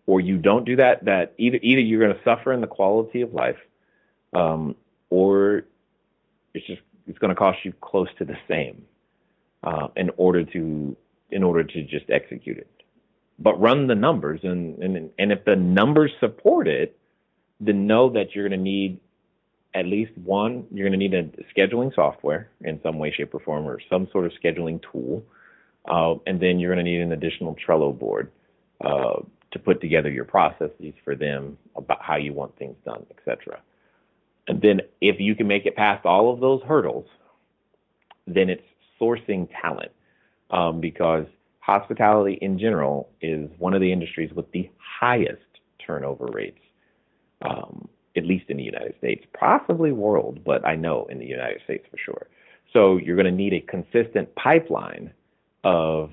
or 0.06 0.20
you 0.20 0.38
don't 0.38 0.64
do 0.64 0.76
that, 0.76 1.04
that 1.04 1.34
either 1.38 1.58
either 1.62 1.80
you're 1.80 2.00
going 2.00 2.16
to 2.16 2.24
suffer 2.24 2.52
in 2.52 2.60
the 2.60 2.66
quality 2.66 3.22
of 3.22 3.32
life, 3.32 3.56
um, 4.34 4.74
or 5.14 5.62
it's 6.54 6.66
just 6.66 6.82
it's 7.06 7.18
going 7.18 7.28
to 7.28 7.36
cost 7.36 7.58
you 7.64 7.72
close 7.80 8.08
to 8.18 8.24
the 8.24 8.36
same 8.48 8.82
uh, 9.62 9.86
in 9.96 10.10
order 10.16 10.44
to 10.44 10.96
in 11.30 11.42
order 11.44 11.62
to 11.62 11.82
just 11.84 12.10
execute 12.10 12.58
it. 12.58 12.70
But 13.38 13.60
run 13.60 13.86
the 13.86 13.94
numbers, 13.94 14.40
and 14.42 14.82
and 14.82 15.10
and 15.16 15.30
if 15.30 15.44
the 15.44 15.54
numbers 15.54 16.10
support 16.18 16.66
it, 16.66 16.98
then 17.60 17.86
know 17.86 18.10
that 18.10 18.34
you're 18.34 18.48
going 18.48 18.58
to 18.58 18.64
need 18.64 18.98
at 19.72 19.86
least 19.86 20.10
one. 20.18 20.66
You're 20.72 20.88
going 20.88 20.98
to 20.98 21.08
need 21.08 21.14
a 21.14 21.24
scheduling 21.56 21.94
software 21.94 22.50
in 22.62 22.80
some 22.82 22.98
way, 22.98 23.12
shape, 23.16 23.34
or 23.34 23.40
form, 23.40 23.66
or 23.66 23.78
some 23.88 24.08
sort 24.10 24.26
of 24.26 24.32
scheduling 24.42 24.80
tool, 24.90 25.22
uh, 25.84 26.14
and 26.26 26.40
then 26.40 26.58
you're 26.58 26.74
going 26.74 26.84
to 26.84 26.90
need 26.90 27.02
an 27.02 27.12
additional 27.12 27.56
Trello 27.64 27.96
board 27.96 28.32
uh, 28.84 29.20
to 29.52 29.58
put 29.60 29.80
together 29.80 30.10
your 30.10 30.24
processes 30.24 30.94
for 31.04 31.14
them 31.14 31.56
about 31.76 32.02
how 32.02 32.16
you 32.16 32.32
want 32.32 32.56
things 32.58 32.76
done, 32.84 33.06
etc. 33.16 33.58
And 33.58 33.73
then 34.48 34.80
if 35.00 35.16
you 35.20 35.34
can 35.34 35.46
make 35.46 35.66
it 35.66 35.76
past 35.76 36.04
all 36.04 36.32
of 36.32 36.40
those 36.40 36.62
hurdles, 36.62 37.06
then 38.26 38.48
it's 38.48 38.62
sourcing 39.00 39.48
talent 39.60 39.92
um, 40.50 40.80
because 40.80 41.26
hospitality 41.60 42.38
in 42.40 42.58
general 42.58 43.08
is 43.20 43.48
one 43.58 43.74
of 43.74 43.80
the 43.80 43.90
industries 43.90 44.32
with 44.34 44.50
the 44.52 44.70
highest 45.00 45.42
turnover 45.84 46.26
rates, 46.26 46.60
um, 47.42 47.88
at 48.16 48.24
least 48.24 48.44
in 48.48 48.56
the 48.56 48.62
United 48.62 48.94
States, 48.98 49.24
possibly 49.38 49.92
world, 49.92 50.44
but 50.44 50.64
I 50.66 50.76
know 50.76 51.06
in 51.06 51.18
the 51.18 51.26
United 51.26 51.62
States 51.64 51.86
for 51.90 51.96
sure. 51.96 52.26
So 52.72 52.98
you're 52.98 53.16
going 53.16 53.26
to 53.26 53.32
need 53.32 53.54
a 53.54 53.60
consistent 53.60 54.34
pipeline 54.34 55.12
of 55.62 56.10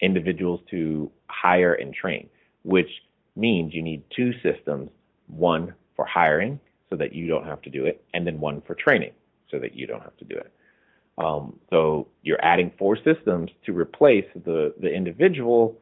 individuals 0.00 0.60
to 0.70 1.10
hire 1.28 1.74
and 1.74 1.94
train, 1.94 2.28
which 2.62 2.88
means 3.36 3.74
you 3.74 3.82
need 3.82 4.02
two 4.14 4.32
systems 4.42 4.90
one 5.28 5.74
for 5.94 6.04
hiring 6.04 6.58
so 6.90 6.96
that 6.96 7.12
you 7.14 7.26
don't 7.26 7.44
have 7.44 7.62
to 7.62 7.70
do 7.70 7.84
it, 7.84 8.02
and 8.14 8.26
then 8.26 8.40
one 8.40 8.62
for 8.66 8.74
training 8.74 9.12
so 9.50 9.58
that 9.58 9.74
you 9.74 9.86
don't 9.86 10.02
have 10.02 10.16
to 10.18 10.24
do 10.24 10.36
it. 10.36 10.52
Um, 11.18 11.58
so 11.70 12.06
you're 12.22 12.42
adding 12.44 12.72
four 12.78 12.96
systems 12.96 13.50
to 13.66 13.72
replace 13.72 14.26
the, 14.34 14.74
the 14.80 14.88
individual. 14.88 15.76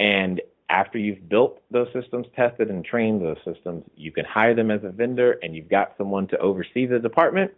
And 0.00 0.40
after 0.70 0.98
you've 0.98 1.28
built 1.28 1.60
those 1.70 1.88
systems, 1.92 2.26
tested 2.34 2.70
and 2.70 2.84
trained 2.84 3.20
those 3.20 3.36
systems, 3.44 3.84
you 3.96 4.10
can 4.10 4.24
hire 4.24 4.54
them 4.54 4.70
as 4.70 4.82
a 4.82 4.88
vendor 4.88 5.38
and 5.42 5.54
you've 5.54 5.68
got 5.68 5.92
someone 5.98 6.26
to 6.28 6.38
oversee 6.38 6.86
the 6.86 6.98
department. 6.98 7.52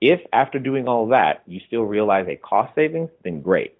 If 0.00 0.20
after 0.32 0.58
doing 0.58 0.88
all 0.88 1.06
that, 1.08 1.42
you 1.46 1.60
still 1.66 1.82
realize 1.82 2.26
a 2.28 2.36
cost 2.36 2.74
savings, 2.74 3.10
then 3.22 3.40
great. 3.40 3.78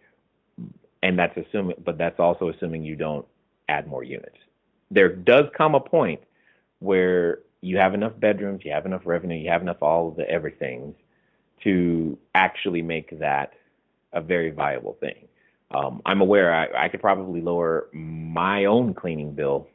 And 1.02 1.18
that's 1.18 1.36
assuming, 1.36 1.76
but 1.84 1.98
that's 1.98 2.20
also 2.20 2.48
assuming 2.48 2.84
you 2.84 2.96
don't 2.96 3.26
add 3.68 3.88
more 3.88 4.04
units. 4.04 4.38
There 4.90 5.12
does 5.14 5.46
come 5.56 5.74
a 5.74 5.80
point 5.80 6.20
where 6.78 7.40
you 7.60 7.78
have 7.78 7.94
enough 7.94 8.12
bedrooms, 8.18 8.62
you 8.64 8.72
have 8.72 8.86
enough 8.86 9.02
revenue, 9.04 9.36
you 9.36 9.50
have 9.50 9.62
enough 9.62 9.82
all 9.82 10.08
of 10.08 10.16
the 10.16 10.28
everything 10.28 10.94
to 11.64 12.18
actually 12.34 12.82
make 12.82 13.18
that 13.18 13.52
a 14.12 14.20
very 14.20 14.50
viable 14.50 14.96
thing. 15.00 15.28
Um, 15.70 16.00
I'm 16.06 16.20
aware 16.20 16.54
I, 16.54 16.86
I 16.86 16.88
could 16.88 17.00
probably 17.00 17.40
lower 17.40 17.88
my 17.92 18.66
own 18.66 18.94
cleaning 18.94 19.32
bill 19.32 19.68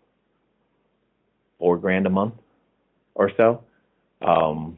four 1.59 1.77
grand 1.77 2.07
a 2.07 2.09
month 2.09 2.35
or 3.13 3.29
so 3.35 3.63
um, 4.21 4.77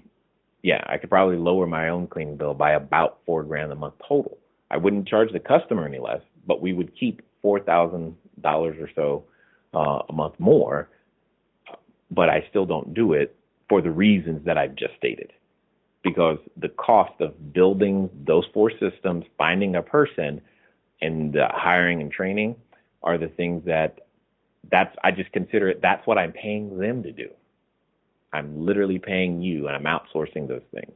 yeah, 0.62 0.84
I 0.88 0.98
could 0.98 1.10
probably 1.10 1.38
lower 1.38 1.68
my 1.68 1.90
own 1.90 2.08
cleaning 2.08 2.38
bill 2.38 2.54
by 2.54 2.72
about 2.72 3.20
four 3.26 3.44
grand 3.44 3.72
a 3.72 3.76
month 3.76 3.96
total. 4.08 4.38
I 4.72 4.78
wouldn't 4.78 5.08
charge 5.08 5.32
the 5.32 5.40
customer 5.40 5.86
any 5.86 6.00
less, 6.00 6.22
but 6.48 6.62
we 6.62 6.74
would 6.74 6.96
keep 6.98 7.22
four 7.42 7.60
thousand 7.60 8.16
dollars 8.42 8.78
or 8.80 8.90
so 8.96 9.26
uh, 9.74 10.04
a 10.10 10.14
month 10.14 10.40
more. 10.40 10.90
But 12.14 12.30
I 12.30 12.46
still 12.50 12.66
don't 12.66 12.94
do 12.94 13.14
it 13.14 13.36
for 13.70 13.82
the 13.82 13.92
reasons 13.92 14.46
that 14.46 14.58
I've 14.58 14.76
just 14.76 14.96
stated, 14.98 15.32
because 16.04 16.38
the 16.58 16.70
cost 16.70 17.20
of 17.22 17.54
building 17.54 18.10
those 18.26 18.46
four 18.54 18.72
systems, 18.72 19.26
finding 19.38 19.76
a 19.76 19.82
person, 19.82 20.42
and 21.02 21.38
uh, 21.38 21.50
hiring 21.52 22.02
and 22.02 22.12
training 22.12 22.56
are 23.02 23.18
the 23.18 23.28
things 23.28 23.64
that 23.66 24.00
that's 24.72 24.96
I 25.04 25.12
just 25.12 25.32
consider 25.32 25.70
it 25.70 25.82
that's 25.82 26.06
what 26.08 26.18
I'm 26.18 26.32
paying 26.32 26.78
them 26.78 27.04
to 27.04 27.12
do. 27.12 27.30
I'm 28.32 28.66
literally 28.66 29.00
paying 29.00 29.42
you 29.42 29.68
and 29.68 29.76
I'm 29.76 29.84
outsourcing 29.84 30.48
those 30.48 30.64
things. 30.74 30.94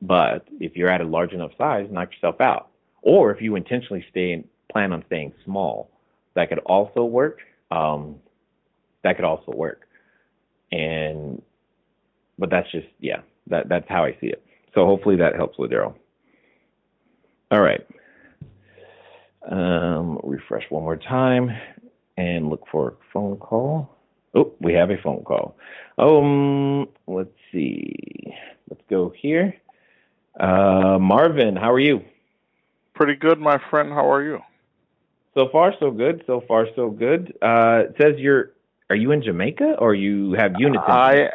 But 0.00 0.46
if 0.60 0.76
you're 0.76 0.90
at 0.90 1.00
a 1.00 1.04
large 1.04 1.32
enough 1.32 1.52
size, 1.58 1.88
knock 1.90 2.10
yourself 2.12 2.40
out. 2.40 2.68
Or 3.02 3.32
if 3.32 3.42
you 3.42 3.56
intentionally 3.56 4.04
stay 4.10 4.32
and 4.32 4.44
plan 4.70 4.92
on 4.92 5.02
staying 5.06 5.32
small, 5.44 5.90
that 6.34 6.48
could 6.48 6.60
also 6.60 7.04
work. 7.04 7.38
Um, 7.70 8.16
that 9.02 9.16
could 9.16 9.24
also 9.24 9.52
work. 9.52 9.88
And 10.72 11.42
but 12.38 12.50
that's 12.50 12.70
just 12.72 12.88
yeah, 12.98 13.20
that 13.48 13.68
that's 13.68 13.88
how 13.88 14.04
I 14.04 14.16
see 14.20 14.26
it. 14.28 14.44
So 14.74 14.86
hopefully 14.86 15.16
that 15.16 15.36
helps 15.36 15.58
Daryl. 15.58 15.94
All 17.50 17.60
right. 17.60 17.86
Um, 19.48 20.18
refresh 20.22 20.62
one 20.70 20.82
more 20.84 20.96
time 20.96 21.50
and 22.16 22.48
look 22.48 22.64
for 22.70 22.88
a 22.88 22.94
phone 23.12 23.36
call. 23.36 23.96
Oh, 24.34 24.52
we 24.60 24.72
have 24.72 24.90
a 24.90 24.96
phone 25.02 25.24
call. 25.24 25.56
Um, 25.98 26.88
let's 27.06 27.34
see. 27.52 28.32
Let's 28.70 28.82
go 28.88 29.12
here. 29.14 29.54
Uh, 30.38 30.98
Marvin, 30.98 31.56
how 31.56 31.70
are 31.72 31.80
you? 31.80 32.00
Pretty 32.94 33.16
good, 33.16 33.38
my 33.38 33.58
friend. 33.70 33.90
How 33.90 34.10
are 34.10 34.22
you? 34.22 34.38
So 35.34 35.48
far, 35.50 35.74
so 35.80 35.90
good. 35.90 36.24
So 36.26 36.42
far, 36.46 36.66
so 36.74 36.90
good. 36.90 37.36
Uh, 37.42 37.84
it 37.88 37.96
says 38.00 38.14
you're. 38.18 38.52
Are 38.92 38.94
you 38.94 39.10
in 39.10 39.22
Jamaica 39.22 39.76
or 39.78 39.94
you 39.94 40.34
have 40.34 40.52
units? 40.58 40.84
In 40.86 40.92
I 40.92 41.28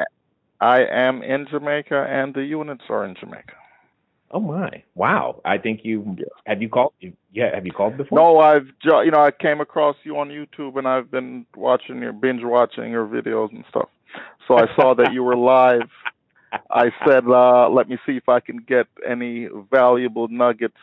I 0.61 0.81
am 0.91 1.23
in 1.23 1.47
Jamaica, 1.49 2.05
and 2.07 2.31
the 2.31 2.43
units 2.43 2.83
are 2.87 3.03
in 3.03 3.15
Jamaica. 3.19 3.53
Oh 4.29 4.39
my! 4.39 4.83
Wow. 4.93 5.41
I 5.43 5.57
think 5.57 5.79
you 5.81 6.17
have 6.45 6.61
you 6.61 6.69
called. 6.69 6.93
Yeah, 7.31 7.55
have 7.55 7.65
you 7.65 7.71
called 7.71 7.97
before? 7.97 8.15
No, 8.15 8.37
I've 8.37 8.67
you 8.83 9.09
know 9.09 9.21
I 9.21 9.31
came 9.31 9.59
across 9.59 9.95
you 10.03 10.19
on 10.19 10.29
YouTube, 10.29 10.77
and 10.77 10.87
I've 10.87 11.09
been 11.09 11.47
watching 11.55 11.99
your 11.99 12.13
binge 12.13 12.41
watching 12.43 12.91
your 12.91 13.07
videos 13.07 13.51
and 13.51 13.65
stuff. 13.71 13.89
So 14.47 14.55
I 14.55 14.67
saw 14.75 14.93
that 14.93 15.11
you 15.11 15.23
were 15.23 15.35
live. 15.35 15.89
I 16.69 16.91
said, 17.07 17.23
uh, 17.27 17.69
let 17.69 17.89
me 17.89 17.97
see 18.05 18.17
if 18.17 18.29
I 18.29 18.39
can 18.39 18.57
get 18.57 18.85
any 19.03 19.47
valuable 19.71 20.27
nuggets 20.27 20.77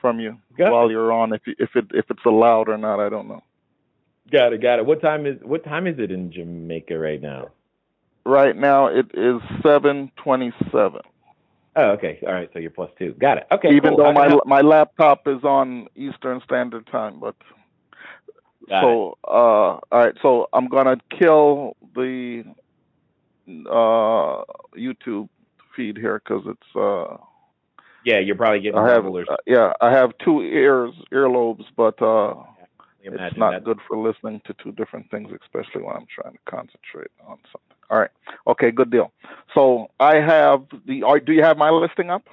from 0.00 0.18
you 0.18 0.36
Got 0.58 0.72
while 0.72 0.90
you're 0.90 1.12
on. 1.12 1.32
If 1.32 1.42
you, 1.46 1.54
if 1.60 1.76
it 1.76 1.86
if 1.94 2.06
it's 2.10 2.26
allowed 2.26 2.68
or 2.68 2.76
not, 2.76 2.98
I 2.98 3.08
don't 3.08 3.28
know. 3.28 3.44
Got 4.30 4.52
it. 4.52 4.62
Got 4.62 4.80
it. 4.80 4.86
What 4.86 5.00
time 5.00 5.26
is 5.26 5.38
what 5.42 5.64
time 5.64 5.86
is 5.86 5.98
it 5.98 6.10
in 6.10 6.32
Jamaica 6.32 6.98
right 6.98 7.22
now? 7.22 7.50
Right 8.24 8.56
now 8.56 8.86
it 8.86 9.06
is 9.14 9.40
seven 9.62 10.10
twenty-seven. 10.16 11.00
Oh, 11.76 11.90
okay. 11.90 12.18
All 12.26 12.32
right. 12.32 12.50
So 12.52 12.58
you're 12.58 12.70
plus 12.70 12.90
two. 12.98 13.12
Got 13.20 13.38
it. 13.38 13.46
Okay. 13.52 13.68
Even 13.76 13.90
cool. 13.90 13.98
though 13.98 14.04
How 14.04 14.12
can 14.12 14.16
I 14.16 14.24
my 14.24 14.28
help? 14.28 14.46
my 14.46 14.60
laptop 14.62 15.28
is 15.28 15.44
on 15.44 15.86
Eastern 15.94 16.40
Standard 16.44 16.88
Time, 16.88 17.20
but 17.20 17.36
Got 18.68 18.82
so 18.82 19.18
uh, 19.24 19.30
all 19.30 19.80
right. 19.92 20.14
So 20.22 20.48
I'm 20.52 20.68
gonna 20.68 20.96
kill 21.16 21.76
the 21.94 22.42
uh, 23.48 24.42
YouTube 24.76 25.28
feed 25.76 25.98
here 25.98 26.20
because 26.24 26.42
it's 26.46 26.74
uh, 26.74 27.16
yeah, 28.04 28.18
you're 28.18 28.34
probably 28.34 28.58
getting 28.60 28.78
I 28.78 28.90
have 28.90 29.06
uh, 29.06 29.36
yeah 29.46 29.72
I 29.80 29.92
have 29.92 30.18
two 30.18 30.42
ears 30.42 30.94
earlobes, 31.12 31.64
but 31.76 32.02
uh. 32.02 32.34
It's 33.14 33.36
not 33.36 33.52
that. 33.52 33.64
good 33.64 33.78
for 33.86 33.96
listening 33.96 34.40
to 34.46 34.54
two 34.62 34.72
different 34.72 35.10
things, 35.10 35.30
especially 35.42 35.82
when 35.82 35.96
I'm 35.96 36.06
trying 36.06 36.34
to 36.34 36.38
concentrate 36.44 37.10
on 37.26 37.38
something. 37.52 37.76
All 37.90 37.98
right. 37.98 38.10
Okay. 38.46 38.70
Good 38.70 38.90
deal. 38.90 39.12
So 39.54 39.88
I 40.00 40.16
have 40.16 40.64
the. 40.86 41.02
Are, 41.02 41.20
do 41.20 41.32
you 41.32 41.42
have 41.42 41.56
my 41.56 41.70
listing 41.70 42.10
up? 42.10 42.24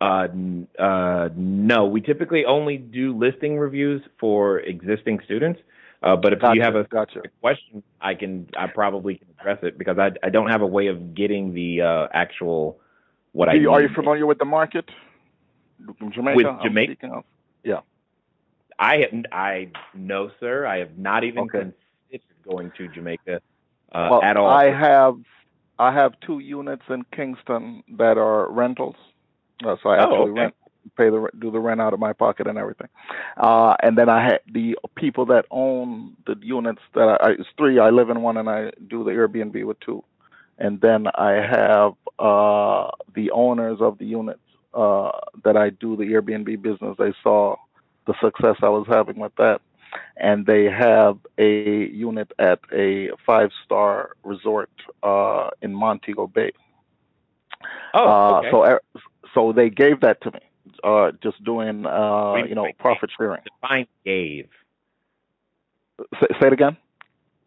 Uh, 0.00 0.28
uh, 0.78 1.28
no, 1.34 1.86
we 1.86 2.00
typically 2.00 2.44
only 2.44 2.76
do 2.76 3.16
listing 3.16 3.58
reviews 3.58 4.02
for 4.20 4.60
existing 4.60 5.20
students. 5.24 5.60
Uh, 6.02 6.14
but 6.14 6.32
if 6.32 6.40
Gotcha. 6.40 6.56
you 6.56 6.62
have 6.62 6.76
a 6.76 6.84
gotcha. 6.84 7.22
question, 7.40 7.82
I 8.00 8.14
can, 8.14 8.48
I 8.56 8.68
probably 8.68 9.16
can 9.16 9.26
address 9.40 9.58
it 9.62 9.76
because 9.76 9.98
I, 9.98 10.12
I 10.22 10.30
don't 10.30 10.48
have 10.48 10.62
a 10.62 10.66
way 10.66 10.86
of 10.86 11.14
getting 11.14 11.54
the 11.54 11.80
uh, 11.80 12.08
actual 12.12 12.78
what 13.32 13.48
I. 13.48 13.54
Do 13.54 13.60
you, 13.62 13.72
are 13.72 13.82
you 13.82 13.88
familiar 13.88 14.24
with 14.24 14.38
the 14.38 14.44
market? 14.44 14.88
Jamaica. 16.12 16.36
With 16.36 16.46
Jamaica? 16.62 17.06
of. 17.12 17.24
I 18.78 18.98
have, 18.98 19.24
I 19.32 19.70
no, 19.94 20.30
sir. 20.40 20.66
I 20.66 20.78
have 20.78 20.98
not 20.98 21.24
even 21.24 21.44
Okay. 21.44 21.50
considered 21.50 21.74
going 22.44 22.70
to 22.72 22.88
Jamaica 22.88 23.40
uh, 23.92 24.10
well, 24.10 24.22
at 24.22 24.36
all. 24.36 24.48
I 24.48 24.70
have 24.70 25.16
I 25.78 25.92
have 25.92 26.18
two 26.20 26.38
units 26.40 26.82
in 26.88 27.04
Kingston 27.14 27.82
that 27.98 28.18
are 28.18 28.50
rentals. 28.50 28.96
Uh, 29.64 29.76
so 29.82 29.90
I 29.90 29.98
Oh, 29.98 30.02
actually 30.02 30.30
okay. 30.30 30.32
rent, 30.32 30.54
pay 30.96 31.10
the 31.10 31.28
do 31.38 31.50
the 31.50 31.58
rent 31.60 31.80
out 31.80 31.92
of 31.94 32.00
my 32.00 32.12
pocket 32.12 32.46
and 32.46 32.58
everything. 32.58 32.88
Uh, 33.36 33.74
and 33.82 33.96
then 33.96 34.08
I 34.08 34.22
had 34.24 34.40
the 34.52 34.76
people 34.96 35.26
that 35.26 35.46
own 35.50 36.16
the 36.26 36.36
units 36.42 36.82
that 36.94 37.18
I, 37.22 37.30
it's 37.32 37.48
three. 37.56 37.78
I 37.78 37.90
live 37.90 38.10
in 38.10 38.22
one 38.22 38.36
and 38.36 38.48
I 38.48 38.70
do 38.88 39.04
the 39.04 39.10
Airbnb 39.10 39.64
with 39.64 39.80
two. 39.80 40.04
And 40.58 40.80
then 40.80 41.06
I 41.14 41.32
have 41.32 41.92
uh, 42.18 42.90
the 43.14 43.30
owners 43.32 43.78
of 43.80 43.98
the 43.98 44.06
units 44.06 44.40
uh, 44.74 45.10
that 45.44 45.56
I 45.56 45.70
do 45.70 45.96
the 45.96 46.04
Airbnb 46.04 46.62
business. 46.62 46.96
They 46.98 47.12
saw 47.22 47.56
the 48.08 48.14
success 48.20 48.56
I 48.62 48.68
was 48.70 48.86
having 48.88 49.20
with 49.20 49.36
that 49.36 49.60
and 50.16 50.46
they 50.46 50.64
have 50.64 51.18
a 51.38 51.86
unit 51.86 52.32
at 52.38 52.60
a 52.72 53.10
five 53.24 53.50
star 53.64 54.16
resort 54.24 54.70
uh, 55.02 55.50
in 55.62 55.74
Montego 55.74 56.26
Bay. 56.26 56.52
oh, 57.94 58.08
uh, 58.08 58.38
okay. 58.38 58.50
So 58.50 58.62
uh, 58.62 58.78
so 59.34 59.52
they 59.52 59.70
gave 59.70 60.00
that 60.00 60.20
to 60.22 60.32
me, 60.32 60.40
uh, 60.84 61.12
just 61.22 61.42
doing 61.44 61.86
uh, 61.86 62.34
you 62.48 62.54
know 62.54 62.68
profit 62.78 63.10
sharing. 63.16 63.42
Define 63.44 63.86
gave. 64.04 64.48
Say, 66.20 66.26
say 66.40 66.46
it 66.48 66.52
again. 66.52 66.76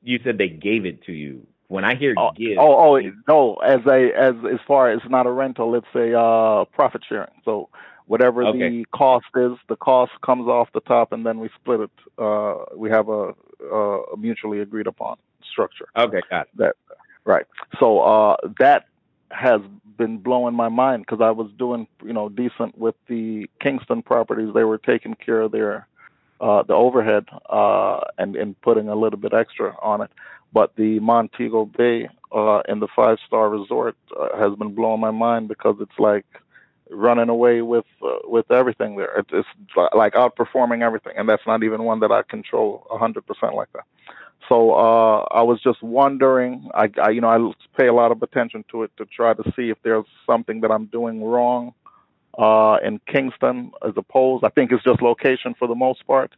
You 0.04 0.20
said 0.24 0.38
they 0.38 0.50
gave 0.50 0.86
it 0.86 1.04
to 1.04 1.14
you. 1.14 1.46
When 1.68 1.86
I 1.86 1.96
hear 1.96 2.14
Oh, 2.18 2.32
give, 2.36 2.58
oh, 2.60 2.98
oh, 2.98 3.12
no. 3.30 3.56
As 3.56 3.80
a 3.86 4.12
as 4.18 4.36
as 4.52 4.60
far 4.68 4.92
as 4.92 5.00
not 5.10 5.26
a 5.26 5.32
rental, 5.32 5.76
it's 5.76 5.88
a 5.96 6.18
uh, 6.20 6.66
profit 6.66 7.02
sharing. 7.08 7.32
So 7.46 7.70
whatever 8.12 8.44
Okay. 8.44 8.70
the 8.70 8.86
cost 8.92 9.32
is, 9.38 9.54
the 9.70 9.78
cost 9.78 10.12
comes 10.22 10.46
off 10.48 10.68
the 10.74 10.82
top, 10.82 11.14
and 11.14 11.26
then 11.26 11.40
we 11.40 11.50
split 11.60 11.80
it. 11.80 11.92
Uh, 12.18 12.56
we 12.76 12.90
have 12.90 13.08
a, 13.08 13.34
a 13.74 14.18
mutually 14.18 14.60
agreed 14.60 14.86
upon 14.88 15.16
structure. 15.50 15.88
okay, 15.96 16.22
got 16.30 16.48
it. 16.60 16.76
Right. 17.24 17.46
So 17.80 18.00
uh, 18.02 18.36
that 18.60 18.82
has 19.30 19.62
been 19.98 20.18
blowing 20.18 20.56
my 20.56 20.68
mind 20.68 21.04
because 21.06 21.22
I 21.22 21.32
was 21.32 21.50
doing, 21.58 21.88
you 22.04 22.12
know, 22.12 22.28
decent 22.28 22.78
with 22.78 22.96
the 23.08 23.50
Kingston 23.62 24.02
properties. 24.02 24.54
They 24.54 24.66
were 24.66 24.78
taking 24.78 25.16
care 25.16 25.42
of 25.42 25.52
their 25.54 25.88
uh, 26.42 26.64
the 26.64 26.74
overhead 26.74 27.26
uh, 27.50 28.02
and 28.18 28.36
and 28.36 28.60
putting 28.62 28.90
a 28.90 28.96
little 28.96 29.20
bit 29.20 29.34
extra 29.34 29.74
on 29.82 30.02
it. 30.02 30.12
But 30.52 30.76
the 30.76 31.00
Montego 31.00 31.64
Bay 31.66 32.10
uh, 32.36 32.60
and 32.68 32.82
the 32.82 32.90
five 32.94 33.18
star 33.26 33.50
resort 33.50 33.96
uh, 34.20 34.38
has 34.38 34.58
been 34.58 34.76
blowing 34.76 35.00
my 35.00 35.12
mind 35.12 35.48
because 35.48 35.78
it's 35.80 36.00
like 36.00 36.26
running 36.92 37.30
away 37.30 37.62
with 37.62 37.86
uh, 38.04 38.20
with 38.26 38.50
everything 38.52 38.98
there. 38.98 39.20
It, 39.20 39.28
it's 39.32 39.48
like 39.96 40.14
outperforming 40.14 40.82
everything, 40.84 41.14
and 41.18 41.28
that's 41.28 41.46
not 41.48 41.64
even 41.64 41.84
one 41.84 42.00
that 42.02 42.12
I 42.12 42.22
control 42.24 42.86
a 42.92 42.98
hundred 42.98 43.26
percent 43.26 43.56
like 43.56 43.72
that. 43.74 43.86
So 44.50 44.72
uh, 44.74 45.26
I 45.32 45.42
was 45.44 45.62
just 45.62 45.82
wondering. 45.82 46.70
I, 46.74 46.90
I, 47.02 47.10
you 47.12 47.22
know, 47.22 47.30
I 47.30 47.80
pay 47.80 47.88
a 47.88 47.94
lot 47.94 48.12
of 48.12 48.22
attention 48.22 48.66
to 48.72 48.84
it 48.84 48.92
to 48.98 49.06
try 49.06 49.34
to 49.34 49.44
see 49.56 49.70
if 49.70 49.78
there's 49.84 50.06
something 50.26 50.62
that 50.62 50.72
I'm 50.72 50.86
doing 50.88 51.24
wrong 51.24 51.74
uh, 52.38 52.78
in 52.84 53.00
Kingston 53.08 53.72
as 53.86 53.94
opposed. 53.96 54.44
I 54.44 54.50
think 54.50 54.72
it's 54.72 54.84
just 54.84 55.02
location 55.02 55.54
for 55.58 55.68
the 55.68 55.76
most 55.76 56.06
part. 56.06 56.32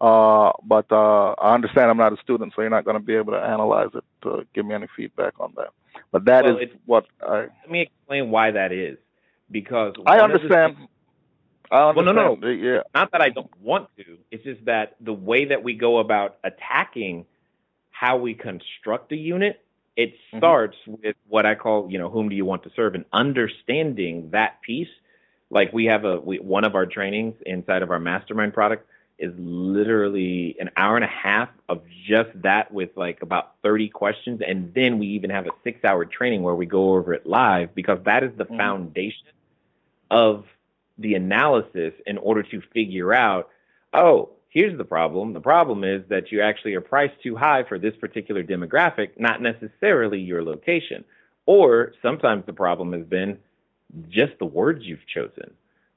Uh, 0.00 0.52
but 0.64 0.90
uh, 0.90 1.32
I 1.32 1.52
understand 1.54 1.90
I'm 1.90 1.98
not 1.98 2.14
a 2.14 2.16
student, 2.22 2.54
so 2.56 2.62
you're 2.62 2.70
not 2.70 2.86
going 2.86 2.96
to 2.96 3.02
be 3.02 3.14
able 3.14 3.32
to 3.34 3.38
analyze 3.38 3.90
it 3.94 4.04
to 4.22 4.46
give 4.54 4.64
me 4.64 4.74
any 4.74 4.86
feedback 4.96 5.38
on 5.38 5.52
that. 5.56 5.68
But 6.10 6.24
that 6.24 6.46
is 6.46 6.52
Well, 6.52 6.62
it's- 6.62 6.78
what 6.86 7.06
I 7.22 7.38
Let 7.40 7.70
me 7.70 7.82
explain 7.82 8.30
why 8.30 8.50
that 8.52 8.72
is. 8.72 8.96
Because 9.50 9.94
I 10.06 10.20
understand. 10.20 10.76
things- 10.76 10.88
I 11.72 11.92
Well, 11.92 12.04
no, 12.04 12.10
understand. 12.10 12.40
no. 12.40 12.48
Yeah. 12.48 12.82
not 12.94 13.12
that 13.12 13.20
I 13.20 13.28
don't 13.28 13.50
want 13.60 13.88
to. 13.96 14.18
It's 14.30 14.42
just 14.44 14.64
that 14.64 14.96
the 15.00 15.12
way 15.12 15.46
that 15.46 15.62
we 15.62 15.74
go 15.74 15.98
about 15.98 16.38
attacking 16.42 17.26
how 17.90 18.16
we 18.16 18.34
construct 18.34 19.12
a 19.12 19.16
unit, 19.16 19.60
it 19.96 20.14
Mhm. 20.32 20.38
starts 20.38 20.76
with 20.86 21.16
what 21.28 21.46
I 21.46 21.54
call, 21.54 21.90
you 21.90 21.98
know, 21.98 22.08
whom 22.08 22.28
do 22.28 22.34
you 22.34 22.44
want 22.44 22.62
to 22.64 22.70
serve, 22.70 22.94
and 22.94 23.04
understanding 23.12 24.30
that 24.30 24.60
piece. 24.62 24.88
Like 25.50 25.72
we 25.72 25.84
have 25.86 26.04
a 26.04 26.18
we, 26.20 26.38
one 26.38 26.64
of 26.64 26.74
our 26.74 26.86
trainings 26.86 27.34
inside 27.46 27.82
of 27.82 27.90
our 27.90 27.98
mastermind 28.00 28.52
product 28.54 28.86
is 29.18 29.32
literally 29.38 30.56
an 30.58 30.70
hour 30.76 30.96
and 30.96 31.04
a 31.04 31.08
half 31.08 31.50
of 31.68 31.82
just 32.06 32.30
that 32.42 32.72
with 32.72 32.96
like 32.96 33.20
about 33.22 33.56
30 33.62 33.88
questions. 33.90 34.40
And 34.40 34.72
then 34.74 34.98
we 34.98 35.08
even 35.08 35.28
have 35.30 35.46
a 35.46 35.50
six 35.62 35.84
hour 35.84 36.04
training 36.06 36.42
where 36.42 36.54
we 36.54 36.66
go 36.66 36.94
over 36.94 37.12
it 37.12 37.26
live 37.26 37.74
because 37.74 38.02
that 38.04 38.24
is 38.24 38.32
the 38.36 38.46
Mhm. 38.46 38.56
foundation 38.56 39.26
of 40.10 40.44
the 40.98 41.14
analysis 41.14 41.94
in 42.06 42.18
order 42.18 42.42
to 42.42 42.60
figure 42.72 43.12
out, 43.12 43.48
oh, 43.94 44.30
here's 44.50 44.76
the 44.76 44.84
problem. 44.84 45.32
The 45.32 45.40
problem 45.40 45.84
is 45.84 46.02
that 46.08 46.30
you 46.30 46.42
actually 46.42 46.74
are 46.74 46.80
priced 46.80 47.20
too 47.22 47.36
high 47.36 47.64
for 47.68 47.78
this 47.78 47.94
particular 47.96 48.42
demographic, 48.42 49.18
not 49.18 49.40
necessarily 49.40 50.20
your 50.20 50.42
location. 50.42 51.04
Or 51.46 51.92
sometimes 52.02 52.44
the 52.46 52.52
problem 52.52 52.92
has 52.92 53.04
been 53.04 53.38
just 54.08 54.32
the 54.38 54.44
words 54.44 54.84
you've 54.84 55.06
chosen 55.06 55.52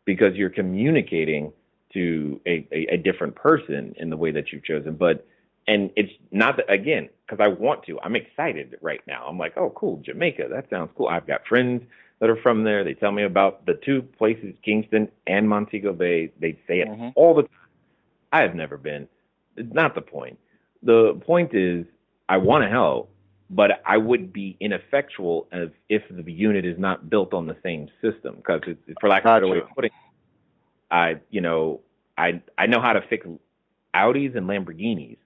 because 0.06 0.36
you're 0.36 0.50
communicating 0.50 1.52
to 1.94 2.40
a, 2.48 2.68
a, 2.72 2.94
a 2.94 2.98
different 2.98 3.36
person 3.36 3.94
in 3.98 4.10
the 4.10 4.18
way 4.18 4.32
that 4.32 4.52
you've 4.52 4.64
chosen. 4.64 4.96
But 4.96 5.28
and 5.68 5.92
it's 5.96 6.12
not 6.32 6.58
that 6.58 6.72
again 6.72 7.10
because 7.26 7.44
I 7.44 7.48
want 7.48 7.84
to. 7.86 8.00
I'm 8.02 8.16
excited 8.16 8.78
right 8.82 9.02
now. 9.08 9.26
I'm 9.28 9.38
like, 9.38 9.54
oh, 9.56 9.70
cool, 9.76 10.02
Jamaica. 10.04 10.48
That 10.50 10.70
sounds 10.70 10.92
cool. 10.98 11.08
I've 11.08 11.28
got 11.28 11.46
friends 11.48 11.84
that 12.24 12.30
are 12.30 12.38
from 12.42 12.64
there. 12.64 12.86
They 12.86 12.94
tell 12.94 13.12
me 13.12 13.24
about 13.24 13.66
the 13.66 13.74
two 13.74 14.02
places, 14.02 14.56
Kingston 14.64 15.10
and 15.28 15.50
Montego 15.50 15.92
Bay. 15.92 16.32
They 16.40 16.54
say 16.66 16.80
it 16.80 16.88
Mhm. 16.88 17.12
all 17.18 17.34
the 17.34 17.42
time. 17.42 17.52
I 18.32 18.40
have 18.44 18.56
never 18.56 18.78
been. 18.78 19.10
It's 19.58 19.74
not 19.74 19.94
the 19.94 20.02
point. 20.02 20.40
The 20.84 21.16
point 21.16 21.54
is, 21.54 21.86
I 22.30 22.38
want 22.38 22.64
to 22.64 22.70
help, 22.70 23.10
but 23.50 23.82
I 23.86 23.98
would 23.98 24.32
be 24.32 24.56
ineffectual 24.62 25.50
as 25.52 25.68
if 25.90 26.02
the 26.10 26.32
unit 26.32 26.64
is 26.64 26.80
not 26.80 27.10
built 27.10 27.34
on 27.34 27.46
the 27.46 27.58
same 27.62 27.90
system. 28.00 28.38
Because, 28.38 28.62
for 29.02 29.10
lack 29.10 29.26
of 29.26 29.32
a 29.32 29.34
better 29.36 29.48
way 29.50 29.58
of 29.58 29.68
putting, 29.76 29.92
it, 29.92 30.94
I, 30.96 31.20
you 31.30 31.42
know, 31.42 31.82
I 32.18 32.42
I 32.58 32.68
know 32.68 32.80
how 32.80 32.94
to 32.94 33.02
fix 33.02 33.28
Audis 33.94 34.38
and 34.38 34.48
Lamborghinis, 34.48 35.18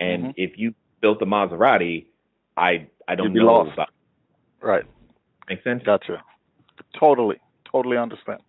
and 0.00 0.26
Mhm. 0.26 0.34
if 0.36 0.58
you 0.58 0.74
built 1.00 1.22
a 1.22 1.26
Maserati, 1.26 2.04
I 2.58 2.88
I 3.08 3.14
don't 3.14 3.28
You'd 3.28 3.34
be 3.34 3.40
know 3.40 3.46
lost. 3.46 3.72
about. 3.72 3.88
Right. 4.60 4.84
Make 5.48 5.62
sense? 5.62 5.82
Gotcha. 5.84 6.22
Totally. 6.98 7.40
Totally 7.70 7.96
understand. 7.96 8.40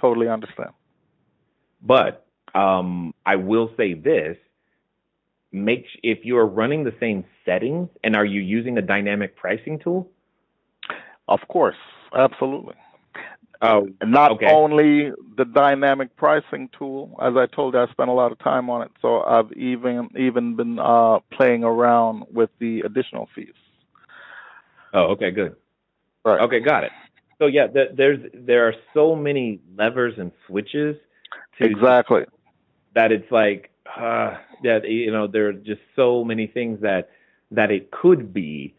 Totally 0.00 0.28
understand. 0.28 0.70
But 1.82 2.26
um, 2.54 3.14
I 3.26 3.36
will 3.36 3.70
say 3.76 3.94
this: 3.94 4.36
make 5.52 5.86
if 6.02 6.24
you 6.24 6.36
are 6.38 6.46
running 6.46 6.84
the 6.84 6.94
same 7.00 7.24
settings, 7.44 7.88
and 8.04 8.16
are 8.16 8.24
you 8.24 8.40
using 8.40 8.78
a 8.78 8.82
dynamic 8.82 9.36
pricing 9.36 9.78
tool? 9.78 10.10
Of 11.28 11.40
course. 11.48 11.76
Absolutely. 12.16 12.74
Oh, 13.62 13.88
not 14.02 14.32
Okay. 14.32 14.46
only 14.46 15.12
the 15.36 15.44
dynamic 15.44 16.16
pricing 16.16 16.68
tool, 16.76 17.16
as 17.22 17.34
I 17.36 17.46
told 17.46 17.74
you, 17.74 17.80
I 17.80 17.86
spent 17.92 18.10
a 18.10 18.12
lot 18.12 18.32
of 18.32 18.38
time 18.40 18.68
on 18.68 18.82
it. 18.82 18.90
So 19.00 19.22
I've 19.22 19.52
even 19.52 20.08
even 20.18 20.56
been 20.56 20.78
uh, 20.80 21.20
playing 21.32 21.62
around 21.62 22.24
with 22.32 22.50
the 22.58 22.80
additional 22.80 23.28
fees. 23.34 23.54
oh, 24.92 25.12
okay, 25.12 25.30
good. 25.30 25.56
Right. 26.24 26.40
Okay, 26.42 26.60
got 26.60 26.84
it. 26.84 26.92
So 27.38 27.46
yeah, 27.46 27.66
th- 27.66 27.90
there's 27.96 28.20
there 28.32 28.68
are 28.68 28.74
so 28.94 29.16
many 29.16 29.60
levers 29.76 30.14
and 30.18 30.30
switches 30.46 30.96
to 31.58 31.64
Exactly. 31.64 32.24
that 32.94 33.10
it's 33.10 33.30
like 33.32 33.70
uh, 33.96 34.36
that 34.62 34.88
you 34.88 35.10
know 35.10 35.26
there 35.26 35.48
are 35.48 35.52
just 35.52 35.80
so 35.96 36.24
many 36.24 36.46
things 36.46 36.80
that 36.82 37.10
that 37.50 37.70
it 37.70 37.90
could 37.90 38.32
be, 38.32 38.74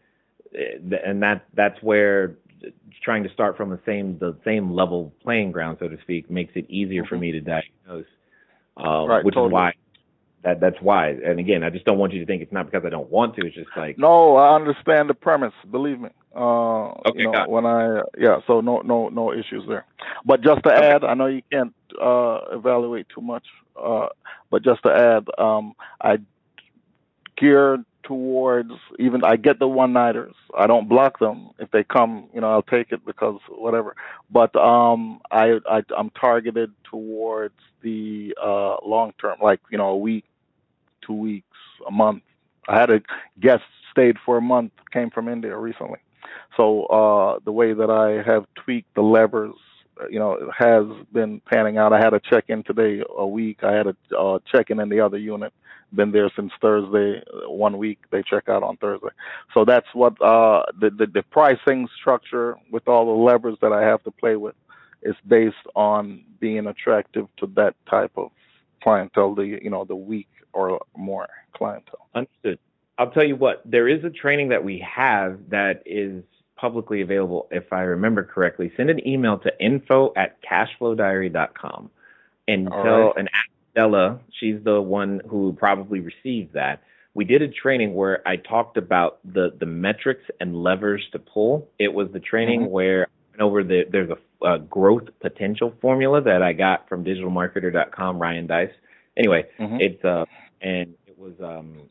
eh, 0.54 0.78
and 1.04 1.22
that 1.22 1.44
that's 1.54 1.80
where 1.82 2.36
trying 3.02 3.22
to 3.22 3.28
start 3.30 3.56
from 3.56 3.68
the 3.68 3.80
same 3.84 4.18
the 4.18 4.34
same 4.44 4.72
level 4.72 5.12
playing 5.22 5.52
ground, 5.52 5.76
so 5.80 5.88
to 5.88 5.98
speak, 6.00 6.30
makes 6.30 6.52
it 6.56 6.64
easier 6.70 7.04
for 7.04 7.16
Mhm. 7.16 7.20
me 7.20 7.32
to 7.32 7.40
diagnose. 7.40 8.06
Um, 8.78 9.08
Right, 9.08 9.24
which 9.24 9.34
totally. 9.34 9.48
is 9.50 9.52
why 9.52 9.72
that 10.42 10.60
that's 10.60 10.80
why. 10.80 11.08
And 11.10 11.38
again, 11.38 11.62
I 11.62 11.70
just 11.70 11.84
don't 11.84 11.98
want 11.98 12.12
you 12.12 12.20
to 12.20 12.26
think 12.26 12.42
it's 12.42 12.52
not 12.52 12.66
because 12.70 12.84
I 12.86 12.90
don't 12.90 13.10
want 13.10 13.34
to. 13.36 13.46
It's 13.46 13.54
just 13.54 13.70
like 13.76 13.98
No, 13.98 14.36
I 14.36 14.54
understand 14.54 15.10
the 15.10 15.14
premise. 15.14 15.54
Believe 15.70 16.00
me. 16.00 16.10
Uh, 16.34 16.92
Okay, 17.04 17.14
you 17.14 17.22
know, 17.22 17.42
when 17.46 17.64
I 17.66 18.00
yeah, 18.18 18.38
so 18.46 18.60
no 18.60 18.80
no 18.80 19.08
no 19.08 19.32
issues 19.32 19.64
there. 19.68 19.84
But 20.24 20.42
just 20.42 20.62
to 20.64 20.72
Okay. 20.76 20.94
add, 20.94 21.04
I 21.04 21.14
know 21.14 21.26
you 21.26 21.42
can't 21.50 21.74
uh, 22.00 22.40
evaluate 22.52 23.06
too 23.14 23.20
much. 23.20 23.44
Uh, 23.80 24.08
but 24.50 24.62
just 24.64 24.82
to 24.82 24.90
add, 24.90 25.26
um, 25.42 25.74
I 26.00 26.18
gear 27.36 27.84
towards 28.04 28.70
even 28.98 29.24
I 29.24 29.36
get 29.36 29.58
the 29.58 29.68
one 29.68 29.92
nighters. 29.92 30.34
I 30.56 30.66
don't 30.66 30.88
block 30.88 31.18
them 31.18 31.50
if 31.58 31.70
they 31.70 31.84
come. 31.84 32.28
You 32.34 32.40
know, 32.40 32.50
I'll 32.50 32.62
take 32.62 32.92
it 32.92 33.04
because 33.04 33.40
whatever. 33.48 33.94
But 34.30 34.54
um, 34.56 35.20
I, 35.30 35.58
I 35.68 35.82
I'm 35.96 36.10
targeted 36.10 36.72
towards 36.90 37.54
the 37.82 38.34
uh, 38.42 38.76
long 38.84 39.12
term, 39.20 39.38
like 39.42 39.60
you 39.70 39.78
know, 39.78 39.88
a 39.88 39.96
week, 39.96 40.24
two 41.06 41.14
weeks, 41.14 41.46
a 41.86 41.90
month. 41.90 42.22
I 42.68 42.78
had 42.78 42.90
a 42.90 43.00
guest 43.40 43.62
stayed 43.90 44.16
for 44.24 44.36
a 44.38 44.42
month, 44.42 44.72
came 44.92 45.10
from 45.10 45.28
India 45.28 45.56
recently. 45.56 45.98
So 46.56 46.84
uh, 46.86 47.38
the 47.44 47.52
way 47.52 47.72
that 47.72 47.90
I 47.90 48.22
have 48.28 48.46
tweaked 48.54 48.94
the 48.94 49.02
levers, 49.02 49.54
you 50.10 50.18
know, 50.18 50.50
has 50.56 50.84
been 51.12 51.40
panning 51.40 51.78
out. 51.78 51.92
I 51.92 51.98
had 51.98 52.14
a 52.14 52.20
check-in 52.20 52.62
today, 52.64 53.02
a 53.16 53.26
week. 53.26 53.62
I 53.62 53.72
had 53.72 53.86
a 53.86 54.16
uh, 54.16 54.38
check-in 54.50 54.80
in 54.80 54.88
the 54.88 55.00
other 55.00 55.18
unit. 55.18 55.52
Been 55.92 56.10
there 56.10 56.30
since 56.34 56.50
Thursday, 56.60 57.22
one 57.46 57.78
week. 57.78 58.00
They 58.10 58.22
check 58.28 58.48
out 58.48 58.64
on 58.64 58.76
Thursday. 58.78 59.10
So 59.52 59.64
that's 59.64 59.86
what 59.92 60.20
uh, 60.20 60.64
the, 60.80 60.90
the 60.90 61.06
the 61.06 61.22
pricing 61.30 61.86
structure 62.00 62.56
with 62.72 62.88
all 62.88 63.06
the 63.06 63.22
levers 63.22 63.56
that 63.62 63.72
I 63.72 63.82
have 63.82 64.02
to 64.02 64.10
play 64.10 64.34
with 64.34 64.56
is 65.02 65.14
based 65.28 65.54
on 65.76 66.24
being 66.40 66.66
attractive 66.66 67.28
to 67.36 67.46
that 67.54 67.76
type 67.88 68.12
of 68.16 68.30
clientele, 68.82 69.34
the 69.36 69.58
you 69.62 69.70
know 69.70 69.84
the 69.84 69.94
week 69.94 70.28
or 70.52 70.80
more 70.96 71.28
clientele. 71.54 72.08
Understood. 72.14 72.58
I'll 72.98 73.10
tell 73.10 73.24
you 73.24 73.36
what, 73.36 73.62
there 73.64 73.88
is 73.88 74.04
a 74.04 74.10
training 74.10 74.50
that 74.50 74.62
we 74.64 74.78
have 74.80 75.38
that 75.50 75.82
is 75.84 76.22
publicly 76.56 77.00
available, 77.02 77.48
if 77.50 77.72
I 77.72 77.80
remember 77.80 78.22
correctly. 78.22 78.72
Send 78.76 78.88
an 78.90 79.06
email 79.06 79.38
to 79.38 79.52
info 79.64 80.12
at 80.16 80.36
cashflowdiary.com 80.42 81.90
and 82.48 82.68
All 82.68 82.82
tell 82.82 83.00
right. 83.06 83.12
and 83.16 83.28
ask 83.28 83.48
Stella, 83.72 84.20
she's 84.38 84.62
the 84.62 84.80
one 84.80 85.20
who 85.28 85.52
probably 85.58 86.00
received 86.00 86.52
that. 86.54 86.82
We 87.14 87.24
did 87.24 87.42
a 87.42 87.48
training 87.48 87.94
where 87.94 88.26
I 88.26 88.36
talked 88.36 88.76
about 88.76 89.18
the, 89.24 89.52
the 89.58 89.66
metrics 89.66 90.24
and 90.40 90.62
levers 90.62 91.02
to 91.12 91.18
pull. 91.18 91.68
It 91.78 91.92
was 91.92 92.08
the 92.12 92.20
training 92.20 92.62
Mhm. 92.62 92.70
where 92.70 93.02
I 93.04 93.06
went 93.32 93.40
over 93.42 93.64
the 93.64 93.84
there's 93.90 94.10
a, 94.10 94.58
growth 94.58 95.08
potential 95.20 95.72
formula 95.80 96.20
that 96.20 96.42
I 96.42 96.52
got 96.52 96.86
from 96.88 97.02
digitalmarketer.com, 97.04 98.18
Ryan 98.20 98.46
Deiss. 98.46 98.70
Anyway, 99.16 99.46
Mhm. 99.58 99.80
it's 99.80 100.04
uh 100.04 100.24
and 100.60 100.94
it 101.06 101.18
was 101.18 101.32
um 101.40 101.88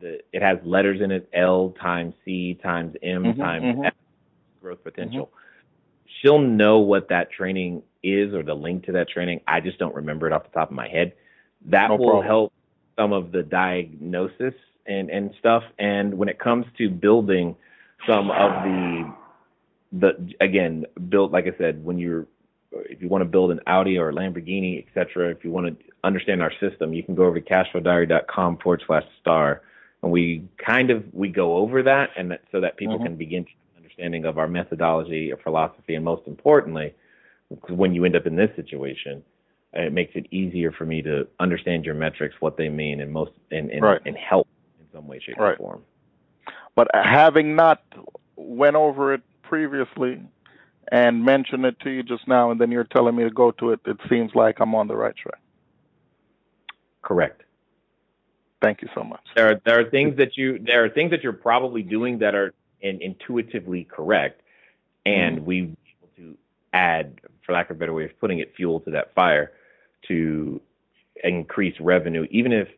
the 0.00 0.20
it 0.32 0.42
has 0.42 0.58
letters 0.64 1.00
in 1.00 1.10
it 1.10 1.28
L 1.32 1.74
times 1.80 2.14
C 2.24 2.54
times 2.62 2.96
M 3.02 3.24
Mhm, 3.24 3.36
times 3.38 3.64
mhm. 3.64 3.86
F 3.86 3.94
growth 4.60 4.82
potential. 4.82 5.30
She'll 6.20 6.38
know 6.38 6.78
what 6.80 7.08
that 7.08 7.30
training 7.30 7.82
is 8.02 8.34
or 8.34 8.42
the 8.42 8.54
link 8.54 8.86
to 8.86 8.92
that 8.92 9.08
training. 9.08 9.40
I 9.46 9.60
just 9.60 9.78
don't 9.78 9.94
remember 9.94 10.26
it 10.26 10.32
off 10.32 10.44
the 10.44 10.50
top 10.50 10.70
of 10.70 10.76
my 10.76 10.88
head. 10.88 11.12
That 11.66 11.88
No 11.88 11.96
will 11.96 12.06
problem. 12.06 12.26
help 12.26 12.52
some 12.96 13.12
of 13.12 13.32
the 13.32 13.42
diagnosis 13.42 14.54
and 14.86 15.10
and 15.10 15.32
stuff. 15.38 15.62
And 15.78 16.14
when 16.18 16.28
it 16.28 16.38
comes 16.38 16.66
to 16.78 16.88
building 16.90 17.56
some 18.06 18.30
of 18.30 18.50
the 18.64 19.12
the 19.92 20.34
again 20.40 20.86
build 21.08 21.32
like 21.32 21.46
I 21.46 21.56
said 21.58 21.84
when 21.84 21.98
you're 21.98 22.26
if 22.72 23.02
you 23.02 23.08
want 23.08 23.22
to 23.22 23.28
build 23.28 23.50
an 23.50 23.60
Audi 23.66 23.98
or 23.98 24.10
a 24.10 24.12
Lamborghini, 24.12 24.78
et 24.78 24.84
cetera, 24.94 25.28
if 25.30 25.44
you 25.44 25.50
want 25.50 25.66
to 25.78 25.84
understand 26.04 26.40
our 26.40 26.52
system, 26.60 26.92
you 26.94 27.02
can 27.02 27.16
go 27.16 27.24
over 27.24 27.40
to 27.40 27.44
cashflowdiary.com 27.44 28.58
forward 28.58 28.82
slash 28.86 29.02
star. 29.20 29.62
And 30.02 30.10
we 30.10 30.48
kind 30.64 30.90
of, 30.90 31.04
we 31.12 31.28
go 31.28 31.56
over 31.56 31.82
that 31.82 32.10
and 32.16 32.30
that, 32.30 32.42
so 32.52 32.60
that 32.60 32.76
people 32.76 32.98
Mhm. 32.98 33.02
can 33.02 33.16
begin 33.16 33.44
to 33.44 33.50
understanding 33.76 34.24
of 34.24 34.38
our 34.38 34.48
methodology, 34.48 35.32
our 35.32 35.38
philosophy, 35.38 35.94
and 35.94 36.04
most 36.04 36.26
importantly, 36.26 36.94
when 37.68 37.94
you 37.94 38.04
end 38.04 38.16
up 38.16 38.26
in 38.26 38.36
this 38.36 38.54
situation, 38.56 39.22
uh, 39.76 39.82
it 39.82 39.92
makes 39.92 40.12
it 40.14 40.26
easier 40.30 40.72
for 40.72 40.86
me 40.86 41.02
to 41.02 41.26
understand 41.38 41.84
your 41.84 41.94
metrics, 41.94 42.34
what 42.40 42.56
they 42.56 42.68
mean, 42.68 43.00
and 43.00 43.12
most, 43.12 43.32
and, 43.50 43.70
and, 43.70 43.82
Right. 43.82 44.00
and 44.06 44.16
help 44.16 44.48
in 44.78 44.86
some 44.92 45.06
way, 45.06 45.18
shape, 45.18 45.38
or 45.38 45.56
form. 45.56 45.84
But 46.74 46.88
having 46.94 47.56
not 47.56 47.82
went 48.36 48.76
over 48.76 49.12
it 49.12 49.22
previously 49.42 50.22
and 50.90 51.24
mentioned 51.24 51.64
it 51.66 51.78
to 51.80 51.90
you 51.90 52.02
just 52.02 52.26
now, 52.26 52.50
and 52.50 52.60
then 52.60 52.70
you're 52.70 52.84
telling 52.84 53.14
me 53.16 53.24
to 53.24 53.30
go 53.30 53.50
to 53.52 53.72
it, 53.72 53.80
it 53.84 53.98
seems 54.08 54.34
like 54.34 54.60
I'm 54.60 54.74
on 54.74 54.88
the 54.88 54.96
right 54.96 55.14
track. 55.16 55.40
Correct. 57.02 57.42
Thank 58.60 58.82
you 58.82 58.88
so 58.94 59.02
much. 59.02 59.20
there 59.34 59.50
are 59.50 59.60
there 59.64 59.80
are 59.80 59.90
things 59.90 60.16
that 60.18 60.36
you 60.36 60.58
there 60.58 60.84
are 60.84 60.90
things 60.90 61.10
that 61.12 61.22
you're 61.22 61.32
probably 61.32 61.82
doing 61.82 62.18
that 62.18 62.34
are 62.34 62.52
in, 62.80 63.00
intuitively 63.00 63.84
correct, 63.84 64.42
and 65.06 65.46
we 65.46 65.58
able 65.58 66.08
to 66.16 66.36
add, 66.72 67.20
for 67.44 67.52
lack 67.52 67.70
of 67.70 67.76
a 67.76 67.78
better 67.78 67.92
way 67.92 68.04
of 68.04 68.18
putting 68.20 68.38
it, 68.38 68.54
fuel 68.56 68.80
to 68.80 68.90
that 68.90 69.14
fire 69.14 69.52
to 70.08 70.60
increase 71.24 71.74
revenue. 71.80 72.26
Even 72.30 72.52
if 72.52 72.68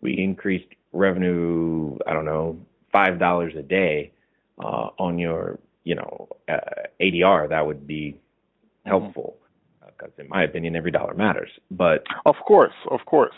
we 0.00 0.16
increased 0.18 0.68
revenue, 0.92 1.98
I 2.06 2.12
don't 2.12 2.24
know, 2.24 2.58
five 2.92 3.18
dollars 3.18 3.54
a 3.56 3.62
day 3.62 4.12
uh, 4.58 4.90
on 4.98 5.18
your 5.18 5.58
you 5.84 5.96
know 5.96 6.28
uh, 6.48 6.60
ADR, 7.00 7.48
that 7.48 7.66
would 7.66 7.86
be 7.86 8.16
helpful. 8.84 9.36
Uh, 9.82 9.86
because 9.98 10.12
in 10.18 10.28
my 10.28 10.44
opinion, 10.44 10.76
every 10.76 10.90
dollar 10.90 11.14
matters. 11.14 11.50
But 11.70 12.04
of 12.24 12.36
course, 12.46 12.74
of 12.90 13.00
course. 13.06 13.34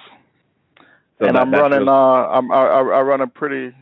So 1.21 1.27
and 1.27 1.37
I'm 1.37 1.51
running. 1.53 1.81
really- 1.81 1.89
Uh, 1.89 2.29
I'm, 2.29 2.51
I, 2.53 2.63
I 2.67 2.81
I 2.81 3.01
run 3.03 3.21
a 3.21 3.27
pretty 3.27 3.75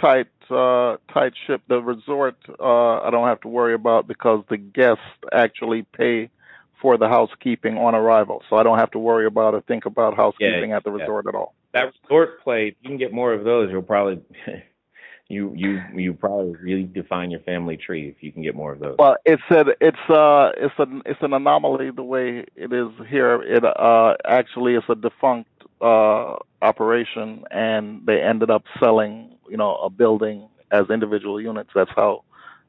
tight 0.00 0.28
uh, 0.50 0.96
tight 1.12 1.32
ship. 1.46 1.62
The 1.68 1.80
resort 1.82 2.36
uh, 2.60 3.00
I 3.00 3.10
don't 3.10 3.26
have 3.26 3.40
to 3.42 3.48
worry 3.48 3.74
about 3.74 4.06
because 4.06 4.44
the 4.48 4.56
guests 4.56 5.02
actually 5.32 5.82
pay 5.82 6.30
for 6.80 6.98
the 6.98 7.08
housekeeping 7.08 7.78
on 7.78 7.94
arrival, 7.94 8.42
so 8.48 8.56
I 8.56 8.62
don't 8.62 8.78
have 8.78 8.90
to 8.92 8.98
worry 8.98 9.26
about 9.26 9.54
or 9.54 9.62
think 9.62 9.86
about 9.86 10.14
housekeeping 10.14 10.72
at 10.72 10.84
the 10.84 10.92
yeah. 10.92 11.00
resort 11.02 11.26
at 11.26 11.34
all. 11.34 11.54
that 11.72 11.92
resort 12.04 12.42
play, 12.44 12.68
if 12.68 12.74
you 12.82 12.90
can 12.90 12.98
get 12.98 13.12
more 13.12 13.32
of 13.32 13.44
those, 13.44 13.70
you'll 13.70 13.82
probably 13.82 14.20
you 15.28 15.52
you 15.56 15.80
you 15.94 16.12
probably 16.14 16.54
really 16.56 16.84
define 16.84 17.30
your 17.30 17.40
family 17.40 17.76
tree 17.76 18.08
if 18.08 18.22
you 18.22 18.30
can 18.30 18.42
get 18.42 18.54
more 18.54 18.72
of 18.72 18.78
those. 18.78 18.96
Well, 18.98 19.16
it's 19.24 19.42
a, 19.50 19.64
it's 19.80 20.10
uh 20.10 20.50
it's 20.56 20.74
an 20.78 21.02
it's 21.06 21.20
an 21.22 21.32
anomaly 21.32 21.90
the 21.90 22.04
way 22.04 22.44
it 22.54 22.72
is 22.72 22.88
here. 23.08 23.42
It 23.42 23.64
uh 23.64 24.14
actually 24.24 24.74
is 24.74 24.84
a 24.88 24.94
defunct 24.94 25.50
uh 25.80 26.36
operation, 26.62 27.44
and 27.50 28.04
they 28.06 28.22
ended 28.22 28.50
up 28.50 28.64
selling 28.80 29.36
you 29.48 29.56
know 29.56 29.76
a 29.76 29.90
building 29.90 30.48
as 30.70 30.90
individual 30.90 31.40
units. 31.40 31.70
That's 31.74 31.90
how 31.94 32.24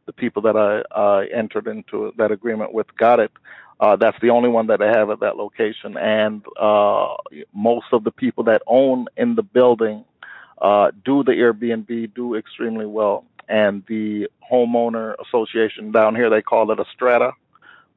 the 0.05 0.13
people 0.13 0.41
that 0.43 0.55
I 0.55 0.81
uh, 0.95 1.25
entered 1.33 1.67
into 1.67 2.13
that 2.17 2.31
agreement 2.31 2.73
with 2.73 2.87
got 2.97 3.19
it. 3.19 3.31
Uh, 3.79 3.95
that's 3.95 4.17
the 4.21 4.31
only 4.31 4.49
one 4.49 4.67
that 4.67 4.79
they 4.79 4.87
have 4.87 5.11
at 5.11 5.19
that 5.19 5.37
location, 5.37 5.97
and 5.97 6.43
uh, 6.59 7.15
most 7.53 7.85
of 7.91 8.03
the 8.03 8.11
people 8.11 8.43
that 8.45 8.63
own 8.65 9.05
in 9.15 9.35
the 9.35 9.43
building 9.43 10.03
uh, 10.59 10.89
do 11.05 11.23
the 11.23 11.33
Airbnb 11.33 12.13
do 12.15 12.33
extremely 12.35 12.87
well, 12.87 13.23
and 13.47 13.83
the 13.87 14.27
homeowner 14.51 15.13
association 15.23 15.91
down 15.91 16.15
here 16.15 16.29
they 16.29 16.41
call 16.41 16.71
it 16.71 16.79
a 16.79 16.85
strata, 16.91 17.33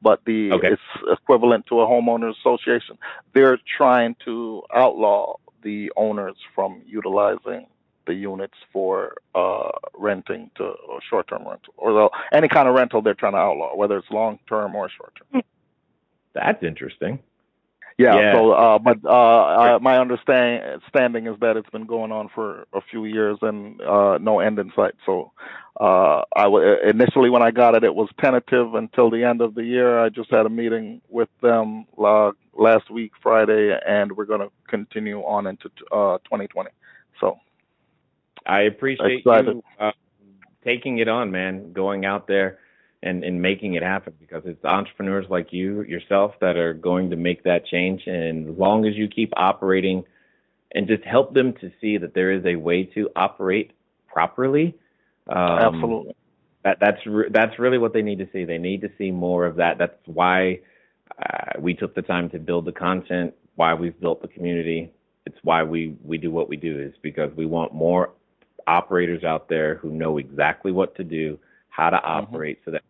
but 0.01 0.21
the 0.25 0.51
Okay. 0.53 0.69
it's 0.73 0.81
equivalent 1.11 1.65
to 1.67 1.81
a 1.81 1.87
homeowner 1.87 2.33
association. 2.37 2.97
They're 3.33 3.59
trying 3.77 4.15
to 4.25 4.63
outlaw 4.73 5.35
the 5.63 5.91
owners 5.95 6.35
from 6.55 6.81
utilizing 6.85 7.67
the 8.07 8.13
units 8.15 8.55
for 8.73 9.15
uh, 9.35 9.69
renting 9.93 10.49
to 10.55 10.63
or 10.63 10.99
short-term 11.07 11.47
rental 11.47 11.73
or 11.77 12.09
any 12.33 12.47
kind 12.47 12.67
of 12.67 12.73
rental 12.73 13.01
they're 13.01 13.13
trying 13.13 13.33
to 13.33 13.37
outlaw, 13.37 13.75
whether 13.75 13.97
it's 13.97 14.09
long-term 14.09 14.75
or 14.75 14.89
short-term. 14.89 15.43
That's 16.33 16.63
interesting. 16.63 17.19
Yeah. 17.97 18.19
Yeah. 18.19 18.33
So, 18.33 18.51
uh, 18.51 18.79
but 18.79 18.97
uh, 19.05 19.09
uh, 19.75 19.79
my 19.81 19.97
understanding 19.97 20.79
standing 20.89 21.27
is 21.27 21.39
that 21.41 21.57
it's 21.57 21.69
been 21.69 21.85
going 21.85 22.11
on 22.11 22.29
for 22.33 22.65
a 22.73 22.81
few 22.81 23.05
years 23.05 23.37
and 23.41 23.81
uh, 23.81 24.17
no 24.19 24.39
end 24.39 24.59
in 24.59 24.71
sight. 24.75 24.95
So, 25.05 25.31
uh, 25.79 26.23
I 26.35 26.43
w- 26.43 26.77
initially 26.83 27.29
when 27.29 27.41
I 27.41 27.51
got 27.51 27.75
it, 27.75 27.83
it 27.83 27.93
was 27.93 28.09
tentative 28.19 28.75
until 28.75 29.09
the 29.09 29.23
end 29.23 29.41
of 29.41 29.55
the 29.55 29.63
year. 29.63 29.99
I 29.99 30.09
just 30.09 30.29
had 30.31 30.45
a 30.45 30.49
meeting 30.49 31.01
with 31.09 31.29
them 31.41 31.85
uh, 32.03 32.31
last 32.53 32.89
week, 32.89 33.11
Friday, 33.21 33.77
and 33.85 34.11
we're 34.13 34.25
going 34.25 34.41
to 34.41 34.51
continue 34.67 35.19
on 35.21 35.47
into 35.47 35.69
uh, 35.91 36.17
2020. 36.25 36.69
So, 37.19 37.37
I 38.45 38.61
appreciate 38.61 39.19
Excited. 39.19 39.55
you 39.55 39.63
uh, 39.79 39.91
taking 40.63 40.99
it 40.99 41.07
on, 41.07 41.31
man. 41.31 41.73
Going 41.73 42.05
out 42.05 42.27
there 42.27 42.59
and 43.03 43.23
and 43.23 43.41
making 43.41 43.73
it 43.73 43.83
happen 43.83 44.13
because 44.19 44.43
it's 44.45 44.63
entrepreneurs 44.63 45.25
like 45.29 45.47
you 45.51 45.81
yourself 45.83 46.33
that 46.41 46.55
are 46.57 46.73
going 46.73 47.09
to 47.09 47.15
make 47.15 47.43
that 47.43 47.65
change. 47.65 48.03
And 48.05 48.49
as 48.49 48.57
long 48.57 48.85
as 48.85 48.95
you 48.95 49.07
keep 49.07 49.33
operating 49.35 50.03
and 50.73 50.87
just 50.87 51.03
help 51.03 51.33
them 51.33 51.53
to 51.61 51.71
see 51.81 51.97
that 51.97 52.13
there 52.13 52.31
is 52.31 52.45
a 52.45 52.55
way 52.55 52.83
to 52.83 53.09
operate 53.15 53.71
properly. 54.07 54.75
Um, 55.27 55.37
absolutely. 55.37 56.15
That 56.63 56.77
that's 56.79 57.05
re- 57.05 57.29
that's 57.31 57.57
really 57.57 57.77
what 57.77 57.93
they 57.93 58.01
need 58.01 58.19
to 58.19 58.29
see. 58.31 58.45
They 58.45 58.59
need 58.59 58.81
to 58.81 58.89
see 58.97 59.11
more 59.11 59.45
of 59.45 59.55
that. 59.55 59.77
That's 59.79 59.97
why 60.05 60.59
uh, 61.17 61.59
we 61.59 61.73
took 61.73 61.95
the 61.95 62.03
time 62.03 62.29
to 62.29 62.39
build 62.39 62.65
the 62.65 62.71
content. 62.71 63.33
Why 63.55 63.73
we've 63.73 63.99
built 63.99 64.21
the 64.21 64.27
community. 64.27 64.91
It's 65.25 65.37
why 65.43 65.63
we 65.63 65.95
we 66.03 66.17
do 66.17 66.29
what 66.29 66.49
we 66.49 66.57
do. 66.57 66.79
Is 66.79 66.93
because 67.01 67.31
we 67.35 67.47
want 67.47 67.73
more 67.73 68.11
operators 68.67 69.23
out 69.23 69.49
there 69.49 69.75
who 69.75 69.89
know 69.89 70.19
exactly 70.19 70.71
what 70.71 70.95
to 70.95 71.03
do, 71.03 71.39
how 71.69 71.89
to 71.89 71.97
operate, 71.97 72.59
so 72.63 72.71
that 72.71 72.83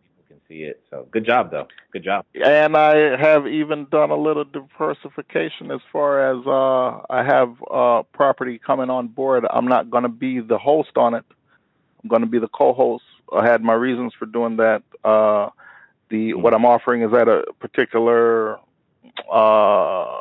see 0.52 0.62
it. 0.64 0.82
So 0.90 1.06
good 1.10 1.24
job, 1.24 1.50
though. 1.50 1.68
Good 1.92 2.04
job. 2.04 2.24
and 2.34 2.76
I 2.76 3.16
have 3.16 3.46
even 3.46 3.86
done 3.90 4.10
a 4.10 4.16
little 4.16 4.44
diversification 4.44 5.70
as 5.70 5.80
far 5.92 6.30
as 6.30 6.46
uh, 6.46 7.04
I 7.10 7.22
have 7.24 7.56
uh, 7.70 8.02
property 8.12 8.58
coming 8.58 8.90
on 8.90 9.08
board. 9.08 9.44
I'm 9.50 9.66
not 9.66 9.90
going 9.90 10.04
to 10.04 10.08
be 10.08 10.40
the 10.40 10.58
host 10.58 10.96
on 10.96 11.14
it. 11.14 11.24
I'm 12.02 12.08
going 12.08 12.22
to 12.22 12.28
be 12.28 12.38
the 12.38 12.48
co-host. 12.48 13.04
I 13.32 13.46
had 13.46 13.62
my 13.62 13.74
reasons 13.74 14.12
for 14.18 14.26
doing 14.26 14.56
that. 14.56 14.82
Uh, 15.04 15.50
the 16.10 16.34
what 16.34 16.52
I'm 16.52 16.66
offering 16.66 17.02
is 17.02 17.12
at 17.14 17.28
a 17.28 17.44
particular 17.58 18.58
uh, 19.32 20.20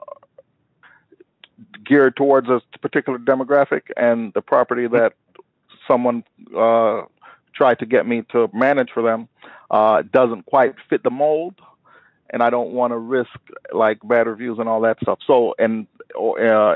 geared 1.83 2.15
towards 2.15 2.49
a 2.49 2.61
particular 2.81 3.19
demographic, 3.19 3.81
and 3.97 4.31
the 4.33 4.41
property 4.41 4.87
that 4.87 5.13
someone 5.87 6.23
uh, 6.55 7.01
tried 7.53 7.79
to 7.79 7.85
get 7.85 8.07
me 8.07 8.23
to 8.31 8.49
manage 8.53 8.89
for 8.93 9.03
them 9.03 9.27
uh, 9.71 10.03
doesn't 10.03 10.45
quite 10.45 10.75
fit 10.89 11.01
the 11.01 11.09
mold, 11.09 11.55
and 12.29 12.43
I 12.43 12.49
don't 12.49 12.73
want 12.73 12.91
to 12.91 12.97
risk 12.97 13.29
like 13.73 13.99
bad 14.03 14.27
reviews 14.27 14.59
and 14.59 14.69
all 14.69 14.81
that 14.81 14.97
stuff. 15.01 15.19
So, 15.25 15.55
and 15.57 15.87
uh, 16.15 16.75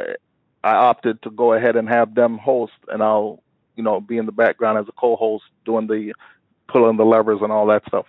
I 0.64 0.74
opted 0.76 1.22
to 1.24 1.30
go 1.30 1.54
ahead 1.54 1.76
and 1.76 1.88
have 1.90 2.16
them 2.16 2.38
host, 2.38 2.74
and 2.88 3.04
I'll 3.04 3.44
you 3.76 3.84
know 3.84 4.00
be 4.00 4.18
in 4.18 4.26
the 4.26 4.32
background 4.32 4.80
as 4.80 4.88
a 4.88 4.94
co-host 4.94 5.44
doing 5.66 5.88
the 5.88 6.14
pulling 6.68 6.98
the 6.98 7.06
levers 7.06 7.40
and 7.42 7.52
all 7.52 7.68
that 7.68 7.84
stuff, 7.86 8.06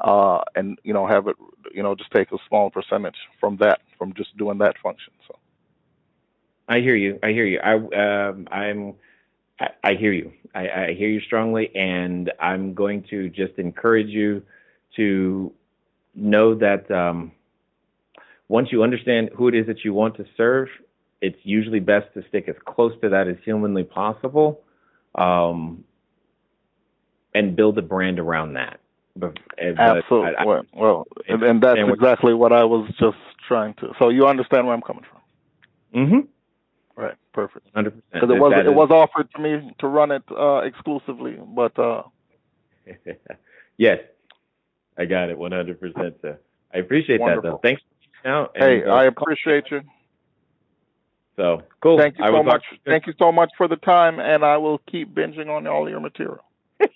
uh, 0.00 0.40
and 0.54 0.78
you 0.84 0.94
know 0.94 1.06
have 1.06 1.26
it 1.26 1.36
you 1.74 1.82
know 1.82 1.96
just 1.96 2.12
take 2.12 2.30
a 2.32 2.38
small 2.48 2.70
percentage 2.70 3.18
from 3.40 3.56
that 3.56 3.80
from 3.98 4.14
just 4.14 4.34
doing 4.38 4.58
that 4.58 4.78
function. 4.78 5.12
So. 5.26 5.36
I 6.68 6.80
hear 6.80 6.94
you. 6.94 7.18
I 7.22 7.32
hear 7.32 7.46
you. 7.46 7.58
I 7.60 8.28
um, 8.28 8.46
I'm 8.52 8.94
I, 9.60 9.68
I 9.84 9.94
hear 9.94 10.12
you. 10.12 10.32
I, 10.54 10.68
I 10.68 10.94
hear 10.94 11.08
you 11.08 11.20
strongly, 11.20 11.70
and 11.74 12.32
I'm 12.40 12.74
going 12.74 13.04
to 13.10 13.28
just 13.28 13.58
encourage 13.58 14.08
you 14.08 14.42
to 14.96 15.52
know 16.14 16.54
that 16.54 16.90
um, 16.90 17.32
once 18.48 18.68
you 18.72 18.82
understand 18.82 19.30
who 19.36 19.48
it 19.48 19.54
is 19.54 19.66
that 19.66 19.84
you 19.84 19.92
want 19.92 20.16
to 20.16 20.24
serve, 20.36 20.68
it's 21.20 21.38
usually 21.42 21.80
best 21.80 22.12
to 22.14 22.22
stick 22.28 22.48
as 22.48 22.56
close 22.66 22.92
to 23.02 23.08
that 23.08 23.28
as 23.28 23.36
humanly 23.44 23.84
possible, 23.84 24.60
um, 25.14 25.84
and 27.34 27.56
build 27.56 27.76
a 27.78 27.82
brand 27.82 28.18
around 28.18 28.54
that. 28.54 28.80
But, 29.16 29.36
Absolutely. 29.58 30.36
I- 30.36 30.42
I- 30.44 30.62
well, 30.72 31.06
and, 31.28 31.42
and 31.42 31.62
that's 31.62 31.78
and 31.78 31.90
exactly 31.90 32.34
what 32.34 32.52
I 32.52 32.64
was 32.64 32.88
just 33.00 33.18
trying 33.46 33.74
to. 33.74 33.92
So 33.98 34.08
you 34.10 34.26
understand 34.26 34.66
where 34.66 34.74
I'm 34.74 34.82
coming 34.82 35.04
from, 35.10 35.20
Mhm. 36.06 36.26
Right? 36.98 37.14
Perfect. 37.32 37.68
Hundred 37.74 37.90
percent. 37.90 38.12
Because 38.12 38.30
it 38.30 38.38
was 38.38 38.52
it 38.66 38.74
was 38.74 38.90
offered 38.90 39.30
to 39.34 39.40
me 39.40 39.72
to 39.78 39.86
run 39.86 40.10
it 40.10 40.22
uh, 40.30 40.58
exclusively, 40.58 41.38
but 41.54 41.78
uh, 41.78 42.02
yes, 43.76 44.00
I 44.98 45.04
got 45.04 45.30
it. 45.30 45.38
One 45.38 45.52
hundred 45.52 45.80
percent, 45.80 46.16
sir. 46.20 46.38
I 46.74 46.78
appreciate 46.78 47.18
that 47.18 47.40
though. 47.42 47.60
Thanks 47.62 47.82
out. 48.24 48.52
hey, 48.56 48.82
uh, 48.84 48.92
I 48.92 49.04
appreciate 49.04 49.64
you. 49.70 49.80
So 51.36 51.62
cool. 51.80 51.98
Thank 51.98 52.18
you 52.18 52.24
I 52.24 52.30
so 52.30 52.42
much. 52.42 52.64
Thank 52.84 53.06
you 53.06 53.14
so 53.18 53.30
much 53.30 53.50
for 53.56 53.68
the 53.68 53.76
time, 53.76 54.18
and 54.18 54.44
I 54.44 54.56
will 54.56 54.78
keep 54.90 55.14
binging 55.14 55.48
on 55.48 55.66
all 55.66 55.88
your 55.88 56.00
material. 56.00 56.44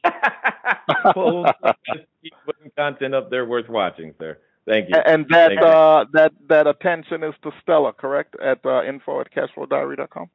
We'll 1.17 1.45
just 1.45 2.07
keep 2.23 2.35
putting 2.45 2.71
content 2.77 3.15
up 3.15 3.31
there 3.31 3.45
worth 3.45 3.69
watching, 3.69 4.15
sir. 4.19 4.39
Thank 4.67 4.89
you. 4.91 4.97
And 4.97 5.27
that 5.31 5.49
Thank 5.49 5.61
you. 5.61 5.67
uh, 5.67 6.05
that 6.13 6.33
that 6.49 6.67
attention 6.69 7.25
is 7.25 7.35
to 7.43 7.51
Stella, 7.63 7.93
correct? 7.93 8.37
At 8.41 8.65
uh, 8.65 8.85
info 8.85 9.21
at 9.21 9.33
cashflowdiary.com. 9.35 10.31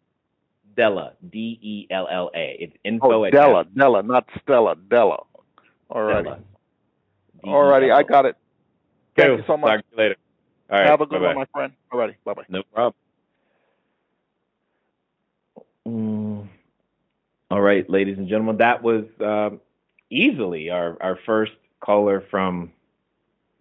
Della, 0.76 1.14
D 1.32 1.58
E 1.62 1.88
L 1.90 2.08
L 2.12 2.30
A. 2.36 2.58
It's 2.60 2.76
info 2.84 3.12
Oh, 3.14 3.24
at 3.26 3.32
Della, 3.32 3.66
Della, 3.76 4.04
not 4.04 4.28
Stella, 4.44 4.76
Della. 4.90 5.24
All 5.90 6.04
righty. 6.04 6.30
All 7.44 7.64
righty, 7.64 7.90
I 7.90 8.04
got 8.04 8.26
it. 8.26 8.36
Thank 9.16 9.30
Cool. 9.30 9.38
you 9.38 9.44
so 9.48 9.58
much. 9.58 9.70
Talk 9.70 9.80
to 9.80 9.86
you 9.92 9.98
later. 10.04 10.16
All 10.70 10.78
right. 10.80 10.90
Have 10.90 11.02
a 11.02 11.06
good 11.06 11.22
bye-bye. 11.22 11.28
one, 11.28 11.36
my 11.38 11.46
friend. 11.54 11.74
All 11.92 12.00
righty, 12.00 12.16
bye 12.26 12.34
bye. 12.34 12.44
No 12.50 12.64
problem. 12.74 12.94
Mm. 15.88 16.48
All 17.50 17.62
right, 17.62 17.90
ladies 17.90 18.18
and 18.18 18.28
gentlemen, 18.28 18.58
that 18.58 18.84
was 18.84 19.06
um, 19.22 19.62
easily 20.10 20.70
our, 20.70 20.98
our 21.02 21.18
first 21.26 21.54
caller 21.80 22.24
from 22.30 22.72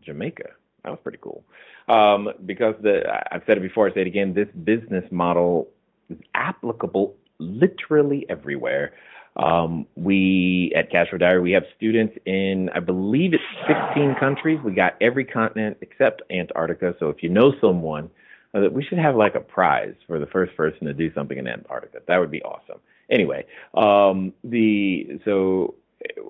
Jamaica. 0.07 0.51
That 0.85 0.91
was 0.91 1.01
pretty 1.03 1.19
cool. 1.21 1.45
Um, 1.89 2.29
because 2.45 2.75
the 2.81 3.03
I've 3.31 3.43
said 3.47 3.59
it 3.59 3.63
before, 3.63 3.89
I 3.89 3.95
say 3.95 4.03
it 4.03 4.07
again. 4.07 4.35
This 4.35 4.49
business 4.65 5.05
model 5.11 5.69
is 6.09 6.19
applicable 6.35 7.17
literally 7.39 8.25
everywhere. 8.29 8.93
Um, 9.37 9.87
we 9.97 10.73
at 10.75 10.91
Cashflow 10.91 11.21
Diary, 11.21 11.43
we 11.43 11.53
have 11.53 11.65
students 11.77 12.17
in, 12.25 12.71
I 12.75 12.81
believe 12.81 13.35
it's 13.35 13.43
16 13.69 14.17
countries. 14.19 14.59
We 14.65 14.73
got 14.73 14.95
every 15.01 15.27
continent 15.27 15.77
except 15.83 16.23
Antarctica. 16.31 16.95
So 16.99 17.11
if 17.11 17.23
you 17.23 17.29
know 17.29 17.53
someone, 17.61 18.11
uh, 18.55 18.61
that 18.61 18.73
we 18.73 18.83
should 18.83 18.99
have 18.99 19.15
like 19.15 19.35
a 19.35 19.41
prize 19.41 19.95
for 20.07 20.19
the 20.19 20.27
first 20.27 20.57
person 20.57 20.87
to 20.87 20.95
do 20.95 21.13
something 21.13 21.37
in 21.37 21.47
Antarctica. 21.47 21.99
That 22.09 22.19
would 22.19 22.31
be 22.31 22.41
awesome. 22.43 22.81
Anyway, 23.11 23.45
um, 23.75 24.33
the 24.43 25.21
so 25.25 25.75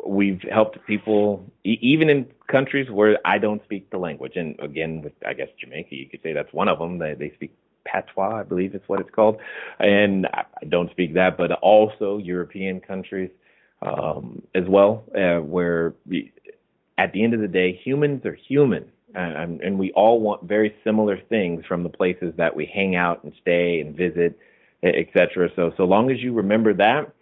we've 0.06 0.40
helped 0.50 0.78
people 0.86 1.44
even 1.64 2.08
in 2.08 2.26
countries 2.50 2.90
where 2.90 3.18
I 3.24 3.38
don't 3.38 3.62
speak 3.64 3.90
the 3.90 3.98
language. 3.98 4.32
And 4.36 4.58
again, 4.60 5.02
with 5.02 5.12
I 5.26 5.32
guess 5.32 5.48
Jamaica, 5.60 5.94
you 5.94 6.08
could 6.08 6.22
say 6.22 6.32
that's 6.32 6.52
one 6.52 6.68
of 6.68 6.78
them. 6.78 6.98
They 6.98 7.14
they 7.14 7.32
speak 7.34 7.52
patois, 7.84 8.40
I 8.40 8.42
believe 8.42 8.74
is 8.74 8.82
what 8.86 9.00
it's 9.00 9.10
called, 9.10 9.38
and 9.78 10.26
I 10.26 10.64
don't 10.68 10.90
speak 10.90 11.14
that, 11.14 11.36
but 11.36 11.52
also 11.52 12.18
European 12.18 12.80
countries 12.80 13.30
um, 13.82 14.42
as 14.54 14.64
well, 14.68 15.04
uh, 15.14 15.40
where 15.40 15.94
we, 16.06 16.32
at 16.98 17.12
the 17.12 17.22
end 17.22 17.34
of 17.34 17.40
the 17.40 17.48
day, 17.48 17.78
humans 17.84 18.24
are 18.24 18.34
human. 18.34 18.90
And, 19.14 19.62
and 19.62 19.78
we 19.78 19.92
all 19.92 20.20
want 20.20 20.42
very 20.42 20.74
similar 20.84 21.18
things 21.30 21.64
from 21.64 21.82
the 21.82 21.88
places 21.88 22.34
that 22.36 22.54
we 22.54 22.66
hang 22.66 22.96
out 22.96 23.24
and 23.24 23.32
stay 23.40 23.80
and 23.80 23.96
visit, 23.96 24.38
etc. 24.82 25.48
So, 25.56 25.72
so 25.78 25.84
long 25.84 26.10
as 26.10 26.18
you 26.20 26.34
remember 26.34 26.74
that, 26.74 27.14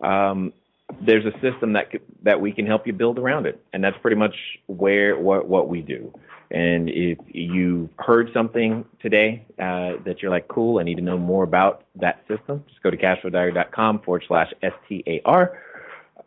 um, 0.00 0.54
there's 1.00 1.24
a 1.24 1.32
system 1.40 1.72
that 1.74 1.92
that 2.22 2.40
we 2.40 2.52
can 2.52 2.66
help 2.66 2.86
you 2.86 2.92
build 2.92 3.18
around 3.18 3.46
it, 3.46 3.60
and 3.72 3.82
that's 3.82 3.96
pretty 3.98 4.16
much 4.16 4.34
where 4.66 5.18
what 5.18 5.48
what 5.48 5.68
we 5.68 5.82
do. 5.82 6.12
And 6.50 6.88
if 6.88 7.18
you 7.26 7.88
heard 7.98 8.30
something 8.32 8.84
today 9.00 9.44
uh, 9.58 9.94
that 10.04 10.20
you're 10.20 10.30
like, 10.30 10.46
cool, 10.48 10.78
I 10.78 10.82
need 10.84 10.96
to 10.96 11.02
know 11.02 11.18
more 11.18 11.42
about 11.42 11.84
that 11.96 12.22
system, 12.28 12.64
just 12.68 12.82
go 12.82 12.90
to 12.90 12.96
cashflowdiary.com 12.96 14.00
forward 14.00 14.24
slash 14.28 14.52
STAR 14.62 15.58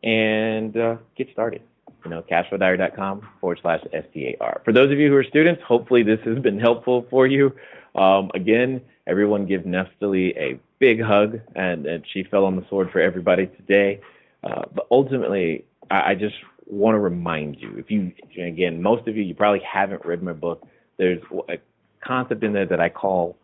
and 0.04 0.76
uh, 0.76 0.96
get 1.16 1.32
started. 1.32 1.62
You 2.04 2.12
know, 2.12 2.24
cashflowdiary.com 2.24 3.28
forward 3.40 3.60
slash 3.62 3.82
STAR. 3.90 4.62
For 4.66 4.74
those 4.74 4.92
of 4.92 5.00
you 5.00 5.10
who 5.10 5.16
are 5.16 5.24
students, 5.24 5.62
hopefully 5.64 6.04
this 6.04 6.20
has 6.26 6.40
been 6.40 6.60
helpful 6.60 7.06
for 7.10 7.28
you. 7.28 7.54
Um, 7.96 8.30
again, 8.34 8.82
everyone 9.08 9.46
give 9.46 9.62
Neftali 9.62 10.36
a 10.38 10.60
big 10.80 11.02
hug, 11.02 11.40
and, 11.56 11.86
and 11.86 12.04
she 12.12 12.24
fell 12.24 12.46
on 12.46 12.56
the 12.56 12.66
sword 12.70 12.92
for 12.92 13.00
everybody 13.00 13.48
today. 13.48 14.02
Uh, 14.44 14.64
but 14.74 14.88
ultimately, 14.92 15.66
I, 15.90 16.12
I 16.12 16.16
just 16.16 16.36
want 16.66 16.96
to 16.96 17.00
remind 17.00 17.58
you 17.60 17.76
if 17.78 17.90
you, 17.90 18.12
again, 18.44 18.82
most 18.82 19.08
of 19.08 19.16
you, 19.16 19.24
you 19.24 19.36
probably 19.36 19.62
haven't 19.62 20.06
read 20.06 20.22
my 20.22 20.34
book. 20.34 20.66
There's 20.98 21.22
a 21.50 21.58
concept 22.06 22.44
in 22.44 22.54
there 22.54 22.66
that 22.66 22.80
I 22.80 22.90
call 22.90 23.38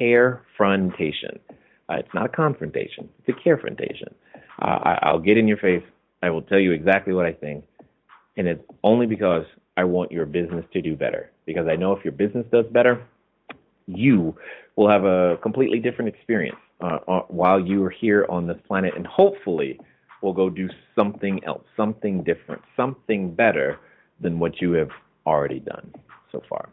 carefrontation. 0.00 1.38
Uh, 1.88 1.96
it's 1.96 2.14
not 2.14 2.26
a 2.26 2.28
confrontation, 2.28 3.08
it's 3.24 3.38
a 3.38 3.48
carefrontation. 3.48 4.12
Uh, 4.60 4.66
I, 4.66 4.98
I'll 5.02 5.18
get 5.20 5.36
in 5.36 5.48
your 5.48 5.58
face. 5.58 5.82
I 6.22 6.30
will 6.30 6.42
tell 6.42 6.58
you 6.58 6.72
exactly 6.72 7.12
what 7.12 7.26
I 7.26 7.32
think. 7.32 7.64
And 8.36 8.48
it's 8.48 8.62
only 8.82 9.06
because 9.06 9.44
I 9.76 9.84
want 9.84 10.12
your 10.12 10.26
business 10.26 10.64
to 10.72 10.80
do 10.80 10.96
better. 10.96 11.30
Because 11.44 11.66
I 11.68 11.76
know 11.76 11.92
if 11.92 12.04
your 12.04 12.12
business 12.12 12.46
does 12.50 12.64
better, 12.72 13.04
you 13.86 14.34
will 14.76 14.88
have 14.88 15.04
a 15.04 15.36
completely 15.42 15.78
different 15.78 16.14
experience 16.14 16.56
uh, 16.80 16.98
uh, 17.06 17.20
while 17.28 17.60
you 17.60 17.84
are 17.84 17.90
here 17.90 18.26
on 18.28 18.46
this 18.46 18.56
planet. 18.66 18.94
And 18.96 19.06
hopefully, 19.06 19.78
will 20.24 20.32
go 20.32 20.50
do 20.50 20.68
something 20.96 21.44
else, 21.44 21.62
something 21.76 22.24
different, 22.24 22.62
something 22.76 23.32
better 23.34 23.78
than 24.20 24.38
what 24.38 24.60
you 24.60 24.72
have 24.72 24.90
already 25.26 25.60
done 25.60 25.92
so 26.32 26.42
far. 26.48 26.68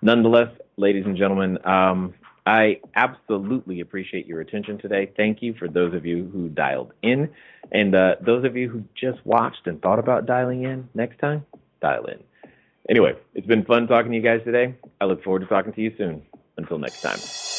Nonetheless, 0.00 0.48
ladies 0.76 1.04
and 1.04 1.16
gentlemen, 1.16 1.58
um, 1.66 2.14
I 2.46 2.80
absolutely 2.94 3.80
appreciate 3.80 4.26
your 4.26 4.40
attention 4.40 4.78
today. 4.78 5.10
Thank 5.16 5.42
you 5.42 5.54
for 5.58 5.68
those 5.68 5.92
of 5.92 6.06
you 6.06 6.30
who 6.32 6.48
dialed 6.48 6.92
in. 7.02 7.28
And 7.72 7.94
uh, 7.94 8.14
those 8.24 8.44
of 8.46 8.56
you 8.56 8.70
who 8.70 8.84
just 8.94 9.24
watched 9.26 9.66
and 9.66 9.82
thought 9.82 9.98
about 9.98 10.24
dialing 10.24 10.64
in, 10.64 10.88
next 10.94 11.18
time, 11.18 11.44
dial 11.82 12.06
in. 12.06 12.22
Anyway, 12.88 13.12
it's 13.34 13.46
been 13.46 13.64
fun 13.66 13.86
talking 13.86 14.12
to 14.12 14.16
you 14.16 14.22
guys 14.22 14.40
today. 14.44 14.74
I 14.98 15.04
look 15.04 15.22
forward 15.22 15.40
to 15.40 15.46
talking 15.46 15.74
to 15.74 15.80
you 15.80 15.92
soon. 15.98 16.22
Until 16.56 16.78
next 16.78 17.02
time. 17.02 17.57